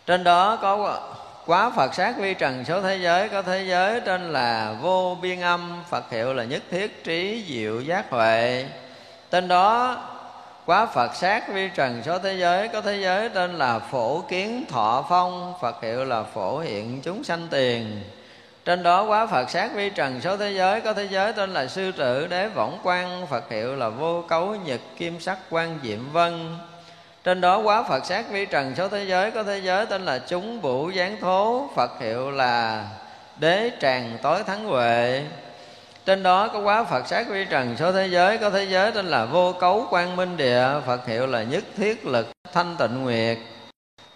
Trên 0.05 0.23
đó 0.23 0.55
có 0.61 0.99
quá 1.45 1.69
Phật 1.69 1.93
sát 1.93 2.17
vi 2.17 2.33
trần 2.33 2.65
số 2.65 2.81
thế 2.81 2.97
giới, 2.97 3.29
Có 3.29 3.41
thế 3.41 3.63
giới 3.63 4.01
tên 4.01 4.33
là 4.33 4.75
vô 4.81 5.17
biên 5.21 5.41
âm, 5.41 5.83
Phật 5.89 6.11
hiệu 6.11 6.33
là 6.33 6.43
nhất 6.43 6.63
thiết 6.71 7.03
trí 7.03 7.45
diệu 7.47 7.81
giác 7.81 8.05
huệ. 8.09 8.65
Tên 9.29 9.47
đó 9.47 9.97
quá 10.65 10.85
Phật 10.85 11.15
sát 11.15 11.49
vi 11.49 11.69
trần 11.75 12.01
số 12.05 12.19
thế 12.19 12.33
giới, 12.33 12.67
Có 12.67 12.81
thế 12.81 12.97
giới 13.01 13.29
tên 13.29 13.53
là 13.55 13.79
phổ 13.79 14.21
kiến 14.21 14.65
thọ 14.69 15.05
phong, 15.09 15.53
Phật 15.61 15.81
hiệu 15.83 16.05
là 16.05 16.23
phổ 16.23 16.59
hiện 16.59 17.01
chúng 17.01 17.23
sanh 17.23 17.47
tiền 17.51 18.03
trên 18.65 18.83
đó 18.83 19.03
quá 19.03 19.27
Phật 19.27 19.49
sát 19.49 19.73
vi 19.75 19.89
trần 19.89 20.21
số 20.21 20.37
thế 20.37 20.51
giới, 20.51 20.81
Có 20.81 20.93
thế 20.93 21.07
giới 21.11 21.33
tên 21.33 21.53
là 21.53 21.67
sư 21.67 21.91
tử 21.91 22.27
đế 22.27 22.47
võng 22.47 22.79
quan 22.83 23.27
Phật 23.27 23.49
hiệu 23.49 23.75
là 23.75 23.89
vô 23.89 24.23
cấu 24.27 24.55
nhật 24.55 24.79
kim 24.97 25.19
sắc 25.19 25.37
quan 25.49 25.79
diệm 25.83 26.11
vân. 26.11 26.57
Trên 27.23 27.41
đó 27.41 27.57
quá 27.57 27.83
Phật 27.83 28.05
sát 28.05 28.29
vi 28.29 28.45
trần 28.45 28.75
số 28.75 28.87
thế 28.87 29.03
giới, 29.03 29.31
Có 29.31 29.43
thế 29.43 29.59
giới 29.59 29.85
tên 29.85 30.05
là 30.05 30.19
chúng 30.19 30.61
vũ 30.61 30.89
gián 30.89 31.17
thố, 31.21 31.69
Phật 31.75 31.91
hiệu 31.99 32.31
là 32.31 32.85
đế 33.39 33.71
tràng 33.81 34.17
tối 34.21 34.43
thắng 34.43 34.65
huệ. 34.65 35.23
Trên 36.05 36.23
đó 36.23 36.47
có 36.47 36.59
quá 36.59 36.83
Phật 36.83 37.07
sát 37.07 37.27
vi 37.29 37.45
trần 37.45 37.75
số 37.77 37.91
thế 37.91 38.07
giới, 38.07 38.37
Có 38.37 38.49
thế 38.49 38.63
giới 38.63 38.91
tên 38.91 39.05
là 39.05 39.25
vô 39.25 39.53
cấu 39.59 39.87
quan 39.89 40.15
minh 40.15 40.37
địa, 40.37 40.67
Phật 40.85 41.07
hiệu 41.07 41.27
là 41.27 41.43
nhất 41.43 41.63
thiết 41.77 42.05
lực 42.05 42.27
thanh 42.53 42.75
tịnh 42.79 43.03
nguyệt. 43.03 43.37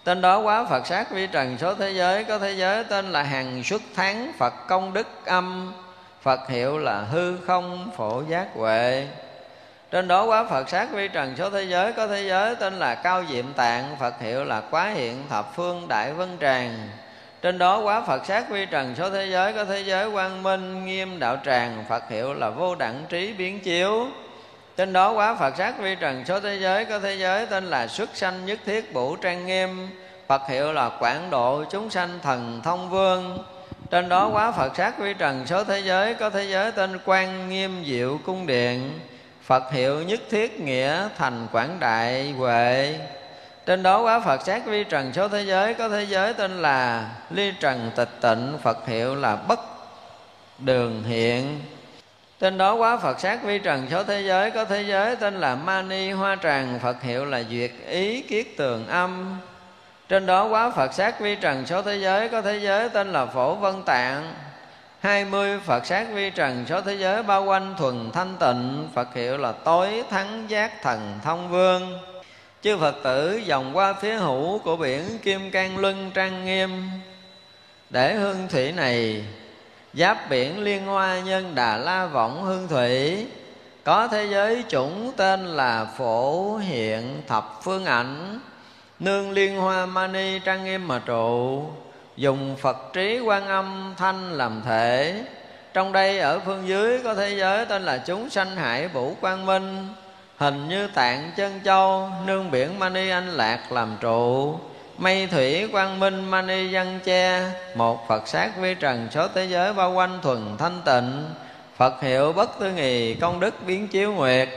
Tên 0.04 0.20
đó 0.20 0.38
quá 0.38 0.64
Phật 0.64 0.86
sát 0.86 1.10
vi 1.10 1.26
trần 1.26 1.58
số 1.58 1.74
thế 1.74 1.90
giới, 1.90 2.24
Có 2.24 2.38
thế 2.38 2.52
giới 2.52 2.84
tên 2.84 3.12
là 3.12 3.22
hàng 3.22 3.62
xuất 3.64 3.82
tháng 3.96 4.32
Phật 4.38 4.54
công 4.68 4.92
đức 4.92 5.06
âm. 5.24 5.72
Phật 6.22 6.48
hiệu 6.48 6.78
là 6.78 7.00
hư 7.00 7.36
không 7.36 7.90
phổ 7.96 8.22
giác 8.28 8.46
huệ. 8.54 9.06
Trên 9.90 10.08
đó 10.08 10.24
quá 10.24 10.44
Phật 10.44 10.68
sát 10.68 10.92
vi 10.92 11.08
trần 11.08 11.34
số 11.36 11.50
thế 11.50 11.62
giới, 11.62 11.92
Có 11.92 12.06
thế 12.06 12.22
giới 12.28 12.54
tên 12.54 12.78
là 12.78 12.94
Cao 12.94 13.24
Diệm 13.30 13.52
Tạng, 13.52 13.96
Phật 14.00 14.20
hiệu 14.20 14.44
là 14.44 14.60
Quá 14.60 14.88
Hiện 14.88 15.24
Thập 15.28 15.56
Phương 15.56 15.88
Đại 15.88 16.12
Vân 16.12 16.38
Tràng. 16.40 16.88
Trên 17.42 17.58
đó 17.58 17.78
quá 17.78 18.00
Phật 18.06 18.26
sát 18.26 18.50
vi 18.50 18.66
trần 18.66 18.94
số 18.98 19.10
thế 19.10 19.26
giới, 19.26 19.52
Có 19.52 19.64
thế 19.64 19.80
giới 19.80 20.10
quang 20.10 20.42
minh, 20.42 20.86
nghiêm 20.86 21.18
đạo 21.18 21.36
tràng. 21.44 21.84
Phật 21.88 22.08
hiệu 22.08 22.34
là 22.34 22.50
Vô 22.50 22.74
Đẳng 22.74 23.04
Trí 23.08 23.32
Biến 23.32 23.60
Chiếu 23.60 24.06
trên 24.80 24.92
đó 24.92 25.12
quá 25.12 25.34
Phật 25.34 25.56
sát 25.56 25.78
vi 25.78 25.94
trần, 25.94 26.24
số 26.24 26.40
thế 26.40 26.56
giới 26.60 26.84
Có 26.84 26.98
thế 26.98 27.14
giới, 27.14 27.46
tên 27.46 27.64
là 27.64 27.86
xuất 27.86 28.10
sanh 28.14 28.46
nhất 28.46 28.58
thiết 28.66 28.94
bủ 28.94 29.16
trang 29.16 29.46
nghiêm. 29.46 29.88
Phật 30.26 30.48
hiệu 30.48 30.72
là 30.72 30.90
quảng 31.00 31.30
độ 31.30 31.64
chúng 31.70 31.90
sanh 31.90 32.18
thần 32.22 32.60
thông 32.64 32.90
vương. 32.90 33.44
Trên 33.90 34.08
đó 34.08 34.30
quá 34.32 34.52
Phật 34.52 34.76
sát 34.76 34.98
vi 34.98 35.14
trần, 35.14 35.46
số 35.46 35.64
thế 35.64 35.80
giới 35.80 36.14
Có 36.14 36.30
thế 36.30 36.44
giới, 36.44 36.72
tên 36.72 36.98
quan 37.04 37.48
nghiêm 37.48 37.84
diệu 37.86 38.18
cung 38.26 38.46
điện. 38.46 38.98
Phật 39.42 39.72
hiệu 39.72 40.02
nhất 40.02 40.20
thiết 40.30 40.60
nghĩa 40.60 41.08
thành 41.18 41.46
quảng 41.52 41.80
đại 41.80 42.30
huệ. 42.38 42.98
Trên 43.66 43.82
đó 43.82 44.02
quá 44.02 44.20
Phật 44.20 44.42
sát 44.46 44.66
vi 44.66 44.84
trần, 44.84 45.12
số 45.12 45.28
thế 45.28 45.42
giới 45.42 45.74
Có 45.74 45.88
thế 45.88 46.06
giới, 46.06 46.34
tên 46.34 46.62
là 46.62 47.10
ly 47.30 47.52
trần 47.60 47.90
tịch 47.96 48.10
tịnh. 48.20 48.58
Phật 48.62 48.86
hiệu 48.86 49.14
là 49.14 49.36
bất 49.36 49.60
đường 50.58 51.02
hiện. 51.02 51.60
Tên 52.40 52.58
đó 52.58 52.74
quá 52.74 52.96
Phật 52.96 53.20
sát 53.20 53.42
vi 53.42 53.58
trần 53.58 53.86
số 53.90 54.04
thế 54.04 54.22
giới, 54.22 54.50
Có 54.50 54.64
thế 54.64 54.82
giới 54.82 55.16
tên 55.16 55.34
là 55.34 55.54
Mani 55.54 56.10
Hoa 56.10 56.36
Tràng, 56.42 56.78
Phật 56.82 57.02
hiệu 57.02 57.24
là 57.24 57.42
Duyệt 57.50 57.70
Ý 57.88 58.22
Kiết 58.22 58.56
Tường 58.56 58.86
Âm. 58.86 59.38
Trên 60.08 60.26
đó 60.26 60.48
quá 60.48 60.70
Phật 60.70 60.94
sát 60.94 61.20
vi 61.20 61.34
trần 61.34 61.66
số 61.66 61.82
thế 61.82 61.96
giới, 61.96 62.28
Có 62.28 62.42
thế 62.42 62.58
giới 62.58 62.88
tên 62.88 63.12
là 63.12 63.26
Phổ 63.26 63.54
Vân 63.54 63.82
Tạng. 63.82 64.34
Hai 65.00 65.24
mươi 65.24 65.60
Phật 65.66 65.86
sát 65.86 66.06
vi 66.12 66.30
trần 66.30 66.64
số 66.68 66.80
thế 66.80 66.94
giới 66.94 67.22
bao 67.22 67.44
quanh 67.44 67.74
thuần 67.78 68.10
thanh 68.12 68.36
tịnh, 68.40 68.88
Phật 68.94 69.14
hiệu 69.14 69.36
là 69.36 69.52
tối 69.52 70.04
thắng 70.10 70.44
giác 70.48 70.82
thần 70.82 71.18
thông 71.24 71.48
vương. 71.48 71.98
Chư 72.62 72.78
Phật 72.78 72.96
tử 73.04 73.40
dòng 73.44 73.76
qua 73.76 73.92
phía 73.92 74.14
hữu 74.14 74.58
của 74.58 74.76
biển 74.76 75.02
Kim 75.22 75.50
Cang 75.50 75.78
Luân 75.78 76.10
trang 76.14 76.44
nghiêm. 76.44 76.70
Để 77.90 78.14
hương 78.14 78.48
thủy 78.50 78.72
này 78.72 79.24
giáp 79.94 80.30
biển 80.30 80.58
liên 80.58 80.86
hoa 80.86 81.20
nhân 81.20 81.54
đà 81.54 81.76
la 81.76 82.06
võng 82.06 82.42
hương 82.42 82.68
thủy. 82.68 83.26
Có 83.84 84.08
thế 84.08 84.26
giới 84.30 84.64
chủng 84.68 85.12
tên 85.16 85.46
là 85.46 85.84
phổ 85.84 86.56
hiện 86.56 87.22
thập 87.28 87.60
phương 87.62 87.84
ảnh. 87.84 88.40
Nương 88.98 89.30
liên 89.30 89.56
hoa 89.56 89.86
mani 89.86 90.38
trang 90.38 90.64
nghiêm 90.64 90.88
mà 90.88 91.02
trụ. 91.06 91.64
Dùng 92.16 92.56
phật 92.56 92.76
trí 92.92 93.18
quan 93.18 93.46
âm 93.48 93.94
thanh 93.96 94.32
làm 94.32 94.62
thể. 94.66 95.24
Trong 95.74 95.92
đây 95.92 96.18
ở 96.18 96.38
phương 96.38 96.68
dưới 96.68 97.00
có 97.04 97.14
thế 97.14 97.34
giới 97.36 97.66
tên 97.66 97.82
là 97.82 97.98
chúng 97.98 98.30
sanh 98.30 98.56
hải 98.56 98.88
vũ 98.88 99.14
quang 99.20 99.46
minh. 99.46 99.88
Hình 100.36 100.68
như 100.68 100.86
tạng 100.86 101.30
chân 101.36 101.60
châu, 101.64 102.10
nương 102.26 102.50
biển 102.50 102.78
mani 102.78 103.10
anh 103.10 103.28
lạc 103.28 103.72
làm 103.72 103.96
trụ 104.00 104.58
mây 105.00 105.26
thủy 105.26 105.68
quang 105.72 106.00
minh 106.00 106.30
mani 106.30 106.72
văn 106.72 107.00
che 107.04 107.42
một 107.74 108.08
phật 108.08 108.28
sát 108.28 108.50
vi 108.60 108.74
trần 108.74 109.08
số 109.10 109.28
thế 109.34 109.44
giới 109.44 109.72
bao 109.72 109.92
quanh 109.92 110.18
thuần 110.22 110.56
thanh 110.58 110.80
tịnh. 110.84 111.24
Phật 111.76 112.00
hiệu 112.02 112.32
bất 112.32 112.58
tư 112.60 112.72
nghì 112.72 113.14
công 113.14 113.40
đức 113.40 113.54
biến 113.66 113.88
chiếu 113.88 114.12
nguyệt. 114.12 114.48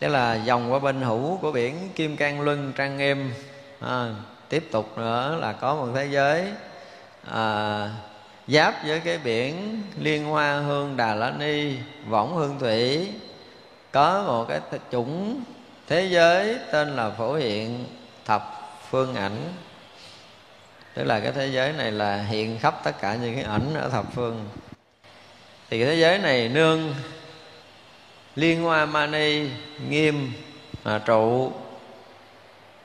Đây 0.00 0.10
là 0.10 0.34
dòng 0.34 0.72
qua 0.72 0.78
bên 0.78 1.00
hữu 1.00 1.36
của 1.36 1.52
biển 1.52 1.88
kim 1.94 2.16
cang 2.16 2.40
luân 2.40 2.72
trang 2.76 2.96
nghiêm. 2.96 3.32
À, 3.80 4.06
tiếp 4.48 4.68
tục 4.72 4.98
nữa 4.98 5.38
là 5.40 5.52
có 5.52 5.74
một 5.74 5.86
thế 5.94 6.08
giới 6.10 6.44
à, 7.30 7.88
giáp 8.48 8.74
với 8.86 9.00
cái 9.00 9.18
biển 9.18 9.82
liên 10.00 10.24
hoa 10.24 10.56
hương 10.56 10.96
đà 10.96 11.14
la 11.14 11.30
ni 11.38 11.72
võng 12.08 12.36
hương 12.36 12.58
thủy. 12.58 13.08
Có 13.92 14.24
một 14.26 14.44
cái 14.48 14.60
chủng 14.92 15.42
thế 15.88 16.08
giới 16.10 16.56
tên 16.72 16.96
là 16.96 17.10
phổ 17.10 17.34
hiện 17.34 17.84
thập 18.24 18.55
phương 18.90 19.14
ảnh. 19.14 19.52
Tức 20.94 21.04
là 21.04 21.20
cái 21.20 21.32
thế 21.32 21.46
giới 21.46 21.72
này 21.72 21.90
là 21.90 22.22
hiện 22.22 22.58
khắp 22.58 22.74
tất 22.84 22.92
cả 23.00 23.14
những 23.14 23.34
cái 23.34 23.44
ảnh 23.44 23.74
ở 23.74 23.88
thập 23.88 24.04
phương. 24.14 24.48
Thì 25.70 25.78
cái 25.78 25.86
thế 25.86 25.94
giới 25.94 26.18
này 26.18 26.48
nương 26.48 26.94
liên 28.34 28.62
hoa 28.62 28.86
mani 28.86 29.48
nghiêm 29.88 30.32
à, 30.84 30.98
trụ 30.98 31.52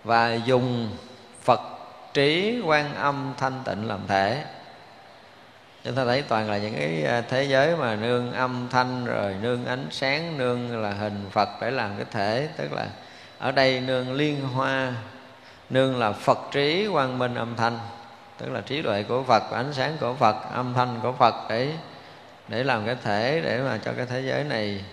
và 0.04 0.34
dùng 0.34 0.98
phật 1.42 1.62
trí 2.14 2.62
quan 2.66 2.96
âm 2.96 3.34
thanh 3.38 3.62
tịnh 3.66 3.88
làm 3.88 4.08
thể. 4.08 4.44
Chúng 5.84 5.96
ta 5.96 6.06
thấy 6.06 6.22
toàn 6.22 6.50
là 6.50 6.58
những 6.58 6.74
cái 6.76 7.04
à, 7.04 7.22
thế 7.22 7.44
giới 7.44 7.76
mà 7.76 7.96
nương 7.96 8.34
âm 8.34 8.68
thanh 8.72 9.06
rồi 9.06 9.36
nương 9.42 9.66
ánh 9.66 9.88
sáng 9.92 10.38
nương 10.38 10.82
là 10.82 10.94
hình 10.94 11.26
phật 11.32 11.50
để 11.62 11.72
làm 11.72 11.96
cái 11.98 12.06
thể. 12.12 12.50
Tức 12.58 12.72
là 12.72 12.88
ở 13.40 13.52
đây 13.52 13.82
nương 13.82 14.14
liên 14.14 14.42
hoa 14.42 14.94
nương 15.72 16.00
là 16.00 16.12
phật 16.12 16.40
trí 16.52 16.88
quang 16.94 17.20
minh 17.20 17.36
âm 17.36 17.56
thanh, 17.56 17.80
tức 18.38 18.50
là 18.52 18.62
trí 18.62 18.82
tuệ 18.82 19.04
của 19.04 19.24
phật, 19.24 19.52
ánh 19.52 19.74
sáng 19.74 19.98
của 20.00 20.14
phật, 20.14 20.36
âm 20.54 20.74
thanh 20.74 21.00
của 21.02 21.12
phật 21.12 21.36
để 21.50 21.70
để 22.48 22.64
làm 22.64 22.86
cái 22.86 22.96
thể 23.04 23.42
để 23.44 23.60
mà 23.60 23.80
cho 23.86 23.92
cái 23.98 24.06
thế 24.06 24.22
giới 24.22 24.44
này. 24.44 24.84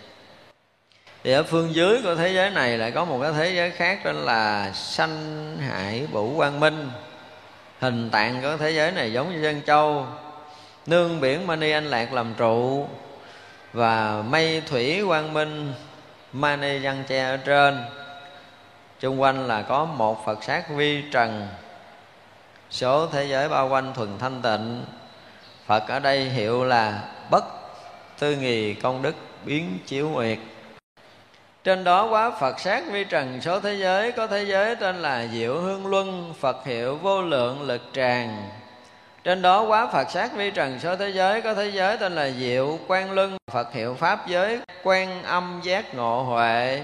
Thì 1.24 1.32
ở 1.32 1.42
phương 1.42 1.74
dưới 1.74 2.00
của 2.02 2.14
thế 2.14 2.32
giới 2.32 2.50
này 2.50 2.78
lại 2.78 2.90
có 2.90 3.04
một 3.04 3.18
cái 3.22 3.32
thế 3.32 3.50
giới 3.50 3.70
khác 3.70 3.98
tên 4.04 4.16
là 4.16 4.72
sanh 4.72 5.56
hải 5.68 6.06
bủ 6.12 6.34
quang 6.36 6.60
minh. 6.60 6.90
Hình 7.80 8.10
tạng 8.10 8.42
của 8.42 8.56
thế 8.56 8.70
giới 8.70 8.92
này 8.92 9.12
giống 9.12 9.32
như 9.32 9.42
dân 9.42 9.62
châu. 9.66 10.06
Nương 10.86 11.20
biển 11.20 11.46
mani 11.46 11.70
anh 11.70 11.84
lạc 11.84 12.12
làm 12.12 12.34
trụ 12.34 12.86
và 13.72 14.22
mây 14.22 14.62
thủy 14.66 15.02
quang 15.06 15.32
minh 15.32 15.72
mani 16.32 16.78
văn 16.78 17.04
che 17.08 17.24
ở 17.24 17.36
trên 17.36 17.84
chung 19.00 19.20
quanh 19.20 19.46
là 19.46 19.62
có 19.62 19.84
một 19.84 20.24
phật 20.24 20.44
sát 20.44 20.70
vi 20.70 21.02
trần. 21.12 21.48
Số 22.70 23.06
thế 23.06 23.24
giới 23.24 23.48
bao 23.48 23.68
quanh 23.68 23.94
thuần 23.94 24.18
thanh 24.18 24.42
tịnh. 24.42 24.84
Phật 25.66 25.88
ở 25.88 25.98
đây 25.98 26.24
hiệu 26.24 26.64
là 26.64 27.02
bất 27.30 27.44
tư 28.18 28.36
nghì 28.36 28.74
công 28.74 29.02
đức 29.02 29.14
biến 29.44 29.78
chiếu 29.86 30.08
nguyệt. 30.08 30.38
Trên 31.64 31.84
đó 31.84 32.06
quá 32.10 32.30
Phật 32.40 32.60
sát 32.60 32.84
vi 32.90 33.04
trần, 33.04 33.40
số 33.40 33.60
thế 33.60 33.74
giới 33.74 34.12
Có 34.12 34.26
thế 34.26 34.44
giới 34.44 34.76
tên 34.76 34.96
là 35.02 35.26
Diệu 35.26 35.60
Hương 35.60 35.86
Luân, 35.86 36.34
Phật 36.40 36.64
hiệu 36.64 36.96
vô 36.96 37.22
lượng 37.22 37.62
lực 37.62 37.82
tràng. 37.92 38.48
Trên 39.24 39.42
đó 39.42 39.62
quá 39.62 39.86
Phật 39.92 40.10
sát 40.10 40.32
vi 40.36 40.50
trần, 40.50 40.78
số 40.80 40.96
thế 40.96 41.10
giới 41.10 41.40
Có 41.40 41.54
thế 41.54 41.68
giới 41.68 41.96
tên 41.96 42.14
là 42.14 42.30
Diệu 42.30 42.78
Quan 42.86 43.12
Luân, 43.12 43.36
Phật 43.50 43.72
hiệu 43.72 43.94
Pháp 43.94 44.26
giới 44.26 44.60
Quan 44.82 45.22
âm 45.22 45.60
giác 45.64 45.94
ngộ 45.94 46.22
huệ 46.22 46.82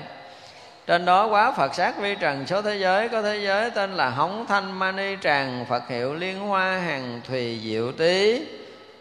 trên 0.87 1.05
đó 1.05 1.27
quá 1.27 1.53
Phật 1.53 1.75
sát 1.75 1.99
vi 1.99 2.15
trần, 2.15 2.47
số 2.47 2.63
thế 2.63 2.77
giới, 2.77 3.09
có 3.09 3.23
thế 3.23 3.37
giới 3.37 3.71
tên 3.71 3.95
là 3.95 4.11
hống 4.11 4.47
thanh 4.49 4.79
mani 4.79 5.17
tràng, 5.21 5.65
Phật 5.69 5.89
hiệu 5.89 6.15
liên 6.15 6.39
hoa 6.41 6.79
hàng 6.79 7.21
thùy 7.29 7.61
diệu 7.63 7.93
tý. 7.93 8.41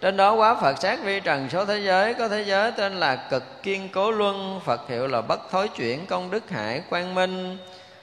Trên 0.02 0.18
đó 0.18 0.34
quá 0.34 0.56
Phật 0.62 0.82
sát 0.82 1.00
vi 1.04 1.20
trần, 1.20 1.50
số 1.50 1.66
thế 1.66 1.80
giới, 1.80 2.14
có 2.14 2.28
thế 2.28 2.42
giới 2.42 2.72
tên 2.72 2.94
là 3.00 3.16
cực 3.16 3.64
kiên 3.64 3.90
cố 3.94 4.12
luân, 4.12 4.60
Phật 4.66 4.90
hiệu 4.90 5.08
là 5.08 5.22
bất 5.22 5.52
thối 5.52 5.68
chuyển 5.68 6.06
công 6.06 6.32
đức 6.32 6.50
hải 6.50 6.82
quang 6.90 7.16
minh. 7.16 7.58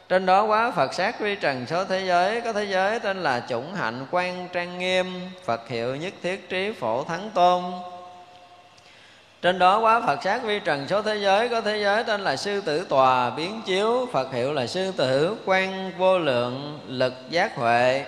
Trên 0.09 0.27
đó 0.27 0.45
quá 0.45 0.71
Phật 0.71 0.95
sát 0.95 1.21
vi 1.21 1.35
trần, 1.35 1.67
số 1.67 1.85
thế 1.85 2.01
giới, 2.07 2.41
có 2.41 2.53
thế 2.53 2.65
giới 2.65 3.01
tên 3.01 3.23
là 3.23 3.43
chủng 3.49 3.75
hạnh 3.75 4.07
quan 4.11 4.49
trang 4.53 4.79
nghiêm, 4.79 5.07
Phật 5.45 5.69
hiệu 5.69 5.97
nhất 5.97 6.13
thiết 6.23 6.49
trí 6.49 6.73
phổ 6.73 7.05
thắng 7.05 7.31
tôn 7.35 7.65
trên 9.43 9.59
đó 9.59 9.79
quá 9.79 10.01
Phật 10.07 10.23
sát 10.23 10.43
vi 10.43 10.61
trần 10.61 10.89
số 10.89 11.03
thế 11.03 11.17
giới, 11.17 11.49
có 11.49 11.61
thế 11.61 11.79
giới 11.83 12.05
tên 12.05 12.21
là 12.21 12.37
sư 12.37 12.61
tử 12.61 12.87
tòa, 12.89 13.31
biến 13.31 13.63
chiếu, 13.67 14.09
Phật 14.13 14.33
hiệu 14.33 14.53
là 14.53 14.67
sư 14.67 14.93
tử 14.97 15.37
quan 15.45 15.93
vô 15.99 16.19
lượng 16.19 16.81
lực 16.87 17.15
giác 17.31 17.57
huệ. 17.57 18.05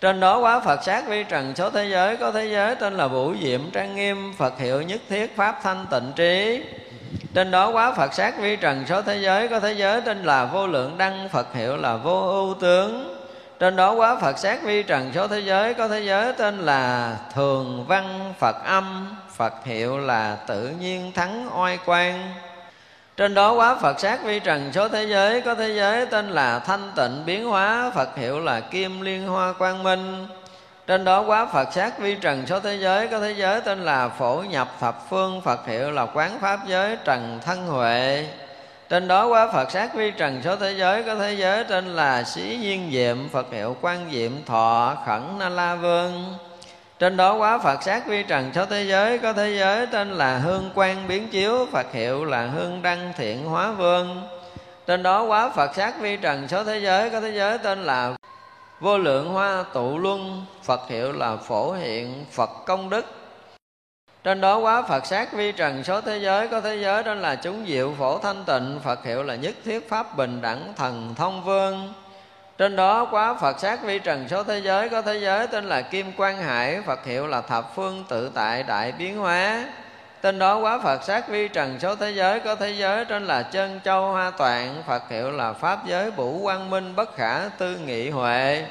Trên 0.00 0.20
đó 0.20 0.38
quá 0.38 0.60
Phật 0.60 0.84
sát 0.84 1.06
vi 1.08 1.24
trần 1.24 1.52
số 1.56 1.70
thế 1.70 1.88
giới, 1.88 2.16
có 2.16 2.32
thế 2.32 2.46
giới 2.46 2.74
tên 2.74 2.96
là 2.96 3.06
vũ 3.06 3.34
diệm 3.42 3.70
trang 3.70 3.96
nghiêm, 3.96 4.32
Phật 4.38 4.58
hiệu 4.58 4.82
nhất 4.82 5.00
thiết 5.08 5.36
pháp 5.36 5.60
thanh 5.62 5.86
tịnh 5.90 6.12
trí. 6.16 6.62
Trên 7.34 7.50
đó 7.50 7.70
quá 7.70 7.92
Phật 7.92 8.14
sát 8.14 8.38
vi 8.38 8.56
trần 8.56 8.84
số 8.88 9.02
thế 9.02 9.16
giới, 9.16 9.48
có 9.48 9.60
thế 9.60 9.72
giới 9.72 10.00
tên 10.00 10.24
là 10.24 10.44
vô 10.44 10.66
lượng 10.66 10.98
đăng, 10.98 11.28
Phật 11.28 11.54
hiệu 11.54 11.76
là 11.76 11.96
vô 11.96 12.20
ưu 12.20 12.54
tướng. 12.54 13.16
Trên 13.58 13.76
đó 13.76 13.92
quá 13.92 14.16
Phật 14.20 14.38
sát 14.38 14.62
vi 14.62 14.82
trần 14.82 15.10
số 15.14 15.28
thế 15.28 15.40
giới, 15.40 15.74
có 15.74 15.88
thế 15.88 16.00
giới 16.00 16.32
tên 16.32 16.58
là 16.58 17.16
thường 17.34 17.84
văn 17.88 18.34
Phật 18.38 18.56
âm. 18.64 19.16
Phật 19.40 19.64
hiệu 19.64 19.98
là 19.98 20.36
tự 20.46 20.68
nhiên 20.68 21.12
thắng 21.12 21.50
oai 21.60 21.78
quan 21.86 22.34
trên 23.16 23.34
đó 23.34 23.52
quá 23.52 23.76
Phật 23.80 24.00
sát 24.00 24.24
vi 24.24 24.40
trần 24.40 24.72
số 24.72 24.88
thế 24.88 25.04
giới, 25.04 25.40
có 25.40 25.54
thế 25.54 25.68
giới 25.76 26.06
tên 26.06 26.30
là 26.30 26.58
thanh 26.58 26.92
tịnh 26.96 27.22
biến 27.26 27.44
hóa, 27.48 27.90
Phật 27.94 28.16
hiệu 28.16 28.40
là 28.40 28.60
kim 28.60 29.00
liên 29.00 29.26
hoa 29.26 29.52
quang 29.52 29.82
minh. 29.82 30.26
Trên 30.86 31.04
đó 31.04 31.20
quá 31.20 31.46
Phật 31.46 31.72
sát 31.72 31.98
vi 31.98 32.14
trần 32.14 32.46
số 32.46 32.60
thế 32.60 32.76
giới, 32.76 33.08
có 33.08 33.20
thế 33.20 33.32
giới 33.32 33.60
tên 33.60 33.84
là 33.84 34.08
phổ 34.08 34.44
nhập 34.48 34.68
thập 34.80 35.10
phương, 35.10 35.40
Phật 35.40 35.66
hiệu 35.66 35.90
là 35.90 36.06
quán 36.14 36.38
pháp 36.40 36.60
giới 36.66 36.96
trần 37.04 37.40
thân 37.44 37.66
huệ. 37.66 38.26
Trên 38.88 39.08
đó 39.08 39.26
quá 39.26 39.48
Phật 39.52 39.70
sát 39.70 39.94
vi 39.94 40.10
trần 40.10 40.40
số 40.44 40.56
thế 40.56 40.72
giới, 40.72 41.02
có 41.02 41.14
thế 41.14 41.32
giới 41.32 41.64
tên 41.64 41.96
là 41.96 42.22
sĩ 42.22 42.58
nhiên 42.60 42.90
diệm, 42.92 43.28
Phật 43.28 43.52
hiệu 43.52 43.76
quan 43.80 44.10
diệm 44.12 44.44
thọ 44.46 44.96
khẩn 45.06 45.22
na 45.38 45.48
la 45.48 45.74
vương 45.74 46.34
trên 47.00 47.16
đó 47.16 47.34
quá 47.34 47.58
Phật 47.58 47.82
sát 47.82 48.06
vi 48.06 48.22
trần 48.22 48.50
số 48.54 48.66
thế 48.66 48.84
giới, 48.84 49.18
có 49.18 49.32
thế 49.32 49.56
giới 49.58 49.86
tên 49.86 50.10
là 50.10 50.38
hương 50.38 50.70
quan 50.74 51.08
biến 51.08 51.28
chiếu, 51.28 51.66
Phật 51.72 51.92
hiệu 51.92 52.24
là 52.24 52.46
hương 52.46 52.82
đăng 52.82 53.12
thiện 53.16 53.44
hóa 53.44 53.72
vương. 53.72 54.22
Trên 54.86 55.02
đó 55.02 55.22
quá 55.22 55.50
Phật 55.50 55.74
sát 55.74 56.00
vi 56.00 56.16
trần 56.16 56.48
số 56.48 56.64
thế 56.64 56.78
giới, 56.78 57.10
có 57.10 57.20
thế 57.20 57.30
giới 57.30 57.58
tên 57.58 57.84
là 57.84 58.16
vô 58.80 58.98
lượng 58.98 59.28
hoa 59.28 59.64
tụ 59.72 59.98
luân, 59.98 60.44
Phật 60.62 60.80
hiệu 60.88 61.12
là 61.12 61.36
phổ 61.36 61.72
hiện 61.72 62.24
Phật 62.32 62.50
công 62.66 62.90
đức. 62.90 63.06
Trên 64.24 64.40
đó 64.40 64.58
quá 64.58 64.82
Phật 64.82 65.06
sát 65.06 65.32
vi 65.32 65.52
trần 65.52 65.84
số 65.84 66.00
thế 66.00 66.18
giới, 66.18 66.48
có 66.48 66.60
thế 66.60 66.76
giới 66.76 67.02
tên 67.02 67.22
là 67.22 67.34
chúng 67.34 67.66
diệu 67.68 67.94
phổ 67.98 68.18
thanh 68.18 68.44
tịnh, 68.44 68.80
Phật 68.84 69.04
hiệu 69.04 69.22
là 69.22 69.34
nhất 69.34 69.54
thiết 69.64 69.88
pháp 69.88 70.16
bình 70.16 70.40
đẳng 70.42 70.72
thần 70.76 71.14
thông 71.14 71.44
vương 71.44 71.92
trên 72.60 72.76
đó 72.76 73.08
quá 73.10 73.34
Phật 73.34 73.60
sát 73.60 73.82
vi 73.82 73.98
trần 73.98 74.28
số 74.28 74.42
thế 74.44 74.58
giới, 74.58 74.88
có 74.88 75.02
thế 75.02 75.18
giới 75.18 75.46
tên 75.46 75.64
là 75.64 75.82
Kim 75.82 76.12
Quang 76.12 76.38
Hải, 76.38 76.80
Phật 76.86 77.04
hiệu 77.04 77.26
là 77.26 77.40
thập 77.40 77.74
phương 77.74 78.04
tự 78.08 78.30
tại 78.34 78.62
đại 78.62 78.92
biến 78.92 79.18
hóa. 79.18 79.64
Tên 80.20 80.38
đó 80.38 80.58
quá 80.58 80.78
Phật 80.84 81.02
sát 81.04 81.28
vi 81.28 81.48
trần 81.48 81.80
số 81.80 81.94
thế 81.96 82.10
giới, 82.10 82.40
có 82.40 82.54
thế 82.54 82.70
giới 82.70 83.04
tên 83.04 83.26
là 83.26 83.42
chân 83.42 83.80
châu 83.84 84.12
hoa 84.12 84.30
toàn, 84.30 84.82
Phật 84.86 85.08
hiệu 85.08 85.30
là 85.30 85.52
Pháp 85.52 85.86
giới 85.86 86.10
bủ 86.10 86.40
quang 86.42 86.70
minh 86.70 86.96
bất 86.96 87.16
khả 87.16 87.40
tư 87.58 87.76
nghị 87.76 88.10
huệ. 88.10 88.64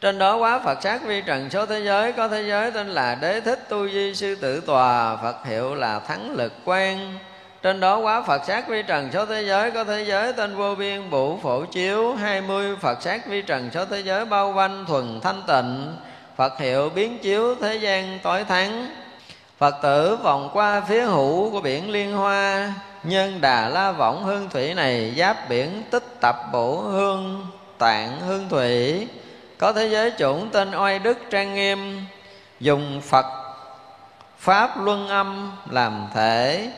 Trên 0.00 0.18
đó 0.18 0.36
quá 0.36 0.60
Phật 0.64 0.82
sát 0.82 1.02
vi 1.04 1.22
trần 1.22 1.50
số 1.50 1.66
thế 1.66 1.80
giới, 1.80 2.12
có 2.12 2.28
thế 2.28 2.42
giới 2.42 2.70
tên 2.70 2.88
là 2.88 3.14
Đế 3.14 3.40
thích 3.40 3.68
tu 3.68 3.88
di 3.88 4.14
sư 4.14 4.34
tử 4.34 4.60
tòa, 4.60 5.16
Phật 5.16 5.44
hiệu 5.44 5.74
là 5.74 5.98
thắng 5.98 6.30
lực 6.30 6.52
quan 6.64 7.18
trên 7.62 7.80
đó 7.80 7.98
quá 7.98 8.22
Phật 8.22 8.44
sát 8.44 8.68
vi 8.68 8.82
trần 8.82 9.10
số 9.12 9.26
thế 9.26 9.42
giới, 9.42 9.70
có 9.70 9.84
thế 9.84 10.04
giới 10.04 10.32
tên 10.32 10.56
vô 10.56 10.74
biên 10.74 11.10
bụ 11.10 11.38
phổ 11.42 11.64
chiếu, 11.64 12.14
hai 12.14 12.40
mươi 12.40 12.76
Phật 12.80 13.02
sát 13.02 13.26
vi 13.26 13.42
trần 13.42 13.70
số 13.74 13.84
thế 13.84 14.00
giới 14.00 14.24
bao 14.24 14.52
quanh 14.56 14.84
thuần 14.88 15.20
thanh 15.20 15.42
tịnh. 15.46 15.96
Phật 16.36 16.58
hiệu 16.58 16.90
biến 16.90 17.18
chiếu 17.18 17.54
thế 17.54 17.76
gian 17.76 18.18
tối 18.22 18.44
thắng. 18.44 18.86
Phật 19.58 19.74
tử 19.82 20.16
vòng 20.16 20.50
qua 20.52 20.80
phía 20.88 21.02
hữu 21.02 21.50
của 21.50 21.60
biển 21.60 21.90
Liên 21.90 22.12
Hoa, 22.12 22.74
Nhân 23.02 23.40
đà 23.40 23.68
la 23.68 23.92
võng 23.92 24.24
hương 24.24 24.50
thủy 24.50 24.74
này, 24.74 25.14
Giáp 25.16 25.48
biển 25.48 25.82
tích 25.90 26.04
tập 26.20 26.36
bổ 26.52 26.76
hương, 26.76 27.46
tạng 27.78 28.20
hương 28.20 28.48
thủy. 28.48 29.08
Có 29.58 29.72
thế 29.72 29.86
giới 29.86 30.12
chủng 30.18 30.48
tên 30.52 30.74
oai 30.74 30.98
đức 30.98 31.18
trang 31.30 31.54
nghiêm, 31.54 32.04
Dùng 32.60 33.00
Phật 33.00 33.26
Pháp 34.38 34.70
luân 34.82 35.08
âm 35.08 35.52
làm 35.70 36.06
thể 36.14 36.68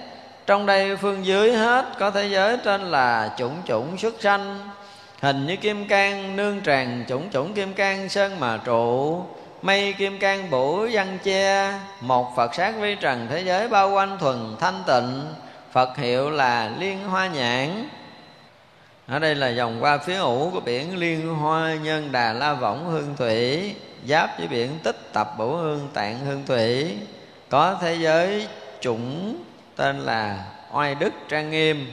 trong 0.51 0.67
đây 0.67 0.97
phương 0.97 1.27
dưới 1.27 1.53
hết, 1.53 1.85
có 1.99 2.11
thế 2.11 2.29
giới 2.29 2.57
trên 2.65 2.81
là 2.91 3.35
chủng 3.39 3.57
chủng 3.67 3.99
xuất 3.99 4.15
sanh. 4.21 4.59
Hình 5.21 5.47
như 5.47 5.57
kim 5.57 5.89
cang 5.89 6.37
nương 6.37 6.61
tràn 6.61 7.05
chủng 7.09 7.31
chủng 7.31 7.55
kim 7.55 7.75
cang 7.75 8.09
sơn 8.09 8.41
mà 8.41 8.59
trụ. 8.65 9.23
Mây 9.63 9.93
kim 9.93 10.19
cang 10.19 10.51
bủ 10.51 10.87
văn 10.93 11.19
che. 11.23 11.75
Một 12.01 12.37
phật 12.37 12.55
sát 12.55 12.75
vi 12.81 12.95
trần 12.95 13.27
thế 13.31 13.41
giới 13.41 13.69
bao 13.69 13.91
quanh 13.91 14.19
thuần 14.19 14.57
thanh 14.61 14.83
tịnh. 14.87 15.35
Phật 15.73 15.97
hiệu 15.97 16.31
là 16.31 16.71
liên 16.79 17.05
hoa 17.05 17.27
nhãn. 17.27 17.89
Ở 19.09 19.19
đây 19.19 19.35
là 19.35 19.49
dòng 19.49 19.77
qua 19.81 19.99
phía 19.99 20.17
ủ 20.17 20.51
của 20.55 20.61
biển 20.61 20.97
liên 20.97 21.35
hoa 21.35 21.75
nhân 21.75 22.13
đà 22.13 22.33
la 22.33 22.53
võng 22.55 22.91
hương 22.91 23.17
thủy, 23.17 23.75
giáp 24.07 24.39
với 24.39 24.49
biển 24.49 24.79
tích 24.83 25.13
tập 25.13 25.35
bổ 25.39 25.57
hương 25.57 25.89
tạng 25.95 26.19
hương 26.19 26.43
thủy. 26.47 26.97
Có 27.49 27.79
thế 27.81 27.95
giới 27.95 28.47
chủng 28.81 29.37
tên 29.81 29.99
là 29.99 30.45
oai 30.73 30.95
đức 30.95 31.13
trang 31.29 31.51
nghiêm. 31.51 31.93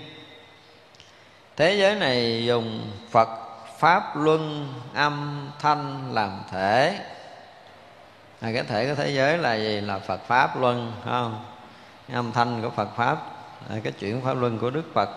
Thế 1.56 1.74
giới 1.74 1.96
này 1.96 2.46
dùng 2.46 2.92
phật 3.12 3.30
pháp 3.78 4.16
luân 4.16 4.74
âm 4.94 5.48
thanh 5.60 6.14
làm 6.14 6.40
thể. 6.52 7.00
À, 8.42 8.50
cái 8.54 8.64
thể 8.64 8.88
của 8.88 8.96
thế 8.96 9.12
giới 9.12 9.38
là 9.38 9.56
gì? 9.56 9.82
Là 9.82 10.00
phật 10.00 10.22
pháp 10.28 10.62
luân 10.62 10.94
không? 11.06 11.46
Âm 12.14 12.32
thanh 12.32 12.62
của 12.62 12.70
phật 12.70 12.90
pháp 12.96 13.18
à, 13.70 13.76
cái 13.84 13.94
chuyển 14.00 14.22
pháp 14.22 14.34
luân 14.34 14.60
của 14.60 14.70
đức 14.70 14.84
phật 14.94 15.10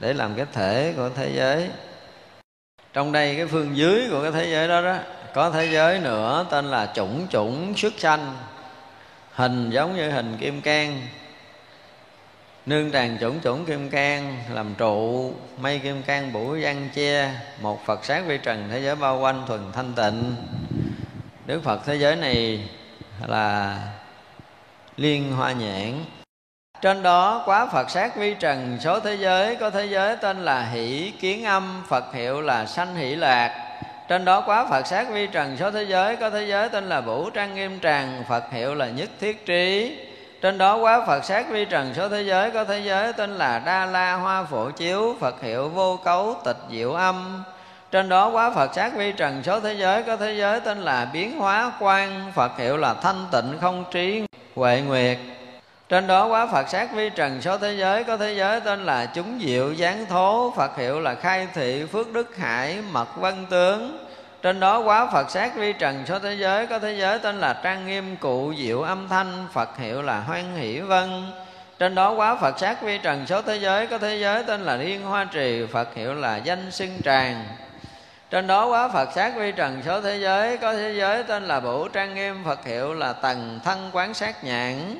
để 0.00 0.12
làm 0.12 0.34
cái 0.34 0.46
thể 0.52 0.94
của 0.96 1.10
thế 1.16 1.32
giới. 1.36 1.70
Trong 2.92 3.12
đây 3.12 3.36
cái 3.36 3.46
phương 3.46 3.76
dưới 3.76 4.08
của 4.10 4.22
cái 4.22 4.32
thế 4.32 4.50
giới 4.50 4.68
đó 4.68 4.82
đó 4.82 4.96
có 5.34 5.50
thế 5.50 5.66
giới 5.72 5.98
nữa 5.98 6.46
tên 6.50 6.64
là 6.64 6.92
chủng 6.94 7.26
chủng 7.30 7.76
xuất 7.76 7.92
sanh 7.98 8.36
hình 9.32 9.70
giống 9.70 9.96
như 9.96 10.10
hình 10.10 10.36
kim 10.40 10.60
cang 10.60 11.02
nương 12.66 12.92
tràng 12.92 13.18
chủng 13.20 13.40
chủng 13.40 13.64
kim 13.64 13.90
cang, 13.90 14.36
làm 14.52 14.74
trụ, 14.78 15.32
mây 15.60 15.78
kim 15.78 16.02
cang 16.02 16.32
bủ 16.32 16.56
văn 16.60 16.88
che, 16.94 17.30
một 17.60 17.86
phật 17.86 18.04
sát 18.04 18.22
vi 18.26 18.38
trần 18.38 18.68
thế 18.72 18.80
giới 18.80 18.96
bao 18.96 19.20
quanh 19.20 19.42
thuần 19.46 19.60
thanh 19.72 19.92
tịnh. 19.92 20.36
Đức 21.46 21.60
phật 21.64 21.80
thế 21.86 21.96
giới 21.96 22.16
này 22.16 22.68
là 23.26 23.78
liên 24.96 25.32
hoa 25.32 25.52
nhãn. 25.52 26.04
Trên 26.80 27.02
đó 27.02 27.42
quá 27.46 27.66
Phật 27.66 27.90
sát 27.90 28.16
vi 28.16 28.34
trần, 28.34 28.78
số 28.80 29.00
thế 29.00 29.14
giới 29.14 29.56
Có 29.56 29.70
thế 29.70 29.86
giới 29.86 30.16
tên 30.16 30.44
là 30.44 30.62
hỷ 30.62 31.12
kiến 31.20 31.44
âm, 31.44 31.82
Phật 31.88 32.14
hiệu 32.14 32.40
là 32.40 32.66
sanh 32.66 32.96
hỷ 32.96 33.14
lạc. 33.14 33.78
Trên 34.08 34.24
đó 34.24 34.40
quá 34.40 34.66
Phật 34.70 34.86
sát 34.86 35.08
vi 35.10 35.26
trần, 35.26 35.56
số 35.56 35.70
thế 35.70 35.82
giới 35.82 36.16
Có 36.16 36.30
thế 36.30 36.44
giới 36.44 36.68
tên 36.68 36.88
là 36.88 37.00
vũ 37.00 37.30
trang 37.30 37.54
nghiêm 37.54 37.80
tràng, 37.80 38.24
Phật 38.28 38.52
hiệu 38.52 38.74
là 38.74 38.88
nhất 38.88 39.10
thiết 39.20 39.46
trí 39.46 39.96
trên 40.46 40.58
đó 40.58 40.76
quá 40.76 41.04
Phật 41.06 41.24
sát 41.24 41.50
vi 41.50 41.64
trần 41.64 41.94
số 41.94 42.08
thế 42.08 42.22
giới, 42.22 42.50
có 42.50 42.64
thế 42.64 42.80
giới 42.80 43.12
tên 43.12 43.30
là 43.30 43.58
Đa 43.58 43.86
La 43.86 44.14
Hoa 44.14 44.42
Phổ 44.42 44.70
Chiếu, 44.70 45.16
Phật 45.20 45.42
hiệu 45.42 45.68
vô 45.68 45.98
cấu 46.04 46.36
tịch 46.44 46.56
diệu 46.70 46.92
âm. 46.92 47.42
Trên 47.90 48.08
đó 48.08 48.28
quá 48.28 48.50
Phật 48.50 48.74
sát 48.74 48.96
vi 48.96 49.12
trần 49.12 49.42
số 49.42 49.60
thế 49.60 49.74
giới, 49.74 50.02
có 50.02 50.16
thế 50.16 50.32
giới 50.32 50.60
tên 50.60 50.78
là 50.78 51.10
biến 51.12 51.38
hóa 51.38 51.72
quan 51.80 52.32
Phật 52.34 52.58
hiệu 52.58 52.76
là 52.76 52.94
thanh 52.94 53.26
tịnh 53.32 53.58
không 53.60 53.84
trí, 53.90 54.22
huệ 54.54 54.80
nguyệt. 54.80 55.18
Trên 55.88 56.06
đó 56.06 56.26
quá 56.26 56.46
Phật 56.52 56.68
sát 56.68 56.94
vi 56.94 57.10
trần 57.10 57.42
số 57.42 57.58
thế 57.58 57.72
giới, 57.72 58.04
có 58.04 58.16
thế 58.16 58.34
giới 58.34 58.60
tên 58.60 58.86
là 58.86 59.06
chúng 59.06 59.40
diệu 59.44 59.74
giáng 59.74 60.06
thố, 60.06 60.52
Phật 60.56 60.76
hiệu 60.76 61.00
là 61.00 61.14
khai 61.14 61.48
thị 61.54 61.84
phước 61.92 62.12
đức 62.12 62.36
hải 62.36 62.78
mật 62.92 63.16
văn 63.16 63.46
tướng 63.50 64.05
trên 64.46 64.60
đó 64.60 64.78
quá 64.78 65.06
Phật 65.12 65.30
sát 65.30 65.56
vi 65.56 65.72
trần, 65.72 66.04
số 66.06 66.18
thế 66.18 66.34
giới, 66.34 66.66
Có 66.66 66.78
thế 66.78 66.92
giới 66.92 67.18
tên 67.18 67.40
là 67.40 67.60
trang 67.62 67.86
nghiêm 67.86 68.16
cụ 68.16 68.54
diệu 68.58 68.82
âm 68.82 69.08
thanh, 69.08 69.46
Phật 69.52 69.76
hiệu 69.78 70.02
là 70.02 70.20
hoan 70.20 70.56
hỷ 70.56 70.80
vân. 70.80 71.32
Trên 71.78 71.94
đó 71.94 72.12
quá 72.12 72.36
Phật 72.36 72.58
sát 72.58 72.82
vi 72.82 72.98
trần, 72.98 73.26
số 73.26 73.42
thế 73.42 73.56
giới, 73.56 73.86
Có 73.86 73.98
thế 73.98 74.16
giới 74.16 74.42
tên 74.42 74.60
là 74.60 74.76
liên 74.76 75.02
hoa 75.02 75.24
trì, 75.24 75.66
Phật 75.72 75.94
hiệu 75.94 76.14
là 76.14 76.36
danh 76.36 76.70
xưng 76.70 77.00
tràng. 77.04 77.44
Trên 78.30 78.46
đó 78.46 78.66
quá 78.66 78.88
Phật 78.88 79.08
sát 79.14 79.32
vi 79.36 79.52
trần, 79.52 79.82
số 79.86 80.00
thế 80.00 80.18
giới, 80.18 80.56
Có 80.56 80.74
thế 80.74 80.94
giới 80.96 81.22
tên 81.22 81.44
là 81.44 81.60
bổ 81.60 81.88
trang 81.88 82.14
nghiêm, 82.14 82.44
Phật 82.44 82.64
hiệu 82.64 82.94
là 82.94 83.12
tầng 83.12 83.60
thân 83.64 83.90
quán 83.92 84.14
sát 84.14 84.44
nhãn. 84.44 84.96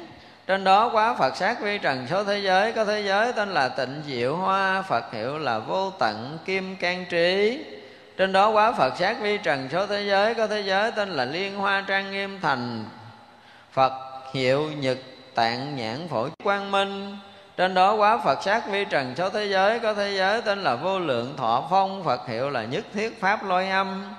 Trên 0.47 0.64
đó 0.64 0.90
quá 0.93 1.14
Phật 1.14 1.36
sát 1.36 1.60
vi 1.60 1.78
trần, 1.78 2.06
số 2.10 2.24
thế 2.24 2.39
giới, 2.39 2.73
có 2.73 2.85
thế 2.85 3.02
giới 3.02 3.32
tên 3.32 3.48
là 3.48 3.68
tịnh 3.68 4.02
diệu 4.06 4.36
hoa, 4.36 4.82
Phật 4.82 5.12
hiệu 5.12 5.39
là 5.39 5.59
vô 5.59 5.90
tận 5.90 6.39
kim 6.44 6.77
can 6.77 7.05
trí 7.10 7.64
trên 8.16 8.32
đó 8.32 8.48
quá 8.48 8.72
Phật 8.72 8.97
sát 8.97 9.16
vi 9.20 9.38
trần 9.38 9.68
số 9.72 9.86
thế 9.86 10.02
giới, 10.02 10.34
có 10.34 10.47
thế 10.47 10.60
giới 10.60 10.90
tên 10.90 11.09
là 11.09 11.24
liên 11.24 11.56
hoa 11.56 11.84
trang 11.86 12.10
nghiêm 12.10 12.38
thành. 12.43 12.84
Phật 13.72 13.93
hiệu 14.32 14.70
nhật 14.78 14.98
tạng 15.34 15.76
nhãn 15.76 16.09
phổ 16.09 16.28
quang 16.44 16.70
minh. 16.70 17.18
Trên 17.56 17.74
đó 17.74 17.94
quá 17.94 18.18
Phật 18.24 18.43
sát 18.43 18.68
vi 18.70 18.84
trần 18.84 19.14
số 19.16 19.30
thế 19.30 19.44
giới, 19.44 19.78
có 19.78 19.94
thế 19.94 20.16
giới 20.16 20.40
tên 20.40 20.62
là 20.62 20.74
vô 20.74 20.98
lượng 20.98 21.34
thọ 21.36 21.66
phong. 21.70 22.05
Phật 22.05 22.28
hiệu 22.28 22.51
là 22.51 22.64
nhất 22.64 22.84
thiết 22.94 23.20
pháp 23.20 23.44
lôi 23.44 23.68
âm. 23.68 24.14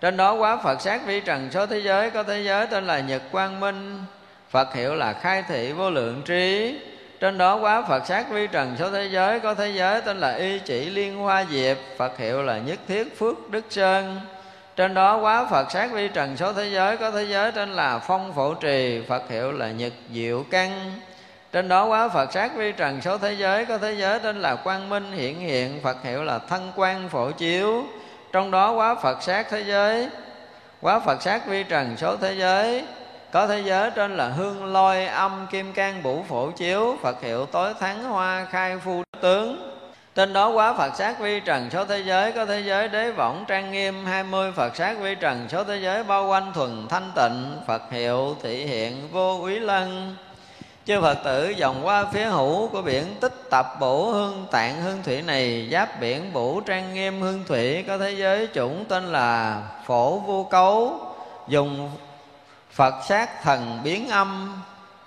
Trên 0.00 0.16
đó 0.16 0.32
quá 0.32 0.56
Phật 0.56 0.80
sát 0.80 1.06
vi 1.06 1.20
trần 1.20 1.48
số 1.50 1.66
thế 1.66 1.78
giới, 1.78 2.10
có 2.10 2.22
thế 2.22 2.42
giới 2.42 2.66
tên 2.66 2.86
là 2.86 3.00
nhật 3.00 3.22
quang 3.32 3.60
minh. 3.60 4.04
Phật 4.50 4.74
hiệu 4.74 4.94
là 4.94 5.12
khai 5.12 5.42
thị 5.48 5.72
vô 5.72 5.90
lượng 5.90 6.22
trí 6.22 6.78
trên 7.20 7.38
đó 7.38 7.56
quá 7.56 7.82
Phật 7.82 8.06
sát 8.06 8.30
vi 8.30 8.46
trần 8.46 8.76
số 8.78 8.90
thế 8.90 9.08
giới 9.12 9.40
có 9.40 9.54
thế 9.54 9.68
giới 9.68 10.00
tên 10.00 10.20
là 10.20 10.34
y 10.34 10.58
chỉ 10.58 10.90
liên 10.90 11.16
hoa 11.16 11.44
diệp, 11.50 11.76
Phật 11.96 12.18
hiệu 12.18 12.42
là 12.42 12.58
nhất 12.58 12.78
thiết 12.88 13.18
phước 13.18 13.50
đức 13.50 13.64
sơn. 13.70 14.20
Trên 14.76 14.94
đó 14.94 15.16
quá 15.16 15.46
Phật 15.50 15.70
sát 15.70 15.92
vi 15.92 16.08
trần 16.08 16.36
số 16.36 16.52
thế 16.52 16.68
giới 16.72 16.96
có 16.96 17.10
thế 17.10 17.24
giới 17.24 17.52
tên 17.52 17.72
là 17.72 17.98
phong 17.98 18.32
phổ 18.32 18.54
trì, 18.54 19.02
Phật 19.08 19.30
hiệu 19.30 19.52
là 19.52 19.70
nhật 19.70 19.92
diệu 20.10 20.44
căn 20.50 20.92
trên 21.54 21.68
đó 21.68 21.84
quá 21.84 22.08
Phật 22.08 22.32
sát 22.32 22.56
vi 22.56 22.72
trần 22.72 23.00
số 23.00 23.18
thế 23.18 23.32
giới 23.32 23.64
có 23.64 23.78
thế 23.78 23.92
giới 23.92 24.18
tên 24.18 24.42
là 24.42 24.54
quang 24.54 24.88
minh 24.88 25.12
hiện 25.12 25.40
hiện, 25.40 25.80
Phật 25.82 26.02
hiệu 26.02 26.24
là 26.24 26.38
thân 26.38 26.72
quan 26.76 27.08
phổ 27.08 27.30
chiếu. 27.30 27.84
Trong 28.32 28.50
đó 28.50 28.72
quá 28.72 28.94
Phật 28.94 29.22
sát 29.22 29.46
thế 29.50 29.60
giới, 29.60 30.08
quá 30.80 30.98
Phật 30.98 31.22
sát 31.22 31.46
vi 31.46 31.62
trần 31.62 31.96
số 31.96 32.16
thế 32.16 32.34
giới 32.34 32.84
có 33.34 33.46
thế 33.46 33.62
giới 33.64 33.90
trên 33.90 34.16
là 34.16 34.28
hương 34.28 34.64
lôi, 34.64 35.06
âm, 35.06 35.46
kim 35.50 35.72
cang 35.72 36.02
bủ 36.02 36.24
phổ 36.28 36.50
chiếu, 36.50 36.96
Phật 37.02 37.22
hiệu 37.22 37.46
tối 37.46 37.74
thắng 37.80 38.04
hoa, 38.04 38.46
khai 38.50 38.78
phu 38.84 39.02
tướng. 39.20 39.70
Tên 40.14 40.32
đó 40.32 40.48
quá 40.48 40.74
Phật 40.74 40.96
sát 40.96 41.20
vi 41.20 41.40
trần 41.40 41.70
số 41.70 41.84
thế 41.84 41.98
giới, 41.98 42.32
Có 42.32 42.46
thế 42.46 42.60
giới 42.60 42.88
đế 42.88 43.10
võng 43.10 43.44
trang 43.48 43.72
nghiêm, 43.72 44.04
hai 44.04 44.24
mươi 44.24 44.52
Phật 44.52 44.76
sát 44.76 44.98
vi 45.00 45.14
trần 45.14 45.46
số 45.48 45.64
thế 45.64 45.76
giới 45.82 46.04
bao 46.04 46.26
quanh 46.26 46.52
thuần 46.52 46.86
thanh 46.88 47.12
tịnh, 47.14 47.60
Phật 47.66 47.82
hiệu 47.90 48.36
thị 48.42 48.66
hiện 48.66 49.08
vô 49.12 49.38
úy 49.42 49.60
lân. 49.60 50.16
Chư 50.84 51.00
Phật 51.00 51.18
tử 51.24 51.48
dòng 51.48 51.86
qua 51.86 52.04
phía 52.12 52.24
hữu 52.24 52.68
của 52.68 52.82
biển 52.82 53.04
tích 53.20 53.50
tập 53.50 53.66
bổ 53.80 54.10
hương 54.10 54.46
tạng 54.50 54.82
hương 54.82 55.02
thủy 55.02 55.22
này, 55.22 55.68
Giáp 55.72 56.00
biển 56.00 56.32
bủ 56.32 56.60
trang 56.60 56.94
nghiêm 56.94 57.20
hương 57.20 57.44
thủy, 57.48 57.84
Có 57.86 57.98
thế 57.98 58.10
giới 58.10 58.48
chủng 58.54 58.84
tên 58.84 59.12
là 59.12 59.62
phổ 59.86 60.18
vô 60.18 60.46
cấu. 60.50 61.00
Dùng 61.48 61.90
Phật 62.74 62.94
sát 63.08 63.42
thần 63.42 63.80
biến 63.84 64.08
âm, 64.08 64.62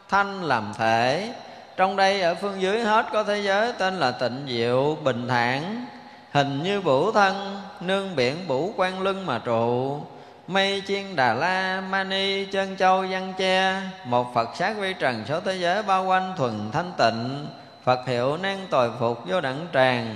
thanh 0.09 0.43
làm 0.43 0.71
thể. 0.77 1.33
Trong 1.77 1.95
đây 1.95 2.21
ở 2.21 2.35
phương 2.35 2.61
dưới 2.61 2.79
hết 2.79 3.05
có 3.13 3.23
thế 3.23 3.41
giới, 3.41 3.73
tên 3.73 3.99
là 3.99 4.11
tịnh 4.11 4.45
diệu 4.47 4.97
bình 5.03 5.27
thản. 5.27 5.85
Hình 6.31 6.63
như 6.63 6.81
vũ 6.81 7.11
thân, 7.11 7.61
nương 7.79 8.15
biển 8.15 8.47
vũ 8.47 8.73
quan 8.77 9.01
lưng 9.01 9.25
mà 9.25 9.39
trụ. 9.39 10.01
Mây 10.47 10.83
chiên 10.87 11.15
đà 11.15 11.33
la 11.33 11.81
mani 11.89 12.45
chân 12.45 12.77
châu 12.77 13.05
văn 13.09 13.33
che. 13.37 13.81
Một 14.05 14.33
phật 14.33 14.49
sát 14.55 14.77
vi 14.77 14.93
trần 14.93 15.23
số 15.27 15.39
thế 15.39 15.55
giới 15.55 15.83
bao 15.83 16.05
quanh 16.05 16.33
thuần 16.37 16.71
thanh 16.71 16.91
tịnh. 16.97 17.47
Phật 17.83 18.07
hiệu 18.07 18.37
năng 18.37 18.67
tồi 18.69 18.91
phục 18.99 19.25
vô 19.25 19.41
đẳng 19.41 19.67
tràng. 19.73 20.15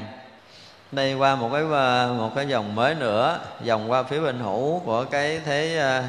Đây 0.91 1.13
qua 1.13 1.35
một 1.35 1.49
cái 1.53 1.63
ờ, 1.71 2.13
một 2.17 2.31
cái 2.35 2.47
dòng 2.47 2.75
mới 2.75 2.95
nữa, 2.95 3.39
dòng 3.63 3.91
qua 3.91 4.03
phía 4.03 4.19
bên 4.19 4.39
hữu 4.39 4.79
của 4.79 5.05
cái 5.11 5.41
thế 5.45 5.77
ờ, 5.77 6.03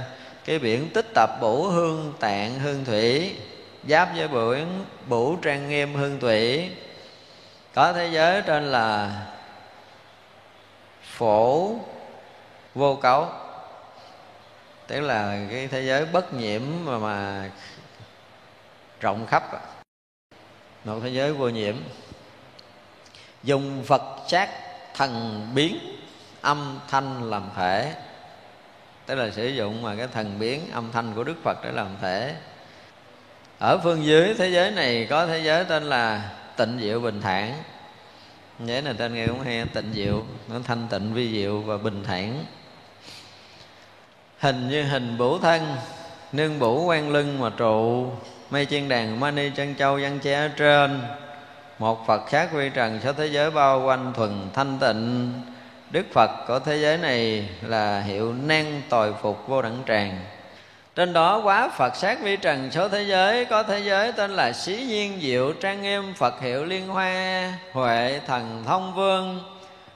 cái 0.44 0.58
biển 0.58 0.90
tích 0.94 1.06
tập 1.14 1.30
bổ 1.40 1.68
hương 1.68 2.14
tạng 2.20 2.58
hương 2.58 2.84
thủy 2.84 3.36
giáp 3.88 4.08
với 4.16 4.28
biển 4.28 4.84
bủ 5.08 5.36
trang 5.36 5.68
nghiêm 5.68 5.94
hương 5.94 6.20
thủy. 6.20 6.70
Có 7.74 7.92
thế 7.92 8.08
giới 8.12 8.42
trên 8.42 8.64
là 8.72 9.22
phổ 11.02 11.74
vô 12.74 12.96
cấu 13.02 13.28
tức 14.86 15.00
là 15.00 15.46
cái 15.50 15.68
thế 15.68 15.82
giới 15.82 16.06
bất 16.06 16.34
nhiễm 16.34 16.62
mà, 16.84 16.98
mà 16.98 17.50
rộng 19.00 19.26
khắp. 19.26 19.42
Một 20.84 21.00
thế 21.02 21.08
giới 21.08 21.32
vô 21.32 21.48
nhiễm. 21.48 21.76
Dùng 23.42 23.84
phật 23.86 24.02
sát 24.28 24.50
thần 24.94 25.46
biến 25.54 25.78
âm 26.40 26.80
thanh 26.88 27.30
làm 27.30 27.50
thể 27.56 27.94
tức 29.12 29.18
là 29.18 29.30
sử 29.30 29.48
dụng 29.48 29.82
mà 29.82 29.94
cái 29.96 30.06
thần 30.06 30.38
biến, 30.38 30.60
âm 30.72 30.92
thanh 30.92 31.14
của 31.14 31.24
đức 31.24 31.34
phật 31.44 31.58
để 31.64 31.72
làm 31.72 31.88
thể. 32.02 32.34
Ở 33.58 33.78
phương 33.78 34.04
dưới 34.04 34.34
thế 34.38 34.48
giới 34.48 34.70
này 34.70 35.06
có 35.10 35.26
thế 35.26 35.38
giới 35.38 35.64
tên 35.64 35.82
là 35.82 36.30
tịnh 36.56 36.78
diệu 36.80 37.00
bình 37.00 37.20
thản. 37.20 37.54
Nhớ 38.58 38.80
là 38.80 38.92
tên 38.92 39.14
nghe 39.14 39.26
cũng 39.26 39.40
hay, 39.40 39.64
tịnh 39.74 39.92
diệu, 39.94 40.22
nó 40.48 40.56
thanh 40.64 40.86
tịnh, 40.90 41.14
vi 41.14 41.32
diệu 41.32 41.60
và 41.60 41.76
bình 41.76 42.04
thản. 42.04 42.44
Hình 44.38 44.68
như 44.68 44.82
hình 44.82 45.18
bủ 45.18 45.38
thân, 45.38 45.76
nương 46.32 46.58
bủ 46.58 46.84
quan 46.84 47.10
lưng 47.10 47.40
mà 47.40 47.50
trụ, 47.56 48.10
mây 48.50 48.66
chiên 48.66 48.88
đàn 48.88 49.20
mani 49.20 49.50
chân 49.50 49.74
châu, 49.74 49.98
văn 50.02 50.18
che 50.22 50.34
ở 50.34 50.48
trên. 50.48 51.02
Một 51.78 52.06
phật 52.06 52.26
khác 52.26 52.52
vi 52.52 52.70
trần, 52.74 53.00
số 53.04 53.12
thế 53.12 53.26
giới 53.26 53.50
bao 53.50 53.82
quanh 53.86 54.12
thuần 54.16 54.48
thanh 54.54 54.78
tịnh 54.78 55.32
đức 55.92 56.06
phật 56.12 56.30
của 56.48 56.58
thế 56.58 56.76
giới 56.76 56.98
này 56.98 57.48
là 57.62 58.00
hiệu 58.00 58.32
năng 58.32 58.82
tồi 58.88 59.14
phục 59.22 59.48
vô 59.48 59.62
đẳng 59.62 59.82
tràng. 59.88 60.18
Trên 60.94 61.12
đó 61.12 61.40
quá 61.44 61.68
Phật 61.68 61.96
sát 61.96 62.22
vi 62.22 62.36
trần 62.36 62.70
số 62.70 62.88
thế 62.88 63.02
giới, 63.02 63.44
Có 63.44 63.62
thế 63.62 63.80
giới 63.80 64.12
tên 64.12 64.30
là 64.30 64.52
Sĩ 64.52 64.84
Nhiên 64.88 65.18
Diệu 65.22 65.52
Trang 65.52 65.82
Nghiêm 65.82 66.14
Phật 66.14 66.40
hiệu 66.40 66.64
Liên 66.64 66.88
Hoa 66.88 67.52
Huệ 67.72 68.20
Thần 68.26 68.64
Thông 68.66 68.94
Vương. 68.94 69.40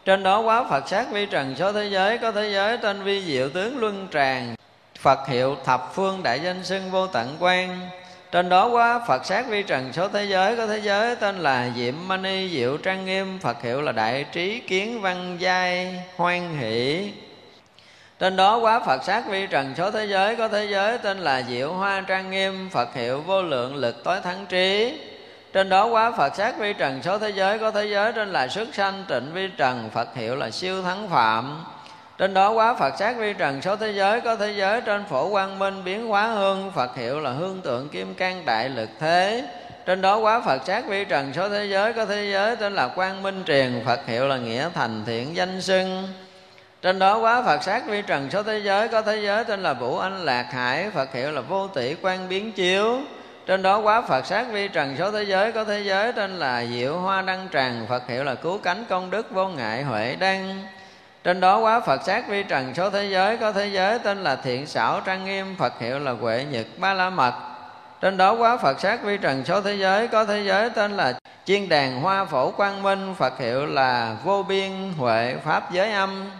Trên 0.05 0.23
đó 0.23 0.41
quá 0.41 0.65
Phật 0.71 0.89
sát 0.89 1.07
vi 1.13 1.27
trần 1.27 1.55
số 1.57 1.73
thế 1.73 1.89
giới, 1.89 2.19
Có 2.19 2.33
thế 2.33 2.51
giới 2.53 2.79
tên 2.79 3.03
Vi 3.03 3.23
Diệu 3.25 3.49
Tướng 3.49 3.79
Luân 3.79 4.09
Tràng 4.13 4.55
Phật 5.01 5.29
hiệu 5.29 5.57
Thập 5.65 5.95
Phương 5.95 6.23
Đại 6.23 6.41
Danh 6.41 6.65
sưng 6.65 6.91
Vô 6.91 7.07
Tận 7.07 7.37
Quan 7.41 7.89
trên 8.33 8.49
đó 8.49 8.67
quá, 8.67 9.01
Phật 9.07 9.27
sát 9.27 9.47
vi 9.49 9.63
trần 9.63 9.93
số 9.93 10.09
thế 10.09 10.25
giới, 10.25 10.57
Có 10.57 10.67
thế 10.67 10.79
giới 10.79 11.17
tên 11.17 11.39
là 11.39 11.71
Diệm 11.77 11.95
Mani, 12.07 12.49
Diệu 12.49 12.77
Trang 12.77 13.07
Nghiêm. 13.07 13.39
Phật 13.39 13.63
hiệu 13.63 13.83
là 13.83 13.93
Đại 13.93 14.25
Trí 14.33 14.61
Kiến 14.61 15.01
Văn 15.01 15.37
Giai 15.41 16.03
Hoan 16.17 16.59
Hỷ. 16.59 17.13
Trên 18.19 18.37
đó 18.37 18.57
quá, 18.57 18.81
Phật 18.81 19.05
sát 19.05 19.27
vi 19.29 19.47
trần 19.47 19.75
số 19.77 19.91
thế 19.91 20.07
giới, 20.07 20.37
Có 20.37 20.49
thế 20.49 20.65
giới 20.65 20.99
tên 20.99 21.19
là 21.19 21.43
Diệu 21.43 21.73
Hoa 21.73 22.01
Trang 22.01 22.31
Nghiêm. 22.31 22.69
Phật 22.73 22.95
hiệu 22.95 23.21
vô 23.21 23.43
lượng 23.43 23.75
lực 23.75 24.05
tối 24.05 24.21
thắng 24.21 24.47
trí. 24.47 24.99
Trên 25.53 25.69
đó 25.69 25.87
quá, 25.87 26.11
Phật 26.11 26.37
sát 26.37 26.59
vi 26.59 26.73
trần 26.73 27.03
số 27.03 27.19
thế 27.19 27.31
giới, 27.31 27.59
Có 27.59 27.71
thế 27.71 27.87
giới 27.87 28.13
tên 28.13 28.33
là 28.33 28.49
xuất 28.49 28.75
sanh 28.75 29.05
trịnh 29.09 29.33
vi 29.33 29.49
trần. 29.57 29.91
Phật 29.95 30.15
hiệu 30.15 30.37
là 30.37 30.51
siêu 30.51 30.83
thắng 30.83 31.09
phạm 31.09 31.65
trên 32.19 32.35
đó 32.35 32.51
quá 32.51 32.75
Phật 32.75 32.95
sát 32.99 33.17
vi 33.17 33.33
trần, 33.33 33.63
số 33.63 33.77
thế 33.77 33.91
giới 33.91 34.21
Có 34.21 34.37
thế 34.37 34.53
giới, 34.53 34.81
trên 34.81 35.05
phổ 35.05 35.31
quang 35.31 35.59
minh 35.59 35.85
biến 35.85 36.09
hóa 36.09 36.27
hương, 36.27 36.73
Phật 36.75 36.97
hiệu 36.97 37.21
là 37.21 37.31
hương 37.31 37.61
tượng 37.61 37.89
kim 37.89 38.15
cang 38.15 38.45
đại 38.47 38.69
lực 38.69 38.89
thế. 39.01 39.45
Trên 39.87 40.03
đó 40.03 40.19
quá 40.19 40.41
Phật 40.41 40.63
sát 40.67 40.87
vi 40.87 41.05
trần, 41.05 41.33
số 41.35 41.49
thế 41.49 41.67
giới 41.67 41.93
Có 41.93 42.05
thế 42.05 42.31
giới, 42.33 42.57
tên 42.57 42.75
là 42.75 42.89
quang 42.89 43.23
minh 43.23 43.43
truyền 43.47 43.83
Phật 43.87 44.07
hiệu 44.07 44.29
là 44.29 44.37
nghĩa 44.37 44.69
thành 44.75 45.05
thiện 45.07 45.37
danh 45.37 45.61
xưng. 45.61 46.09
Trên 46.83 46.99
đó 46.99 47.19
quá 47.19 47.43
Phật 47.43 47.63
sát 47.63 47.87
vi 47.87 48.03
trần, 48.03 48.31
số 48.31 48.43
thế 48.43 48.59
giới 48.59 48.89
Có 48.89 49.03
thế 49.03 49.17
giới, 49.17 49.45
tên 49.45 49.63
là 49.63 49.73
Vũ 49.73 49.99
Anh 49.99 50.25
Lạc 50.25 50.47
Hải, 50.53 50.91
Phật 50.91 51.13
hiệu 51.13 51.33
là 51.33 51.41
vô 51.41 51.69
tỷ 51.69 51.95
quan 52.03 52.29
biến 52.29 52.53
chiếu. 52.53 52.99
Trên 53.47 53.63
đó 53.63 53.79
quá 53.79 54.03
Phật 54.03 54.27
sát 54.27 54.47
vi 54.53 54.69
trần, 54.69 54.97
số 54.99 55.11
thế 55.11 55.23
giới 55.23 55.53
Có 55.53 55.65
thế 55.65 55.81
giới, 55.81 56.13
tên 56.13 56.39
là 56.39 56.67
Diệu 56.67 56.99
Hoa 56.99 57.23
Đăng 57.23 57.49
Tràng, 57.53 57.87
Phật 57.89 58.09
hiệu 58.09 58.25
là 58.25 58.35
cứu 58.35 58.59
cánh 58.59 58.85
công 58.89 59.11
đức 59.11 59.31
vô 59.31 59.49
ngại 59.49 59.83
Huệ 59.83 60.17
Đăng 60.21 60.63
trên 61.27 61.41
đó 61.41 61.59
quá 61.59 61.81
Phật 61.81 62.03
sát 62.03 62.29
vi 62.29 62.43
trần 62.43 62.75
số 62.75 62.91
thế 62.91 63.05
giới, 63.05 63.37
Có 63.37 63.53
thế 63.53 63.67
giới 63.67 63.99
tên 63.99 64.25
là 64.25 64.37
Thiện 64.37 64.67
xảo 64.67 65.01
Trang 65.01 65.25
Nghiêm, 65.25 65.57
Phật 65.59 65.81
hiệu 65.81 65.99
là 65.99 66.13
Huệ 66.13 66.47
Nhật 66.51 66.67
Ba 66.79 66.95
La 66.95 67.11
Mật. 67.11 67.35
Trên 68.01 68.17
đó 68.17 68.33
quá 68.33 68.57
Phật 68.57 68.81
sát 68.81 69.03
vi 69.03 69.17
trần 69.17 69.45
số 69.45 69.61
thế 69.61 69.75
giới, 69.75 70.09
Có 70.09 70.25
thế 70.25 70.43
giới 70.45 70.71
tên 70.71 70.97
là 70.97 71.19
Chiên 71.45 71.69
đàn 71.69 72.01
hoa 72.01 72.25
phổ 72.25 72.51
quang 72.51 72.83
minh, 72.83 73.15
Phật 73.19 73.39
hiệu 73.39 73.67
là 73.67 74.17
Vô 74.25 74.43
biên 74.43 74.93
huệ 74.99 75.37
pháp 75.45 75.73
giới 75.73 75.93
âm. 75.93 76.31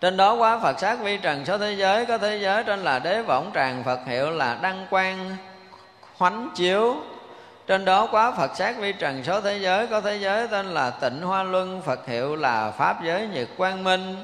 Trên 0.00 0.16
đó 0.16 0.34
quá 0.34 0.58
Phật 0.62 0.80
sát 0.80 1.00
vi 1.00 1.16
trần 1.16 1.44
số 1.44 1.58
thế 1.58 1.72
giới, 1.72 2.06
Có 2.06 2.18
thế 2.18 2.38
giới 2.42 2.64
trên 2.64 2.80
là 2.80 2.98
đế 2.98 3.22
võng 3.22 3.50
tràng, 3.54 3.82
Phật 3.84 4.00
hiệu 4.06 4.30
là 4.30 4.58
đăng 4.62 4.86
quang 4.90 5.36
hoánh 6.16 6.50
chiếu 6.54 6.96
trên 7.66 7.84
đó 7.84 8.08
quá 8.10 8.32
Phật 8.32 8.56
sát 8.56 8.78
vi 8.78 8.92
trần 8.92 9.24
số 9.24 9.40
thế 9.40 9.58
giới, 9.58 9.86
Có 9.86 10.00
thế 10.00 10.16
giới 10.16 10.48
tên 10.48 10.66
là 10.66 10.90
tịnh 10.90 11.20
hoa 11.20 11.42
luân, 11.42 11.82
Phật 11.82 12.06
hiệu 12.06 12.36
là 12.36 12.70
Pháp 12.70 13.04
giới 13.04 13.28
nhật 13.32 13.48
quang 13.56 13.84
minh. 13.84 14.16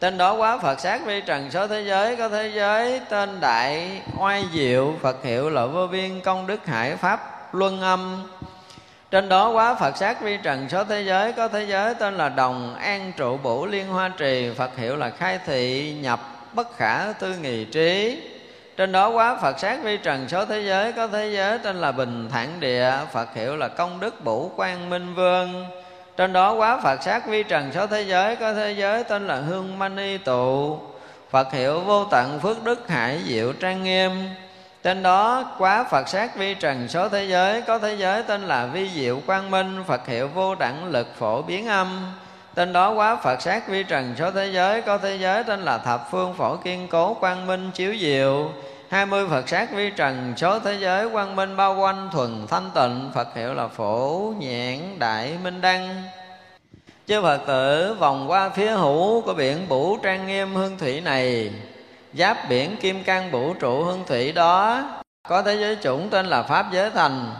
Trên 0.00 0.18
đó 0.18 0.34
quá 0.34 0.58
Phật 0.58 0.80
sát 0.80 1.00
vi 1.06 1.20
trần 1.20 1.50
số 1.50 1.66
thế 1.66 1.82
giới, 1.82 2.16
Có 2.16 2.28
thế 2.28 2.50
giới 2.54 3.00
tên 3.08 3.40
đại 3.40 4.00
oai 4.18 4.44
diệu, 4.52 4.94
Phật 5.02 5.24
hiệu 5.24 5.50
là 5.50 5.66
vô 5.66 5.86
biên 5.86 6.20
công 6.20 6.46
đức 6.46 6.66
hải 6.66 6.96
Pháp 6.96 7.54
luân 7.54 7.80
âm. 7.80 8.22
Trên 9.10 9.28
đó 9.28 9.50
quá 9.50 9.74
Phật 9.74 9.96
sát 9.96 10.20
vi 10.20 10.36
trần 10.42 10.68
số 10.68 10.84
thế 10.84 11.02
giới, 11.02 11.32
Có 11.32 11.48
thế 11.48 11.64
giới 11.64 11.94
tên 11.94 12.14
là 12.14 12.28
Đồng 12.28 12.74
An 12.74 13.12
Trụ 13.16 13.36
Bủ 13.36 13.66
Liên 13.66 13.88
Hoa 13.88 14.08
Trì, 14.18 14.50
Phật 14.56 14.76
hiệu 14.76 14.96
là 14.96 15.10
Khai 15.10 15.38
Thị 15.46 15.94
Nhập 16.00 16.20
Bất 16.52 16.76
Khả 16.76 17.12
Tư 17.12 17.34
Nghì 17.42 17.64
Trí 17.64 18.20
trên 18.76 18.92
đó 18.92 19.08
quá 19.08 19.36
Phật 19.42 19.58
sát 19.58 19.82
vi 19.82 19.96
trần 19.96 20.28
số 20.28 20.44
thế 20.44 20.60
giới 20.60 20.92
có 20.92 21.06
thế 21.06 21.30
giới 21.34 21.58
tên 21.58 21.76
là 21.76 21.92
bình 21.92 22.28
thản 22.32 22.60
địa, 22.60 22.92
Phật 23.12 23.34
hiệu 23.34 23.56
là 23.56 23.68
công 23.68 24.00
đức 24.00 24.24
bủ 24.24 24.50
quan 24.56 24.90
minh 24.90 25.14
vương. 25.14 25.64
Trên 26.16 26.32
đó 26.32 26.52
quá 26.52 26.80
Phật 26.82 27.02
sát 27.02 27.26
vi 27.26 27.42
trần 27.42 27.72
số 27.72 27.86
thế 27.86 28.02
giới 28.02 28.36
có 28.36 28.54
thế 28.54 28.72
giới 28.72 29.04
tên 29.04 29.26
là 29.26 29.36
hương 29.36 29.78
mani 29.78 30.18
tụ, 30.18 30.78
Phật 31.30 31.52
hiệu 31.52 31.80
vô 31.80 32.04
tận 32.04 32.40
phước 32.42 32.64
đức 32.64 32.88
hải 32.88 33.20
diệu 33.26 33.52
trang 33.52 33.82
nghiêm. 33.82 34.12
Trên 34.82 35.02
đó 35.02 35.54
quá 35.58 35.84
Phật 35.84 36.08
sát 36.08 36.36
vi 36.36 36.54
trần 36.54 36.88
số 36.88 37.08
thế 37.08 37.24
giới 37.24 37.62
có 37.62 37.78
thế 37.78 37.94
giới 37.94 38.22
tên 38.22 38.42
là 38.42 38.66
vi 38.66 38.90
diệu 38.94 39.20
quang 39.26 39.50
minh, 39.50 39.84
Phật 39.86 40.06
hiệu 40.06 40.28
vô 40.28 40.54
đẳng 40.54 40.84
lực 40.84 41.08
phổ 41.18 41.42
biến 41.42 41.66
âm. 41.66 42.12
Tên 42.54 42.72
đó 42.72 42.90
quá 42.90 43.16
Phật 43.16 43.42
sát 43.42 43.68
vi 43.68 43.82
trần 43.82 44.14
số 44.18 44.30
thế 44.30 44.46
giới, 44.46 44.82
Có 44.82 44.98
thế 44.98 45.16
giới 45.16 45.44
tên 45.44 45.60
là 45.60 45.78
thập 45.78 46.10
phương 46.10 46.34
phổ 46.34 46.56
kiên 46.56 46.88
cố 46.88 47.14
quang 47.14 47.46
minh 47.46 47.70
chiếu 47.74 47.94
diệu. 48.00 48.50
Hai 48.88 49.06
mươi 49.06 49.26
Phật 49.30 49.48
sát 49.48 49.72
vi 49.72 49.90
trần 49.90 50.34
số 50.36 50.58
thế 50.58 50.76
giới, 50.80 51.10
quang 51.10 51.36
minh 51.36 51.56
bao 51.56 51.76
quanh, 51.80 52.08
thuần 52.12 52.46
thanh 52.46 52.70
tịnh, 52.74 53.10
Phật 53.14 53.34
hiệu 53.34 53.54
là 53.54 53.68
phổ 53.68 54.32
nhãn 54.38 54.98
đại 54.98 55.38
minh 55.42 55.60
đăng. 55.60 56.02
Chư 57.06 57.22
Phật 57.22 57.40
tử, 57.46 57.96
vòng 57.98 58.30
qua 58.30 58.48
phía 58.48 58.70
hữu 58.70 59.20
của 59.20 59.34
biển 59.34 59.68
Bủ 59.68 59.96
trang 60.02 60.26
nghiêm 60.26 60.54
hương 60.54 60.78
thủy 60.78 61.00
này. 61.00 61.50
Giáp 62.12 62.48
biển 62.48 62.76
kim 62.76 63.04
cang 63.04 63.30
vũ 63.30 63.54
trụ 63.54 63.84
hương 63.84 64.04
thủy 64.06 64.32
đó, 64.32 64.82
Có 65.28 65.42
thế 65.42 65.54
giới 65.54 65.76
chủng 65.82 66.08
tên 66.10 66.26
là 66.26 66.42
Pháp 66.42 66.66
giới 66.72 66.90
thành. 66.90 67.30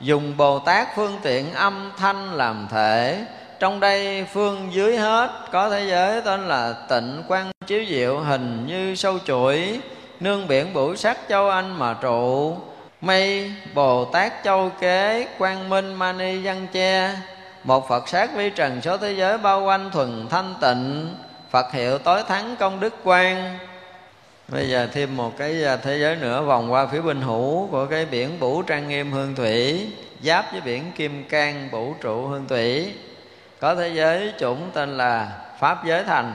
Dùng 0.00 0.36
Bồ 0.36 0.58
Tát 0.58 0.88
phương 0.96 1.18
tiện 1.22 1.52
âm 1.52 1.92
thanh 1.96 2.32
làm 2.34 2.68
thể 2.70 3.24
trong 3.58 3.80
đây 3.80 4.26
phương 4.32 4.68
dưới 4.72 4.96
hết, 4.96 5.30
có 5.52 5.70
thế 5.70 5.86
giới 5.88 6.20
tên 6.20 6.48
là 6.48 6.74
tịnh 6.88 7.22
quan 7.28 7.50
chiếu 7.66 7.84
diệu, 7.88 8.18
hình 8.18 8.66
như 8.66 8.94
sâu 8.94 9.18
chuỗi, 9.26 9.80
nương 10.20 10.48
biển 10.48 10.74
bửu 10.74 10.96
sắc 10.96 11.18
châu 11.28 11.48
anh 11.48 11.78
mà 11.78 11.94
trụ. 12.00 12.56
Mây 13.00 13.52
bồ 13.74 14.04
tát 14.04 14.32
châu 14.44 14.70
kế, 14.80 15.26
quang 15.38 15.68
minh 15.68 15.94
mani 15.94 16.38
văn 16.38 16.66
che, 16.72 17.10
một 17.64 17.88
phật 17.88 18.08
sát 18.08 18.36
vi 18.36 18.50
trần 18.50 18.82
số 18.82 18.96
thế 18.96 19.12
giới 19.12 19.38
bao 19.38 19.64
quanh 19.64 19.90
thuần 19.90 20.28
thanh 20.30 20.54
tịnh, 20.60 21.14
phật 21.50 21.72
hiệu 21.72 21.98
tối 21.98 22.22
thắng 22.28 22.56
công 22.58 22.80
đức 22.80 22.94
quang. 23.04 23.58
Bây 24.48 24.68
giờ 24.68 24.88
thêm 24.92 25.16
một 25.16 25.32
cái 25.38 25.64
à, 25.64 25.76
thế 25.76 25.98
giới 25.98 26.16
nữa, 26.16 26.42
vòng 26.42 26.72
qua 26.72 26.86
phía 26.86 27.00
bên 27.00 27.20
hữu 27.20 27.66
của 27.66 27.86
cái 27.86 28.06
biển 28.06 28.40
bửu 28.40 28.62
trang 28.62 28.88
nghiêm 28.88 29.12
hương 29.12 29.34
thủy, 29.34 29.86
giáp 30.22 30.52
với 30.52 30.60
biển 30.60 30.92
kim 30.96 31.24
cang 31.24 31.68
vũ 31.72 31.94
trụ 32.00 32.26
hương 32.26 32.48
thủy 32.48 32.92
có 33.66 33.74
thế 33.74 33.88
giới 33.88 34.32
chủng 34.38 34.70
tên 34.74 34.96
là 34.96 35.28
pháp 35.58 35.84
giới 35.84 36.04
thành. 36.04 36.34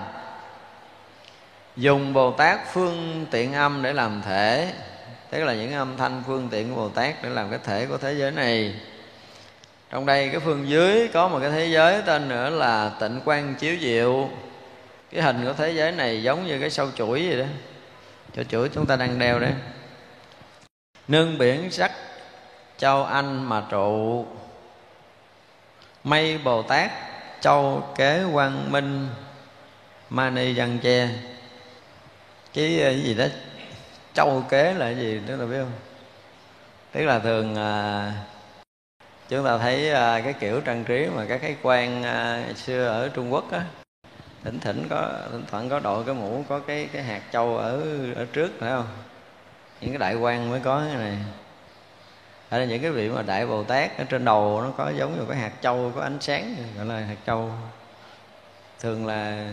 Dùng 1.75 2.13
bồ 2.13 2.31
tát 2.31 2.59
phương 2.73 3.25
tiện 3.31 3.53
âm 3.53 3.83
để 3.83 3.93
làm 3.93 4.21
thể, 4.25 4.73
tức 5.29 5.43
là 5.43 5.53
những 5.53 5.73
âm 5.73 5.97
thanh 5.97 6.23
phương 6.27 6.47
tiện 6.51 6.69
của 6.69 6.75
bồ 6.75 6.89
tát 6.89 7.23
để 7.23 7.29
làm 7.29 7.49
cái 7.49 7.59
thể 7.63 7.85
của 7.85 7.97
thế 7.97 8.13
giới 8.13 8.31
này. 8.31 8.75
Trong 9.89 10.05
đây, 10.05 10.29
cái 10.29 10.39
phương 10.39 10.69
dưới 10.69 11.07
có 11.13 11.27
một 11.27 11.39
cái 11.41 11.51
thế 11.51 11.65
giới 11.65 12.01
tên 12.05 12.29
nữa 12.29 12.49
là 12.49 12.91
tịnh 12.99 13.21
quan 13.25 13.55
chiếu 13.55 13.75
diệu. 13.81 14.29
Cái 15.11 15.21
hình 15.21 15.45
của 15.45 15.53
thế 15.53 15.71
giới 15.71 15.91
này 15.91 16.23
giống 16.23 16.47
như 16.47 16.59
cái 16.59 16.69
sâu 16.69 16.87
chuỗi 16.95 17.27
vậy 17.27 17.39
đó. 17.39 17.45
Cho 18.35 18.43
chuỗi 18.43 18.69
chúng 18.69 18.85
ta 18.85 18.95
đang 18.95 19.19
đeo 19.19 19.39
đấy 19.39 19.53
nương 21.07 21.37
biển 21.37 21.71
sắc 21.71 21.91
châu 22.77 23.03
anh 23.03 23.43
mà 23.49 23.63
trụ. 23.69 24.25
Mây 26.03 26.37
bồ 26.37 26.61
tát 26.61 26.91
châu 27.41 27.84
kế 27.95 28.23
quang 28.34 28.72
minh 28.72 29.07
mani 30.09 30.53
văn 30.53 30.80
che. 30.84 31.09
Cái, 32.53 32.81
ờ, 32.81 32.89
cái 32.89 33.01
gì 33.01 33.13
đó 33.13 33.26
châu 34.13 34.43
kế 34.49 34.73
là 34.73 34.85
cái 34.85 34.95
gì 34.95 35.19
tức 35.27 35.38
là 35.38 35.45
biết 35.45 35.57
không? 35.59 35.72
Tức 36.91 37.05
là 37.05 37.19
thường 37.19 37.55
à, 37.55 38.13
chúng 39.30 39.45
ta 39.45 39.57
thấy 39.57 39.91
à, 39.91 40.22
cái 40.23 40.34
kiểu 40.34 40.61
trang 40.61 40.84
trí 40.84 41.07
mà 41.15 41.26
các 41.30 41.38
cái 41.41 41.55
quan 41.61 42.03
à, 42.03 42.43
xưa 42.55 42.88
ở 42.88 43.09
trung 43.09 43.34
quốc 43.34 43.51
á 43.51 43.65
thỉnh 44.43 44.59
thỉnh 44.59 44.88
có 44.89 45.11
thỉnh 45.31 45.43
thoảng 45.51 45.69
có 45.69 45.80
đội 45.80 46.05
cái 46.05 46.15
mũ 46.15 46.43
có 46.49 46.59
cái 46.59 46.89
cái 46.93 47.03
hạt 47.03 47.22
châu 47.31 47.57
ở 47.57 47.81
ở 48.15 48.26
trước 48.34 48.51
phải 48.59 48.69
không? 48.69 48.88
Những 49.81 49.91
cái 49.91 49.99
đại 49.99 50.15
quan 50.15 50.49
mới 50.49 50.59
có 50.59 50.84
cái 50.88 50.95
này 50.95 51.18
hay 52.51 52.59
là 52.59 52.65
những 52.65 52.81
cái 52.81 52.91
vị 52.91 53.09
mà 53.09 53.21
đại 53.21 53.47
bồ 53.47 53.63
tát 53.63 53.97
ở 53.97 54.03
trên 54.03 54.25
đầu 54.25 54.61
nó 54.61 54.71
có 54.77 54.91
giống 54.97 55.19
như 55.19 55.25
cái 55.29 55.37
hạt 55.37 55.51
châu, 55.61 55.91
có 55.95 56.01
ánh 56.01 56.17
sáng, 56.21 56.55
gọi 56.77 56.85
là 56.85 56.99
hạt 56.99 57.15
châu. 57.25 57.51
Thường 58.79 59.05
là 59.05 59.49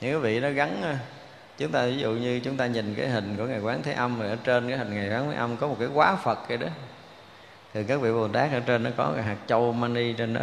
những 0.00 0.12
cái 0.12 0.18
vị 0.18 0.40
nó 0.40 0.50
gắn 0.50 0.82
ờ, 0.82 0.94
chúng 1.58 1.72
ta 1.72 1.86
ví 1.86 1.98
dụ 1.98 2.10
như 2.10 2.40
chúng 2.44 2.56
ta 2.56 2.66
nhìn 2.66 2.94
cái 2.94 3.08
hình 3.08 3.36
của 3.36 3.44
ngài 3.44 3.60
quán 3.60 3.82
thế 3.82 3.92
âm 3.92 4.20
rồi 4.20 4.28
ở 4.28 4.36
trên 4.44 4.68
cái 4.68 4.78
hình 4.78 4.94
ngài 4.94 5.10
quán 5.10 5.30
thế 5.30 5.36
âm 5.36 5.56
có 5.56 5.68
một 5.68 5.76
cái 5.78 5.88
quá 5.94 6.16
phật 6.16 6.48
vậy 6.48 6.56
đó. 6.56 6.68
Thì 7.74 7.84
các 7.84 8.00
vị 8.00 8.12
bồ 8.12 8.28
tát 8.28 8.52
ở 8.52 8.60
trên 8.60 8.82
nó 8.82 8.90
có 8.96 9.12
cái 9.14 9.24
hạt 9.24 9.36
châu 9.46 9.72
mani 9.72 10.12
trên 10.12 10.34
đó. 10.34 10.42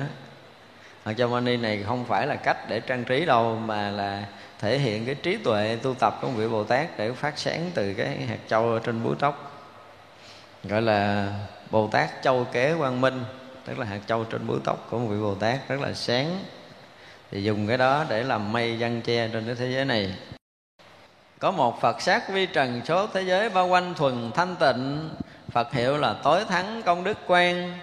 Hạt 1.03 1.13
châu 1.13 1.29
mani 1.29 1.57
này 1.57 1.83
không 1.87 2.05
phải 2.05 2.27
là 2.27 2.35
cách 2.35 2.57
để 2.69 2.79
trang 2.79 3.03
trí 3.03 3.25
đâu, 3.25 3.55
mà 3.55 3.89
là 3.89 4.25
thể 4.59 4.79
hiện 4.79 5.05
cái 5.05 5.15
trí 5.15 5.37
tuệ 5.37 5.77
tu 5.81 5.93
tập 5.93 6.17
của 6.21 6.27
vị 6.27 6.47
bồ 6.47 6.63
tát 6.63 6.97
để 6.97 7.11
phát 7.11 7.37
sáng 7.37 7.71
từ 7.73 7.93
cái 7.93 8.07
hạt 8.07 8.39
châu 8.47 8.71
ở 8.71 8.79
trên 8.79 9.03
búi 9.03 9.15
tóc 9.19 9.54
gọi 10.69 10.81
là 10.81 11.29
bồ 11.71 11.87
tát 11.87 12.09
châu 12.21 12.45
kế 12.51 12.75
quang 12.77 13.01
minh, 13.01 13.23
tức 13.65 13.79
là 13.79 13.85
hạt 13.85 13.99
châu 14.07 14.23
trên 14.23 14.47
búi 14.47 14.59
tóc 14.63 14.87
của 14.89 14.99
một 14.99 15.07
vị 15.09 15.21
bồ 15.21 15.35
tát 15.35 15.67
rất 15.67 15.81
là 15.81 15.93
sáng. 15.93 16.39
Thì 17.31 17.43
dùng 17.43 17.67
cái 17.67 17.77
đó 17.77 18.05
để 18.09 18.23
làm 18.23 18.51
mây 18.51 18.77
văn 18.79 19.01
che 19.01 19.27
trên 19.33 19.45
cái 19.45 19.55
thế 19.55 19.71
giới 19.71 19.85
này. 19.85 20.15
Có 21.39 21.51
một 21.51 21.81
phật 21.81 22.01
sát 22.01 22.29
vi 22.29 22.45
trần 22.45 22.81
số 22.85 23.07
thế 23.07 23.21
giới 23.21 23.49
bao 23.49 23.67
quanh 23.67 23.93
thuần 23.93 24.31
thanh 24.35 24.55
tịnh. 24.55 25.09
Phật 25.51 25.73
hiệu 25.73 25.97
là 25.97 26.15
tối 26.23 26.45
thắng 26.45 26.81
công 26.85 27.03
đức 27.03 27.17
quan 27.27 27.79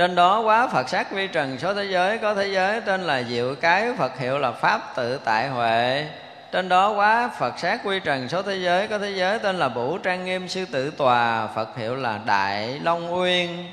trên 0.00 0.14
đó 0.14 0.40
quá 0.40 0.68
Phật 0.68 0.88
sát 0.88 1.12
vi 1.12 1.26
trần 1.26 1.58
số 1.58 1.74
thế 1.74 1.84
giới, 1.84 2.18
Có 2.18 2.34
thế 2.34 2.46
giới 2.46 2.80
tên 2.80 3.00
là 3.00 3.22
Diệu 3.22 3.54
Cái, 3.54 3.92
Phật 3.98 4.18
hiệu 4.18 4.38
là 4.38 4.52
Pháp 4.52 4.92
tự 4.96 5.20
tại 5.24 5.48
huệ 5.48 6.06
trên 6.52 6.68
đó 6.68 6.90
quá, 6.90 7.30
Phật 7.38 7.58
sát 7.58 7.80
quy 7.84 8.00
trần 8.00 8.28
số 8.28 8.42
thế 8.42 8.56
giới. 8.56 8.88
Có 8.88 8.98
thế 8.98 9.10
giới 9.10 9.38
tên 9.38 9.58
là 9.58 9.68
Bủ 9.68 9.98
Trang 9.98 10.24
Nghiêm, 10.24 10.48
Sư 10.48 10.64
Tử 10.72 10.90
Tòa. 10.90 11.46
Phật 11.46 11.76
hiệu 11.76 11.96
là 11.96 12.18
Đại 12.26 12.80
Long 12.82 13.14
Uyên. 13.14 13.72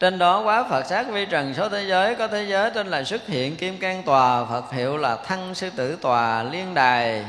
Trên 0.00 0.18
đó 0.18 0.40
quá, 0.40 0.64
Phật 0.70 0.86
sát 0.86 1.06
vi 1.08 1.26
trần 1.26 1.54
số 1.54 1.68
thế 1.68 1.82
giới. 1.82 2.14
Có 2.14 2.28
thế 2.28 2.44
giới 2.44 2.70
tên 2.70 2.86
là 2.86 3.04
xuất 3.04 3.26
hiện 3.26 3.56
Kim 3.56 3.78
Cang 3.78 4.02
Tòa. 4.02 4.44
Phật 4.44 4.72
hiệu 4.72 4.96
là 4.96 5.16
Thăng 5.16 5.54
Sư 5.54 5.70
Tử 5.76 5.96
Tòa 6.02 6.42
Liên 6.42 6.74
Đài. 6.74 7.24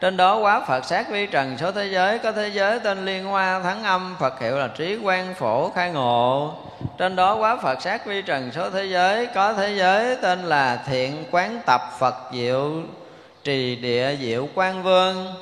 Trên 0.00 0.16
đó 0.16 0.36
quá, 0.36 0.60
Phật 0.60 0.84
sát 0.84 1.10
vi 1.10 1.26
trần 1.26 1.58
số 1.58 1.72
thế 1.72 1.86
giới. 1.86 2.18
Có 2.18 2.32
thế 2.32 2.48
giới 2.48 2.80
tên 2.80 3.04
Liên 3.04 3.24
Hoa 3.24 3.60
Thắng 3.60 3.84
Âm. 3.84 4.16
Phật 4.18 4.40
hiệu 4.40 4.58
là 4.58 4.68
Trí 4.68 4.98
Quan 5.02 5.34
Phổ 5.34 5.70
Khai 5.70 5.90
Ngộ. 5.90 6.54
Trên 6.98 7.16
đó 7.16 7.34
quá, 7.34 7.56
Phật 7.56 7.82
sát 7.82 8.06
vi 8.06 8.22
trần 8.22 8.50
số 8.52 8.70
thế 8.70 8.84
giới. 8.84 9.26
Có 9.26 9.52
thế 9.52 9.76
giới 9.76 10.16
tên 10.16 10.42
là 10.42 10.76
Thiện 10.86 11.24
Quán 11.30 11.60
Tập 11.66 11.80
Phật 11.98 12.14
Diệu 12.32 12.72
trì 13.48 13.76
địa 13.76 14.16
diệu 14.20 14.48
quan 14.54 14.82
vương. 14.82 15.34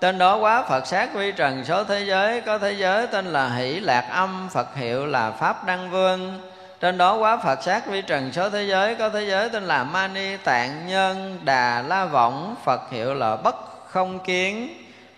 Tên 0.00 0.18
đó 0.18 0.36
quá 0.36 0.64
phật 0.68 0.86
sát 0.86 1.14
vi 1.14 1.32
trần 1.32 1.64
số 1.64 1.84
thế 1.84 2.04
giới, 2.04 2.40
có 2.40 2.58
thế 2.58 2.72
giới 2.72 3.06
tên 3.06 3.26
là 3.26 3.48
hỷ 3.48 3.80
lạc 3.80 4.08
âm, 4.10 4.48
phật 4.52 4.76
hiệu 4.76 5.06
là 5.06 5.30
pháp 5.30 5.66
đăng 5.66 5.90
vương. 5.90 6.40
Trên 6.80 6.98
đó 6.98 7.16
quá 7.16 7.36
phật 7.36 7.62
sát 7.62 7.86
vi 7.86 8.02
trần 8.02 8.32
số 8.32 8.50
thế 8.50 8.62
giới, 8.62 8.94
có 8.94 9.08
thế 9.08 9.24
giới 9.28 9.48
tên 9.48 9.62
là 9.62 9.84
mani 9.84 10.36
tạng 10.36 10.86
nhân, 10.88 11.38
đà 11.44 11.82
la 11.82 12.04
vọng 12.04 12.54
phật 12.64 12.90
hiệu 12.90 13.14
là 13.14 13.36
bất 13.36 13.56
không 13.88 14.18
kiến. 14.18 14.68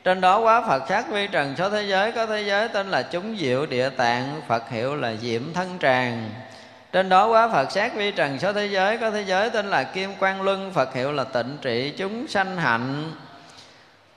Trên 0.05 0.21
đó 0.21 0.39
quá 0.39 0.63
Phật 0.69 0.83
sát 0.89 1.09
vi 1.11 1.27
trần 1.27 1.55
số 1.59 1.71
thế 1.71 1.83
giới, 1.83 2.13
Có 2.13 2.27
thế 2.27 2.43
giới 2.43 2.69
tên 2.69 2.91
là 2.91 3.03
chúng 3.03 3.37
diệu 3.39 3.67
địa 3.67 3.89
tạng, 3.89 4.41
Phật 4.49 4.71
hiệu 4.71 4.97
là 4.97 5.15
diệm 5.21 5.53
thân 5.55 5.79
tràng 5.81 6.31
trên 6.95 7.09
đó 7.09 7.27
quá 7.27 7.49
Phật 7.49 7.73
sát 7.73 7.95
vi 7.95 8.11
trần 8.11 8.39
số 8.39 8.53
thế 8.53 8.67
giới, 8.67 8.97
Có 8.97 9.11
thế 9.11 9.23
giới 9.23 9.51
tên 9.51 9.71
là 9.71 9.83
Kim 9.83 10.15
Quang 10.15 10.43
Luân, 10.43 10.71
Phật 10.71 10.95
hiệu 10.95 11.13
là 11.13 11.25
tịnh 11.25 11.57
trị, 11.63 11.93
chúng 11.97 12.29
sanh 12.29 12.57
hạnh. 12.57 13.13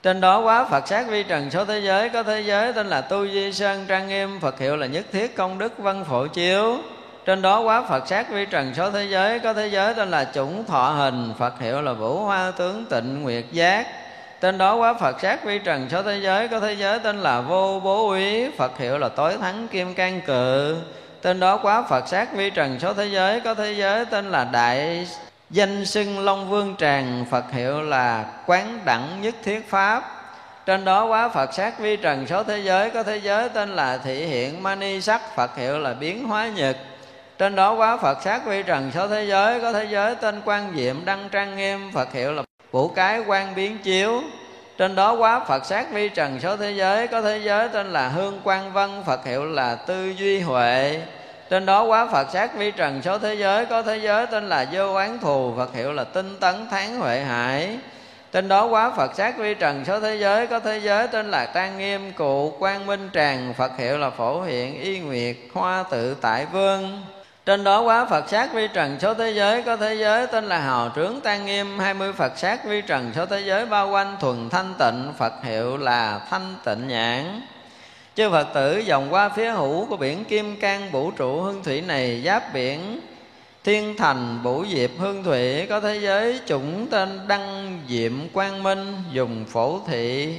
Trên 0.02 0.20
đó 0.20 0.40
quá 0.40 0.64
Phật 0.64 0.88
sát 0.88 1.08
vi 1.08 1.22
trần 1.22 1.50
số 1.50 1.64
thế 1.64 1.80
giới, 1.80 2.08
Có 2.08 2.22
thế 2.22 2.40
giới 2.40 2.72
tên 2.72 2.86
là 2.86 3.00
Tu 3.00 3.28
Di 3.28 3.52
Sơn 3.52 3.84
Trang 3.88 4.08
Nghiêm, 4.08 4.40
Phật 4.40 4.58
hiệu 4.58 4.76
là 4.76 4.86
Nhất 4.86 5.04
Thiết 5.12 5.36
Công 5.36 5.58
Đức 5.58 5.78
Văn 5.78 6.04
Phổ 6.04 6.26
Chiếu. 6.26 6.76
Trên 7.26 7.42
đó 7.42 7.60
quá 7.60 7.82
Phật 7.88 8.08
sát 8.08 8.30
vi 8.30 8.46
trần 8.46 8.74
số 8.74 8.90
thế 8.90 9.04
giới, 9.04 9.38
Có 9.38 9.52
thế 9.52 9.66
giới 9.66 9.94
tên 9.94 10.10
là 10.10 10.24
Chủng 10.34 10.64
Thọ 10.64 10.88
Hình, 10.88 11.32
Phật 11.38 11.60
hiệu 11.60 11.82
là 11.82 11.92
Vũ 11.92 12.24
Hoa 12.24 12.52
Tướng 12.58 12.84
Tịnh 12.90 13.22
Nguyệt 13.22 13.44
Giác. 13.52 13.86
Tên 14.40 14.58
đó 14.58 14.76
quá 14.76 14.94
Phật 14.94 15.20
sát 15.20 15.44
vi 15.44 15.58
trần 15.58 15.88
số 15.90 16.02
thế 16.02 16.18
giới, 16.18 16.48
Có 16.48 16.60
thế 16.60 16.72
giới 16.72 16.98
tên 16.98 17.18
là 17.18 17.40
Vô 17.40 17.80
Bố 17.80 18.08
Úy, 18.08 18.50
Phật 18.50 18.78
hiệu 18.78 18.98
là 18.98 19.08
Tối 19.08 19.36
Thắng 19.40 19.68
Kim 19.68 19.94
Cang 19.94 20.20
Cự 20.20 20.76
tên 21.22 21.40
đó 21.40 21.56
quá 21.62 21.82
phật 21.82 22.08
sát 22.08 22.34
vi 22.34 22.50
trần 22.50 22.80
số 22.80 22.94
thế 22.94 23.06
giới, 23.06 23.40
có 23.40 23.54
thế 23.54 23.72
giới 23.72 24.04
tên 24.04 24.30
là 24.30 24.44
đại 24.44 25.06
danh 25.50 25.84
xưng 25.84 26.24
long 26.24 26.50
vương 26.50 26.76
tràng, 26.78 27.24
phật 27.30 27.52
hiệu 27.52 27.82
là 27.82 28.24
quán 28.46 28.78
đẳng 28.84 29.22
nhất 29.22 29.34
thiết 29.44 29.70
pháp. 29.70 30.18
Trên 30.68 30.84
đó 30.84 31.04
quá 31.06 31.28
Phật 31.28 31.54
sát 31.54 31.78
vi 31.78 31.96
trần 31.96 32.26
số 32.26 32.42
thế 32.42 32.58
giới, 32.58 32.90
Có 32.90 33.02
thế 33.02 33.16
giới 33.16 33.48
tên 33.48 33.68
là 33.68 33.98
thị 33.98 34.26
hiện 34.26 34.62
mani 34.62 35.00
sắc, 35.00 35.36
Phật 35.36 35.56
hiệu 35.56 35.78
là 35.78 35.94
biến 35.94 36.24
hóa 36.24 36.48
nhật. 36.48 36.76
Trên 37.38 37.56
đó 37.56 37.74
quá 37.74 37.96
Phật 37.96 38.22
sát 38.22 38.46
vi 38.46 38.62
trần 38.62 38.90
số 38.94 39.08
thế 39.08 39.24
giới, 39.24 39.60
Có 39.60 39.72
thế 39.72 39.84
giới 39.84 40.14
tên 40.14 40.40
quan 40.44 40.72
diệm 40.76 41.04
đăng 41.04 41.28
trang 41.28 41.56
nghiêm, 41.56 41.92
Phật 41.92 42.12
hiệu 42.12 42.32
là 42.32 42.42
vũ 42.70 42.88
cái 42.88 43.20
quan 43.26 43.54
biến 43.54 43.78
chiếu 43.78 44.22
trên 44.78 44.94
đó 44.94 45.12
quá 45.12 45.40
Phật 45.48 45.66
sát 45.66 45.92
vi 45.92 46.08
trần 46.08 46.40
số 46.40 46.56
thế 46.56 46.70
giới, 46.70 47.06
có 47.06 47.22
thế 47.22 47.38
giới 47.38 47.68
tên 47.68 47.92
là 47.92 48.08
hương 48.08 48.40
quang 48.44 48.72
văn 48.72 49.02
Phật 49.06 49.24
hiệu 49.24 49.44
là 49.44 49.74
tư 49.74 50.14
duy 50.18 50.40
huệ. 50.40 51.00
Trên 51.50 51.66
đó 51.66 51.82
quá 51.82 52.08
Phật 52.12 52.30
sát 52.32 52.54
vi 52.56 52.70
trần 52.70 53.02
số 53.02 53.18
thế 53.18 53.34
giới, 53.34 53.66
có 53.66 53.82
thế 53.82 53.96
giới 53.96 54.26
tên 54.26 54.48
là 54.48 54.66
vô 54.72 54.94
oán 54.94 55.18
thù, 55.18 55.54
Phật 55.56 55.74
hiệu 55.74 55.92
là 55.92 56.04
tinh 56.04 56.36
tấn 56.40 56.66
tháng 56.70 57.00
huệ 57.00 57.20
hải. 57.20 57.78
Trên 58.32 58.48
đó 58.48 58.66
quá 58.66 58.92
Phật 58.96 59.14
sát 59.14 59.38
vi 59.38 59.54
trần 59.54 59.84
số 59.84 60.00
thế 60.00 60.16
giới, 60.16 60.46
có 60.46 60.60
thế 60.60 60.78
giới 60.78 61.08
tên 61.08 61.30
là 61.30 61.46
trang 61.54 61.78
nghiêm 61.78 62.12
cụ 62.12 62.50
quang 62.58 62.86
minh 62.86 63.10
tràng, 63.14 63.54
Phật 63.54 63.78
hiệu 63.78 63.98
là 63.98 64.10
phổ 64.10 64.42
hiện 64.42 64.80
y 64.80 64.98
nguyệt 64.98 65.36
hoa 65.54 65.84
tự 65.90 66.16
tại 66.20 66.46
vương 66.52 67.02
trên 67.48 67.64
đó 67.64 67.80
quá 67.80 68.04
Phật 68.04 68.28
sát 68.28 68.52
vi 68.52 68.68
trần 68.68 69.00
số 69.00 69.14
thế 69.14 69.30
giới, 69.30 69.62
có 69.62 69.76
thế 69.76 69.94
giới 69.94 70.26
tên 70.26 70.44
là 70.44 70.58
hào 70.58 70.90
trướng 70.96 71.20
tan 71.20 71.46
nghiêm. 71.46 71.78
20 71.78 72.12
Phật 72.12 72.38
sát 72.38 72.64
vi 72.64 72.80
trần 72.80 73.12
số 73.16 73.26
thế 73.26 73.40
giới 73.40 73.66
bao 73.66 73.90
quanh 73.90 74.16
thuần 74.20 74.50
thanh 74.50 74.74
tịnh, 74.78 75.12
Phật 75.18 75.32
hiệu 75.44 75.76
là 75.76 76.20
thanh 76.30 76.54
tịnh 76.64 76.88
nhãn. 76.88 77.40
Chư 78.14 78.30
Phật 78.30 78.48
tử 78.54 78.78
dòng 78.78 79.06
qua 79.10 79.28
phía 79.28 79.50
hữu 79.50 79.86
của 79.86 79.96
biển 79.96 80.24
Kim 80.24 80.60
Cang, 80.60 80.90
vũ 80.90 81.10
trụ 81.10 81.40
hương 81.40 81.62
thủy 81.62 81.80
này, 81.80 82.22
giáp 82.24 82.54
biển 82.54 83.00
Thiên 83.64 83.96
thành 83.96 84.42
bủ 84.42 84.64
diệp 84.74 84.90
hương 84.98 85.24
thủy, 85.24 85.66
có 85.66 85.80
thế 85.80 85.98
giới 86.02 86.40
chủng 86.46 86.86
tên 86.90 87.20
đăng 87.28 87.78
diệm 87.88 88.12
quang 88.32 88.62
minh, 88.62 88.94
dùng 89.12 89.44
phổ 89.48 89.80
thị, 89.86 90.34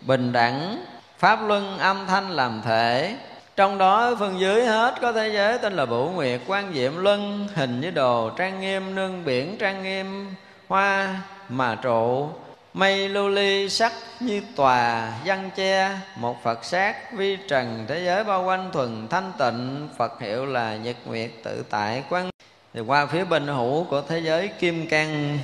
bình 0.00 0.32
đẳng, 0.32 0.84
pháp 1.18 1.38
luân 1.46 1.78
âm 1.78 2.06
thanh 2.06 2.30
làm 2.30 2.60
thể 2.64 3.16
trong 3.56 3.78
đó 3.78 4.14
phần 4.18 4.40
dưới 4.40 4.64
hết 4.64 4.94
có 5.00 5.12
thế 5.12 5.28
giới 5.28 5.58
tên 5.58 5.72
là 5.72 5.86
Bửu 5.86 6.10
Nguyệt 6.10 6.40
Quan 6.46 6.72
Diệm, 6.74 6.96
Luân, 6.96 7.48
Hình 7.54 7.80
như 7.80 7.90
đồ, 7.90 8.30
trang 8.30 8.60
nghiêm, 8.60 8.94
nương 8.94 9.24
biển, 9.24 9.56
trang 9.58 9.82
nghiêm, 9.82 10.34
Hoa, 10.68 11.20
mà 11.48 11.74
trụ, 11.74 12.28
Mây 12.74 13.08
lưu 13.08 13.28
ly, 13.28 13.68
sắc 13.68 13.92
như 14.20 14.42
tòa, 14.56 15.12
văn 15.24 15.50
che, 15.56 15.90
Một 16.16 16.42
Phật 16.42 16.64
sát, 16.64 17.12
vi 17.12 17.38
trần, 17.48 17.84
thế 17.88 18.04
giới 18.04 18.24
bao 18.24 18.44
quanh, 18.44 18.70
thuần 18.72 19.08
thanh 19.08 19.32
tịnh, 19.38 19.88
Phật 19.98 20.20
hiệu 20.20 20.46
là 20.46 20.76
Nhật 20.76 20.96
Nguyệt, 21.06 21.30
tự 21.42 21.64
tại 21.70 22.02
quan 22.08 22.30
Thì 22.74 22.80
qua 22.80 23.06
phía 23.06 23.24
bên 23.24 23.46
hữu 23.46 23.84
của 23.84 24.02
thế 24.08 24.18
giới 24.18 24.48
Kim 24.48 24.88
Cang 24.88 25.38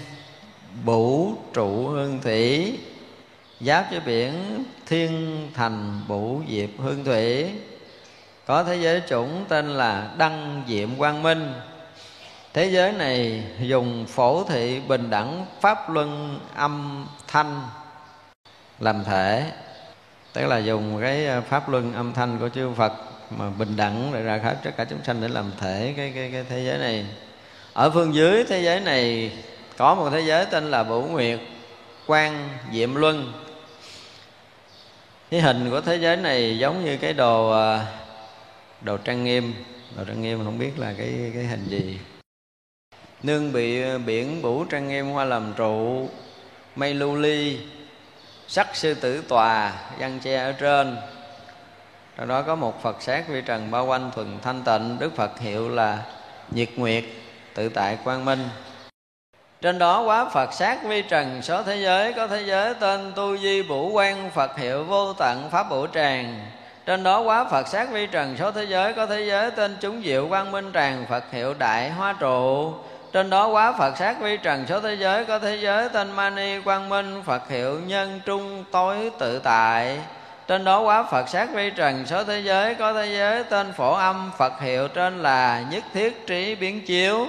Bủ 0.85 1.33
trụ 1.55 1.87
hương 1.87 2.21
thủy, 2.23 2.79
Giáp 3.61 3.91
với 3.91 4.01
biển, 4.01 4.65
Thiên 4.87 5.43
thành 5.55 6.01
Bủ 6.09 6.41
Diệp 6.51 6.71
hương 6.79 7.05
thủy 7.05 7.51
có 8.49 8.65
thế 8.65 8.77
giới 8.77 9.03
chủng 9.09 9.45
tên 9.49 9.69
là 9.69 10.11
đăng 10.19 10.63
diệm 10.69 10.97
quang 10.97 11.23
minh. 11.23 11.53
Thế 12.55 12.65
giới 12.65 12.93
này 12.93 13.45
dùng 13.61 14.07
phổ 14.07 14.45
thị 14.45 14.81
bình 14.89 15.11
đẳng 15.11 15.47
pháp 15.61 15.91
luân 15.91 16.41
âm 16.55 17.07
thanh 17.27 17.63
làm 18.81 19.05
thể. 19.05 19.45
Tức 20.33 20.47
là 20.47 20.59
dùng 20.59 20.99
cái 21.01 21.27
ờ, 21.27 21.41
pháp 21.41 21.69
luân 21.69 21.95
âm 21.95 22.13
thanh 22.13 22.39
của 22.39 22.49
chư 22.49 22.71
Phật 22.77 22.93
mà 23.31 23.51
bình 23.59 23.77
đẳng 23.77 24.11
để 24.13 24.23
ra 24.23 24.41
hết 24.43 24.57
tất 24.65 24.71
cả 24.77 24.85
chúng 24.85 25.05
sanh 25.05 25.21
để 25.21 25.29
làm 25.29 25.51
thể 25.61 25.95
cái 25.97 26.13
cái 26.15 26.31
cái 26.33 26.45
thế 26.49 26.65
giới 26.65 26.79
này. 26.79 27.07
Ở 27.73 27.91
phương 27.91 28.15
dưới 28.15 28.45
thế 28.45 28.61
giới 28.61 28.81
này 28.81 29.33
có 29.77 29.95
một 29.95 30.11
thế 30.11 30.21
giới 30.21 30.47
tên 30.47 30.71
là 30.71 30.85
Bửu 30.85 31.03
Nguyệt 31.03 31.39
Quang 32.07 32.49
Diệm 32.73 32.95
Luân. 32.95 33.33
Cái 35.31 35.41
hình 35.41 35.71
của 35.71 35.81
thế 35.81 35.97
giới 35.97 36.17
này 36.17 36.59
giống 36.59 36.85
như 36.85 36.97
cái 36.97 37.13
đồ 37.13 37.51
ờ, 37.51 37.81
đồ 38.81 38.97
trang 38.97 39.25
nghiêm. 39.25 39.55
Đồ 39.97 40.05
trang 40.05 40.23
nghiêm 40.23 40.45
không 40.45 40.59
biết 40.59 40.79
là 40.79 40.95
cái 40.99 41.31
cái 41.35 41.45
hình 41.45 41.65
gì. 41.69 41.99
Nương 43.23 43.53
bị, 43.53 43.99
biển 43.99 44.43
bủ 44.43 44.65
trang 44.65 44.89
nghiêm 44.89 45.07
hoa 45.07 45.25
làm 45.25 45.53
trụ, 45.57 46.09
mây 46.77 46.95
lưu 46.95 47.17
ly, 47.17 47.59
sắc 48.49 48.77
sư 48.77 48.95
tử 48.95 49.23
tòa, 49.29 49.73
văn 49.99 50.19
che 50.23 50.37
ở 50.37 50.53
trên. 50.53 50.97
Trong 52.17 52.29
đó 52.29 52.43
có 52.43 52.55
một 52.55 52.83
phật 52.83 53.03
sát 53.03 53.29
vi 53.29 53.41
trần 53.41 53.71
bao 53.71 53.87
quanh 53.87 54.11
thuần 54.15 54.39
thanh 54.43 54.63
tịnh, 54.63 54.97
đức 54.99 55.17
phật 55.17 55.39
hiệu 55.39 55.69
là 55.69 56.03
nhiệt 56.51 56.69
nguyệt, 56.77 57.05
tự 57.55 57.69
tại 57.69 57.99
quang 58.05 58.25
minh. 58.25 58.49
Trên 59.61 59.79
đó 59.79 60.03
quá 60.03 60.29
Phật 60.29 60.53
sát 60.53 60.85
vi 60.85 61.03
trần, 61.03 61.43
số 61.43 61.63
thế 61.63 61.77
giới 61.77 62.13
Có 62.13 62.27
thế 62.27 62.43
giới 62.47 62.75
tên 62.75 63.13
tu 63.17 63.37
di 63.39 63.63
bủ 63.63 63.91
quan 63.91 64.31
Phật 64.31 64.59
hiệu 64.59 64.85
vô 64.85 65.13
tận 65.13 65.51
pháp 65.51 65.71
bổ 65.71 65.87
tràng 65.87 66.41
trên 66.89 67.03
đó 67.03 67.21
quá 67.21 67.45
Phật 67.45 67.69
sát 67.69 67.91
vi 67.91 68.07
trần, 68.07 68.37
số 68.37 68.51
thế 68.51 68.65
giới 68.65 68.93
có 68.93 69.07
thế 69.07 69.21
giới, 69.21 69.51
tên 69.51 69.77
chúng 69.81 70.03
diệu 70.05 70.29
quang 70.29 70.53
minh 70.53 70.71
tràng, 70.75 71.07
Phật 71.09 71.25
hiệu 71.33 71.55
đại 71.55 71.91
hoa 71.91 72.13
trụ. 72.13 72.73
Trên 73.13 73.31
đó 73.31 73.47
quá 73.47 73.73
Phật 73.73 73.97
sát 73.97 74.21
vi 74.21 74.37
trần, 74.37 74.65
số 74.69 74.81
thế 74.81 74.95
giới 74.95 75.25
có 75.25 75.39
thế 75.39 75.57
giới, 75.57 75.89
tên 75.89 76.13
Mani 76.13 76.61
Quang 76.61 76.89
Minh, 76.89 77.23
Phật 77.27 77.49
hiệu 77.49 77.81
nhân 77.87 78.21
trung 78.25 78.65
tối 78.71 79.11
tự 79.19 79.39
tại. 79.39 79.99
Trên 80.47 80.65
đó 80.65 80.81
quá 80.81 81.03
Phật 81.03 81.29
sát 81.29 81.49
vi 81.55 81.71
trần, 81.71 82.07
số 82.07 82.25
thế 82.25 82.41
giới 82.41 82.75
có 82.75 82.93
thế 82.93 83.07
giới, 83.07 83.45
tên 83.45 83.73
phổ 83.73 83.93
âm, 83.93 84.31
Phật 84.39 84.61
hiệu 84.61 84.89
trên 84.89 85.23
là 85.23 85.65
nhất 85.71 85.85
thiết 85.95 86.27
trí 86.27 86.55
biến 86.55 86.87
chiếu. 86.87 87.27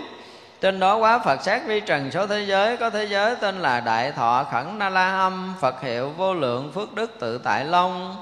Trên 0.61 0.79
đó 0.79 0.95
quá 0.95 1.19
Phật 1.19 1.43
sát 1.43 1.61
vi 1.65 1.79
trần, 1.79 2.11
số 2.11 2.27
thế 2.27 2.41
giới 2.41 2.77
có 2.77 2.89
thế 2.89 3.03
giới, 3.03 3.35
tên 3.35 3.59
là 3.59 3.79
đại 3.79 4.11
thọ 4.11 4.43
khẩn 4.51 4.79
na 4.79 4.89
la 4.89 5.19
âm, 5.19 5.53
Phật 5.59 5.81
hiệu 5.81 6.13
vô 6.17 6.33
lượng 6.33 6.71
phước 6.75 6.93
đức 6.93 7.19
tự 7.19 7.37
tại 7.37 7.65
long 7.65 8.15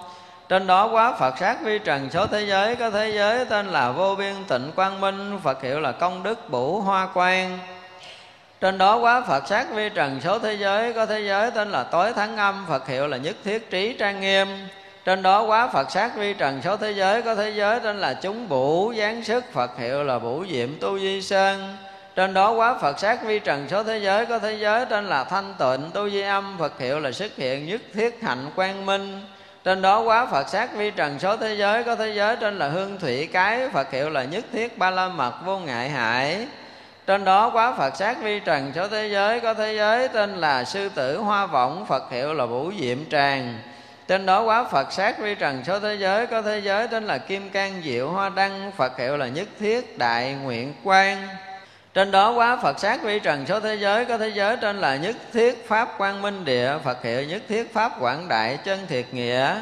trên 0.50 0.68
đó 0.68 0.90
quá 0.92 1.14
Phật 1.20 1.38
sát 1.38 1.58
vi 1.64 1.80
trần 1.80 2.10
số 2.10 2.28
thế 2.28 2.42
giới, 2.42 2.76
có 2.76 2.90
thế 2.90 3.12
giới 3.16 3.46
tên 3.46 3.68
là 3.68 3.92
vô 3.92 4.16
biên 4.16 4.34
tịnh 4.48 4.72
quang 4.76 5.02
minh, 5.02 5.40
Phật 5.44 5.62
hiệu 5.62 5.80
là 5.80 5.92
công 5.92 6.24
đức 6.24 6.50
bủ 6.50 6.82
hoa 6.82 7.08
quan 7.14 7.60
trên 8.62 8.78
đó 8.78 8.98
quá 8.98 9.22
Phật 9.22 9.48
sát 9.48 9.68
vi 9.74 9.90
trần 9.90 10.22
số 10.24 10.40
thế 10.40 10.54
giới, 10.54 10.94
có 10.94 11.06
thế 11.06 11.22
giới 11.22 11.52
tên 11.52 11.72
là 11.72 11.84
tối 11.84 12.14
thắng 12.14 12.38
âm, 12.38 12.66
Phật 12.68 12.88
hiệu 12.88 13.08
là 13.08 13.18
nhất 13.18 13.36
thiết 13.44 13.70
trí 13.70 13.94
trang 13.94 14.22
nghiêm. 14.22 14.48
Trên 15.06 15.24
đó 15.24 15.44
quá 15.44 15.68
Phật 15.68 15.92
sát 15.92 16.16
vi 16.16 16.34
trần 16.34 16.62
số 16.64 16.78
thế 16.78 16.92
giới, 16.92 17.22
có 17.22 17.36
thế 17.36 17.50
giới 17.50 17.80
tên 17.80 17.98
là 17.98 18.14
chúng 18.14 18.50
bủ 18.50 18.94
giáng 18.98 19.24
sức, 19.24 19.44
Phật 19.54 19.78
hiệu 19.78 20.04
là 20.04 20.20
bủ 20.20 20.46
diệm 20.52 20.70
tu 20.80 21.00
di 21.00 21.22
sơn. 21.22 21.78
Trên 22.16 22.34
đó 22.34 22.52
quá 22.52 22.78
Phật 22.82 23.00
sát 23.00 23.24
vi 23.24 23.40
trần 23.40 23.68
số 23.70 23.84
thế 23.84 23.98
giới, 23.98 24.26
có 24.26 24.40
thế 24.40 24.54
giới 24.54 24.86
tên 24.86 25.06
là 25.06 25.24
thanh 25.24 25.54
tịnh 25.60 25.92
tu 25.94 26.10
di 26.10 26.22
âm, 26.22 26.58
Phật 26.60 26.80
hiệu 26.80 27.00
là 27.00 27.12
xuất 27.12 27.36
hiện 27.36 27.68
nhất 27.68 27.82
thiết 27.94 28.22
hạnh 28.22 28.52
quang 28.56 28.86
minh 28.86 29.22
trên 29.68 29.82
đó 29.82 30.00
quá 30.00 30.26
Phật 30.26 30.50
sát 30.50 30.74
vi 30.76 30.92
trần 30.92 31.20
số 31.20 31.38
thế 31.38 31.56
giới, 31.56 31.84
có 31.84 31.96
thế 31.96 32.14
giới 32.16 32.36
trên 32.36 32.60
là 32.60 32.70
hương 32.70 33.00
thủy 33.00 33.30
cái, 33.34 33.70
Phật 33.70 33.92
hiệu 33.92 34.10
là 34.10 34.24
nhất 34.24 34.46
thiết 34.54 34.78
ba 34.78 34.90
la 34.92 35.08
mật 35.08 35.34
vô 35.46 35.60
ngại 35.60 35.90
hại. 35.90 36.48
Trên 37.08 37.26
đó 37.26 37.50
quá 37.54 37.74
Phật 37.78 37.96
sát 37.96 38.18
vi 38.22 38.40
trần 38.40 38.72
số 38.76 38.88
thế 38.88 39.08
giới, 39.08 39.40
có 39.40 39.54
thế 39.54 39.74
giới 39.76 40.08
tên 40.08 40.38
là 40.38 40.64
sư 40.64 40.90
tử 40.90 41.18
hoa 41.18 41.46
vọng 41.46 41.86
Phật 41.88 42.12
hiệu 42.12 42.34
là 42.34 42.46
vũ 42.46 42.72
diệm 42.80 43.10
tràng. 43.10 43.60
Trên 44.08 44.26
đó 44.26 44.42
quá 44.42 44.64
Phật 44.64 44.94
sát 44.94 45.20
vi 45.20 45.36
trần 45.36 45.64
số 45.64 45.80
thế 45.80 45.96
giới, 45.96 46.28
có 46.28 46.42
thế 46.42 46.62
giới 46.64 46.88
tên 46.88 47.04
là 47.04 47.18
kim 47.18 47.50
cang 47.50 47.82
diệu 47.84 48.10
hoa 48.10 48.30
đăng, 48.30 48.72
Phật 48.78 48.98
hiệu 48.98 49.18
là 49.18 49.28
nhất 49.28 49.48
thiết 49.60 49.98
đại 49.98 50.34
nguyện 50.34 50.74
quan 50.84 51.28
trên 51.98 52.12
đó 52.12 52.32
quá 52.32 52.58
Phật 52.62 52.80
sát 52.80 53.04
vi 53.04 53.20
trần 53.20 53.46
số 53.46 53.60
thế 53.60 53.76
giới, 53.76 54.06
có 54.06 54.18
thế 54.18 54.28
giới 54.30 54.58
trên 54.58 54.82
là 54.82 54.96
nhất 54.96 55.16
thiết 55.34 55.68
pháp 55.68 55.98
quang 55.98 56.22
minh 56.22 56.46
địa, 56.46 56.72
Phật 56.84 57.04
hiệu 57.04 57.24
nhất 57.24 57.42
thiết 57.50 57.74
pháp 57.74 57.92
quảng 58.02 58.28
đại 58.28 58.58
chân 58.64 58.80
thiệt 58.88 59.06
nghĩa. 59.12 59.56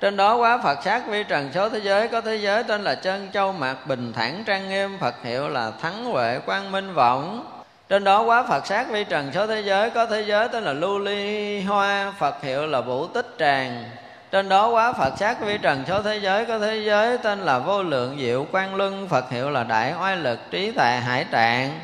Trên 0.00 0.16
đó 0.16 0.36
quá 0.36 0.58
Phật 0.58 0.78
sát 0.84 1.06
vi 1.08 1.24
trần 1.24 1.50
số 1.54 1.68
thế 1.68 1.78
giới, 1.78 2.08
có 2.08 2.20
thế 2.20 2.36
giới 2.36 2.62
tên 2.62 2.82
là 2.84 2.94
chân 2.94 3.28
châu 3.32 3.52
mạc 3.52 3.76
bình 3.86 4.12
thản 4.12 4.44
trang 4.46 4.68
nghiêm, 4.68 4.98
Phật 5.00 5.14
hiệu 5.24 5.48
là 5.48 5.72
thắng 5.82 6.04
huệ 6.04 6.38
quang 6.46 6.72
minh 6.72 6.94
vọng. 6.94 7.46
Trên 7.88 8.04
đó 8.04 8.22
quá 8.22 8.44
Phật 8.48 8.66
sát 8.66 8.90
vi 8.90 9.04
trần 9.04 9.30
số 9.34 9.46
thế 9.46 9.60
giới, 9.60 9.90
có 9.90 10.06
thế 10.06 10.24
giới 10.26 10.48
tên 10.48 10.64
là 10.64 10.72
lưu 10.72 10.98
ly 10.98 11.60
hoa, 11.60 12.12
Phật 12.18 12.42
hiệu 12.42 12.66
là 12.66 12.80
vũ 12.80 13.06
tích 13.06 13.26
tràng 13.38 13.84
trên 14.30 14.48
đó 14.48 14.68
quá 14.68 14.92
Phật 14.92 15.12
sát 15.18 15.40
vi 15.40 15.58
trần 15.58 15.84
số 15.88 16.02
thế 16.02 16.16
giới, 16.16 16.44
có 16.44 16.58
thế 16.58 16.76
giới 16.76 17.18
tên 17.18 17.38
là 17.38 17.58
vô 17.58 17.82
lượng 17.82 18.18
diệu 18.20 18.46
quang 18.52 18.74
luân, 18.74 19.08
Phật 19.08 19.30
hiệu 19.30 19.50
là 19.50 19.64
đại 19.64 19.94
oai 20.00 20.16
lực, 20.16 20.50
trí 20.50 20.72
tài 20.72 21.00
hải 21.00 21.24
trạng 21.30 21.80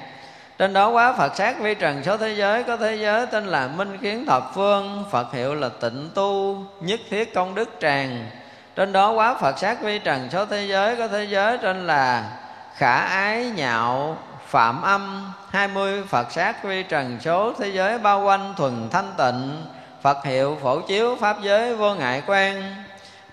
trên 0.59 0.73
đó 0.73 0.89
quá 0.89 1.13
Phật 1.13 1.37
sát 1.37 1.61
vi 1.61 1.75
trần 1.75 2.03
số 2.05 2.17
thế 2.17 2.33
giới, 2.33 2.63
có 2.65 2.77
thế 2.77 2.97
giới 2.97 3.27
tên 3.27 3.47
là 3.47 3.67
minh 3.67 3.99
kiến 3.99 4.27
thập 4.27 4.55
phương, 4.55 5.05
Phật 5.11 5.33
hiệu 5.33 5.55
là 5.55 5.69
tịnh 5.81 6.11
tu, 6.15 6.65
nhất 6.81 7.01
thiết 7.11 7.35
công 7.35 7.55
đức 7.55 7.69
tràng. 7.81 8.31
Trên 8.77 8.93
đó 8.93 9.11
quá 9.11 9.35
Phật 9.35 9.59
sát 9.59 9.83
vi 9.83 9.99
trần 9.99 10.29
số 10.31 10.47
thế 10.47 10.67
giới, 10.67 10.97
có 10.97 11.09
thế 11.09 11.25
giới 11.25 11.59
tên 11.59 11.87
là 11.87 12.25
khả 12.75 12.97
ái 12.97 13.45
nhạo, 13.57 14.19
phạm 14.47 14.83
âm. 14.83 15.33
Hai 15.51 15.69
mươi 15.69 16.03
Phật 16.09 16.33
sát 16.33 16.65
vi 16.65 16.83
trần 16.83 17.19
số 17.21 17.53
thế 17.59 17.69
giới 17.69 17.99
bao 17.99 18.25
quanh 18.25 18.55
thuần 18.57 18.89
thanh 18.91 19.13
tịnh. 19.17 19.63
Phật 20.07 20.25
hiệu 20.25 20.59
phổ 20.63 20.81
chiếu 20.81 21.17
pháp 21.21 21.37
giới 21.43 21.75
vô 21.75 21.95
ngại 21.95 22.23
quan 22.27 22.75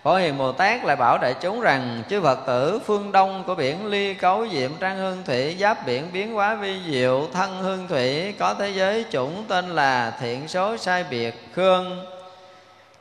Phổ 0.04 0.16
Hiền 0.16 0.38
Bồ 0.38 0.52
Tát 0.52 0.86
lại 0.86 0.95
bảo 0.95 1.18
đại 1.18 1.36
chúng 1.41 1.62
rằng, 1.62 2.04
Chư 2.10 2.22
Phật 2.22 2.40
tử, 2.48 2.80
phương 2.86 3.12
đông 3.12 3.44
của 3.48 3.56
biển 3.56 3.86
ly 3.86 4.14
cấu 4.14 4.48
diệm 4.52 4.72
trang 4.80 4.98
hương 4.98 5.24
thủy, 5.26 5.58
Giáp 5.60 5.86
biển 5.86 6.10
biến 6.14 6.34
hóa 6.34 6.56
vi 6.56 6.80
diệu, 6.91 7.28
thân 7.34 7.62
hương 7.62 7.88
thủy, 7.88 8.34
Có 8.40 8.54
thế 8.54 8.70
giới 8.70 9.06
chủng 9.12 9.44
tên 9.48 9.70
là 9.70 10.14
thiện 10.20 10.48
số 10.48 10.78
sai 10.78 11.06
biệt 11.10 11.50
khương. 11.54 12.06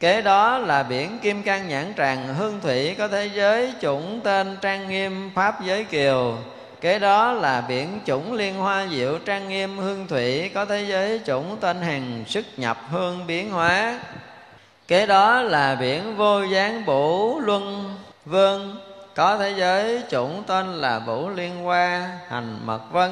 Kế 0.00 0.22
đó 0.22 0.58
là 0.58 0.82
biển 0.82 1.18
kim 1.22 1.42
cang 1.42 1.68
nhãn 1.68 1.92
tràng, 1.96 2.34
hương 2.34 2.60
thủy, 2.60 2.94
Có 2.98 3.08
thế 3.08 3.30
giới 3.34 3.72
chủng 3.80 4.20
tên 4.24 4.56
trang 4.60 4.88
nghiêm 4.88 5.30
pháp 5.34 5.64
giới 5.64 5.84
kiều. 5.84 6.36
Kế 6.82 6.98
đó 6.98 7.32
là 7.32 7.60
biển 7.60 8.00
chủng 8.06 8.32
liên 8.32 8.54
hoa 8.54 8.86
diệu 8.90 9.18
trang 9.18 9.48
nghiêm 9.48 9.78
hương 9.78 10.06
thủy, 10.08 10.50
Có 10.54 10.64
thế 10.64 10.84
giới 10.88 11.20
chủng 11.26 11.56
tên 11.60 11.80
hàng 11.80 12.24
sức 12.26 12.44
nhập 12.56 12.78
hương 12.90 13.26
biến 13.26 13.50
hóa. 13.50 14.00
Kế 14.88 15.06
đó 15.06 15.42
là 15.42 15.74
biển 15.74 16.16
vô 16.16 16.42
gián 16.42 16.86
bổ 16.86 17.38
luân 17.44 17.94
vương, 18.24 18.76
có 19.14 19.38
thế 19.38 19.54
giới 19.56 20.02
chủng 20.10 20.42
tên 20.46 20.74
là 20.74 20.98
Vũ 20.98 21.28
Liên 21.28 21.62
Hoa, 21.64 22.08
Hành 22.28 22.58
Mật 22.64 22.92
Vân. 22.92 23.10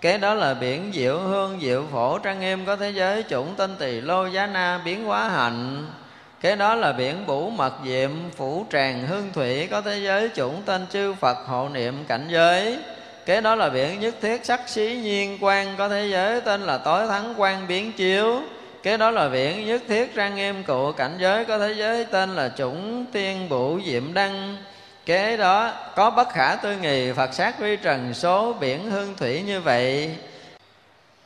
Kế 0.00 0.18
đó 0.18 0.34
là 0.34 0.54
biển 0.54 0.90
Diệu 0.94 1.18
Hương 1.18 1.60
Diệu 1.60 1.84
Phổ 1.92 2.18
Trang 2.18 2.40
Nghiêm, 2.40 2.66
Có 2.66 2.76
thế 2.76 2.90
giới 2.90 3.22
chủng 3.22 3.54
tên 3.56 3.76
Tỳ 3.78 4.00
Lô 4.00 4.26
Giá 4.26 4.46
Na 4.46 4.80
Biến 4.84 5.04
Hóa 5.04 5.28
Hạnh. 5.28 5.86
Kế 6.46 6.56
đó 6.56 6.74
là 6.74 6.92
biển 6.92 7.26
Bủ 7.26 7.50
Mật 7.50 7.72
Diệm, 7.84 8.10
Phủ 8.36 8.66
Tràng 8.72 9.06
Hương 9.06 9.30
Thủy, 9.32 9.68
Có 9.70 9.80
thế 9.80 9.98
giới 9.98 10.30
chủng 10.34 10.62
tên 10.66 10.86
Chư 10.92 11.14
Phật 11.14 11.36
Hộ 11.46 11.68
Niệm 11.68 12.04
Cảnh 12.08 12.28
Giới. 12.30 12.78
Kế 13.26 13.40
đó 13.40 13.54
là 13.54 13.68
biển 13.68 14.00
Nhất 14.00 14.14
Thiết 14.22 14.44
Sắc 14.44 14.60
Xí 14.68 14.96
Nhiên 15.02 15.38
Quang, 15.38 15.74
Có 15.78 15.88
thế 15.88 16.08
giới 16.10 16.40
tên 16.40 16.60
là 16.60 16.78
Tối 16.78 17.06
Thắng 17.06 17.34
Quang 17.34 17.66
Biến 17.68 17.92
Chiếu. 17.92 18.40
Kế 18.82 18.96
đó 18.96 19.10
là 19.10 19.28
biển 19.28 19.66
Nhất 19.66 19.82
Thiết 19.88 20.14
Trang 20.14 20.34
Nghiêm 20.34 20.62
Cụ 20.64 20.92
Cảnh 20.92 21.16
Giới, 21.18 21.44
Có 21.44 21.58
thế 21.58 21.72
giới 21.72 22.04
tên 22.04 22.36
là 22.36 22.48
chủng 22.56 23.06
Tiên 23.12 23.48
Bụ 23.48 23.80
Diệm 23.86 24.14
Đăng. 24.14 24.56
Kế 25.06 25.36
đó 25.36 25.72
có 25.96 26.10
bất 26.10 26.28
khả 26.28 26.56
tư 26.56 26.76
nghì 26.82 27.12
phật 27.12 27.34
sát 27.34 27.58
vi 27.58 27.76
trần 27.76 28.14
số, 28.14 28.52
biển 28.52 28.90
hương 28.90 29.14
thủy 29.16 29.42
như 29.42 29.60
vậy. 29.60 30.10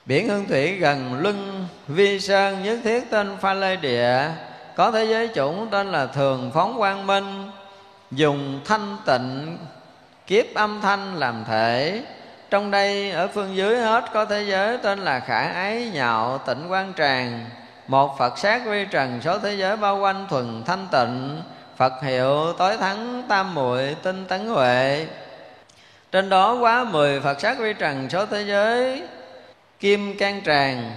Biển 0.06 0.28
hương 0.28 0.46
thủy 0.48 0.74
gần 0.74 1.14
luân 1.22 1.66
vi 1.88 2.20
sơn, 2.20 2.62
nhất 2.64 2.78
thiết 2.84 3.10
tên 3.10 3.36
pha 3.40 3.54
lê 3.54 3.76
địa 3.76 4.18
có 4.80 4.90
thế 4.90 5.04
giới 5.04 5.28
chủng 5.34 5.68
tên 5.70 5.92
là 5.92 6.06
thường 6.06 6.50
phóng 6.54 6.78
quang 6.78 7.06
minh, 7.06 7.50
dùng 8.10 8.60
thanh 8.64 8.96
tịnh, 9.06 9.58
kiếp 10.26 10.54
âm 10.54 10.80
thanh 10.80 11.16
làm 11.16 11.44
thể. 11.48 12.02
Trong 12.50 12.70
đây, 12.70 13.10
ở 13.10 13.28
phương 13.28 13.56
dưới 13.56 13.76
hết 13.76 14.04
có 14.12 14.24
thế 14.24 14.42
giới 14.42 14.78
tên 14.78 14.98
là 14.98 15.20
khả 15.20 15.52
ái 15.52 15.90
nhạo 15.94 16.38
tịnh 16.38 16.70
quan 16.72 16.92
tràng. 16.96 17.44
Một 17.86 18.18
phật 18.18 18.38
sát 18.38 18.62
vi 18.66 18.84
trần 18.84 19.20
số 19.22 19.38
thế 19.38 19.54
giới 19.54 19.76
bao 19.76 19.98
quanh 19.98 20.26
thuần 20.30 20.62
thanh 20.66 20.88
tịnh. 20.90 21.42
Phật 21.76 21.92
hiệu 22.02 22.52
tối 22.58 22.76
thắng 22.76 23.22
tam 23.28 23.54
muội 23.54 23.96
tinh 24.02 24.24
tấn 24.28 24.46
huệ. 24.46 25.06
Trên 26.12 26.28
đó 26.28 26.54
quá 26.54 26.84
mười 26.84 27.20
Phật 27.20 27.40
sát 27.40 27.58
vi 27.58 27.72
trần 27.72 28.10
số 28.10 28.26
thế 28.26 28.42
giới, 28.42 29.02
Kim 29.80 30.18
can 30.18 30.40
tràng. 30.44 30.92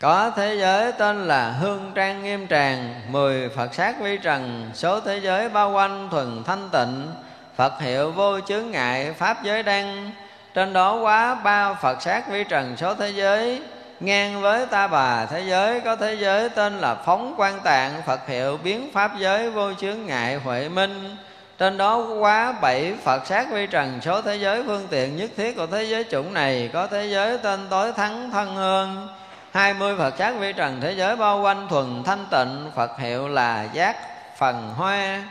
Có 0.00 0.30
thế 0.36 0.56
giới 0.60 0.92
tên 0.92 1.28
là 1.28 1.50
Hương 1.50 1.92
Trang 1.94 2.22
Nghiêm 2.22 2.48
Tràng, 2.48 2.94
Mười 3.08 3.48
Phật 3.48 3.74
sát 3.74 4.00
vi 4.00 4.16
trần. 4.16 4.70
Số 4.74 5.00
thế 5.00 5.18
giới 5.18 5.48
bao 5.48 5.72
quanh 5.72 6.08
thuần 6.10 6.44
thanh 6.44 6.68
tịnh, 6.72 7.08
Phật 7.56 7.80
hiệu 7.80 8.12
vô 8.12 8.40
chướng 8.40 8.70
ngại, 8.70 9.12
Pháp 9.18 9.44
giới 9.44 9.62
đăng 9.62 10.10
Trên 10.54 10.72
đó 10.72 10.94
quá 10.94 11.34
ba 11.34 11.74
Phật 11.74 12.02
sát 12.02 12.28
vi 12.30 12.44
trần 12.44 12.76
số 12.76 12.94
thế 12.94 13.10
giới. 13.10 13.62
Ngang 14.00 14.40
với 14.40 14.66
ta 14.66 14.86
bà 14.86 15.26
thế 15.26 15.40
giới, 15.40 15.80
có 15.80 15.96
thế 15.96 16.14
giới 16.14 16.48
tên 16.48 16.78
là 16.78 16.94
phóng 16.94 17.34
quan 17.36 17.60
tạng, 17.60 18.02
phật 18.06 18.28
hiệu 18.28 18.58
biến 18.64 18.90
pháp 18.92 19.18
giới 19.18 19.50
vô 19.50 19.74
chướng 19.74 20.06
ngại 20.06 20.36
huệ 20.36 20.68
minh. 20.68 21.16
Trên 21.58 21.78
đó 21.78 21.96
quá 22.18 22.52
bảy 22.52 22.94
Phật 23.04 23.26
sát 23.26 23.46
vi 23.52 23.66
trần 23.66 24.00
số 24.00 24.22
thế 24.22 24.36
giới 24.36 24.62
phương 24.66 24.86
tiện 24.90 25.16
nhất 25.16 25.30
thiết 25.36 25.56
của 25.56 25.66
thế 25.66 25.84
giới 25.84 26.04
chủng 26.04 26.34
này. 26.34 26.70
Có 26.72 26.86
thế 26.86 27.06
giới 27.06 27.38
tên 27.38 27.60
tối 27.70 27.92
thắng 27.92 28.30
thân 28.30 28.54
hương 28.54 29.08
hai 29.52 29.74
mươi 29.74 29.94
Phật 29.98 30.14
sát 30.18 30.34
vi 30.38 30.52
trần 30.52 30.80
thế 30.80 30.92
giới 30.92 31.16
bao 31.16 31.40
quanh 31.40 31.66
thuần 31.68 32.02
thanh 32.04 32.26
tịnh, 32.30 32.70
Phật 32.76 32.98
hiệu 32.98 33.28
là 33.28 33.68
giác 33.72 33.96
phần 34.38 34.70
hoa. 34.76 35.22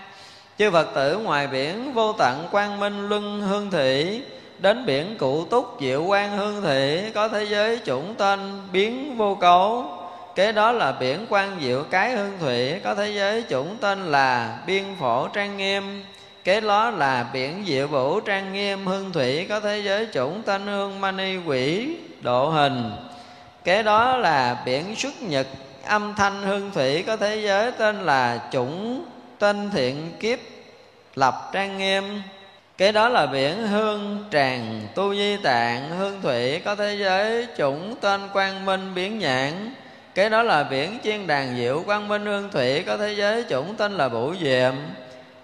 Chư 0.57 0.71
Phật 0.71 0.87
tử 0.95 1.17
ngoài 1.17 1.47
biển 1.47 1.93
vô 1.93 2.13
tận 2.13 2.47
quang 2.51 2.79
minh 2.79 3.09
luân 3.09 3.41
hương 3.41 3.71
thủy 3.71 4.21
đến 4.59 4.85
biển 4.85 5.17
cụ 5.17 5.45
túc 5.45 5.77
diệu 5.81 6.03
quan 6.03 6.37
hương 6.37 6.61
thị, 6.61 7.11
có 7.15 7.27
thế 7.27 7.43
giới 7.43 7.79
chủng 7.85 8.15
tên 8.15 8.61
biến 8.71 9.17
vô 9.17 9.35
cấu. 9.35 9.85
Kế 10.35 10.51
đó 10.51 10.71
là 10.71 10.91
biển 10.91 11.25
quan 11.29 11.57
diệu 11.61 11.83
cái 11.83 12.11
hương 12.11 12.37
thủy, 12.39 12.79
có 12.83 12.95
thế 12.95 13.09
giới 13.09 13.43
chủng 13.49 13.77
tên 13.81 14.11
là 14.11 14.57
biên 14.67 14.83
phổ 14.99 15.27
trang 15.27 15.57
nghiêm. 15.57 16.03
Kế 16.43 16.61
đó 16.61 16.89
là 16.89 17.25
biển 17.33 17.63
diệu 17.67 17.87
vũ 17.87 18.19
trang 18.19 18.53
nghiêm 18.53 18.85
hương 18.85 19.11
thủy, 19.11 19.45
có 19.49 19.59
thế 19.59 19.81
giới 19.85 20.07
chủng 20.13 20.41
tên 20.41 20.67
hương 20.67 21.01
mani 21.01 21.37
quỷ, 21.37 21.95
độ 22.21 22.49
hình 22.49 22.91
kế 23.63 23.83
đó 23.83 24.17
là 24.17 24.57
biển 24.65 24.95
xuất 24.95 25.21
nhật, 25.21 25.47
âm 25.85 26.13
thanh 26.17 26.41
hương 26.41 26.71
thủy 26.71 27.03
có 27.07 27.17
thế 27.17 27.35
giới 27.35 27.71
tên 27.71 28.05
là 28.05 28.39
chủng 28.51 29.05
tên 29.39 29.69
thiện 29.73 30.11
kiếp, 30.19 30.39
lập 31.15 31.49
trang 31.53 31.77
nghiêm. 31.77 32.21
Cái 32.77 32.91
đó 32.91 33.09
là 33.09 33.25
biển 33.25 33.67
hương 33.67 34.25
tràng 34.31 34.81
tu 34.95 35.15
di 35.15 35.37
tạng 35.37 35.89
hương 35.89 36.21
thủy 36.21 36.59
có 36.59 36.75
thế 36.75 36.95
giới 36.99 37.47
chủng 37.57 37.95
tên 38.01 38.21
quang 38.33 38.65
minh 38.65 38.91
biến 38.95 39.19
nhãn. 39.19 39.73
Cái 40.15 40.29
đó 40.29 40.43
là 40.43 40.63
biển 40.63 40.97
chiên 41.03 41.27
đàn 41.27 41.57
diệu 41.57 41.83
quang 41.85 42.07
minh 42.07 42.25
hương 42.25 42.49
thủy 42.51 42.83
có 42.83 42.97
thế 42.97 43.13
giới 43.13 43.43
chủng 43.49 43.75
tên 43.75 43.91
là 43.91 44.09
bủ 44.09 44.33
diệm. 44.41 44.73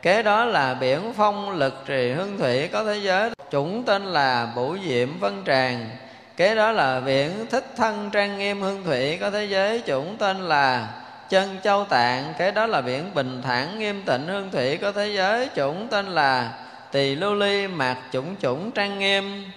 Kế 0.02 0.24
đó 0.24 0.46
là 0.46 0.74
biển 0.74 1.14
phong 1.18 1.52
lực 1.52 1.84
trì 1.86 2.12
hương 2.12 2.38
thủy 2.38 2.68
có 2.68 2.84
thế 2.84 2.96
giới 2.96 3.30
chủng 3.52 3.84
tên 3.84 4.06
là 4.06 4.48
bủ 4.56 4.78
diệm 4.88 5.20
vân 5.20 5.44
tràng 5.46 5.90
kế 6.38 6.56
đó 6.56 6.72
là 6.72 7.00
biển 7.00 7.46
thích 7.50 7.66
thân 7.76 8.10
trang 8.14 8.38
nghiêm 8.38 8.62
hương 8.62 8.84
thủy 8.84 9.18
có 9.22 9.32
thế 9.32 9.46
giới 9.46 9.82
chủng 9.88 10.18
tên 10.18 10.40
là 10.40 10.88
chân 11.30 11.58
châu 11.64 11.86
tạng. 11.86 12.34
Kế 12.38 12.52
đó 12.52 12.66
là 12.66 12.82
biển 12.82 13.14
bình 13.14 13.42
thản 13.42 13.80
nghiêm 13.80 14.04
tịnh 14.06 14.28
hương 14.28 14.52
thủy 14.52 14.78
có 14.78 14.92
thế 14.92 15.08
giới 15.08 15.50
chủng 15.56 15.88
tên 15.88 16.06
là 16.06 16.52
tỳ 16.92 17.16
lưu 17.16 17.34
ly 17.34 17.68
mạc 17.68 17.98
chủng 18.12 18.36
chủng 18.42 18.72
trang 18.72 19.00
nghiêm. 19.00 19.52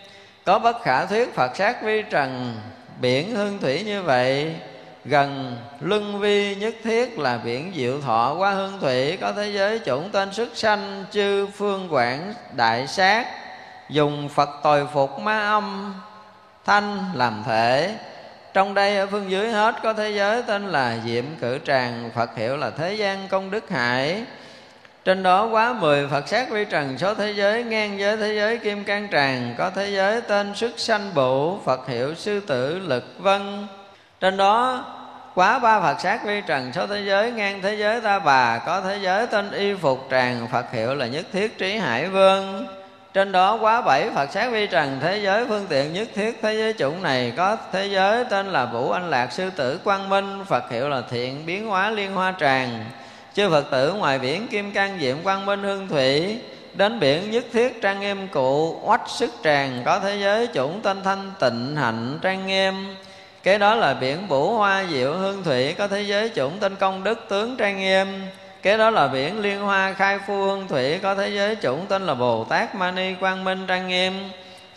Có 0.44 0.58
bất 0.58 0.82
khả 0.82 1.04
thuyết 1.04 1.34
phật 1.34 1.56
sát 1.56 1.82
vi 1.82 2.02
trần, 2.02 2.56
biển 3.00 3.34
hương 3.34 3.58
thủy 3.58 3.82
như 3.82 4.02
vậy. 4.02 4.54
Gần 5.04 5.56
luân 5.80 6.20
vi 6.20 6.54
nhất 6.54 6.74
thiết 6.84 7.18
là 7.18 7.38
biển 7.44 7.72
diệu 7.76 8.00
thọ 8.00 8.34
qua 8.38 8.50
hương 8.50 8.78
thủy 8.80 9.16
có 9.16 9.32
thế 9.32 9.50
giới 9.50 9.80
chủng 9.86 10.10
tên 10.12 10.32
sức 10.32 10.50
sanh 10.54 11.04
chư 11.10 11.46
phương 11.46 11.88
quảng 11.90 12.34
đại 12.52 12.86
sát. 12.86 13.26
Dùng 13.88 14.28
phật 14.28 14.48
tồi 14.62 14.86
phục 14.92 15.18
ma 15.18 15.40
âm 15.40 15.94
thanh 16.68 16.98
làm 17.14 17.42
thể. 17.46 17.94
Trong 18.54 18.74
đây 18.74 18.96
ở 18.98 19.06
phương 19.06 19.30
dưới 19.30 19.50
hết 19.50 19.74
có 19.82 19.92
thế 19.92 20.10
giới, 20.10 20.42
tên 20.42 20.66
là 20.66 20.96
diệm 21.04 21.24
cử 21.40 21.58
tràng. 21.64 22.10
Phật 22.14 22.36
hiệu 22.36 22.56
là 22.56 22.70
thế 22.70 22.94
gian 22.94 23.28
công 23.28 23.50
đức 23.50 23.70
hải 23.70 24.24
trên 25.04 25.22
đó 25.22 25.46
quá 25.46 25.72
mười 25.72 26.08
Phật 26.08 26.28
sát 26.28 26.50
vi 26.50 26.64
trần, 26.64 26.98
số 26.98 27.14
thế 27.14 27.32
giới, 27.32 27.64
ngang 27.64 27.98
giới 27.98 28.16
thế 28.16 28.34
giới, 28.34 28.58
kim 28.58 28.84
can 28.84 29.08
tràng. 29.12 29.54
Có 29.58 29.70
thế 29.70 29.90
giới, 29.90 30.20
tên 30.20 30.54
sức 30.54 30.74
sanh 30.76 31.10
bụ 31.14 31.58
Phật 31.58 31.88
hiệu 31.88 32.14
sư 32.14 32.40
tử 32.40 32.78
lực 32.78 33.04
vân. 33.18 33.66
Trên 34.20 34.36
đó 34.36 34.84
quá 35.34 35.58
ba 35.58 35.80
Phật 35.80 36.00
sát 36.00 36.24
vi 36.24 36.40
trần, 36.46 36.72
số 36.72 36.86
thế 36.86 37.02
giới, 37.06 37.32
ngang 37.32 37.62
thế 37.62 37.74
giới, 37.74 38.00
ta 38.00 38.18
bà. 38.18 38.58
Có 38.58 38.80
thế 38.80 38.98
giới, 39.02 39.26
tên 39.26 39.50
y 39.50 39.74
phục 39.74 40.08
tràng. 40.10 40.48
Phật 40.52 40.72
hiệu 40.72 40.94
là 40.94 41.06
nhất 41.06 41.26
thiết 41.32 41.58
trí 41.58 41.76
hải 41.76 42.08
vương 42.08 42.66
trên 43.18 43.32
đó 43.32 43.58
quá 43.60 43.80
bảy 43.80 44.10
Phật 44.14 44.32
sát 44.32 44.52
vi 44.52 44.66
trần 44.66 44.98
thế 45.02 45.18
giới 45.18 45.46
phương 45.48 45.66
tiện 45.68 45.92
nhất 45.92 46.08
thiết 46.14 46.38
thế 46.42 46.54
giới 46.54 46.72
chủng 46.72 47.02
này 47.02 47.32
có 47.36 47.56
thế 47.72 47.86
giới 47.86 48.24
tên 48.24 48.52
là 48.52 48.64
Vũ 48.66 48.90
Anh 48.90 49.10
Lạc 49.10 49.32
Sư 49.32 49.50
Tử 49.56 49.80
Quang 49.84 50.08
Minh, 50.08 50.44
Phật 50.46 50.70
hiệu 50.70 50.88
là 50.88 51.02
thiện 51.10 51.46
biến 51.46 51.66
hóa 51.66 51.90
liên 51.90 52.12
hoa 52.12 52.34
tràng. 52.40 52.84
Chư 53.34 53.50
phật 53.50 53.70
tử 53.70 53.92
ngoài 53.92 54.18
biển 54.18 54.48
kim 54.48 54.72
cang 54.72 54.98
diệm 55.00 55.16
quang 55.22 55.46
minh 55.46 55.62
hương 55.62 55.88
thủy, 55.88 56.38
đến 56.74 57.00
biển 57.00 57.30
nhất 57.30 57.44
thiết 57.52 57.82
trang 57.82 58.00
nghiêm 58.00 58.28
cụ, 58.28 58.80
oách 58.84 59.08
sức 59.08 59.30
tràng, 59.44 59.82
có 59.84 60.00
thế 60.00 60.16
giới 60.16 60.48
chủng 60.54 60.80
tên 60.82 61.02
thanh 61.02 61.32
tịnh 61.40 61.76
hạnh 61.76 62.18
trang 62.22 62.46
nghiêm. 62.46 62.96
Cái 63.42 63.58
đó 63.58 63.74
là 63.74 63.94
biển 63.94 64.26
Vũ 64.28 64.56
hoa 64.56 64.84
diệu 64.90 65.14
hương 65.14 65.44
thủy, 65.44 65.74
có 65.78 65.88
thế 65.88 66.02
giới 66.02 66.30
chủng 66.34 66.58
tên 66.60 66.76
công 66.76 67.04
đức 67.04 67.26
tướng 67.28 67.56
trang 67.56 67.78
nghiêm 67.78 68.06
cái 68.62 68.78
đó 68.78 68.90
là 68.90 69.08
biển 69.08 69.40
liên 69.40 69.60
hoa 69.60 69.92
khai 69.92 70.18
phu 70.26 70.34
hương 70.42 70.68
thủy, 70.68 70.98
có 70.98 71.14
thế 71.14 71.28
giới 71.28 71.56
chủng 71.62 71.86
tên 71.88 72.06
là 72.06 72.14
bồ 72.14 72.44
tát 72.44 72.74
mani 72.74 73.14
quang 73.14 73.44
minh 73.44 73.66
trang 73.66 73.88
nghiêm. 73.88 74.12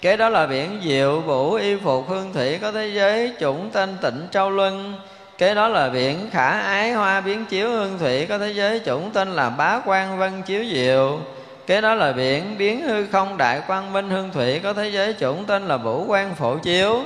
Cái 0.01 0.17
đó 0.17 0.29
là 0.29 0.47
biển 0.47 0.81
diệu 0.83 1.19
vũ 1.19 1.53
y 1.53 1.75
phục 1.75 2.09
hương 2.09 2.33
thủy, 2.33 2.57
có 2.61 2.71
thế 2.71 2.87
giới 2.87 3.31
chủng 3.39 3.69
tên 3.73 3.97
tịnh 4.01 4.27
châu 4.31 4.49
luân. 4.49 4.93
Cái 5.37 5.55
đó 5.55 5.67
là 5.67 5.89
biển 5.89 6.29
khả 6.31 6.49
ái 6.49 6.91
hoa 6.91 7.21
biến 7.21 7.45
chiếu 7.45 7.69
hương 7.69 7.99
thủy, 7.99 8.25
có 8.25 8.37
thế 8.37 8.51
giới 8.51 8.81
chủng 8.85 9.11
tên 9.11 9.31
là 9.31 9.49
bá 9.49 9.81
quan 9.85 10.17
vân 10.17 10.41
chiếu 10.41 10.63
diệu. 10.71 11.19
Cái 11.67 11.81
đó 11.81 11.95
là 11.95 12.11
biển 12.11 12.57
biến 12.57 12.81
hư 12.81 13.05
không 13.05 13.37
đại 13.37 13.61
quang 13.67 13.93
minh 13.93 14.09
hương 14.09 14.29
thủy, 14.33 14.59
có 14.59 14.73
thế 14.73 14.89
giới 14.89 15.15
chủng 15.19 15.45
tên 15.45 15.67
là 15.67 15.77
vũ 15.77 16.05
quan 16.07 16.35
phổ 16.35 16.57
chiếu. 16.57 17.03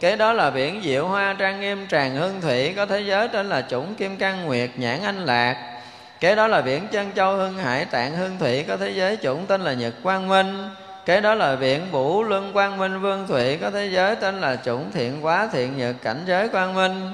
Cái 0.00 0.16
đó 0.16 0.32
là 0.32 0.50
biển 0.50 0.80
diệu 0.84 1.06
hoa 1.06 1.36
trang 1.38 1.60
nghiêm 1.60 1.86
tràng 1.88 2.16
hương 2.16 2.40
thủy, 2.40 2.74
có 2.76 2.86
thế 2.86 3.00
giới 3.00 3.28
tên 3.28 3.48
là 3.48 3.62
chủng 3.70 3.94
kim 3.94 4.16
cang 4.16 4.46
nguyệt 4.46 4.70
nhãn 4.76 5.02
anh 5.04 5.24
lạc 5.24 5.77
kế 6.20 6.34
đó 6.34 6.46
là 6.46 6.60
biển 6.60 6.88
chân 6.92 7.10
châu, 7.14 7.36
hưng 7.36 7.58
hải, 7.58 7.84
tạng 7.84 8.16
hưng 8.16 8.38
thủy 8.38 8.64
có 8.68 8.76
thế 8.76 8.90
giới 8.90 9.16
chủng 9.16 9.46
tên 9.46 9.60
là 9.60 9.72
nhật 9.72 9.94
quang 10.02 10.28
minh. 10.28 10.68
Kế 11.06 11.20
đó 11.20 11.34
là 11.34 11.56
biển 11.56 11.92
bủ 11.92 12.22
luân 12.22 12.52
quang 12.52 12.78
minh, 12.78 13.00
vương 13.00 13.26
thủy 13.26 13.56
có 13.56 13.70
thế 13.70 13.86
giới 13.86 14.16
tên 14.16 14.40
là 14.40 14.56
chủng 14.56 14.90
thiện 14.90 15.24
quá 15.24 15.48
thiện 15.52 15.76
nhật, 15.76 15.96
cảnh 16.02 16.22
giới 16.26 16.48
quang 16.48 16.74
minh. 16.74 17.10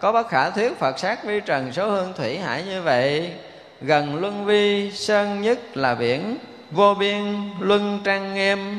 Có 0.00 0.12
bất 0.12 0.28
khả 0.28 0.50
thuyết 0.50 0.78
phật 0.78 0.98
sát 0.98 1.24
vi 1.24 1.40
trần 1.40 1.72
số 1.72 1.90
hương 1.90 2.12
thủy 2.16 2.38
hải 2.38 2.62
như 2.62 2.82
vậy, 2.82 3.32
gần 3.80 4.20
luân 4.20 4.44
vi 4.44 4.92
sơn 4.92 5.42
nhất 5.42 5.58
là 5.76 5.94
biển 5.94 6.38
vô 6.70 6.94
biên 6.94 7.50
luân 7.60 8.00
trang 8.04 8.34
nghiêm. 8.34 8.78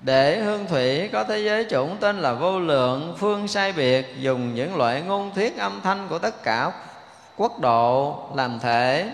Để 0.00 0.38
hương 0.38 0.66
thủy 0.66 1.08
có 1.12 1.24
thế 1.24 1.38
giới 1.38 1.66
chủng 1.70 1.96
tên 2.00 2.20
là 2.20 2.32
vô 2.32 2.60
lượng 2.60 3.16
phương 3.18 3.48
sai 3.48 3.72
biệt, 3.72 4.14
dùng 4.20 4.54
những 4.54 4.76
loại 4.76 5.02
ngôn 5.02 5.30
thuyết 5.34 5.58
âm 5.58 5.80
thanh 5.84 6.06
của 6.08 6.18
tất 6.18 6.42
cả 6.42 6.72
quốc 7.38 7.60
độ 7.60 8.18
làm 8.34 8.58
thể. 8.60 9.06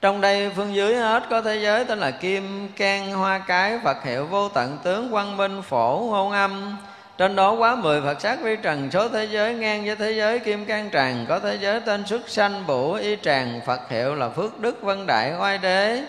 Trong 0.00 0.20
đây 0.20 0.50
phương 0.56 0.74
dưới 0.74 0.94
hết 0.94 1.22
có 1.30 1.40
thế 1.40 1.56
giới 1.56 1.84
tên 1.84 1.98
là 1.98 2.10
kim, 2.10 2.68
can, 2.76 3.12
hoa 3.12 3.38
cái, 3.38 3.78
phật 3.84 4.04
hiệu, 4.04 4.26
vô 4.26 4.48
tận, 4.48 4.78
tướng, 4.82 5.10
quang 5.10 5.36
minh, 5.36 5.62
phổ 5.62 5.98
hôn 5.98 6.32
âm. 6.32 6.76
Trên 7.18 7.36
đó 7.36 7.52
quá 7.52 7.74
mười 7.74 8.00
Phật 8.00 8.20
sát 8.20 8.40
vi 8.42 8.56
trần, 8.56 8.90
số 8.90 9.08
thế 9.08 9.24
giới 9.24 9.54
ngang 9.54 9.84
với 9.86 9.96
thế 9.96 10.12
giới 10.12 10.38
kim 10.38 10.64
can 10.64 10.90
tràng, 10.92 11.26
có 11.28 11.38
thế 11.38 11.58
giới 11.60 11.80
tên 11.80 12.06
xuất 12.06 12.28
sanh, 12.28 12.66
bủ, 12.66 12.92
y 12.92 13.16
tràng, 13.22 13.60
Phật 13.66 13.88
hiệu 13.88 14.14
là 14.14 14.28
phước 14.28 14.60
đức, 14.60 14.82
vân 14.82 15.06
đại, 15.06 15.32
oai 15.40 15.58
đế. 15.58 16.02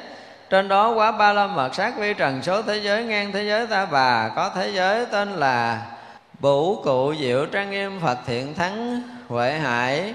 Trên 0.49 0.67
đó 0.67 0.91
quá 0.91 1.11
ba 1.11 1.33
la 1.33 1.47
Phật 1.55 1.75
sát 1.75 1.97
vi 1.97 2.13
trần, 2.13 2.41
số 2.43 2.61
thế 2.61 2.77
giới 2.77 3.03
ngang 3.03 3.31
thế 3.31 3.43
giới 3.43 3.67
ta 3.67 3.85
bà, 3.85 4.29
có 4.35 4.51
thế 4.55 4.71
giới 4.73 5.05
tên 5.05 5.31
là 5.31 5.81
bủ 6.39 6.81
cụ 6.83 7.13
diệu 7.19 7.45
trang 7.45 7.71
nghiêm 7.71 7.99
Phật 8.01 8.17
thiện 8.25 8.55
thắng 8.55 9.01
huệ 9.27 9.53
hải 9.53 10.13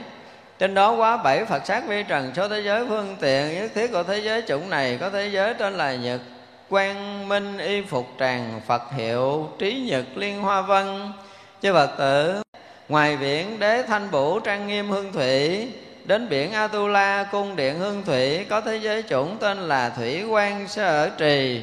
trên 0.58 0.74
đó 0.74 0.92
quá 0.92 1.16
bảy 1.16 1.44
Phật 1.44 1.66
sát 1.66 1.86
vi 1.88 2.02
trần, 2.02 2.32
số 2.36 2.48
thế 2.48 2.60
giới 2.60 2.86
phương 2.88 3.16
tiện 3.20 3.54
nhất 3.54 3.70
thiết 3.74 3.92
của 3.92 4.02
thế 4.02 4.18
giới 4.18 4.42
chủng 4.48 4.70
này 4.70 4.98
có 5.00 5.10
thế 5.10 5.28
giới 5.28 5.54
tên 5.54 5.74
là 5.74 5.94
Nhật. 5.94 6.20
Quang 6.68 7.28
minh 7.28 7.58
y 7.58 7.82
phục 7.82 8.06
tràng 8.18 8.60
Phật 8.66 8.82
hiệu 8.96 9.48
trí 9.58 9.80
nhật 9.90 10.04
liên 10.14 10.42
hoa 10.42 10.60
vân. 10.60 11.12
Chư 11.62 11.72
Phật 11.72 11.90
tử, 11.98 12.42
ngoài 12.88 13.16
biển 13.16 13.58
đế 13.58 13.82
thanh 13.82 14.10
bủ 14.10 14.38
trang 14.38 14.66
nghiêm 14.66 14.88
hương 14.88 15.12
thủy, 15.12 15.68
đến 16.04 16.28
biển 16.28 16.52
Atula 16.52 17.28
cung 17.32 17.56
điện 17.56 17.78
hương 17.78 18.02
thủy 18.06 18.46
có 18.50 18.60
thế 18.60 18.76
giới 18.76 19.02
chủng 19.02 19.36
tên 19.40 19.58
là 19.58 19.90
thủy 19.90 20.24
quan 20.24 20.68
sở 20.68 21.10
trì. 21.18 21.60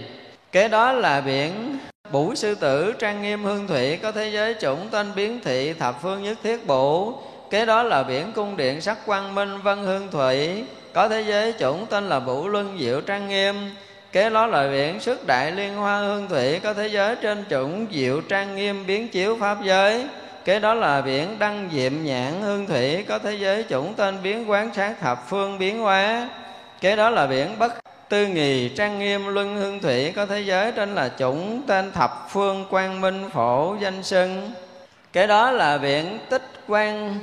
Kế 0.51 0.67
đó 0.67 0.91
là 0.91 1.21
biển 1.21 1.77
Bủ 2.11 2.35
sư 2.35 2.55
tử 2.55 2.93
trang 2.99 3.21
nghiêm 3.21 3.43
hương 3.43 3.67
thủy 3.67 3.97
có 3.97 4.11
thế 4.11 4.29
giới 4.29 4.55
chủng 4.61 4.87
tên 4.91 5.11
biến 5.15 5.39
thị 5.43 5.73
thập 5.73 6.01
phương 6.01 6.23
nhất 6.23 6.37
thiết 6.43 6.67
bủ 6.67 7.13
kế 7.51 7.65
đó 7.65 7.83
là 7.83 8.03
biển 8.03 8.31
cung 8.35 8.57
điện 8.57 8.81
sắc 8.81 8.97
quang 9.05 9.35
minh 9.35 9.61
vân 9.61 9.83
hương 9.83 10.11
thủy. 10.11 10.63
Có 10.93 11.07
thế 11.07 11.21
giới 11.21 11.53
chủng 11.59 11.85
tên 11.89 12.09
là 12.09 12.19
vũ 12.19 12.47
luân 12.47 12.77
diệu 12.79 13.01
trang 13.01 13.29
nghiêm. 13.29 13.55
Kế 14.11 14.29
đó 14.29 14.47
là 14.47 14.67
biển 14.67 14.99
xuất 14.99 15.27
đại 15.27 15.51
liên 15.51 15.75
hoa 15.75 15.99
hương 15.99 16.27
thủy. 16.27 16.59
Có 16.59 16.73
thế 16.73 16.87
giới 16.87 17.15
trên 17.15 17.43
chủng 17.49 17.87
diệu 17.91 18.21
trang 18.21 18.55
nghiêm 18.55 18.85
biến 18.87 19.07
chiếu 19.07 19.37
pháp 19.39 19.57
giới. 19.63 20.05
Kế 20.45 20.59
đó 20.59 20.73
là 20.73 21.01
biển 21.01 21.39
đăng 21.39 21.69
diệm 21.73 22.03
nhãn 22.03 22.41
hương 22.41 22.67
thủy. 22.67 23.05
Có 23.07 23.19
thế 23.19 23.33
giới 23.33 23.65
chủng 23.69 23.93
tên 23.93 24.17
biến 24.23 24.49
quán 24.49 24.73
sát 24.73 24.93
thập 25.01 25.29
phương 25.29 25.59
biến 25.59 25.79
hóa. 25.79 26.29
Kế 26.81 26.95
đó 26.95 27.09
là 27.09 27.27
biển 27.27 27.59
bất 27.59 27.73
tư 28.09 28.27
nghì 28.27 28.69
trang 28.69 28.99
nghiêm 28.99 29.27
luân 29.27 29.57
hương 29.57 29.79
thủy. 29.79 30.13
Có 30.15 30.25
thế 30.25 30.41
giới 30.41 30.71
trên 30.71 30.95
là 30.95 31.09
chủng 31.19 31.61
tên 31.67 31.91
thập 31.91 32.27
phương 32.29 32.65
quang 32.69 33.01
minh 33.01 33.29
phổ 33.33 33.75
danh 33.81 34.03
sưng. 34.03 34.51
Kế 35.13 35.27
đó 35.27 35.51
là 35.51 35.77
biển 35.77 36.19
tích 36.29 36.43
quan 36.67 37.19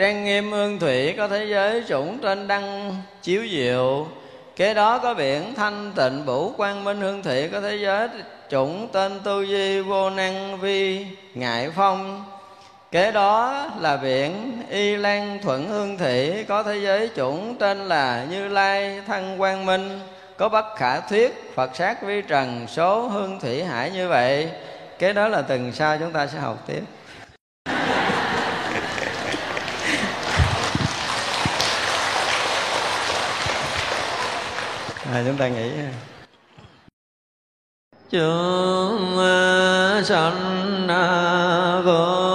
trang 0.00 0.24
nghiêm 0.24 0.52
hương 0.52 0.78
thủy 0.78 1.14
có 1.16 1.28
thế 1.28 1.44
giới 1.44 1.84
chủng 1.88 2.18
trên 2.18 2.48
đăng 2.48 2.96
chiếu 3.22 3.46
diệu. 3.50 4.06
Kế 4.56 4.74
đó 4.74 4.98
có 4.98 5.14
biển 5.14 5.54
thanh 5.54 5.92
tịnh 5.96 6.26
bủ 6.26 6.52
quang 6.56 6.84
minh 6.84 7.00
hương 7.00 7.22
thủy 7.22 7.48
có 7.48 7.60
thế 7.60 7.76
giới 7.76 8.08
chủng 8.50 8.88
tên 8.92 9.20
tu 9.24 9.46
di 9.46 9.80
vô 9.80 10.10
năng 10.10 10.60
vi 10.60 11.06
ngại 11.34 11.70
phong. 11.76 12.24
Kế 12.90 13.12
đó 13.12 13.66
là 13.80 13.96
biển 13.96 14.62
y 14.70 14.96
lan 14.96 15.38
thuận 15.42 15.68
hương 15.68 15.98
thủy 15.98 16.44
có 16.48 16.62
thế 16.62 16.76
giới 16.76 17.10
chủng 17.16 17.54
tên 17.58 17.88
là 17.88 18.26
như 18.30 18.48
lai 18.48 19.02
thân 19.06 19.38
quang 19.38 19.66
minh. 19.66 20.00
Có 20.36 20.48
bất 20.48 20.76
khả 20.76 21.00
thuyết, 21.00 21.52
phật 21.54 21.76
sát 21.76 22.02
vi 22.02 22.22
trần 22.22 22.66
số 22.68 23.00
hương 23.00 23.40
thủy 23.40 23.64
hải 23.64 23.90
như 23.90 24.08
vậy. 24.08 24.50
Kế 24.98 25.12
đó 25.12 25.28
là 25.28 25.42
từng 25.42 25.72
sau 25.72 25.98
chúng 25.98 26.12
ta 26.12 26.26
sẽ 26.26 26.38
học 26.38 26.64
tiếp. 26.66 26.82
À, 35.12 35.22
chúng 35.26 35.36
ta 35.36 35.48
nghĩ 35.48 35.70
chúng 38.10 39.16
ờ, 39.18 40.02
sanh 40.04 40.88
ờ, 40.88 41.82
vô 41.84 42.29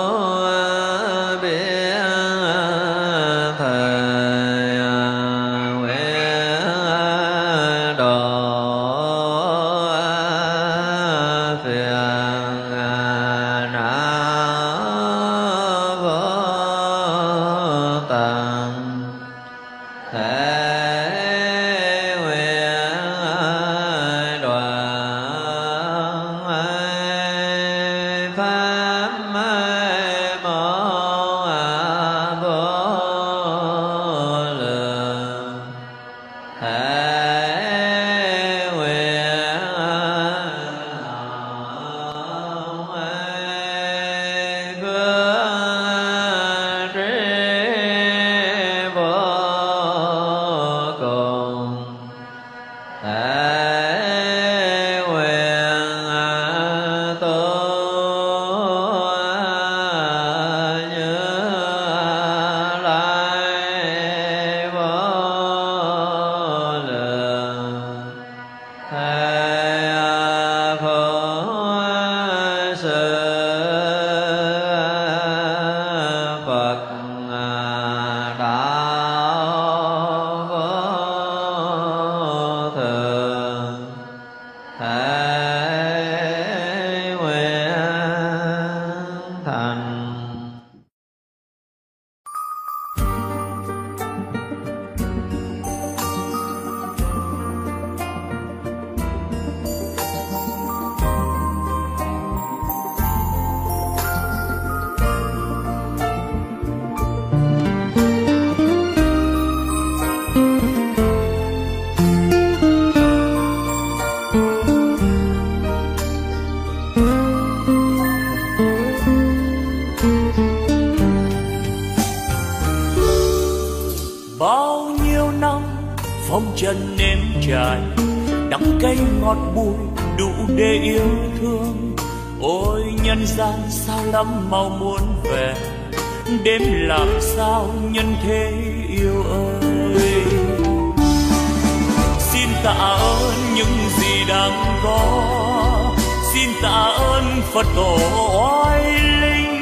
phật 147.53 147.65
tổ 147.75 147.97
oai 148.33 148.99
linh. 149.21 149.61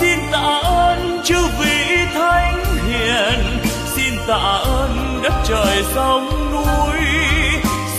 Xin 0.00 0.18
tạ 0.32 0.60
ơn 0.62 1.20
chư 1.24 1.46
vị 1.58 2.06
thánh 2.14 2.64
hiền. 2.88 3.58
Xin 3.94 4.14
tạ 4.26 4.60
ơn 4.64 5.20
đất 5.22 5.32
trời 5.44 5.84
sông 5.94 6.50
núi. 6.52 7.00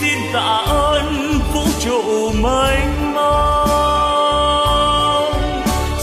Xin 0.00 0.18
tạ 0.32 0.64
ơn 0.66 1.38
vũ 1.52 1.64
trụ 1.80 2.32
mênh 2.42 3.14
mông. 3.14 3.24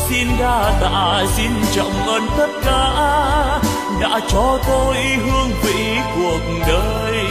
Xin 0.10 0.28
đa 0.40 0.74
tạ, 0.82 1.26
xin 1.38 1.52
trọng 1.76 2.08
ơn 2.08 2.28
tất 2.38 2.50
cả 2.66 2.92
đã 4.02 4.20
cho 4.28 4.60
tôi 4.68 4.96
hương 4.96 5.52
vị 5.64 5.98
cuộc 6.16 6.40
đời, 6.68 7.26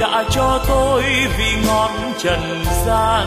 đã 0.00 0.24
cho 0.30 0.60
tôi 0.68 1.02
vì 1.38 1.54
ngọn 1.66 1.90
trần 2.18 2.64
gian 2.86 3.26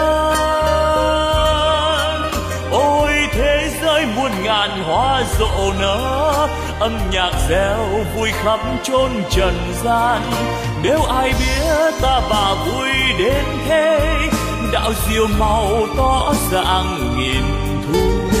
với 4.05 4.15
muôn 4.15 4.31
ngàn 4.43 4.83
hoa 4.83 5.23
rộ 5.39 5.73
nở 5.79 6.47
âm 6.79 6.97
nhạc 7.11 7.31
reo 7.49 7.77
vui 8.15 8.29
khắp 8.31 8.59
chốn 8.83 9.11
trần 9.29 9.53
gian 9.83 10.21
nếu 10.83 11.01
ai 11.01 11.29
biết 11.39 11.93
ta 12.01 12.21
bà 12.29 12.53
vui 12.53 12.89
đến 13.19 13.45
thế, 13.67 13.99
đạo 14.73 14.91
diệu 15.07 15.27
màu 15.39 15.87
tỏ 15.97 16.33
dạng 16.51 17.17
nghìn 17.17 17.43
thu. 17.93 18.40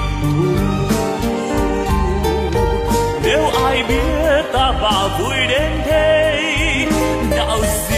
ai 3.65 3.83
biết 3.83 4.43
ta 4.53 4.71
và 4.81 5.17
vui 5.19 5.35
đến 5.49 5.71
thế? 5.85 6.87
Đạo 7.37 7.59
gì 7.61 7.90